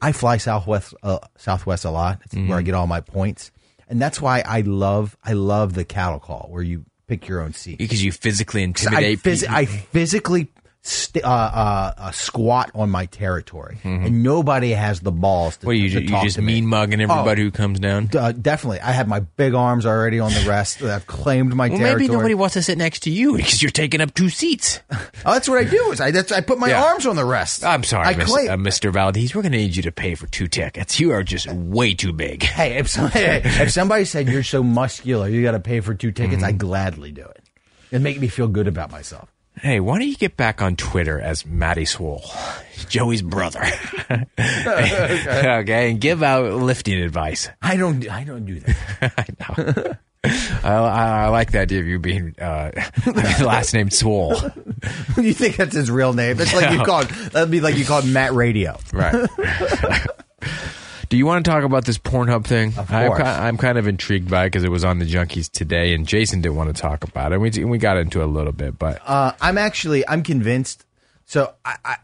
I 0.00 0.12
fly 0.12 0.36
Southwest, 0.38 0.94
uh, 1.02 1.18
Southwest 1.36 1.84
a 1.84 1.90
lot. 1.90 2.20
It's 2.24 2.34
Mm-hmm. 2.36 2.48
where 2.48 2.58
I 2.58 2.62
get 2.62 2.74
all 2.74 2.86
my 2.86 3.00
points, 3.00 3.50
and 3.90 4.00
that's 4.00 4.20
why 4.20 4.42
I 4.46 4.62
love, 4.62 5.16
I 5.24 5.34
love 5.34 5.74
the 5.74 5.84
cattle 5.84 6.20
call 6.20 6.46
where 6.50 6.62
you 6.62 6.84
pick 7.08 7.28
your 7.28 7.42
own 7.42 7.52
seat. 7.52 7.76
because 7.78 8.02
you 8.02 8.12
physically 8.12 8.62
I, 8.62 8.64
intimidate. 8.64 9.18
phys- 9.18 9.40
people. 9.40 9.54
I 9.56 9.64
physically 9.66 10.48
st- 10.82 11.24
uh, 11.24 11.28
uh, 11.96 12.10
squat 12.12 12.70
on 12.74 12.90
my 12.90 13.06
territory, 13.06 13.78
and 13.84 14.22
nobody 14.22 14.70
has 14.70 15.00
the 15.00 15.12
balls 15.12 15.56
to, 15.58 15.66
what 15.66 15.72
do 15.72 15.78
you, 15.78 15.90
to 15.90 16.02
you 16.02 16.08
just 16.22 16.36
to 16.36 16.42
me. 16.42 16.54
mean 16.54 16.66
mugging 16.66 17.00
everybody 17.00 17.42
Oh. 17.42 17.44
who 17.46 17.50
comes 17.50 17.78
down? 17.80 18.08
Uh, 18.16 18.32
definitely, 18.32 18.80
I 18.80 18.92
have 18.92 19.06
my 19.08 19.20
big 19.20 19.54
arms 19.54 19.84
already 19.86 20.20
on 20.20 20.32
the 20.32 20.44
rest. 20.48 20.82
I've 20.82 21.06
claimed 21.06 21.54
my 21.54 21.68
Well, 21.68 21.78
territory. 21.78 22.00
maybe 22.02 22.12
nobody 22.12 22.34
wants 22.34 22.54
to 22.54 22.62
sit 22.62 22.78
next 22.78 23.00
to 23.00 23.10
you 23.10 23.36
because 23.36 23.62
you're 23.62 23.70
taking 23.70 24.00
up 24.00 24.14
two 24.14 24.28
seats. 24.28 24.80
Oh, 25.26 25.34
that's 25.34 25.50
what 25.50 25.58
I 25.58 25.64
do. 25.64 25.92
Is 25.92 26.00
I 26.00 26.12
that's, 26.12 26.32
I 26.32 26.40
put 26.40 26.58
my 26.58 26.68
Yeah. 26.70 26.82
arms 26.82 27.04
on 27.04 27.14
the 27.14 27.26
rest. 27.26 27.62
I'm 27.62 27.84
sorry, 27.84 28.06
I 28.06 28.14
Mr. 28.14 28.24
claim. 28.26 28.48
Uh, 28.48 28.56
Mr. 28.56 28.90
Valdez. 28.90 29.34
We're 29.34 29.42
going 29.42 29.52
to 29.52 29.58
need 29.58 29.76
you 29.76 29.82
to 29.82 29.92
pay 29.92 30.14
for 30.14 30.26
two 30.28 30.46
tickets. 30.48 30.98
You 30.98 31.12
are 31.12 31.22
just 31.22 31.46
way 31.52 31.92
too 31.92 32.14
big. 32.14 32.42
Hey, 32.42 32.78
if, 32.78 32.88
some, 32.88 33.10
if 33.14 33.70
somebody 33.70 34.06
said 34.06 34.26
you're 34.28 34.42
so 34.42 34.62
muscular, 34.62 35.28
you 35.28 35.42
got 35.42 35.52
to 35.52 35.60
pay 35.60 35.80
for 35.80 35.94
two 35.94 36.10
tickets, 36.10 36.36
Mm-hmm. 36.38 36.44
I'd 36.46 36.58
gladly 36.58 37.12
do 37.12 37.22
it. 37.22 37.42
It'd 37.90 38.02
make 38.02 38.18
me 38.18 38.28
feel 38.28 38.48
good 38.48 38.66
about 38.66 38.90
myself. 38.90 39.28
Hey, 39.56 39.80
why 39.80 39.98
don't 39.98 40.08
you 40.08 40.16
get 40.16 40.36
back 40.36 40.62
on 40.62 40.76
Twitter 40.76 41.20
as 41.20 41.44
Matty 41.44 41.84
Swole, 41.84 42.24
Joey's 42.88 43.20
brother? 43.20 43.60
okay, 44.38 45.90
and 45.90 46.00
give 46.00 46.22
out 46.22 46.52
lifting 46.54 47.00
advice. 47.00 47.48
I 47.60 47.76
don't. 47.76 48.08
I 48.08 48.24
don't 48.24 48.46
do 48.46 48.60
that. 48.60 49.12
I 49.18 49.26
know. 49.58 49.94
I, 50.62 50.74
I, 50.74 51.28
like 51.28 51.52
the 51.52 51.60
idea 51.60 51.80
of 51.80 51.86
you 51.86 51.98
being 51.98 52.34
uh, 52.38 52.70
last 53.42 53.74
name 53.74 53.90
Swole. 53.90 54.34
you 55.16 55.32
think 55.34 55.56
that's 55.56 55.74
his 55.74 55.90
real 55.90 56.12
name? 56.12 56.36
That's 56.36 56.54
like 56.54 56.72
you 56.72 56.84
called. 56.84 57.08
That'd 57.08 57.50
be 57.50 57.60
like 57.60 57.76
you 57.76 57.84
called 57.84 58.06
Matt 58.06 58.32
Radio. 58.32 58.78
Right. 58.92 59.26
Do 61.10 61.16
you 61.16 61.26
want 61.26 61.44
to 61.44 61.50
talk 61.50 61.64
about 61.64 61.84
this 61.84 61.98
Pornhub 61.98 62.44
thing? 62.44 62.68
Of 62.78 62.90
I'm, 62.90 63.08
course. 63.08 63.20
I'm 63.20 63.56
kind 63.56 63.76
of 63.78 63.88
intrigued 63.88 64.30
by 64.30 64.44
it 64.44 64.46
because 64.46 64.62
it 64.62 64.70
was 64.70 64.84
on 64.84 65.00
the 65.00 65.04
Junkies 65.04 65.50
today, 65.50 65.92
and 65.92 66.06
Jason 66.06 66.40
didn't 66.40 66.54
want 66.54 66.74
to 66.74 66.80
talk 66.80 67.02
about 67.04 67.32
it. 67.32 67.38
We 67.38 67.50
we 67.64 67.78
got 67.78 67.96
into 67.96 68.20
it 68.20 68.24
a 68.24 68.26
little 68.28 68.52
bit, 68.52 68.78
but 68.78 69.02
Uh, 69.04 69.32
I'm 69.40 69.58
actually. 69.58 70.06
I'm 70.08 70.22
convinced. 70.22 70.86
So 71.26 71.52
I. 71.64 71.76
I, 71.84 71.96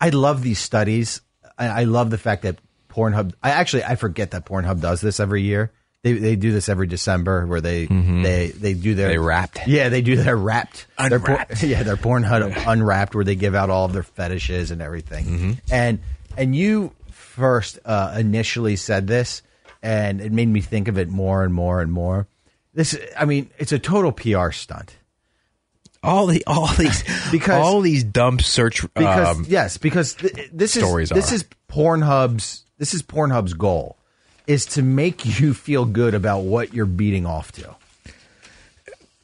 I 0.00 0.08
love 0.10 0.42
these 0.42 0.58
studies. 0.58 1.20
I, 1.58 1.66
I 1.66 1.84
love 1.84 2.10
the 2.10 2.18
fact 2.18 2.42
that 2.42 2.58
Pornhub. 2.88 3.32
I 3.42 3.50
actually 3.50 3.84
I 3.84 3.96
forget 3.96 4.30
that 4.30 4.46
Pornhub 4.46 4.80
does 4.80 5.00
this 5.00 5.18
every 5.18 5.42
year. 5.42 5.72
They 6.02 6.12
they 6.12 6.36
do 6.36 6.52
this 6.52 6.68
every 6.68 6.86
December 6.86 7.46
where 7.46 7.60
they 7.60 7.86
they 7.86 8.52
they 8.54 8.74
do 8.74 8.94
their 8.94 9.08
Mm-hmm. 9.08 9.14
They 9.14 9.18
wrapped. 9.18 9.66
Yeah, 9.66 9.88
they 9.88 10.02
do 10.02 10.16
their 10.16 10.36
wrapped. 10.36 10.86
Their 10.98 11.18
por- 11.18 11.30
Unwrapped. 11.30 11.62
yeah, 11.64 11.82
their 11.82 11.96
Pornhub 11.96 12.66
unwrapped 12.70 13.14
where 13.14 13.24
they 13.24 13.34
give 13.34 13.54
out 13.54 13.70
all 13.70 13.86
of 13.86 13.94
their 13.94 14.02
fetishes 14.02 14.70
and 14.70 14.80
everything. 14.82 15.24
Mm-hmm. 15.24 15.52
And 15.72 16.00
and 16.36 16.54
you 16.54 16.92
first 17.34 17.78
uh, 17.84 18.14
initially 18.18 18.76
said 18.76 19.06
this, 19.06 19.42
and 19.82 20.20
it 20.20 20.32
made 20.32 20.48
me 20.48 20.60
think 20.60 20.88
of 20.88 20.96
it 20.98 21.08
more 21.08 21.42
and 21.44 21.52
more 21.52 21.80
and 21.80 21.92
more. 21.92 22.26
This, 22.72 22.98
I 23.16 23.24
mean, 23.24 23.50
it's 23.58 23.72
a 23.72 23.78
total 23.78 24.12
PR 24.12 24.50
stunt. 24.50 24.96
all 26.02 26.26
the 26.26 26.42
all 26.46 26.66
these 26.74 27.02
Because- 27.30 27.64
all 27.64 27.80
these 27.80 28.04
dumb 28.04 28.38
search 28.38 28.82
Because 28.94 29.36
um, 29.38 29.44
yes, 29.48 29.78
because 29.78 30.14
th- 30.14 30.50
this 30.52 30.76
is 30.76 31.08
this 31.10 31.32
are. 31.32 31.34
is 31.34 31.44
Pornhub's 31.68 32.64
this 32.78 32.94
is 32.94 33.02
Pornhub's 33.02 33.54
goal 33.54 33.96
is 34.46 34.66
to 34.66 34.82
make 34.82 35.40
you 35.40 35.54
feel 35.54 35.84
good 35.86 36.14
about 36.14 36.40
what 36.40 36.74
you're 36.74 36.84
beating 36.86 37.24
off 37.26 37.50
to. 37.52 37.74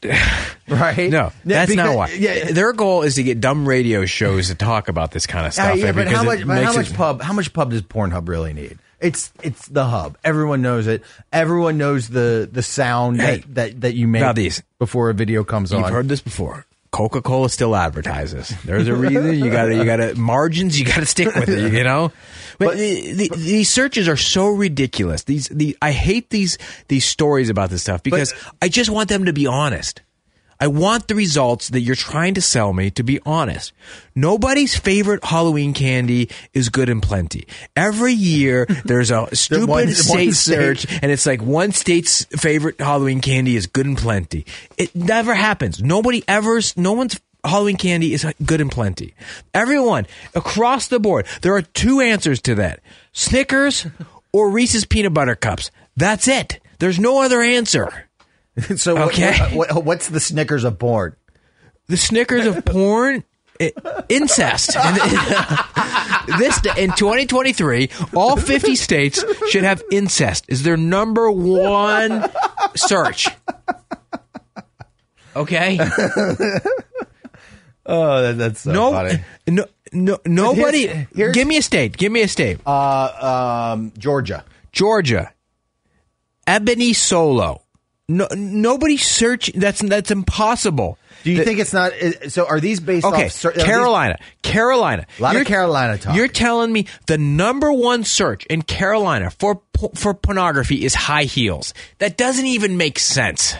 right? 0.68 1.10
no, 1.10 1.32
that's 1.44 1.74
not 1.74 1.94
why. 1.96 2.10
Yeah, 2.10 2.52
Their 2.52 2.72
goal 2.72 3.02
is 3.02 3.16
to 3.16 3.22
get 3.22 3.40
dumb 3.40 3.68
radio 3.68 4.06
shows 4.06 4.48
to 4.48 4.54
talk 4.54 4.88
about 4.88 5.10
this 5.10 5.26
kind 5.26 5.46
of 5.46 5.56
Yeah, 5.56 5.64
stuff. 5.72 5.78
yeah, 5.78 5.92
but 5.92 6.04
because 6.04 6.16
how 6.16 6.24
much? 6.24 6.46
But 6.46 6.64
how 6.64 6.72
much 6.72 6.90
it- 6.90 6.96
pub? 6.96 7.22
How 7.22 7.32
much 7.32 7.52
pub 7.52 7.70
does 7.70 7.82
Pornhub 7.82 8.28
really 8.28 8.52
need? 8.52 8.78
It's 9.00 9.32
it's 9.42 9.66
the 9.68 9.84
hub. 9.86 10.18
Everyone 10.22 10.60
knows 10.62 10.86
it. 10.86 11.02
Everyone 11.32 11.78
knows 11.78 12.08
the 12.08 12.48
the 12.50 12.62
sound 12.62 13.20
Hey, 13.20 13.38
that, 13.38 13.54
that 13.54 13.80
that 13.82 13.94
you 13.94 14.06
make 14.06 14.34
these. 14.34 14.62
before 14.78 15.08
a 15.10 15.14
video 15.14 15.42
comes 15.44 15.72
on. 15.72 15.80
You've 15.80 15.90
heard 15.90 16.08
this 16.08 16.20
before. 16.20 16.66
Coca 16.90 17.22
Cola 17.22 17.48
still 17.48 17.76
advertises. 17.76 18.52
There's 18.64 18.88
a 18.88 18.94
reason 18.94 19.38
you 19.38 19.50
got 19.50 19.66
to 19.66 19.76
you 19.76 19.84
got 19.84 19.96
to 19.96 20.14
margins. 20.16 20.78
You 20.78 20.86
got 20.86 20.96
to 20.96 21.06
stick 21.06 21.34
with 21.34 21.48
it. 21.48 21.72
You 21.72 21.84
know. 21.84 22.12
But, 22.58 22.76
the, 22.76 23.12
the, 23.12 23.28
these 23.36 23.70
searches 23.70 24.06
are 24.08 24.16
so 24.16 24.48
ridiculous. 24.48 25.22
These 25.24 25.48
the 25.48 25.76
I 25.80 25.92
hate 25.92 26.30
these 26.30 26.58
these 26.88 27.04
stories 27.04 27.48
about 27.48 27.70
this 27.70 27.82
stuff 27.82 28.02
because 28.02 28.34
I 28.60 28.68
just 28.68 28.90
want 28.90 29.08
them 29.08 29.26
to 29.26 29.32
be 29.32 29.46
honest. 29.46 30.02
I 30.60 30.66
want 30.66 31.08
the 31.08 31.14
results 31.14 31.70
that 31.70 31.80
you're 31.80 31.96
trying 31.96 32.34
to 32.34 32.42
sell 32.42 32.72
me 32.72 32.90
to 32.90 33.02
be 33.02 33.18
honest. 33.24 33.72
Nobody's 34.14 34.76
favorite 34.78 35.24
Halloween 35.24 35.72
candy 35.72 36.28
is 36.52 36.68
good 36.68 36.88
and 36.88 37.02
plenty. 37.02 37.46
Every 37.74 38.12
year 38.12 38.66
there's 38.84 39.10
a 39.10 39.34
stupid 39.34 39.68
one- 39.68 39.88
state- 39.92 40.34
search 40.34 40.86
and 41.02 41.10
it's 41.10 41.24
like 41.26 41.40
one 41.42 41.72
state's 41.72 42.24
favorite 42.26 42.78
Halloween 42.80 43.20
candy 43.20 43.56
is 43.56 43.66
good 43.66 43.86
and 43.86 43.96
plenty. 43.96 44.44
It 44.76 44.94
never 44.94 45.34
happens. 45.34 45.82
Nobody 45.82 46.22
ever, 46.28 46.60
no 46.76 46.92
one's 46.92 47.18
Halloween 47.42 47.78
candy 47.78 48.12
is 48.12 48.26
good 48.44 48.60
and 48.60 48.70
plenty. 48.70 49.14
Everyone 49.54 50.06
across 50.34 50.88
the 50.88 51.00
board, 51.00 51.26
there 51.40 51.54
are 51.54 51.62
two 51.62 52.00
answers 52.00 52.42
to 52.42 52.54
that: 52.56 52.80
Snickers 53.12 53.86
or 54.30 54.50
Reese's 54.50 54.84
peanut 54.84 55.14
butter 55.14 55.34
cups. 55.34 55.70
That's 55.96 56.28
it. 56.28 56.60
There's 56.80 56.98
no 56.98 57.22
other 57.22 57.40
answer. 57.40 58.09
so 58.76 58.98
Okay. 59.04 59.36
what, 59.56 59.72
what, 59.74 59.84
what's 59.84 60.08
the 60.08 60.20
Snickers 60.20 60.64
of 60.64 60.78
porn? 60.78 61.16
The 61.88 61.96
Snickers 61.96 62.46
of 62.46 62.64
porn. 62.64 63.24
Incest. 64.08 64.76
This 66.38 66.60
in 66.78 66.92
2023, 66.92 67.90
all 68.14 68.36
50 68.36 68.76
states 68.76 69.24
should 69.48 69.64
have 69.64 69.82
incest. 69.90 70.44
Is 70.48 70.62
their 70.62 70.76
number 70.76 71.28
one 71.30 72.30
search? 72.76 73.26
Okay. 75.34 75.78
Oh, 77.86 78.22
that, 78.22 78.38
that's 78.38 78.60
so 78.60 78.72
no, 78.72 78.92
funny. 78.92 79.20
no, 79.48 79.64
no, 79.92 80.18
nobody. 80.24 80.86
Here's- 80.86 81.06
here's- 81.14 81.34
give 81.34 81.48
me 81.48 81.56
a 81.56 81.62
state. 81.62 81.96
Give 81.96 82.12
me 82.12 82.20
a 82.22 82.28
state. 82.28 82.60
Uh, 82.64 83.72
um, 83.74 83.92
Georgia. 83.98 84.44
Georgia. 84.70 85.32
Ebony 86.46 86.92
Solo. 86.92 87.62
No, 88.10 88.26
nobody 88.34 88.96
search. 88.96 89.52
That's 89.54 89.80
that's 89.80 90.10
impossible. 90.10 90.98
Do 91.22 91.30
you 91.30 91.38
The- 91.38 91.44
think 91.44 91.60
it's 91.60 91.72
not? 91.72 91.92
So 92.28 92.44
are 92.46 92.58
these 92.58 92.80
based 92.80 93.06
Okay, 93.06 93.26
off? 93.26 93.44
are 93.44 93.52
these- 93.52 93.62
Carolina, 93.62 94.18
Carolina. 94.42 95.06
A 95.18 95.22
lot 95.22 95.32
You're- 95.34 95.44
Carolina 95.44 95.96
talk. 95.96 96.16
You're 96.16 96.26
telling 96.28 96.72
me 96.72 96.86
the 97.06 97.18
number 97.18 97.72
one 97.72 98.02
search 98.02 98.46
in 98.46 98.62
Carolina 98.62 99.30
for 99.38 99.60
for 99.94 100.12
pornography 100.12 100.84
is 100.84 100.94
high 100.94 101.22
heels. 101.24 101.72
That 101.98 102.16
doesn't 102.16 102.46
even 102.46 102.76
make 102.76 102.98
sense. 102.98 103.54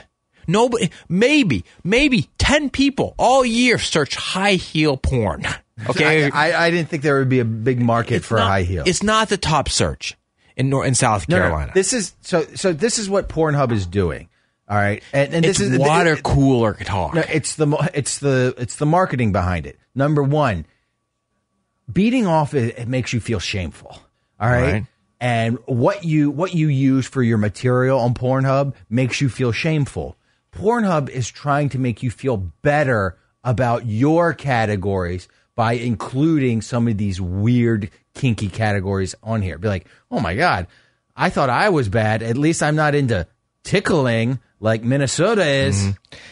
Nobody, 0.48 0.90
maybe, 1.08 1.64
maybe 1.84 2.28
ten 2.38 2.70
people 2.70 3.14
all 3.18 3.44
year 3.44 3.78
search 3.78 4.16
high 4.16 4.54
heel 4.54 4.96
porn. 4.96 5.46
Okay, 5.88 6.24
I, 6.32 6.50
I, 6.50 6.66
I 6.66 6.70
didn't 6.72 6.88
think 6.88 7.04
there 7.04 7.18
would 7.20 7.28
be 7.28 7.38
a 7.38 7.44
big 7.44 7.80
market 7.80 8.16
It's 8.16 8.26
for 8.26 8.38
not- 8.38 8.48
high 8.48 8.62
heels. 8.64 8.88
It's 8.88 9.02
not 9.02 9.28
the 9.28 9.36
top 9.36 9.68
search 9.68 10.16
in 10.56 10.68
North 10.70 10.88
in 10.88 10.94
South 10.96 11.28
No, 11.28 11.36
no, 11.36 11.42
Carolina. 11.44 11.72
This 11.72 11.92
is 11.92 12.14
so. 12.22 12.44
So 12.56 12.72
this 12.72 12.98
is 12.98 13.08
what 13.08 13.28
Pornhub 13.28 13.70
is 13.70 13.86
doing. 13.86 14.28
All 14.70 14.76
right, 14.76 15.02
and, 15.12 15.34
and 15.34 15.44
it's 15.44 15.58
this 15.58 15.68
is 15.72 15.78
water 15.78 16.12
it- 16.12 16.22
cooler 16.22 16.74
talk. 16.74 17.14
No, 17.14 17.22
it's 17.28 17.56
the 17.56 17.66
it's 17.92 18.18
the 18.20 18.54
it's 18.56 18.76
the 18.76 18.86
marketing 18.86 19.32
behind 19.32 19.66
it. 19.66 19.76
Number 19.96 20.22
one, 20.22 20.64
beating 21.92 22.26
off 22.26 22.54
it, 22.54 22.78
it 22.78 22.88
makes 22.88 23.12
you 23.12 23.18
feel 23.20 23.40
shameful. 23.40 23.98
All 24.38 24.48
right? 24.48 24.72
Right. 24.72 24.86
and 25.20 25.58
what 25.66 26.04
you 26.04 26.30
what 26.30 26.54
you 26.54 26.68
use 26.68 27.06
for 27.06 27.22
your 27.22 27.36
material 27.38 27.98
on 27.98 28.14
Pornhub 28.14 28.74
makes 28.88 29.20
you 29.20 29.28
feel 29.28 29.52
shameful. 29.52 30.16
Pornhub 30.52 31.08
is 31.08 31.28
trying 31.28 31.68
to 31.70 31.78
make 31.78 32.02
you 32.02 32.10
feel 32.10 32.36
better 32.36 33.18
about 33.44 33.86
your 33.86 34.32
categories 34.34 35.28
by 35.56 35.72
including 35.74 36.62
some 36.62 36.88
of 36.88 36.96
these 36.96 37.20
weird 37.20 37.90
kinky 38.14 38.48
categories 38.48 39.14
on 39.22 39.42
here. 39.42 39.58
Be 39.58 39.68
like, 39.68 39.86
oh 40.10 40.20
my 40.20 40.34
god, 40.36 40.68
I 41.16 41.28
thought 41.28 41.50
I 41.50 41.68
was 41.70 41.88
bad. 41.88 42.22
At 42.22 42.36
least 42.38 42.62
I'm 42.62 42.76
not 42.76 42.94
into 42.94 43.26
tickling 43.64 44.38
like 44.60 44.82
Minnesota 44.82 45.46
is. 45.46 45.84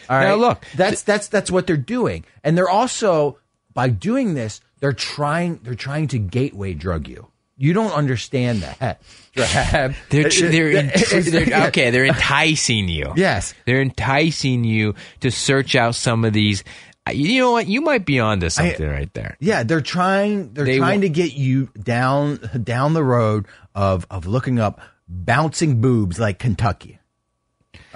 All 0.09 0.17
right, 0.17 0.23
Now, 0.29 0.35
look, 0.35 0.65
that's 0.75 1.01
that's 1.03 1.27
that's 1.27 1.49
what 1.51 1.67
they're 1.67 1.77
doing, 1.77 2.25
and 2.43 2.57
they're 2.57 2.69
also 2.69 3.37
by 3.73 3.89
doing 3.89 4.33
this, 4.33 4.61
they're 4.79 4.93
trying 4.93 5.59
they're 5.63 5.75
trying 5.75 6.07
to 6.09 6.19
gateway 6.19 6.73
drug 6.73 7.07
you. 7.07 7.27
You 7.57 7.73
don't 7.73 7.91
understand 7.91 8.61
that. 8.61 9.01
Drab. 9.33 9.93
They're, 10.09 10.29
they're, 10.29 10.83
they're 11.21 11.65
okay. 11.67 11.89
They're 11.91 12.05
enticing 12.05 12.87
you. 12.87 13.11
Yes. 13.17 13.53
they're 13.65 13.81
enticing 13.81 14.63
you 14.63 14.95
to 15.19 15.29
search 15.29 15.75
out 15.75 15.95
some 15.95 16.23
of 16.23 16.31
these. 16.31 16.63
uh, 17.07 17.11
You 17.11 17.39
know 17.41 17.51
what? 17.51 17.67
You 17.67 17.81
might 17.81 18.05
be 18.05 18.19
onto 18.21 18.49
something 18.49 18.87
right 18.87 19.13
there. 19.13 19.35
Yeah, 19.41 19.63
they're 19.63 19.81
trying. 19.81 20.53
They're 20.53 20.63
They 20.65 20.77
trying 20.77 21.01
to 21.01 21.09
get 21.09 21.33
you 21.33 21.69
down 21.81 22.39
down 22.63 22.93
the 22.93 23.03
road 23.03 23.45
of 23.75 24.05
of 24.09 24.25
looking 24.25 24.59
up 24.59 24.79
bouncing 25.09 25.81
boobs 25.81 26.17
like 26.19 26.39
Kentucky. 26.39 26.98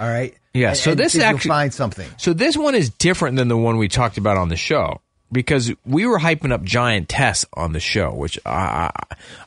All 0.00 0.08
right. 0.08 0.34
Yeah, 0.52 0.68
And- 0.70 0.76
so 0.78 0.90
and 0.92 1.00
this 1.00 1.12
see 1.12 1.18
if 1.18 1.24
you'll 1.24 1.36
actu- 1.36 1.48
find 1.48 1.74
something. 1.74 2.08
So 2.16 2.32
this 2.32 2.56
one 2.56 2.74
is 2.74 2.90
different 2.90 3.36
than 3.36 3.48
the 3.48 3.56
one 3.56 3.76
we 3.78 3.88
talked 3.88 4.18
about 4.18 4.36
on 4.36 4.48
the 4.48 4.56
show 4.56 5.00
because 5.32 5.72
we 5.84 6.06
were 6.06 6.18
hyping 6.20 6.52
up 6.52 6.62
giantess 6.62 7.44
on 7.54 7.72
the 7.72 7.80
show, 7.80 8.12
which 8.12 8.38
I 8.46 8.90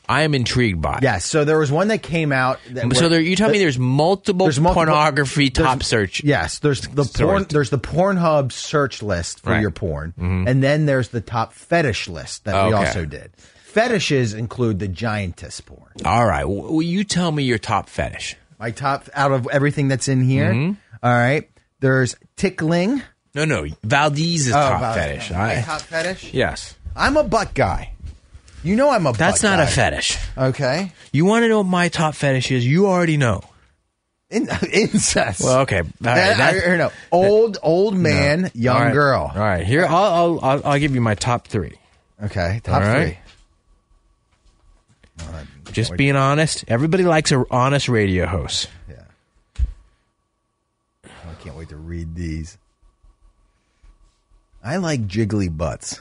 I, 0.08 0.22
am 0.22 0.34
intrigued 0.34 0.82
by. 0.82 0.98
Yes. 1.02 1.24
So 1.24 1.44
there 1.46 1.58
was 1.58 1.70
one 1.72 1.88
that 1.88 2.02
came 2.02 2.30
out. 2.32 2.58
That 2.70 2.94
So 2.96 3.08
there, 3.08 3.20
you 3.20 3.36
tell 3.36 3.48
me 3.50 3.58
there's 3.58 3.78
multiple, 3.78 4.46
there's 4.46 4.60
multiple- 4.60 4.84
pornography 4.84 5.48
there's- 5.48 5.66
top 5.70 5.82
search. 5.82 6.22
Yes, 6.24 6.58
there's 6.58 6.82
the 6.82 7.04
porn. 7.04 7.46
There's 7.48 7.70
the 7.70 7.78
Pornhub 7.78 8.52
search 8.52 9.02
list 9.02 9.40
for 9.40 9.50
Right. 9.50 9.56
Mm-hmm. 9.56 9.62
your 9.62 9.70
porn, 9.70 10.12
and 10.18 10.62
then 10.62 10.84
there's 10.86 11.08
the 11.08 11.20
top 11.22 11.52
fetish 11.54 12.08
list 12.08 12.44
that 12.44 12.66
we 12.66 12.72
also 12.74 13.04
did. 13.06 13.30
Fetishes 13.64 14.34
include 14.34 14.78
the 14.78 14.88
giantess 14.88 15.60
porn. 15.60 15.90
All 16.04 16.26
right, 16.26 16.44
well, 16.48 16.82
you 16.82 17.04
tell 17.04 17.30
me 17.30 17.44
your 17.44 17.58
top 17.58 17.88
fetish. 17.88 18.34
My 18.58 18.70
top 18.72 19.08
out 19.14 19.32
of 19.32 19.46
everything 19.52 19.88
that's 19.88 20.08
in 20.08 20.22
here. 20.22 20.52
Mm-hmm. 20.52 20.72
all 21.02 21.12
right. 21.12 21.48
There's 21.80 22.16
tickling. 22.36 23.02
No, 23.34 23.44
no, 23.44 23.66
Valdez's 23.84 24.50
top 24.52 24.78
about- 24.78 24.94
fetish. 24.96 25.30
My 25.30 25.58
I- 25.58 25.62
top 25.62 25.80
fetish. 25.82 26.34
yes, 26.34 26.74
I'm 26.96 27.16
a 27.16 27.22
butt 27.24 27.54
guy. 27.54 27.92
You 28.64 28.74
know 28.74 28.90
I'm 28.90 29.06
a. 29.06 29.12
that's 29.12 29.42
butt 29.42 29.50
not 29.50 29.56
guy. 29.58 29.64
a 29.64 29.66
fetish. 29.68 30.18
Okay. 30.36 30.92
You 31.12 31.24
want 31.24 31.44
to 31.44 31.48
know 31.48 31.58
what 31.58 31.66
my 31.68 31.88
top 31.88 32.14
fetish 32.16 32.50
is? 32.50 32.66
You 32.66 32.86
already 32.88 33.16
know. 33.16 33.42
In, 34.30 34.48
incest. 34.72 35.40
Well, 35.42 35.60
okay. 35.60 35.78
All 35.78 35.82
right, 35.82 35.92
That- 36.00 36.36
that- 36.38 36.54
I- 36.54 36.66
or 36.66 36.76
no, 36.76 36.90
old 37.12 37.58
old 37.62 37.96
man, 37.96 38.50
young 38.54 38.76
All 38.76 38.82
right. 38.82 38.92
girl. 38.92 39.30
All 39.32 39.40
right, 39.40 39.64
here 39.64 39.86
I'll, 39.86 39.94
I'll 39.94 40.40
I'll 40.42 40.62
I'll 40.72 40.78
give 40.80 40.94
you 40.94 41.00
my 41.00 41.14
top 41.14 41.46
three. 41.46 41.74
Okay, 42.24 42.60
top 42.64 42.82
All 42.82 42.88
right. 42.88 43.16
three. 43.16 43.18
Just 45.72 45.96
being 45.96 46.16
honest. 46.16 46.64
Everybody 46.68 47.04
likes 47.04 47.32
a 47.32 47.44
honest 47.50 47.88
radio 47.88 48.26
host. 48.26 48.68
Yeah. 48.88 49.64
Oh, 51.06 51.10
I 51.30 51.42
can't 51.42 51.56
wait 51.56 51.68
to 51.70 51.76
read 51.76 52.14
these. 52.14 52.58
I 54.62 54.76
like 54.76 55.06
jiggly 55.06 55.54
butts. 55.54 56.00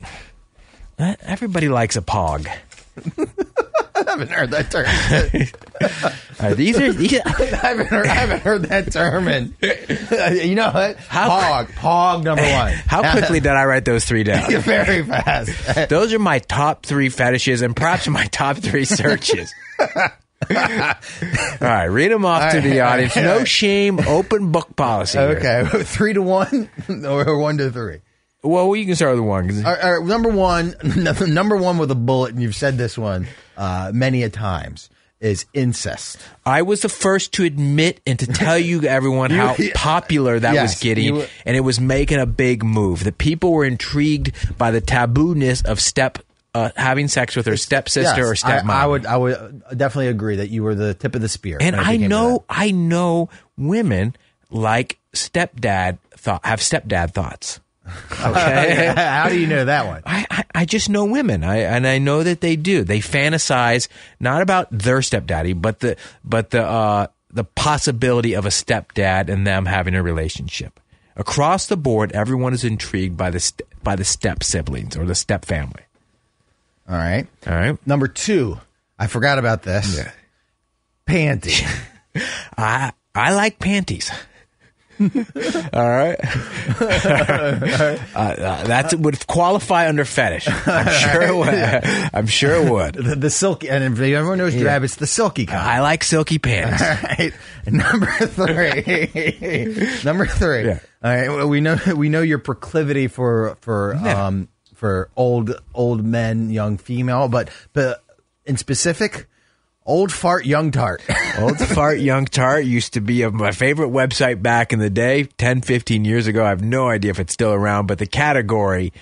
Everybody 0.98 1.68
likes 1.68 1.96
a 1.96 2.02
PAWG. 2.02 2.48
I 4.12 4.18
haven't 4.18 4.30
heard 4.30 4.50
that 4.50 4.70
term. 4.70 4.86
All 6.40 6.48
right, 6.48 6.56
these 6.56 6.78
are 6.78 6.92
these, 6.92 7.18
I 7.18 7.30
haven't 7.68 7.86
heard. 7.86 8.06
I 8.06 8.14
haven't 8.14 8.40
heard 8.42 8.62
that 8.64 8.92
term. 8.92 9.26
And 9.26 9.54
uh, 9.62 10.30
you 10.34 10.54
know 10.54 10.70
what? 10.70 10.96
How- 10.98 11.30
PAWG. 11.64 11.66
PAWG 11.72 12.22
number 12.24 12.42
one. 12.42 12.72
How 12.86 13.10
quickly 13.12 13.40
did 13.40 13.52
I 13.52 13.64
write 13.64 13.84
those 13.86 14.04
three 14.04 14.22
down? 14.22 14.50
Very 14.62 15.02
fast. 15.02 15.88
Those 15.88 16.12
are 16.12 16.18
my 16.18 16.40
top 16.40 16.84
three 16.84 17.08
fetishes 17.08 17.62
and 17.62 17.74
perhaps 17.74 18.06
my 18.08 18.26
top 18.26 18.58
three 18.58 18.84
searches. 18.84 19.52
All 19.78 20.58
right, 21.60 21.86
read 21.86 22.10
them 22.10 22.24
off 22.26 22.50
to 22.52 22.58
All 22.58 22.62
the 22.62 22.80
audience. 22.80 23.16
all 23.16 23.22
No 23.22 23.38
right. 23.38 23.48
shame, 23.48 24.00
open 24.00 24.52
book 24.52 24.74
policy. 24.76 25.18
here. 25.18 25.28
Okay, 25.38 25.84
three 25.84 26.12
to 26.14 26.22
one 26.22 26.68
or 27.04 27.38
one 27.38 27.58
to 27.58 27.70
three. 27.70 28.00
Well, 28.42 28.74
you 28.74 28.86
can 28.86 28.94
start 28.96 29.14
with 29.16 29.24
one. 29.24 29.50
All 29.64 29.72
right, 29.72 29.84
all 29.84 29.98
right, 29.98 30.06
number 30.06 30.28
one, 30.28 30.74
number 31.32 31.56
one 31.56 31.78
with 31.78 31.90
a 31.90 31.94
bullet, 31.96 32.32
and 32.32 32.42
you've 32.42 32.56
said 32.56 32.76
this 32.76 32.98
one 32.98 33.26
uh, 33.56 33.92
many 33.94 34.22
a 34.24 34.28
times, 34.30 34.90
is 35.20 35.46
incest. 35.54 36.18
I 36.44 36.62
was 36.62 36.80
the 36.82 36.88
first 36.88 37.32
to 37.34 37.44
admit 37.44 38.00
and 38.04 38.18
to 38.18 38.26
tell 38.26 38.58
you 38.58 38.82
everyone 38.88 39.30
how 39.30 39.54
popular 39.74 40.40
that 40.40 40.54
Yes, 40.54 40.74
was 40.74 40.80
getting, 40.82 41.14
you- 41.16 41.26
and 41.46 41.56
it 41.56 41.60
was 41.60 41.78
making 41.78 42.18
a 42.18 42.26
big 42.26 42.64
move. 42.64 43.04
The 43.04 43.12
people 43.12 43.52
were 43.52 43.64
intrigued 43.64 44.58
by 44.58 44.72
the 44.72 44.80
taboo-ness 44.80 45.62
of 45.62 45.78
step 45.80 46.18
uh, 46.54 46.70
having 46.76 47.06
sex 47.08 47.36
with 47.36 47.46
her 47.46 47.56
stepsister 47.56 48.18
Yes, 48.18 48.18
or 48.18 48.34
stepmom. 48.34 48.68
I, 48.70 48.82
I 48.82 48.86
would, 48.86 49.06
I 49.06 49.16
would 49.16 49.62
definitely 49.76 50.08
agree 50.08 50.36
that 50.36 50.50
you 50.50 50.64
were 50.64 50.74
the 50.74 50.92
tip 50.94 51.14
of 51.14 51.20
the 51.22 51.28
spear. 51.28 51.58
and 51.60 51.76
I 51.76 51.96
know, 51.96 52.44
I 52.48 52.72
know 52.72 53.30
women 53.56 54.16
like 54.50 54.98
stepdad 55.14 55.98
thought 56.16 56.44
have 56.44 56.58
stepdad 56.58 57.12
thoughts. 57.12 57.60
Okay. 58.24 58.92
How 58.96 59.28
do 59.28 59.38
you 59.38 59.48
know 59.48 59.64
that 59.64 59.86
one? 59.86 60.02
I, 60.06 60.24
I, 60.30 60.44
I 60.54 60.64
just 60.64 60.88
know 60.88 61.04
women, 61.04 61.42
I, 61.42 61.58
and 61.58 61.86
I 61.86 61.98
know 61.98 62.22
that 62.22 62.40
they 62.40 62.54
do. 62.54 62.84
They 62.84 63.00
fantasize 63.00 63.88
not 64.20 64.42
about 64.42 64.68
their 64.70 65.02
stepdaddy, 65.02 65.54
but 65.54 65.80
the 65.80 65.96
but 66.22 66.50
the 66.50 66.62
uh, 66.62 67.08
the 67.30 67.42
possibility 67.42 68.34
of 68.34 68.46
a 68.46 68.50
stepdad 68.50 69.28
and 69.28 69.44
them 69.44 69.66
having 69.66 69.96
a 69.96 70.02
relationship. 70.02 70.78
Across 71.16 71.66
the 71.66 71.76
board, 71.76 72.12
everyone 72.12 72.54
is 72.54 72.62
intrigued 72.62 73.16
by 73.16 73.30
the 73.30 73.40
st- 73.40 73.68
by 73.82 73.96
the 73.96 74.04
step 74.04 74.44
siblings 74.44 74.96
or 74.96 75.04
the 75.04 75.16
step 75.16 75.44
family. 75.44 75.82
All 76.88 76.96
right. 76.96 77.26
All 77.46 77.54
right, 77.54 77.86
Number 77.86 78.06
two, 78.06 78.58
I 78.98 79.08
forgot 79.08 79.38
about 79.38 79.62
this. 79.62 79.96
Yeah. 79.96 80.12
Panty. 81.06 81.66
I 82.56 82.92
I 83.14 83.34
like 83.34 83.58
panties. 83.58 84.10
All 85.72 85.88
right, 85.88 86.16
uh, 86.80 87.98
uh, 88.14 88.64
that 88.64 88.94
would 88.98 89.26
qualify 89.26 89.88
under 89.88 90.04
fetish. 90.04 90.46
I'm 90.48 90.88
sure 90.92 91.22
it 91.22 91.34
would. 91.34 92.10
I'm 92.14 92.26
sure 92.26 92.54
it 92.54 92.70
would. 92.70 92.94
the, 92.94 93.16
the 93.16 93.30
silky, 93.30 93.68
and 93.68 93.82
everyone 93.84 94.38
knows 94.38 94.54
drab, 94.54 94.84
it's 94.84 94.96
the 94.96 95.06
silky 95.06 95.46
kind. 95.46 95.60
I 95.60 95.80
like 95.80 96.04
silky 96.04 96.38
panties. 96.38 96.80
All 96.82 96.96
right. 97.02 97.32
Number 97.66 98.06
three. 98.26 100.02
Number 100.04 100.26
three. 100.26 100.66
Yeah. 100.66 100.78
All 101.02 101.14
right. 101.38 101.44
We 101.46 101.60
know 101.60 101.76
we 101.96 102.08
know 102.08 102.22
your 102.22 102.38
proclivity 102.38 103.08
for 103.08 103.56
for 103.60 103.98
Yeah. 104.02 104.26
um 104.26 104.48
for 104.74 105.10
old 105.16 105.54
old 105.74 106.04
men, 106.04 106.50
young 106.50 106.76
female, 106.78 107.28
but 107.28 107.50
but 107.72 108.02
in 108.44 108.56
specific, 108.56 109.26
old 109.86 110.12
fart, 110.12 110.44
young 110.46 110.70
tart. 110.70 111.02
Old 111.38 111.58
Fart 111.58 111.98
Young 111.98 112.26
Tart 112.26 112.66
used 112.66 112.92
to 112.92 113.00
be 113.00 113.22
a, 113.22 113.30
my 113.30 113.52
favorite 113.52 113.88
website 113.88 114.42
back 114.42 114.74
in 114.74 114.78
the 114.78 114.90
day, 114.90 115.24
10, 115.24 115.62
15 115.62 116.04
years 116.04 116.26
ago. 116.26 116.44
I 116.44 116.50
have 116.50 116.62
no 116.62 116.88
idea 116.88 117.10
if 117.10 117.18
it's 117.18 117.32
still 117.32 117.52
around, 117.52 117.86
but 117.86 117.98
the 117.98 118.06
category 118.06 118.92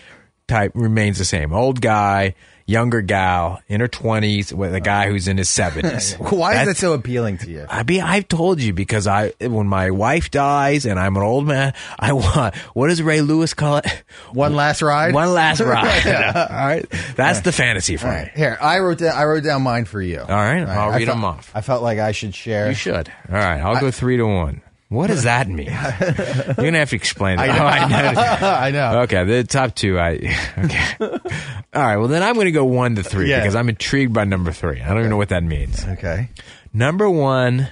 type 0.46 0.70
remains 0.76 1.18
the 1.18 1.24
same. 1.24 1.52
Old 1.52 1.80
guy, 1.80 2.36
younger 2.70 3.02
gal, 3.02 3.60
in 3.68 3.80
her 3.80 3.88
20s, 3.88 4.52
with 4.52 4.74
a 4.74 4.80
guy 4.80 5.08
who's 5.08 5.26
in 5.28 5.36
his 5.36 5.48
70s. 5.48 6.16
Why 6.38 6.60
is 6.62 6.68
that 6.68 6.76
so 6.76 6.92
appealing 6.92 7.38
to 7.38 7.50
you? 7.50 7.66
I 7.68 7.82
mean, 7.82 8.00
I've 8.00 8.28
told 8.28 8.60
you 8.60 8.72
because 8.72 9.06
I, 9.06 9.32
when 9.40 9.66
my 9.66 9.90
wife 9.90 10.30
dies 10.30 10.86
and 10.86 10.98
I'm 10.98 11.16
an 11.16 11.22
old 11.22 11.46
man, 11.46 11.74
I 11.98 12.12
want, 12.12 12.54
what 12.74 12.88
does 12.88 13.02
Ray 13.02 13.20
Lewis 13.20 13.54
call 13.54 13.78
it? 13.78 13.86
One 14.32 14.54
last 14.54 14.82
ride. 14.82 15.12
One 15.14 15.32
last 15.34 15.60
ride. 15.60 16.06
All 16.06 16.66
right. 16.66 16.86
That's 17.16 17.40
the 17.40 17.52
fantasy 17.52 17.96
for 17.96 18.06
All 18.06 18.14
me. 18.14 18.30
Here, 18.34 18.56
I 18.60 18.78
wrote 18.78 18.98
down. 18.98 19.16
I 19.16 19.24
wrote 19.24 19.42
down 19.44 19.62
mine 19.62 19.84
for 19.84 20.00
you. 20.00 20.20
All 20.20 20.26
right, 20.28 20.62
I'll 20.62 20.90
I 20.92 20.96
read 20.98 21.06
felt- 21.06 21.18
'em 21.18 21.24
off. 21.24 21.50
I 21.54 21.60
felt 21.62 21.82
like 21.82 21.98
I 21.98 22.12
should 22.12 22.34
share. 22.34 22.68
You 22.68 22.74
should. 22.74 23.08
All 23.28 23.34
right. 23.36 23.60
I'll 23.60 23.80
go 23.80 23.90
three 23.90 24.16
to 24.16 24.24
one. 24.26 24.62
What 24.90 25.06
does 25.06 25.22
that 25.22 25.48
mean? 25.48 25.66
You're 26.00 26.54
going 26.54 26.72
to 26.74 26.78
have 26.80 26.90
to 26.90 26.96
explain 26.96 27.38
it. 27.38 27.42
I 27.42 27.46
know. 27.46 27.54
Oh, 27.54 27.66
I 27.66 27.88
know. 27.88 28.20
I 28.48 28.70
know. 28.72 29.00
Okay, 29.02 29.24
the 29.24 29.44
top 29.44 29.74
two. 29.74 29.98
I 29.98 30.14
okay. 30.58 30.96
All 31.72 31.82
right. 31.82 31.96
Well, 31.96 32.08
then 32.08 32.22
I'm 32.24 32.34
going 32.34 32.46
to 32.46 32.50
go 32.52 32.64
one 32.64 32.96
to 32.96 33.02
three 33.04 33.30
Yeah. 33.30 33.38
because 33.40 33.54
I'm 33.54 33.68
intrigued 33.68 34.12
by 34.12 34.24
number 34.24 34.50
three. 34.52 34.80
I 34.82 34.88
don't 34.88 34.98
even 34.98 35.10
know 35.10 35.16
what 35.16 35.28
that 35.28 35.44
means. 35.44 35.84
Okay. 35.86 36.28
Number 36.74 37.08
one, 37.08 37.68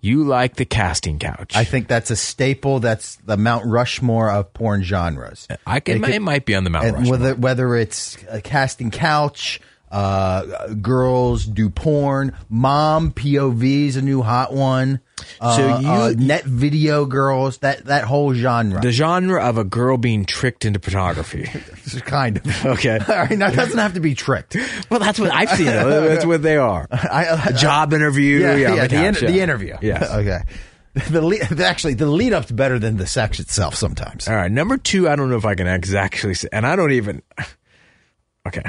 you 0.00 0.24
like 0.24 0.56
the 0.56 0.64
casting 0.64 1.20
couch. 1.20 1.54
I 1.54 1.62
think 1.62 1.86
that's 1.86 2.10
a 2.10 2.16
staple. 2.16 2.80
That's 2.80 3.16
the 3.24 3.36
Mount 3.36 3.64
Rushmore 3.66 4.28
of 4.28 4.52
porn 4.52 4.82
genres. 4.82 5.46
I 5.64 5.78
can. 5.78 6.02
It 6.04 6.08
It, 6.08 6.12
could- 6.14 6.22
might 6.22 6.44
be 6.44 6.56
on 6.56 6.64
the 6.64 6.70
Mount 6.70 6.92
Rushmore. 6.92 7.10
whether 7.12 7.34
whether 7.36 7.76
it's 7.76 8.16
a 8.28 8.40
casting 8.40 8.90
couch, 8.90 9.60
uh, 9.92 10.68
girls 10.80 11.44
do 11.44 11.68
porn, 11.70 12.34
mom 12.48 13.12
POV 13.12 13.86
is 13.88 13.96
a 13.96 14.02
new 14.02 14.22
hot 14.22 14.52
one. 14.52 15.00
Uh, 15.40 15.56
So 15.56 15.78
you- 15.78 15.88
uh, 15.88 16.14
net 16.16 16.44
video 16.44 17.04
girls 17.06 17.58
that 17.58 17.84
that 17.84 18.04
whole 18.04 18.32
genre, 18.34 18.80
the 18.80 18.90
genre 18.90 19.40
of 19.44 19.58
a 19.58 19.64
girl 19.64 19.96
being 19.98 20.24
tricked 20.24 20.64
into 20.64 20.80
pornography. 20.80 21.44
kind 22.06 22.38
of. 22.38 22.64
Okay. 22.72 22.98
All 23.08 23.14
right, 23.14 23.30
now 23.38 23.48
it 23.48 23.54
doesn't 23.56 23.78
have 23.78 23.94
to 23.94 24.00
be 24.00 24.14
tricked. 24.14 24.56
Well, 24.90 24.98
that's 24.98 25.20
what 25.20 25.30
I've 25.32 25.50
seen. 25.50 25.66
though. 25.66 26.08
That's 26.08 26.24
what 26.26 26.42
they 26.42 26.56
are. 26.56 26.88
I, 26.90 27.26
I, 27.26 27.44
A 27.48 27.52
job 27.52 27.92
interview. 27.92 28.38
yeah, 28.40 28.56
Yeah, 28.56 28.74
yeah, 28.74 28.82
the, 28.82 28.88
the, 28.88 28.96
couch, 28.96 29.22
in- 29.22 29.24
yeah. 29.28 29.30
the 29.30 29.40
interview. 29.40 29.76
Yes. 29.82 30.10
okay. 30.10 30.38
The 31.10 31.22
lead, 31.22 31.60
actually 31.60 31.94
the 31.94 32.06
lead 32.06 32.32
up's 32.32 32.50
better 32.50 32.78
than 32.78 32.96
the 32.96 33.06
sex 33.06 33.38
itself 33.40 33.74
sometimes. 33.76 34.26
All 34.28 34.34
right, 34.36 34.50
number 34.50 34.76
two. 34.76 35.08
I 35.08 35.16
don't 35.16 35.30
know 35.30 35.36
if 35.36 35.44
I 35.46 35.54
can 35.54 35.66
exactly 35.66 36.34
say, 36.34 36.48
and 36.52 36.66
I 36.66 36.74
don't 36.76 36.92
even. 36.92 37.22
Okay, 38.44 38.62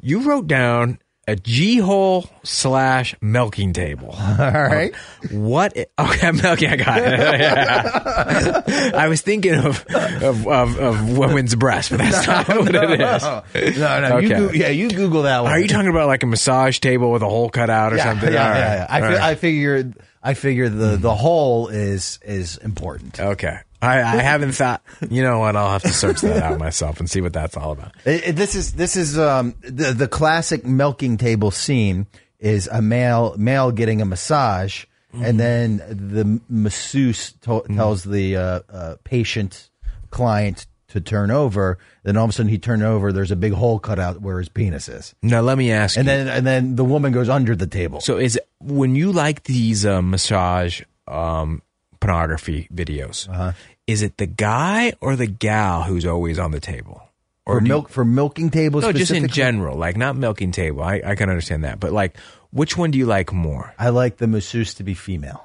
you 0.00 0.20
wrote 0.28 0.46
down 0.46 0.98
a 1.26 1.36
G 1.36 1.76
hole 1.76 2.28
slash 2.42 3.14
milking 3.20 3.74
table. 3.74 4.10
All 4.18 4.36
right. 4.38 4.94
What? 5.30 5.76
i- 5.76 5.86
Okay, 5.98 6.32
milking. 6.32 6.70
I 6.70 6.76
got 6.76 7.02
it. 7.04 8.94
I 8.94 9.08
was 9.08 9.20
thinking 9.20 9.54
of 9.54 9.84
of, 9.94 10.46
of 10.46 10.78
of 10.78 11.18
women's 11.18 11.54
breasts, 11.54 11.90
but 11.90 11.98
that's 11.98 12.26
not 12.26 12.48
what 12.48 12.74
it 12.74 13.00
is. 13.00 13.78
No, 13.78 14.00
no. 14.00 14.18
You 14.18 14.26
Okay. 14.26 14.28
go, 14.28 14.50
yeah, 14.52 14.68
you 14.68 14.88
Google 14.88 15.22
that 15.22 15.42
one. 15.42 15.52
Are 15.52 15.60
you 15.60 15.68
talking 15.68 15.90
about 15.90 16.06
like 16.06 16.22
a 16.22 16.26
massage 16.26 16.78
table 16.78 17.12
with 17.12 17.22
a 17.22 17.28
hole 17.28 17.50
cut 17.50 17.68
out 17.68 17.92
or 17.92 17.96
yeah, 17.96 18.04
something? 18.04 18.32
Yeah, 18.32 18.44
All 18.44 18.50
right. 18.50 18.58
yeah, 18.58 18.74
yeah. 18.74 18.86
I, 18.88 19.00
fi- 19.00 19.06
right. 19.06 19.20
I 19.20 19.34
figured. 19.34 19.98
I 20.20 20.34
figure 20.34 20.68
the 20.68 20.96
the 20.96 21.14
hmm. 21.14 21.20
whole 21.20 21.68
is 21.68 22.18
is 22.22 22.56
important. 22.56 23.20
Okay. 23.20 23.58
I, 23.80 23.98
I 24.00 24.16
haven't 24.22 24.52
thought. 24.52 24.82
You 25.08 25.22
know 25.22 25.38
what? 25.38 25.54
I'll 25.56 25.70
have 25.70 25.82
to 25.82 25.88
search 25.92 26.20
that 26.22 26.42
out 26.42 26.58
myself 26.58 26.98
and 27.00 27.08
see 27.08 27.20
what 27.20 27.32
that's 27.32 27.56
all 27.56 27.72
about. 27.72 27.92
It- 28.04 28.28
it- 28.30 28.36
this 28.36 28.54
is 28.54 28.72
this 28.72 28.96
is 28.96 29.18
um, 29.18 29.54
the 29.60 29.92
the 29.92 30.08
classic 30.08 30.64
milking 30.64 31.16
table 31.16 31.50
scene 31.50 32.06
is 32.40 32.68
a 32.72 32.82
male 32.82 33.34
male 33.38 33.70
getting 33.72 34.00
a 34.00 34.04
massage, 34.04 34.84
Mm-hmm. 35.14 35.24
and 35.24 35.40
then 35.40 35.76
the 35.88 36.38
masseuse 36.50 37.32
to- 37.40 37.64
tells 37.74 38.04
the 38.04 38.36
uh, 38.36 38.60
uh, 38.70 38.94
patient 39.04 39.70
client 40.10 40.66
to 40.88 41.00
turn 41.00 41.30
over. 41.30 41.78
Then 42.02 42.16
all 42.18 42.24
of 42.24 42.30
a 42.30 42.32
sudden 42.34 42.50
he 42.50 42.58
turned 42.58 42.82
over. 42.82 43.10
There's 43.10 43.30
a 43.30 43.36
big 43.36 43.52
hole 43.54 43.78
cut 43.78 43.98
out 43.98 44.20
where 44.20 44.38
his 44.38 44.50
penis 44.50 44.86
is, 44.86 45.14
Now 45.22 45.40
let 45.40 45.56
me 45.56 45.70
ask 45.72 45.96
and 45.96 46.06
you. 46.06 46.12
then 46.12 46.28
and 46.28 46.46
then 46.46 46.76
the 46.76 46.84
woman 46.84 47.12
goes 47.12 47.28
under 47.30 47.56
the 47.56 47.66
table. 47.66 48.00
So 48.02 48.18
is 48.18 48.36
it, 48.36 48.46
when 48.60 48.94
you 48.94 49.10
like 49.12 49.44
these 49.44 49.86
uh, 49.86 50.02
massage 50.02 50.82
um, 51.06 51.62
pornography 52.08 52.68
videos, 52.74 53.28
Uh-huh. 53.28 53.52
is 53.86 54.02
it 54.02 54.16
the 54.16 54.26
guy 54.26 54.92
or 55.00 55.14
the 55.16 55.26
gal 55.26 55.82
who's 55.82 56.06
always 56.06 56.38
on 56.38 56.50
the 56.52 56.60
table? 56.60 57.02
Or 57.44 57.56
for 57.56 57.60
do 57.60 57.66
you- 57.66 57.72
milk 57.72 57.88
for 57.88 58.04
milking 58.04 58.50
tables. 58.50 58.82
no, 58.82 58.92
just 58.92 59.12
in 59.12 59.28
general, 59.28 59.76
like 59.78 59.96
not 59.96 60.16
milking 60.16 60.52
table. 60.52 60.82
I, 60.82 61.00
I 61.04 61.14
can 61.14 61.28
understand 61.30 61.64
that, 61.64 61.80
but 61.80 61.92
like, 61.92 62.16
which 62.50 62.76
one 62.76 62.90
do 62.90 62.98
you 62.98 63.06
like 63.06 63.32
more? 63.32 63.74
I 63.78 63.88
like 63.90 64.16
the 64.18 64.26
masseuse 64.26 64.74
to 64.74 64.82
be 64.84 64.94
female. 64.94 65.44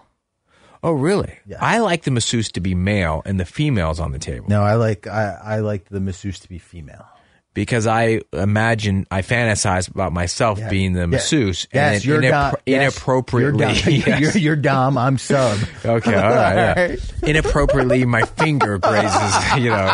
Oh, 0.86 0.92
really? 0.92 1.34
Yeah. 1.46 1.58
I 1.62 1.80
like 1.80 2.04
the 2.04 2.12
masseuse 2.12 2.52
to 2.54 2.60
be 2.60 2.76
male 2.76 3.22
and 3.26 3.40
the 3.40 3.46
females 3.46 4.02
on 4.02 4.12
the 4.12 4.20
table 4.20 4.48
No, 4.50 4.64
I 4.64 4.76
like 4.76 5.08
I, 5.08 5.38
I 5.42 5.60
like 5.60 5.86
the 5.90 6.02
masseuse 6.02 6.40
to 6.40 6.50
be 6.50 6.58
female. 6.60 7.06
Because 7.54 7.86
I 7.88 8.22
imagine 8.34 9.06
I 9.12 9.22
fantasize 9.22 9.88
about 9.90 10.12
myself 10.14 10.58
Yeah. 10.60 10.70
being 10.70 10.94
the 10.94 11.02
Yeah. 11.02 11.06
masseuse 11.08 11.68
Yes, 11.74 11.96
and 11.98 12.06
you're 12.06 12.22
inappro- 12.22 12.30
dom. 12.32 12.56
yes, 12.66 12.82
inappropriately. 12.96 13.66
You're 13.66 13.68
dom. 13.68 13.76
Yes. 14.08 14.20
you're, 14.36 14.38
you're 14.44 14.56
dom. 14.56 14.98
I'm 14.98 15.18
sub. 15.18 15.58
Okay, 15.86 16.16
all 16.16 16.22
right. 16.22 16.54
Yeah. 16.56 16.74
All 16.78 16.88
right. 16.88 17.14
Inappropriately, 17.24 18.06
my 18.06 18.24
finger 18.24 18.78
grazes, 18.80 19.62
you 19.64 19.70
know, 19.70 19.94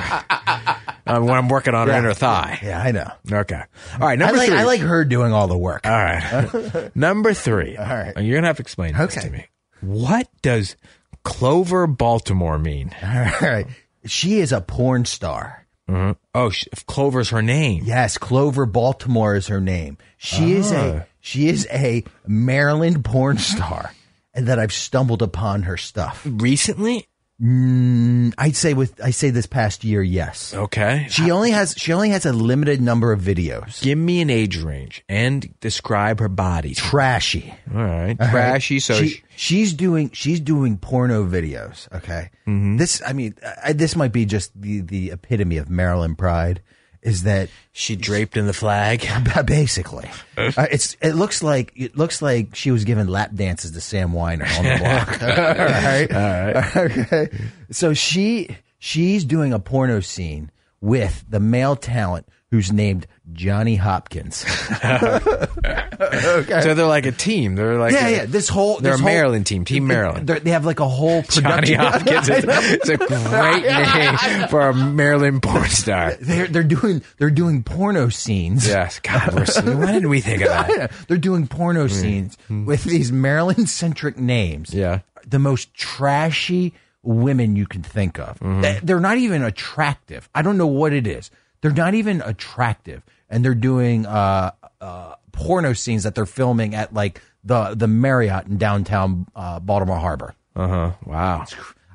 uh, 1.08 1.20
when 1.20 1.32
I'm 1.32 1.50
working 1.50 1.74
on 1.74 1.88
her 1.88 1.94
inner 1.98 2.14
thigh. 2.14 2.60
Yeah, 2.64 2.82
I 2.82 2.92
know. 2.92 3.12
Okay. 3.32 3.62
All 3.94 4.00
right, 4.00 4.12
I 4.14 4.16
number 4.16 4.38
like, 4.38 4.50
three. 4.50 4.58
I 4.58 4.64
like 4.64 4.82
her 4.82 5.04
doing 5.06 5.34
all 5.34 5.48
the 5.48 5.58
work. 5.58 5.86
All 5.86 5.92
right. 5.92 6.96
number 6.96 7.34
three. 7.34 7.76
All 7.78 7.86
right. 7.86 8.14
You're 8.18 8.34
going 8.36 8.44
to 8.44 8.48
have 8.48 8.58
to 8.58 8.62
explain 8.64 8.94
this 8.96 9.16
to 9.16 9.30
me. 9.30 9.46
What 9.82 10.28
does 10.42 10.76
Clover 11.24 11.88
Baltimore 11.88 12.60
mean? 12.60 12.92
All 13.04 13.10
right. 13.42 13.66
She 14.06 14.40
is 14.40 14.52
a 14.54 14.62
porn 14.62 15.06
star. 15.06 15.59
Mm-hmm. 15.90 16.12
Oh, 16.36 16.50
sh- 16.52 16.68
Clover's 16.86 17.30
her 17.30 17.42
name. 17.42 17.84
Yes, 17.84 18.18
Clover 18.18 18.66
Baltimore 18.66 19.36
is 19.36 19.48
her 19.48 19.60
name. 19.60 19.98
She 20.18 20.54
is 20.54 20.72
a 20.72 21.00
ah. 21.00 21.06
she 21.20 21.48
is 21.48 21.68
a 21.72 22.04
Maryland 22.28 23.04
porn 23.04 23.40
star, 23.40 23.92
and 24.34 24.48
that 24.50 24.60
I've 24.60 24.74
stumbled 24.74 25.22
upon 25.22 25.64
her 25.64 25.78
stuff. 25.78 26.22
Recently? 26.30 27.08
Mm, 27.42 28.34
I'd 28.38 28.56
say 28.56 28.74
with 28.74 29.00
I 29.04 29.12
say 29.12 29.30
this 29.30 29.46
past 29.46 29.84
year, 29.84 30.02
yes. 30.04 30.54
Okay. 30.54 31.08
She 31.10 31.32
only 31.32 31.52
has 31.52 31.74
she 31.78 31.94
only 31.94 32.10
has 32.10 32.26
a 32.26 32.34
limited 32.34 32.82
number 32.82 33.12
of 33.14 33.22
videos. 33.22 33.82
Give 33.82 33.98
me 33.98 34.20
an 34.22 34.30
age 34.30 34.58
range 34.62 35.04
and 35.08 35.48
describe 35.62 36.20
her 36.20 36.28
body. 36.30 36.74
Trashy. 36.76 37.54
All 37.74 37.82
right. 37.82 38.18
All 38.20 38.28
right? 38.28 38.32
Trashy. 38.32 38.80
So 38.82 38.96
she, 38.96 39.08
she- 39.08 39.24
she's 39.36 39.74
doing 39.74 40.12
she's 40.12 40.40
doing 40.42 40.78
porno 40.78 41.26
videos. 41.26 41.92
Okay, 41.94 42.30
Mm-hmm. 42.46 42.76
this 42.78 43.02
I 43.06 43.14
mean 43.14 43.36
I, 43.64 43.72
this 43.74 43.96
might 43.96 44.12
be 44.12 44.26
just 44.26 44.52
the 44.60 44.82
the 44.82 45.12
epitome 45.12 45.58
of 45.58 45.70
Maryland 45.70 46.18
pride. 46.18 46.62
Is 47.02 47.24
that 47.24 47.50
she 47.72 47.96
draped 47.96 48.36
in 48.36 48.46
the 48.46 48.54
flag? 48.54 49.08
Basically, 49.46 50.10
uh, 50.38 50.68
it's 50.70 50.98
it 51.02 51.14
looks 51.14 51.42
like 51.42 51.72
it 51.76 51.98
looks 51.98 52.22
like 52.22 52.56
she 52.56 52.72
was 52.72 52.84
giving 52.84 53.08
lap 53.08 53.32
dances 53.34 53.72
to 53.72 53.82
Sam 53.82 54.12
Weiner 54.12 54.46
on 54.46 54.64
the 54.66 54.78
block. 54.80 55.22
All 55.22 55.28
right, 55.30 56.12
all 56.14 56.54
right. 56.54 56.78
Okay, 56.78 57.30
so 57.72 57.94
she 57.94 58.58
she's 58.80 59.24
doing 59.24 59.54
a 59.54 59.60
porno 59.60 60.02
scene 60.02 60.52
with 60.82 61.24
the 61.30 61.40
male 61.40 61.76
talent 61.78 62.28
who's 62.52 62.72
named 62.72 63.06
Johnny 63.34 63.76
Hopkins. 63.76 64.44
okay. 64.84 66.62
So 66.62 66.74
they're 66.74 66.86
like 66.86 67.06
a 67.06 67.12
team. 67.12 67.56
They're 67.56 67.78
like 67.78 67.94
yeah, 67.94 68.08
a- 68.08 68.12
yeah. 68.12 68.26
This 68.26 68.48
whole 68.50 68.80
they're 68.80 68.94
this 68.94 69.02
a 69.02 69.04
whole- 69.04 69.12
Maryland 69.12 69.46
team, 69.46 69.66
Team 69.66 69.88
Maryland. 69.88 70.28
They're- 70.28 70.40
They 70.40 70.52
have 70.52 70.66
like 70.66 70.80
a 70.80 70.88
whole 70.88 71.22
Johnny 71.24 71.76
production. 71.76 71.80
Hopkins. 71.80 72.30
is- 72.30 72.46
It's 72.48 72.90
a 72.90 72.98
great 72.98 73.64
name 74.40 74.48
for 74.48 74.70
a 74.70 74.74
Maryland 74.74 75.44
porn 75.44 75.70
star. 75.70 76.14
They're 76.16 76.48
they're 76.48 76.64
doing 76.64 77.02
they're 77.18 77.30
doing 77.30 77.64
porno 77.64 78.10
scenes. 78.10 78.68
Yes, 78.68 79.00
God, 79.00 79.34
we're, 79.34 79.76
why 79.78 79.92
didn't 79.92 80.10
we 80.10 80.22
think 80.22 80.42
of 80.42 80.48
that? 80.50 80.92
they're 81.08 81.18
doing 81.18 81.48
porno 81.48 81.84
hmm. 81.88 81.94
scenes 81.94 82.38
hmm. 82.48 82.66
with 82.66 82.84
these 82.84 83.12
Maryland 83.12 83.70
centric 83.70 84.18
names. 84.18 84.74
Yeah. 84.74 85.00
the 85.28 85.40
most 85.40 85.74
trashy 85.74 86.74
women 87.04 87.56
you 87.56 87.66
can 87.66 87.84
think 87.84 88.20
of. 88.20 88.40
Mm-hmm. 88.40 88.62
They- 88.62 88.80
They're 88.84 89.00
not 89.00 89.18
even 89.18 89.44
attractive. 89.44 90.30
I 90.34 90.42
don't 90.42 90.58
know 90.58 90.68
what 90.68 90.94
it 90.94 91.06
is. 91.08 91.30
They're 91.62 91.72
not 91.72 91.94
even 91.94 92.22
attractive, 92.22 93.04
and 93.30 93.44
they're 93.44 93.54
doing 93.56 94.06
uh, 94.06 94.52
uh, 94.80 95.16
porno 95.32 95.74
scenes 95.74 96.04
that 96.04 96.16
they're 96.16 96.26
filming 96.26 96.74
at 96.76 96.94
like 96.94 97.22
the 97.44 97.74
the 97.76 97.88
Marriott 97.88 98.48
in 98.48 98.58
downtown 98.58 99.26
uh, 99.36 99.60
Baltimore 99.60 99.98
Harbor. 99.98 100.36
Uh 100.56 100.68
huh. 100.68 100.92
Wow. 101.06 101.46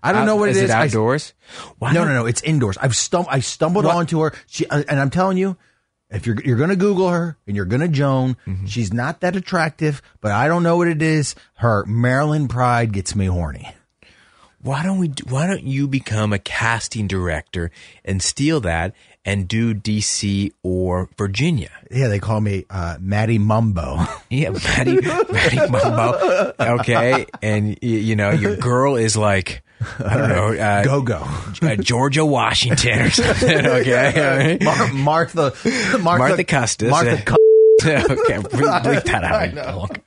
I 0.02 0.12
don't 0.12 0.26
know 0.26 0.36
what 0.36 0.50
is 0.50 0.58
it 0.58 0.64
is. 0.64 0.70
It 0.70 0.74
outdoors? 0.74 1.32
Why 1.78 1.92
no, 1.92 2.04
no, 2.04 2.12
no. 2.12 2.26
It's 2.26 2.42
indoors. 2.42 2.76
I've 2.76 2.92
stum- 2.92 3.26
I 3.28 3.40
stumbled 3.40 3.86
What? 3.86 3.96
onto 3.96 4.20
her. 4.20 4.34
She 4.46 4.66
uh, 4.66 4.82
and 4.86 5.00
I'm 5.00 5.08
telling 5.08 5.38
you, 5.38 5.56
if 6.10 6.26
you're 6.26 6.38
you're 6.44 6.58
gonna 6.58 6.76
Google 6.76 7.08
her 7.08 7.38
and 7.46 7.56
you're 7.56 7.64
gonna 7.64 7.88
Joan, 7.88 8.36
Mm-hmm. 8.46 8.66
she's 8.66 8.92
not 8.92 9.20
that 9.20 9.34
attractive. 9.34 10.02
But 10.20 10.32
I 10.32 10.46
don't 10.46 10.62
know 10.62 10.76
what 10.76 10.88
it 10.88 11.00
is. 11.00 11.34
Her 11.54 11.86
Maryland 11.86 12.50
pride 12.50 12.92
gets 12.92 13.14
me 13.16 13.26
horny. 13.26 13.74
Why 14.60 14.82
don't 14.82 14.98
we? 14.98 15.08
Why 15.28 15.46
don't 15.46 15.64
you 15.64 15.88
become 15.88 16.32
a 16.34 16.38
casting 16.38 17.06
director 17.06 17.70
and 18.04 18.22
steal 18.22 18.60
that 18.60 18.94
and 19.24 19.48
do 19.48 19.74
DC 19.74 20.52
or 20.62 21.08
Virginia? 21.16 21.70
Yeah, 21.90 22.08
they 22.08 22.18
call 22.18 22.40
me 22.40 22.64
uh, 22.70 22.96
Maddie 23.00 23.38
Mumbo. 23.38 23.98
Yeah, 24.30 24.50
Maddie, 24.50 25.00
Maddie 25.00 25.70
Mumbo. 25.70 26.52
Okay, 26.58 27.26
and 27.40 27.78
you 27.82 28.16
know 28.16 28.30
your 28.30 28.56
girl 28.56 28.96
is 28.96 29.16
like. 29.16 29.62
I 29.98 30.16
don't 30.16 30.28
know, 30.30 30.54
uh, 30.54 30.82
Go 30.84 31.02
go. 31.02 31.26
uh, 31.62 31.76
Georgia 31.76 32.24
Washington 32.24 33.00
or 33.00 33.10
something. 33.10 33.66
Okay, 33.66 34.58
Mar- 34.62 34.92
Martha, 34.94 35.52
Martha, 35.98 35.98
Martha 35.98 36.44
Custis. 36.44 36.90
Martha. 36.90 37.20
Cu- 37.22 37.36
okay, 38.10 38.38
bleep, 38.38 39.04
that 39.04 39.24
out. 39.24 39.98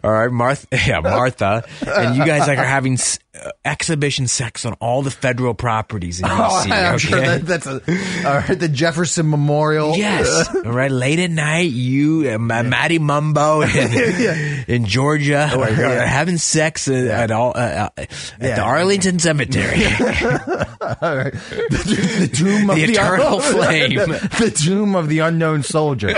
All 0.04 0.10
right, 0.12 0.30
Martha. 0.30 0.66
Yeah, 0.86 1.00
Martha. 1.00 1.64
And 1.86 2.16
you 2.16 2.24
guys 2.24 2.46
like 2.46 2.58
are 2.58 2.64
having 2.64 2.94
s- 2.94 3.18
uh, 3.34 3.50
exhibition 3.64 4.26
sex 4.28 4.64
on 4.64 4.74
all 4.74 5.02
the 5.02 5.10
federal 5.10 5.52
properties 5.54 6.20
in 6.20 6.26
Oh, 6.26 6.30
I'm 6.30 6.94
okay. 6.94 6.98
sure 6.98 7.20
that, 7.20 7.46
that's 7.46 7.66
a 7.66 7.80
right. 8.24 8.58
The 8.58 8.68
Jefferson 8.68 9.28
Memorial. 9.28 9.96
Yes. 9.96 10.48
All 10.54 10.62
right. 10.72 10.90
Late 10.90 11.18
at 11.18 11.30
night, 11.30 11.70
you, 11.70 12.30
uh, 12.30 12.38
Ma- 12.38 12.62
Maddie 12.62 12.98
Mumbo 12.98 13.62
in, 13.62 14.64
in 14.68 14.84
Georgia, 14.86 15.50
Oh, 15.52 15.60
are, 15.62 15.68
are 15.68 16.06
having 16.06 16.38
sex 16.38 16.88
at, 16.88 17.06
at 17.06 17.30
all 17.30 17.50
uh, 17.56 17.60
uh, 17.60 17.88
at 17.96 18.10
Yeah. 18.40 18.54
the 18.56 18.62
Arlington 18.62 19.18
Cemetery. 19.18 19.84
All 19.86 21.16
right. 21.16 21.32
The, 21.32 22.16
the 22.20 22.30
tomb 22.32 22.70
of 22.70 22.76
The 22.76 22.86
the, 22.86 22.92
eternal 22.92 23.40
unknown- 23.40 23.52
flame. 23.52 23.96
The 23.98 24.50
tomb 24.56 24.94
of 24.94 25.08
the 25.08 25.18
unknown 25.20 25.62
soldier. 25.62 26.14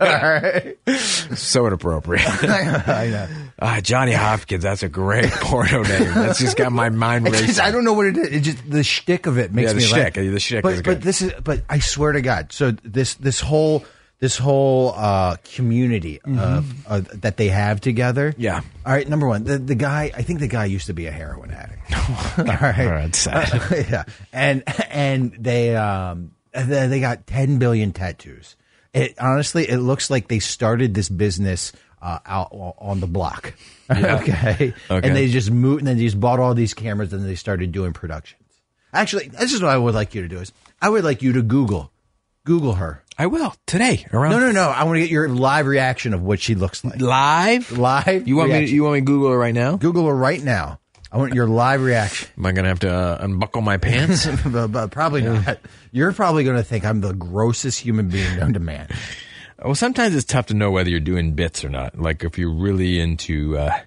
All 0.00 0.06
right. 0.08 0.76
so 0.96 1.66
inappropriate. 1.66 2.22
I 2.44 3.06
know. 3.08 3.28
Ah, 3.60 3.80
Johnny 3.82 4.12
Hopkins. 4.12 4.62
That's 4.62 4.82
a 4.82 4.88
great 4.88 5.30
porno 5.30 5.82
name. 5.82 6.14
That's 6.14 6.38
just 6.38 6.56
got 6.56 6.70
my 6.72 6.88
mind 6.90 7.26
It's 7.28 7.40
racing. 7.40 7.64
I 7.64 7.70
don't 7.70 7.84
know 7.84 7.94
what 7.94 8.06
it 8.06 8.16
is. 8.16 8.28
It 8.28 8.40
just 8.40 8.70
the 8.70 8.84
shtick 8.84 9.26
of 9.26 9.38
it 9.38 9.52
makes 9.52 9.66
Yeah, 9.68 9.72
the 9.72 9.78
me 9.78 9.84
shtick. 9.84 10.16
laugh. 10.16 10.24
The 10.32 10.40
shtick 10.40 10.62
But, 10.62 10.72
is 10.74 10.82
but 10.82 11.00
this 11.02 11.22
is. 11.22 11.32
But 11.42 11.62
I 11.68 11.78
swear 11.80 12.12
to 12.12 12.20
God. 12.22 12.52
So 12.52 12.70
this 12.70 13.14
this 13.14 13.40
whole 13.40 13.84
this 14.20 14.36
whole 14.36 14.94
uh, 14.96 15.36
community 15.54 16.20
of, 16.22 16.86
of 16.88 17.20
that 17.22 17.36
they 17.36 17.48
have 17.48 17.80
together. 17.80 18.32
Mm-hmm. 18.32 18.40
Yeah. 18.42 18.60
All 18.86 18.92
right. 18.92 19.08
Number 19.08 19.26
one, 19.28 19.44
the 19.44 19.58
the 19.58 19.74
guy. 19.74 20.10
I 20.16 20.22
think 20.22 20.40
the 20.40 20.48
guy 20.48 20.64
used 20.66 20.86
to 20.86 20.92
be 20.92 21.06
a 21.06 21.12
heroin 21.12 21.50
addict. 21.50 21.82
All 22.38 22.44
right. 22.44 22.80
All 22.86 22.92
right, 22.92 23.14
sad. 23.14 23.50
yeah. 23.90 24.04
And 24.32 24.62
and 24.90 25.32
they 25.38 25.74
um 25.76 26.32
they 26.52 26.86
they 26.88 27.00
got 27.00 27.26
10 27.26 27.58
billion 27.58 27.92
tattoos. 27.92 28.56
It 28.98 29.14
honestly 29.20 29.68
it 29.68 29.78
looks 29.78 30.10
like 30.10 30.28
they 30.28 30.38
started 30.38 30.94
this 30.94 31.08
business 31.08 31.72
uh, 32.02 32.18
out 32.26 32.48
on 32.52 33.00
the 33.00 33.06
block. 33.06 33.54
okay. 33.90 34.74
Okay. 34.90 35.06
And 35.08 35.16
they 35.16 35.28
just 35.28 35.50
moved 35.50 35.80
and 35.80 35.88
then 35.88 35.96
they 35.96 36.04
just 36.04 36.20
bought 36.20 36.40
all 36.40 36.54
these 36.54 36.74
cameras 36.74 37.12
and 37.12 37.24
they 37.24 37.34
started 37.34 37.72
doing 37.72 37.92
productions. 37.92 38.42
Actually, 38.92 39.28
this 39.28 39.52
is 39.52 39.62
what 39.62 39.70
I 39.70 39.78
would 39.78 39.94
like 39.94 40.14
you 40.14 40.22
to 40.22 40.28
do 40.28 40.38
is 40.38 40.52
I 40.80 40.88
would 40.88 41.04
like 41.04 41.22
you 41.22 41.32
to 41.34 41.42
Google 41.42 41.90
Google 42.44 42.74
her. 42.74 43.02
I 43.18 43.26
will 43.26 43.54
today 43.66 44.06
around 44.12 44.30
No, 44.30 44.38
no, 44.38 44.52
no. 44.52 44.68
I 44.68 44.84
want 44.84 44.96
to 44.96 45.00
get 45.00 45.10
your 45.10 45.28
live 45.28 45.66
reaction 45.66 46.14
of 46.14 46.22
what 46.22 46.40
she 46.40 46.54
looks 46.54 46.84
like. 46.84 47.00
live. 47.00 47.76
Live. 47.76 48.28
You 48.28 48.36
want 48.36 48.50
me? 48.52 48.66
To, 48.66 48.72
you 48.72 48.84
want 48.84 48.94
me 48.94 49.00
to 49.00 49.04
Google 49.04 49.30
her 49.30 49.38
right 49.38 49.54
now? 49.54 49.76
Google 49.76 50.06
her 50.06 50.14
right 50.14 50.42
now. 50.42 50.78
I 51.10 51.16
want 51.16 51.34
your 51.34 51.46
live 51.46 51.82
reaction. 51.82 52.28
Am 52.36 52.44
I 52.46 52.52
gonna 52.52 52.68
have 52.68 52.80
to 52.80 52.92
uh, 52.92 53.18
unbuckle 53.20 53.62
my 53.62 53.78
pants? 53.78 54.26
but, 54.46 54.68
but 54.68 54.90
probably 54.90 55.22
not. 55.22 55.58
You're 55.90 56.12
probably 56.12 56.44
going 56.44 56.56
to 56.56 56.62
think 56.62 56.84
I'm 56.84 57.00
the 57.00 57.14
grossest 57.14 57.80
human 57.80 58.08
being 58.10 58.36
known 58.38 58.52
to 58.52 58.58
man. 58.60 58.88
well, 59.64 59.74
sometimes 59.74 60.14
it's 60.14 60.26
tough 60.26 60.46
to 60.46 60.54
know 60.54 60.70
whether 60.70 60.90
you're 60.90 61.00
doing 61.00 61.32
bits 61.32 61.64
or 61.64 61.70
not. 61.70 61.98
Like 61.98 62.24
if 62.24 62.36
you're 62.38 62.52
really 62.54 63.00
into 63.00 63.56
uh, 63.56 63.78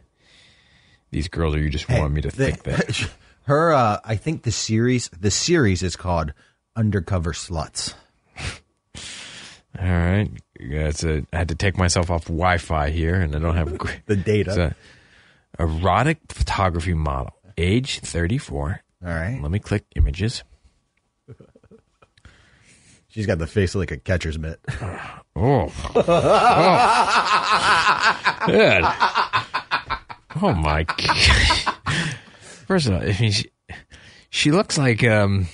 these 1.11 1.27
girls, 1.27 1.53
or 1.55 1.59
you 1.59 1.69
just 1.69 1.87
want 1.89 2.11
me 2.11 2.21
to 2.21 2.29
The- 2.29 2.35
think 2.35 2.63
that. 2.63 3.09
her, 3.43 3.71
uh, 3.71 3.99
I 4.03 4.15
think 4.15 4.41
the 4.43 4.51
series, 4.51 5.09
the 5.09 5.29
series 5.31 5.83
is 5.83 5.95
called 5.95 6.33
Undercover 6.75 7.33
Sluts. 7.33 7.93
All 9.79 9.87
right, 9.87 10.29
yeah, 10.59 10.91
a, 11.03 11.25
I 11.31 11.37
had 11.37 11.47
to 11.49 11.55
take 11.55 11.77
myself 11.77 12.11
off 12.11 12.25
Wi-Fi 12.25 12.89
here, 12.89 13.15
and 13.15 13.35
I 13.35 13.39
don't 13.39 13.55
have 13.55 13.77
The 14.05 14.15
data. 14.17 14.51
A 14.67 14.75
erotic 15.61 16.19
photography 16.29 16.93
model, 16.93 17.33
age 17.57 17.99
34. 17.99 18.81
All 19.03 19.09
right. 19.09 19.39
Let 19.41 19.51
me 19.51 19.59
click 19.59 19.85
images. 19.95 20.43
She's 23.09 23.25
got 23.25 23.39
the 23.39 23.47
face 23.47 23.75
of 23.75 23.79
like 23.79 23.91
a 23.91 23.97
catcher's 23.97 24.39
mitt. 24.39 24.59
Oh. 25.35 25.71
oh. 25.95 26.01
Good. 28.45 28.83
Oh 30.41 30.53
my 30.53 30.83
god. 30.83 31.17
First 32.67 32.87
of 32.87 32.93
all, 32.93 33.01
I 33.01 33.17
mean, 33.19 33.31
she, 33.31 33.51
she 34.29 34.51
looks 34.51 34.77
like 34.77 35.03
um 35.03 35.47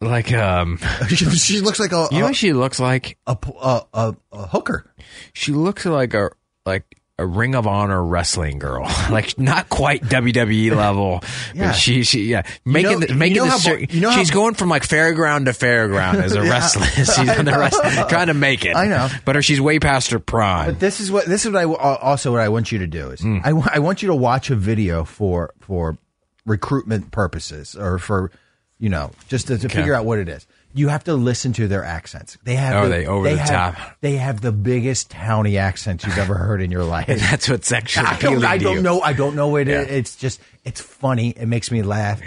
like 0.00 0.32
um 0.32 0.78
she, 1.08 1.16
she 1.16 1.60
looks 1.60 1.78
like 1.78 1.92
a, 1.92 2.08
you 2.10 2.18
know 2.18 2.24
a, 2.24 2.28
what 2.28 2.36
she 2.36 2.54
looks 2.54 2.80
like? 2.80 3.18
a, 3.26 3.36
a, 3.60 3.82
a, 3.92 4.16
a 4.32 4.46
hooker. 4.46 4.90
She 5.34 5.52
looks 5.52 5.84
like 5.84 6.14
a 6.14 6.30
like 6.64 6.99
a 7.20 7.26
Ring 7.26 7.54
of 7.54 7.66
Honor 7.66 8.02
wrestling 8.02 8.58
girl, 8.58 8.84
like 9.10 9.38
not 9.38 9.68
quite 9.68 10.02
WWE 10.02 10.74
level. 10.76 11.22
Yeah. 11.54 11.68
But 11.68 11.72
she, 11.74 12.02
she, 12.02 12.22
yeah, 12.24 12.42
making 12.64 13.00
know- 13.00 13.06
the, 13.06 13.14
making 13.14 13.36
you 13.36 13.42
know 13.42 13.56
the 13.58 13.68
how 13.68 13.74
you 13.74 14.00
know 14.00 14.10
she's 14.12 14.30
how- 14.30 14.34
going 14.34 14.54
from 14.54 14.68
like 14.68 14.82
fairground 14.86 15.44
to 15.44 15.52
fairground 15.52 16.22
as 16.22 16.32
a 16.34 16.40
wrestler. 16.42 16.86
She's 16.86 17.18
on 17.18 17.44
the 17.44 17.52
rest, 17.52 17.80
trying 18.08 18.28
to 18.28 18.34
make 18.34 18.64
it. 18.64 18.74
I 18.74 18.86
know. 18.86 19.08
but 19.24 19.36
her, 19.36 19.42
she's 19.42 19.60
way 19.60 19.78
past 19.78 20.10
her 20.10 20.18
prime. 20.18 20.70
But 20.70 20.80
this 20.80 21.00
is 21.00 21.12
what 21.12 21.26
this 21.26 21.44
is 21.44 21.52
what 21.52 21.60
I 21.60 21.64
uh, 21.64 21.98
also 22.00 22.32
what 22.32 22.40
I 22.40 22.48
want 22.48 22.72
you 22.72 22.78
to 22.78 22.86
do 22.86 23.10
is 23.10 23.20
hmm. 23.20 23.38
I, 23.44 23.50
I 23.74 23.78
want 23.80 24.02
you 24.02 24.08
to 24.08 24.14
watch 24.14 24.50
a 24.50 24.56
video 24.56 25.04
for 25.04 25.52
for 25.60 25.98
recruitment 26.46 27.10
purposes 27.10 27.76
or 27.76 27.98
for 27.98 28.30
you 28.78 28.88
know 28.88 29.10
just 29.28 29.48
to, 29.48 29.58
to 29.58 29.68
figure 29.68 29.94
out 29.94 30.04
what 30.04 30.18
it 30.18 30.28
is. 30.28 30.46
You 30.72 30.88
have 30.88 31.04
to 31.04 31.14
listen 31.14 31.52
to 31.54 31.66
their 31.66 31.84
accents. 31.84 32.38
They 32.44 32.54
have 32.54 32.76
Oh, 32.84 32.88
the, 32.88 32.94
they 32.94 33.06
over 33.06 33.28
the 33.30 33.38
have, 33.38 33.76
top. 33.76 33.96
They 34.00 34.16
have 34.16 34.40
the 34.40 34.52
biggest 34.52 35.10
towny 35.10 35.58
accents 35.58 36.04
you've 36.06 36.16
ever 36.18 36.34
heard 36.34 36.62
in 36.62 36.70
your 36.70 36.84
life. 36.96 37.06
That's 37.08 37.48
what's 37.48 37.66
sexually 37.68 38.06
I 38.06 38.16
don't, 38.18 38.44
I 38.44 38.58
don't 38.58 38.82
know. 38.82 39.00
I 39.00 39.12
don't 39.12 39.34
know 39.34 39.48
what 39.48 39.62
it 39.62 39.68
Yeah. 39.68 39.80
is. 39.82 39.88
It's 39.90 40.16
just, 40.16 40.40
it's 40.64 40.80
funny. 40.80 41.30
It 41.30 41.46
makes 41.46 41.70
me 41.72 41.82
laugh. 41.82 42.20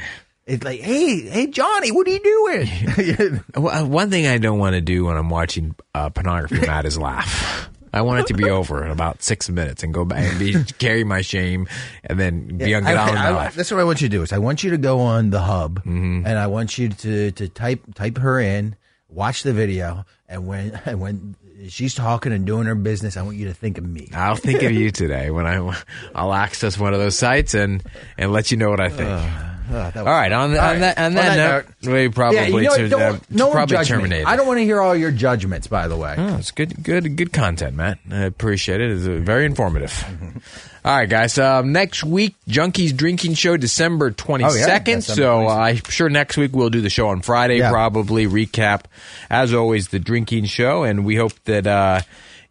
It's 0.45 0.63
like, 0.65 0.81
hey, 0.81 1.21
hey, 1.21 1.47
Johnny, 1.47 1.91
what 1.93 2.05
are 2.05 2.11
you 2.11 2.19
doing? 2.19 3.41
Well, 3.55 3.73
uh, 3.73 3.85
One 3.85 4.09
thing 4.09 4.27
I 4.27 4.39
don't 4.39 4.59
want 4.59 4.73
to 4.73 4.81
do 4.81 5.05
when 5.05 5.15
I'm 5.15 5.29
watching 5.29 5.73
uh, 5.95 6.09
pornography, 6.09 6.65
Matt, 6.67 6.85
is 6.85 6.97
laugh. 6.97 7.69
I 7.93 8.01
want 8.01 8.21
it 8.21 8.27
to 8.27 8.33
be 8.33 8.49
over 8.49 8.83
in 8.83 8.89
about 8.91 9.21
six 9.21 9.49
minutes 9.49 9.83
and 9.83 9.93
go 9.93 10.03
back 10.03 10.23
and 10.23 10.39
be 10.39 10.55
carry 10.79 11.03
my 11.03 11.21
shame 11.21 11.67
and 12.03 12.19
then 12.19 12.57
be 12.57 12.73
on 12.73 12.85
I- 12.85 12.93
get 12.93 12.97
on 12.97 13.05
with 13.11 13.15
I- 13.19 13.23
my 13.23 13.29
I- 13.29 13.31
life. 13.43 13.55
That's 13.55 13.69
what 13.71 13.79
I 13.79 13.83
want 13.83 14.01
you 14.01 14.09
to 14.09 14.17
do. 14.17 14.23
Is 14.23 14.33
I 14.33 14.39
want 14.39 14.63
you 14.63 14.71
to 14.71 14.77
go 14.77 14.99
on 15.01 15.29
the 15.29 15.41
hub, 15.41 15.79
Mm-hmm. 15.83 16.25
and 16.25 16.39
I 16.39 16.47
want 16.47 16.77
you 16.77 16.89
to 16.89 17.31
to 17.31 17.47
type 17.49 17.81
type 17.95 18.17
her 18.17 18.39
in, 18.39 18.75
watch 19.09 19.43
the 19.43 19.53
video, 19.53 20.05
and 20.27 20.47
when 20.47 20.79
and 20.85 20.99
when 20.99 21.35
she's 21.69 21.93
talking 21.95 22.33
and 22.33 22.45
doing 22.45 22.65
her 22.65 22.75
business, 22.75 23.15
I 23.15 23.21
want 23.21 23.37
you 23.37 23.47
to 23.47 23.53
think 23.53 23.77
of 23.77 23.85
me. 23.87 24.09
I'll 24.13 24.35
think 24.35 24.63
of 24.63 24.71
you 24.71 24.89
today 24.91 25.29
when 25.31 25.45
I 25.45 25.55
I'll 26.15 26.33
access 26.33 26.77
one 26.79 26.93
of 26.93 26.99
those 26.99 27.17
sites 27.17 27.53
and 27.53 27.83
and 28.17 28.31
let 28.33 28.49
you 28.51 28.57
know 28.57 28.69
what 28.69 28.79
I 28.81 28.89
think. 28.89 29.09
Uh, 29.09 29.49
was- 29.71 29.95
all 29.95 30.03
right, 30.05 30.31
on, 30.31 30.51
All 30.51 30.59
on 30.59 30.71
right. 30.71 30.79
that 30.79 30.97
on 30.97 31.13
that, 31.13 31.35
that 31.35 31.65
note, 31.83 31.93
we 31.93 32.09
probably 32.09 32.37
yeah, 32.39 32.47
you 32.47 32.61
know, 32.61 32.87
don't, 32.89 33.01
uh, 33.01 33.19
no 33.29 33.51
probably 33.51 33.83
terminate. 33.85 34.25
I 34.27 34.35
don't 34.35 34.47
want 34.47 34.59
to 34.59 34.63
hear 34.63 34.81
all 34.81 34.95
your 34.95 35.11
judgments. 35.11 35.67
By 35.67 35.87
the 35.87 35.95
way, 35.97 36.15
Oh, 36.17 36.37
it's 36.37 36.51
good, 36.51 36.83
good, 36.83 37.15
good 37.15 37.31
content, 37.33 37.75
Matt. 37.75 37.99
I 38.11 38.23
appreciate 38.23 38.81
it. 38.81 38.91
It's 38.91 39.05
uh, 39.07 39.19
very 39.23 39.45
informative. 39.45 40.03
All 40.85 40.97
right, 40.97 41.07
guys. 41.07 41.37
Um, 41.37 41.71
next 41.71 42.03
week, 42.03 42.35
Junkies 42.49 42.93
Drinking 42.95 43.35
Show, 43.35 43.55
December 43.55 44.11
twenty 44.11 44.49
second. 44.49 44.95
December 44.99 45.21
so 45.21 45.47
uh, 45.47 45.53
I'm 45.55 45.77
sure 45.87 46.09
next 46.09 46.35
week 46.35 46.53
we'll 46.53 46.69
do 46.69 46.81
the 46.81 46.89
show 46.89 47.07
on 47.07 47.21
Friday. 47.21 47.59
Yeah. 47.59 47.69
Probably 47.71 48.27
recap, 48.27 48.81
as 49.29 49.53
always, 49.53 49.87
the 49.89 49.99
drinking 49.99 50.45
show, 50.45 50.83
and 50.83 51.05
we 51.05 51.15
hope 51.15 51.33
that 51.45 51.65
uh, 51.67 52.01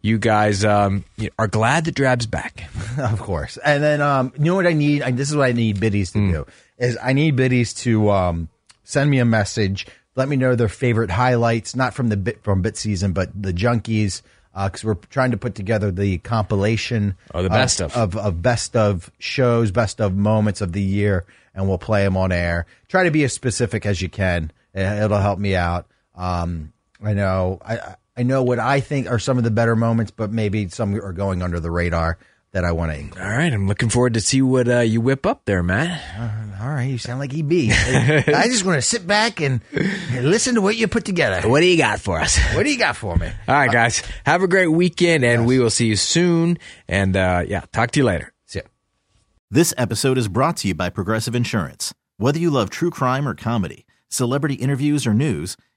you 0.03 0.19
guys 0.19 0.63
um, 0.63 1.03
are 1.39 1.47
glad 1.47 1.85
that 1.85 1.95
Drab's 1.95 2.27
back. 2.27 2.69
of 2.99 3.19
course. 3.19 3.57
And 3.57 3.81
then, 3.81 4.01
um, 4.01 4.31
you 4.37 4.45
know 4.45 4.55
what 4.55 4.67
I 4.67 4.73
need? 4.73 5.01
I, 5.01 5.09
this 5.11 5.29
is 5.31 5.35
what 5.35 5.47
I 5.47 5.53
need 5.53 5.79
biddies 5.79 6.11
to 6.11 6.19
do 6.31 6.45
is 6.77 6.97
I 7.01 7.13
need 7.13 7.35
biddies 7.35 7.73
to 7.75 8.11
um, 8.11 8.49
send 8.83 9.09
me 9.09 9.17
a 9.19 9.25
message. 9.25 9.87
Let 10.15 10.27
me 10.29 10.35
know 10.35 10.55
their 10.55 10.67
favorite 10.69 11.09
highlights, 11.09 11.75
not 11.75 11.93
from 11.95 12.09
the 12.09 12.17
bit 12.17 12.43
from 12.43 12.61
bit 12.61 12.77
season, 12.77 13.13
but 13.13 13.29
the 13.41 13.51
junkies. 13.53 14.21
Because 14.55 14.83
we're 14.83 14.93
trying 15.09 15.31
to 15.31 15.37
put 15.37 15.55
together 15.55 15.89
the 15.89 16.19
compilation 16.19 17.15
Oh, 17.33 17.41
the 17.41 17.49
best 17.49 17.81
of. 17.81 17.95
of 17.97 18.15
of 18.15 18.41
best 18.43 18.75
of 18.75 19.09
shows, 19.17 19.71
best 19.71 19.99
of 19.99 20.15
moments 20.15 20.61
of 20.61 20.73
the 20.73 20.81
year, 20.81 21.25
and 21.55 21.67
we'll 21.67 21.79
play 21.79 22.03
them 22.03 22.15
on 22.17 22.31
air. 22.31 22.67
Try 22.87 23.05
to 23.05 23.09
be 23.09 23.23
as 23.23 23.33
specific 23.33 23.87
as 23.87 23.99
you 24.03 24.09
can. 24.09 24.51
Eh, 24.75 25.05
It'll 25.05 25.17
help 25.17 25.39
me 25.39 25.55
out. 25.55 25.87
Um, 26.13 26.71
I 27.03 27.13
know 27.13 27.57
I 27.65 27.95
I 28.15 28.23
know 28.23 28.43
what 28.43 28.59
I 28.59 28.79
think 28.79 29.09
are 29.09 29.19
some 29.19 29.37
of 29.37 29.43
the 29.43 29.51
better 29.51 29.75
moments, 29.75 30.11
but 30.11 30.31
maybe 30.31 30.67
some 30.69 30.93
are 30.95 31.13
going 31.13 31.41
under 31.41 31.59
the 31.59 31.71
radar 31.71 32.17
that 32.51 32.63
I 32.63 32.71
want 32.71 32.91
to 32.91 32.99
include. 32.99 33.23
All 33.23 33.31
right, 33.31 33.51
I'm 33.51 33.67
looking 33.67 33.89
forward 33.89 34.13
to 34.13 34.21
see 34.21 34.41
what 34.41 34.67
uh, 34.67 34.79
you 34.79 35.01
whip 35.01 35.25
up 35.25 35.45
there, 35.45 35.63
Matt. 35.63 35.99
All 36.61 36.69
right, 36.69 36.83
you 36.83 36.99
sound 36.99 37.19
like 37.19 37.33
EB. 37.33 37.51
I 37.51 38.45
just 38.45 38.63
want 38.63 38.77
to 38.77 38.81
sit 38.81 39.05
back 39.05 39.41
and 39.41 39.61
and 40.11 40.29
listen 40.29 40.55
to 40.55 40.61
what 40.61 40.77
you 40.77 40.87
put 40.87 41.03
together. 41.03 41.49
What 41.49 41.61
do 41.61 41.65
you 41.65 41.77
got 41.77 41.99
for 41.99 42.19
us? 42.19 42.37
What 42.53 42.63
do 42.63 42.71
you 42.71 42.77
got 42.77 42.95
for 42.95 43.15
me? 43.15 43.27
All 43.47 43.55
right, 43.55 43.71
guys. 43.71 44.03
Have 44.25 44.43
a 44.43 44.47
great 44.47 44.67
weekend, 44.67 45.25
and 45.25 45.47
we 45.47 45.57
will 45.59 45.71
see 45.71 45.87
you 45.87 45.95
soon. 45.95 46.59
And 46.87 47.17
uh, 47.17 47.43
yeah, 47.47 47.61
talk 47.73 47.91
to 47.91 47.99
you 47.99 48.05
later. 48.05 48.31
See 48.45 48.59
ya. 48.59 48.65
This 49.49 49.73
episode 49.77 50.19
is 50.19 50.27
brought 50.27 50.57
to 50.57 50.67
you 50.67 50.75
by 50.75 50.89
Progressive 50.89 51.33
Insurance. 51.35 51.93
Whether 52.17 52.37
you 52.37 52.51
love 52.51 52.69
true 52.69 52.91
crime 52.91 53.27
or 53.27 53.33
comedy, 53.33 53.87
celebrity 54.07 54.55
interviews 54.55 55.07
or 55.07 55.15
news, 55.15 55.57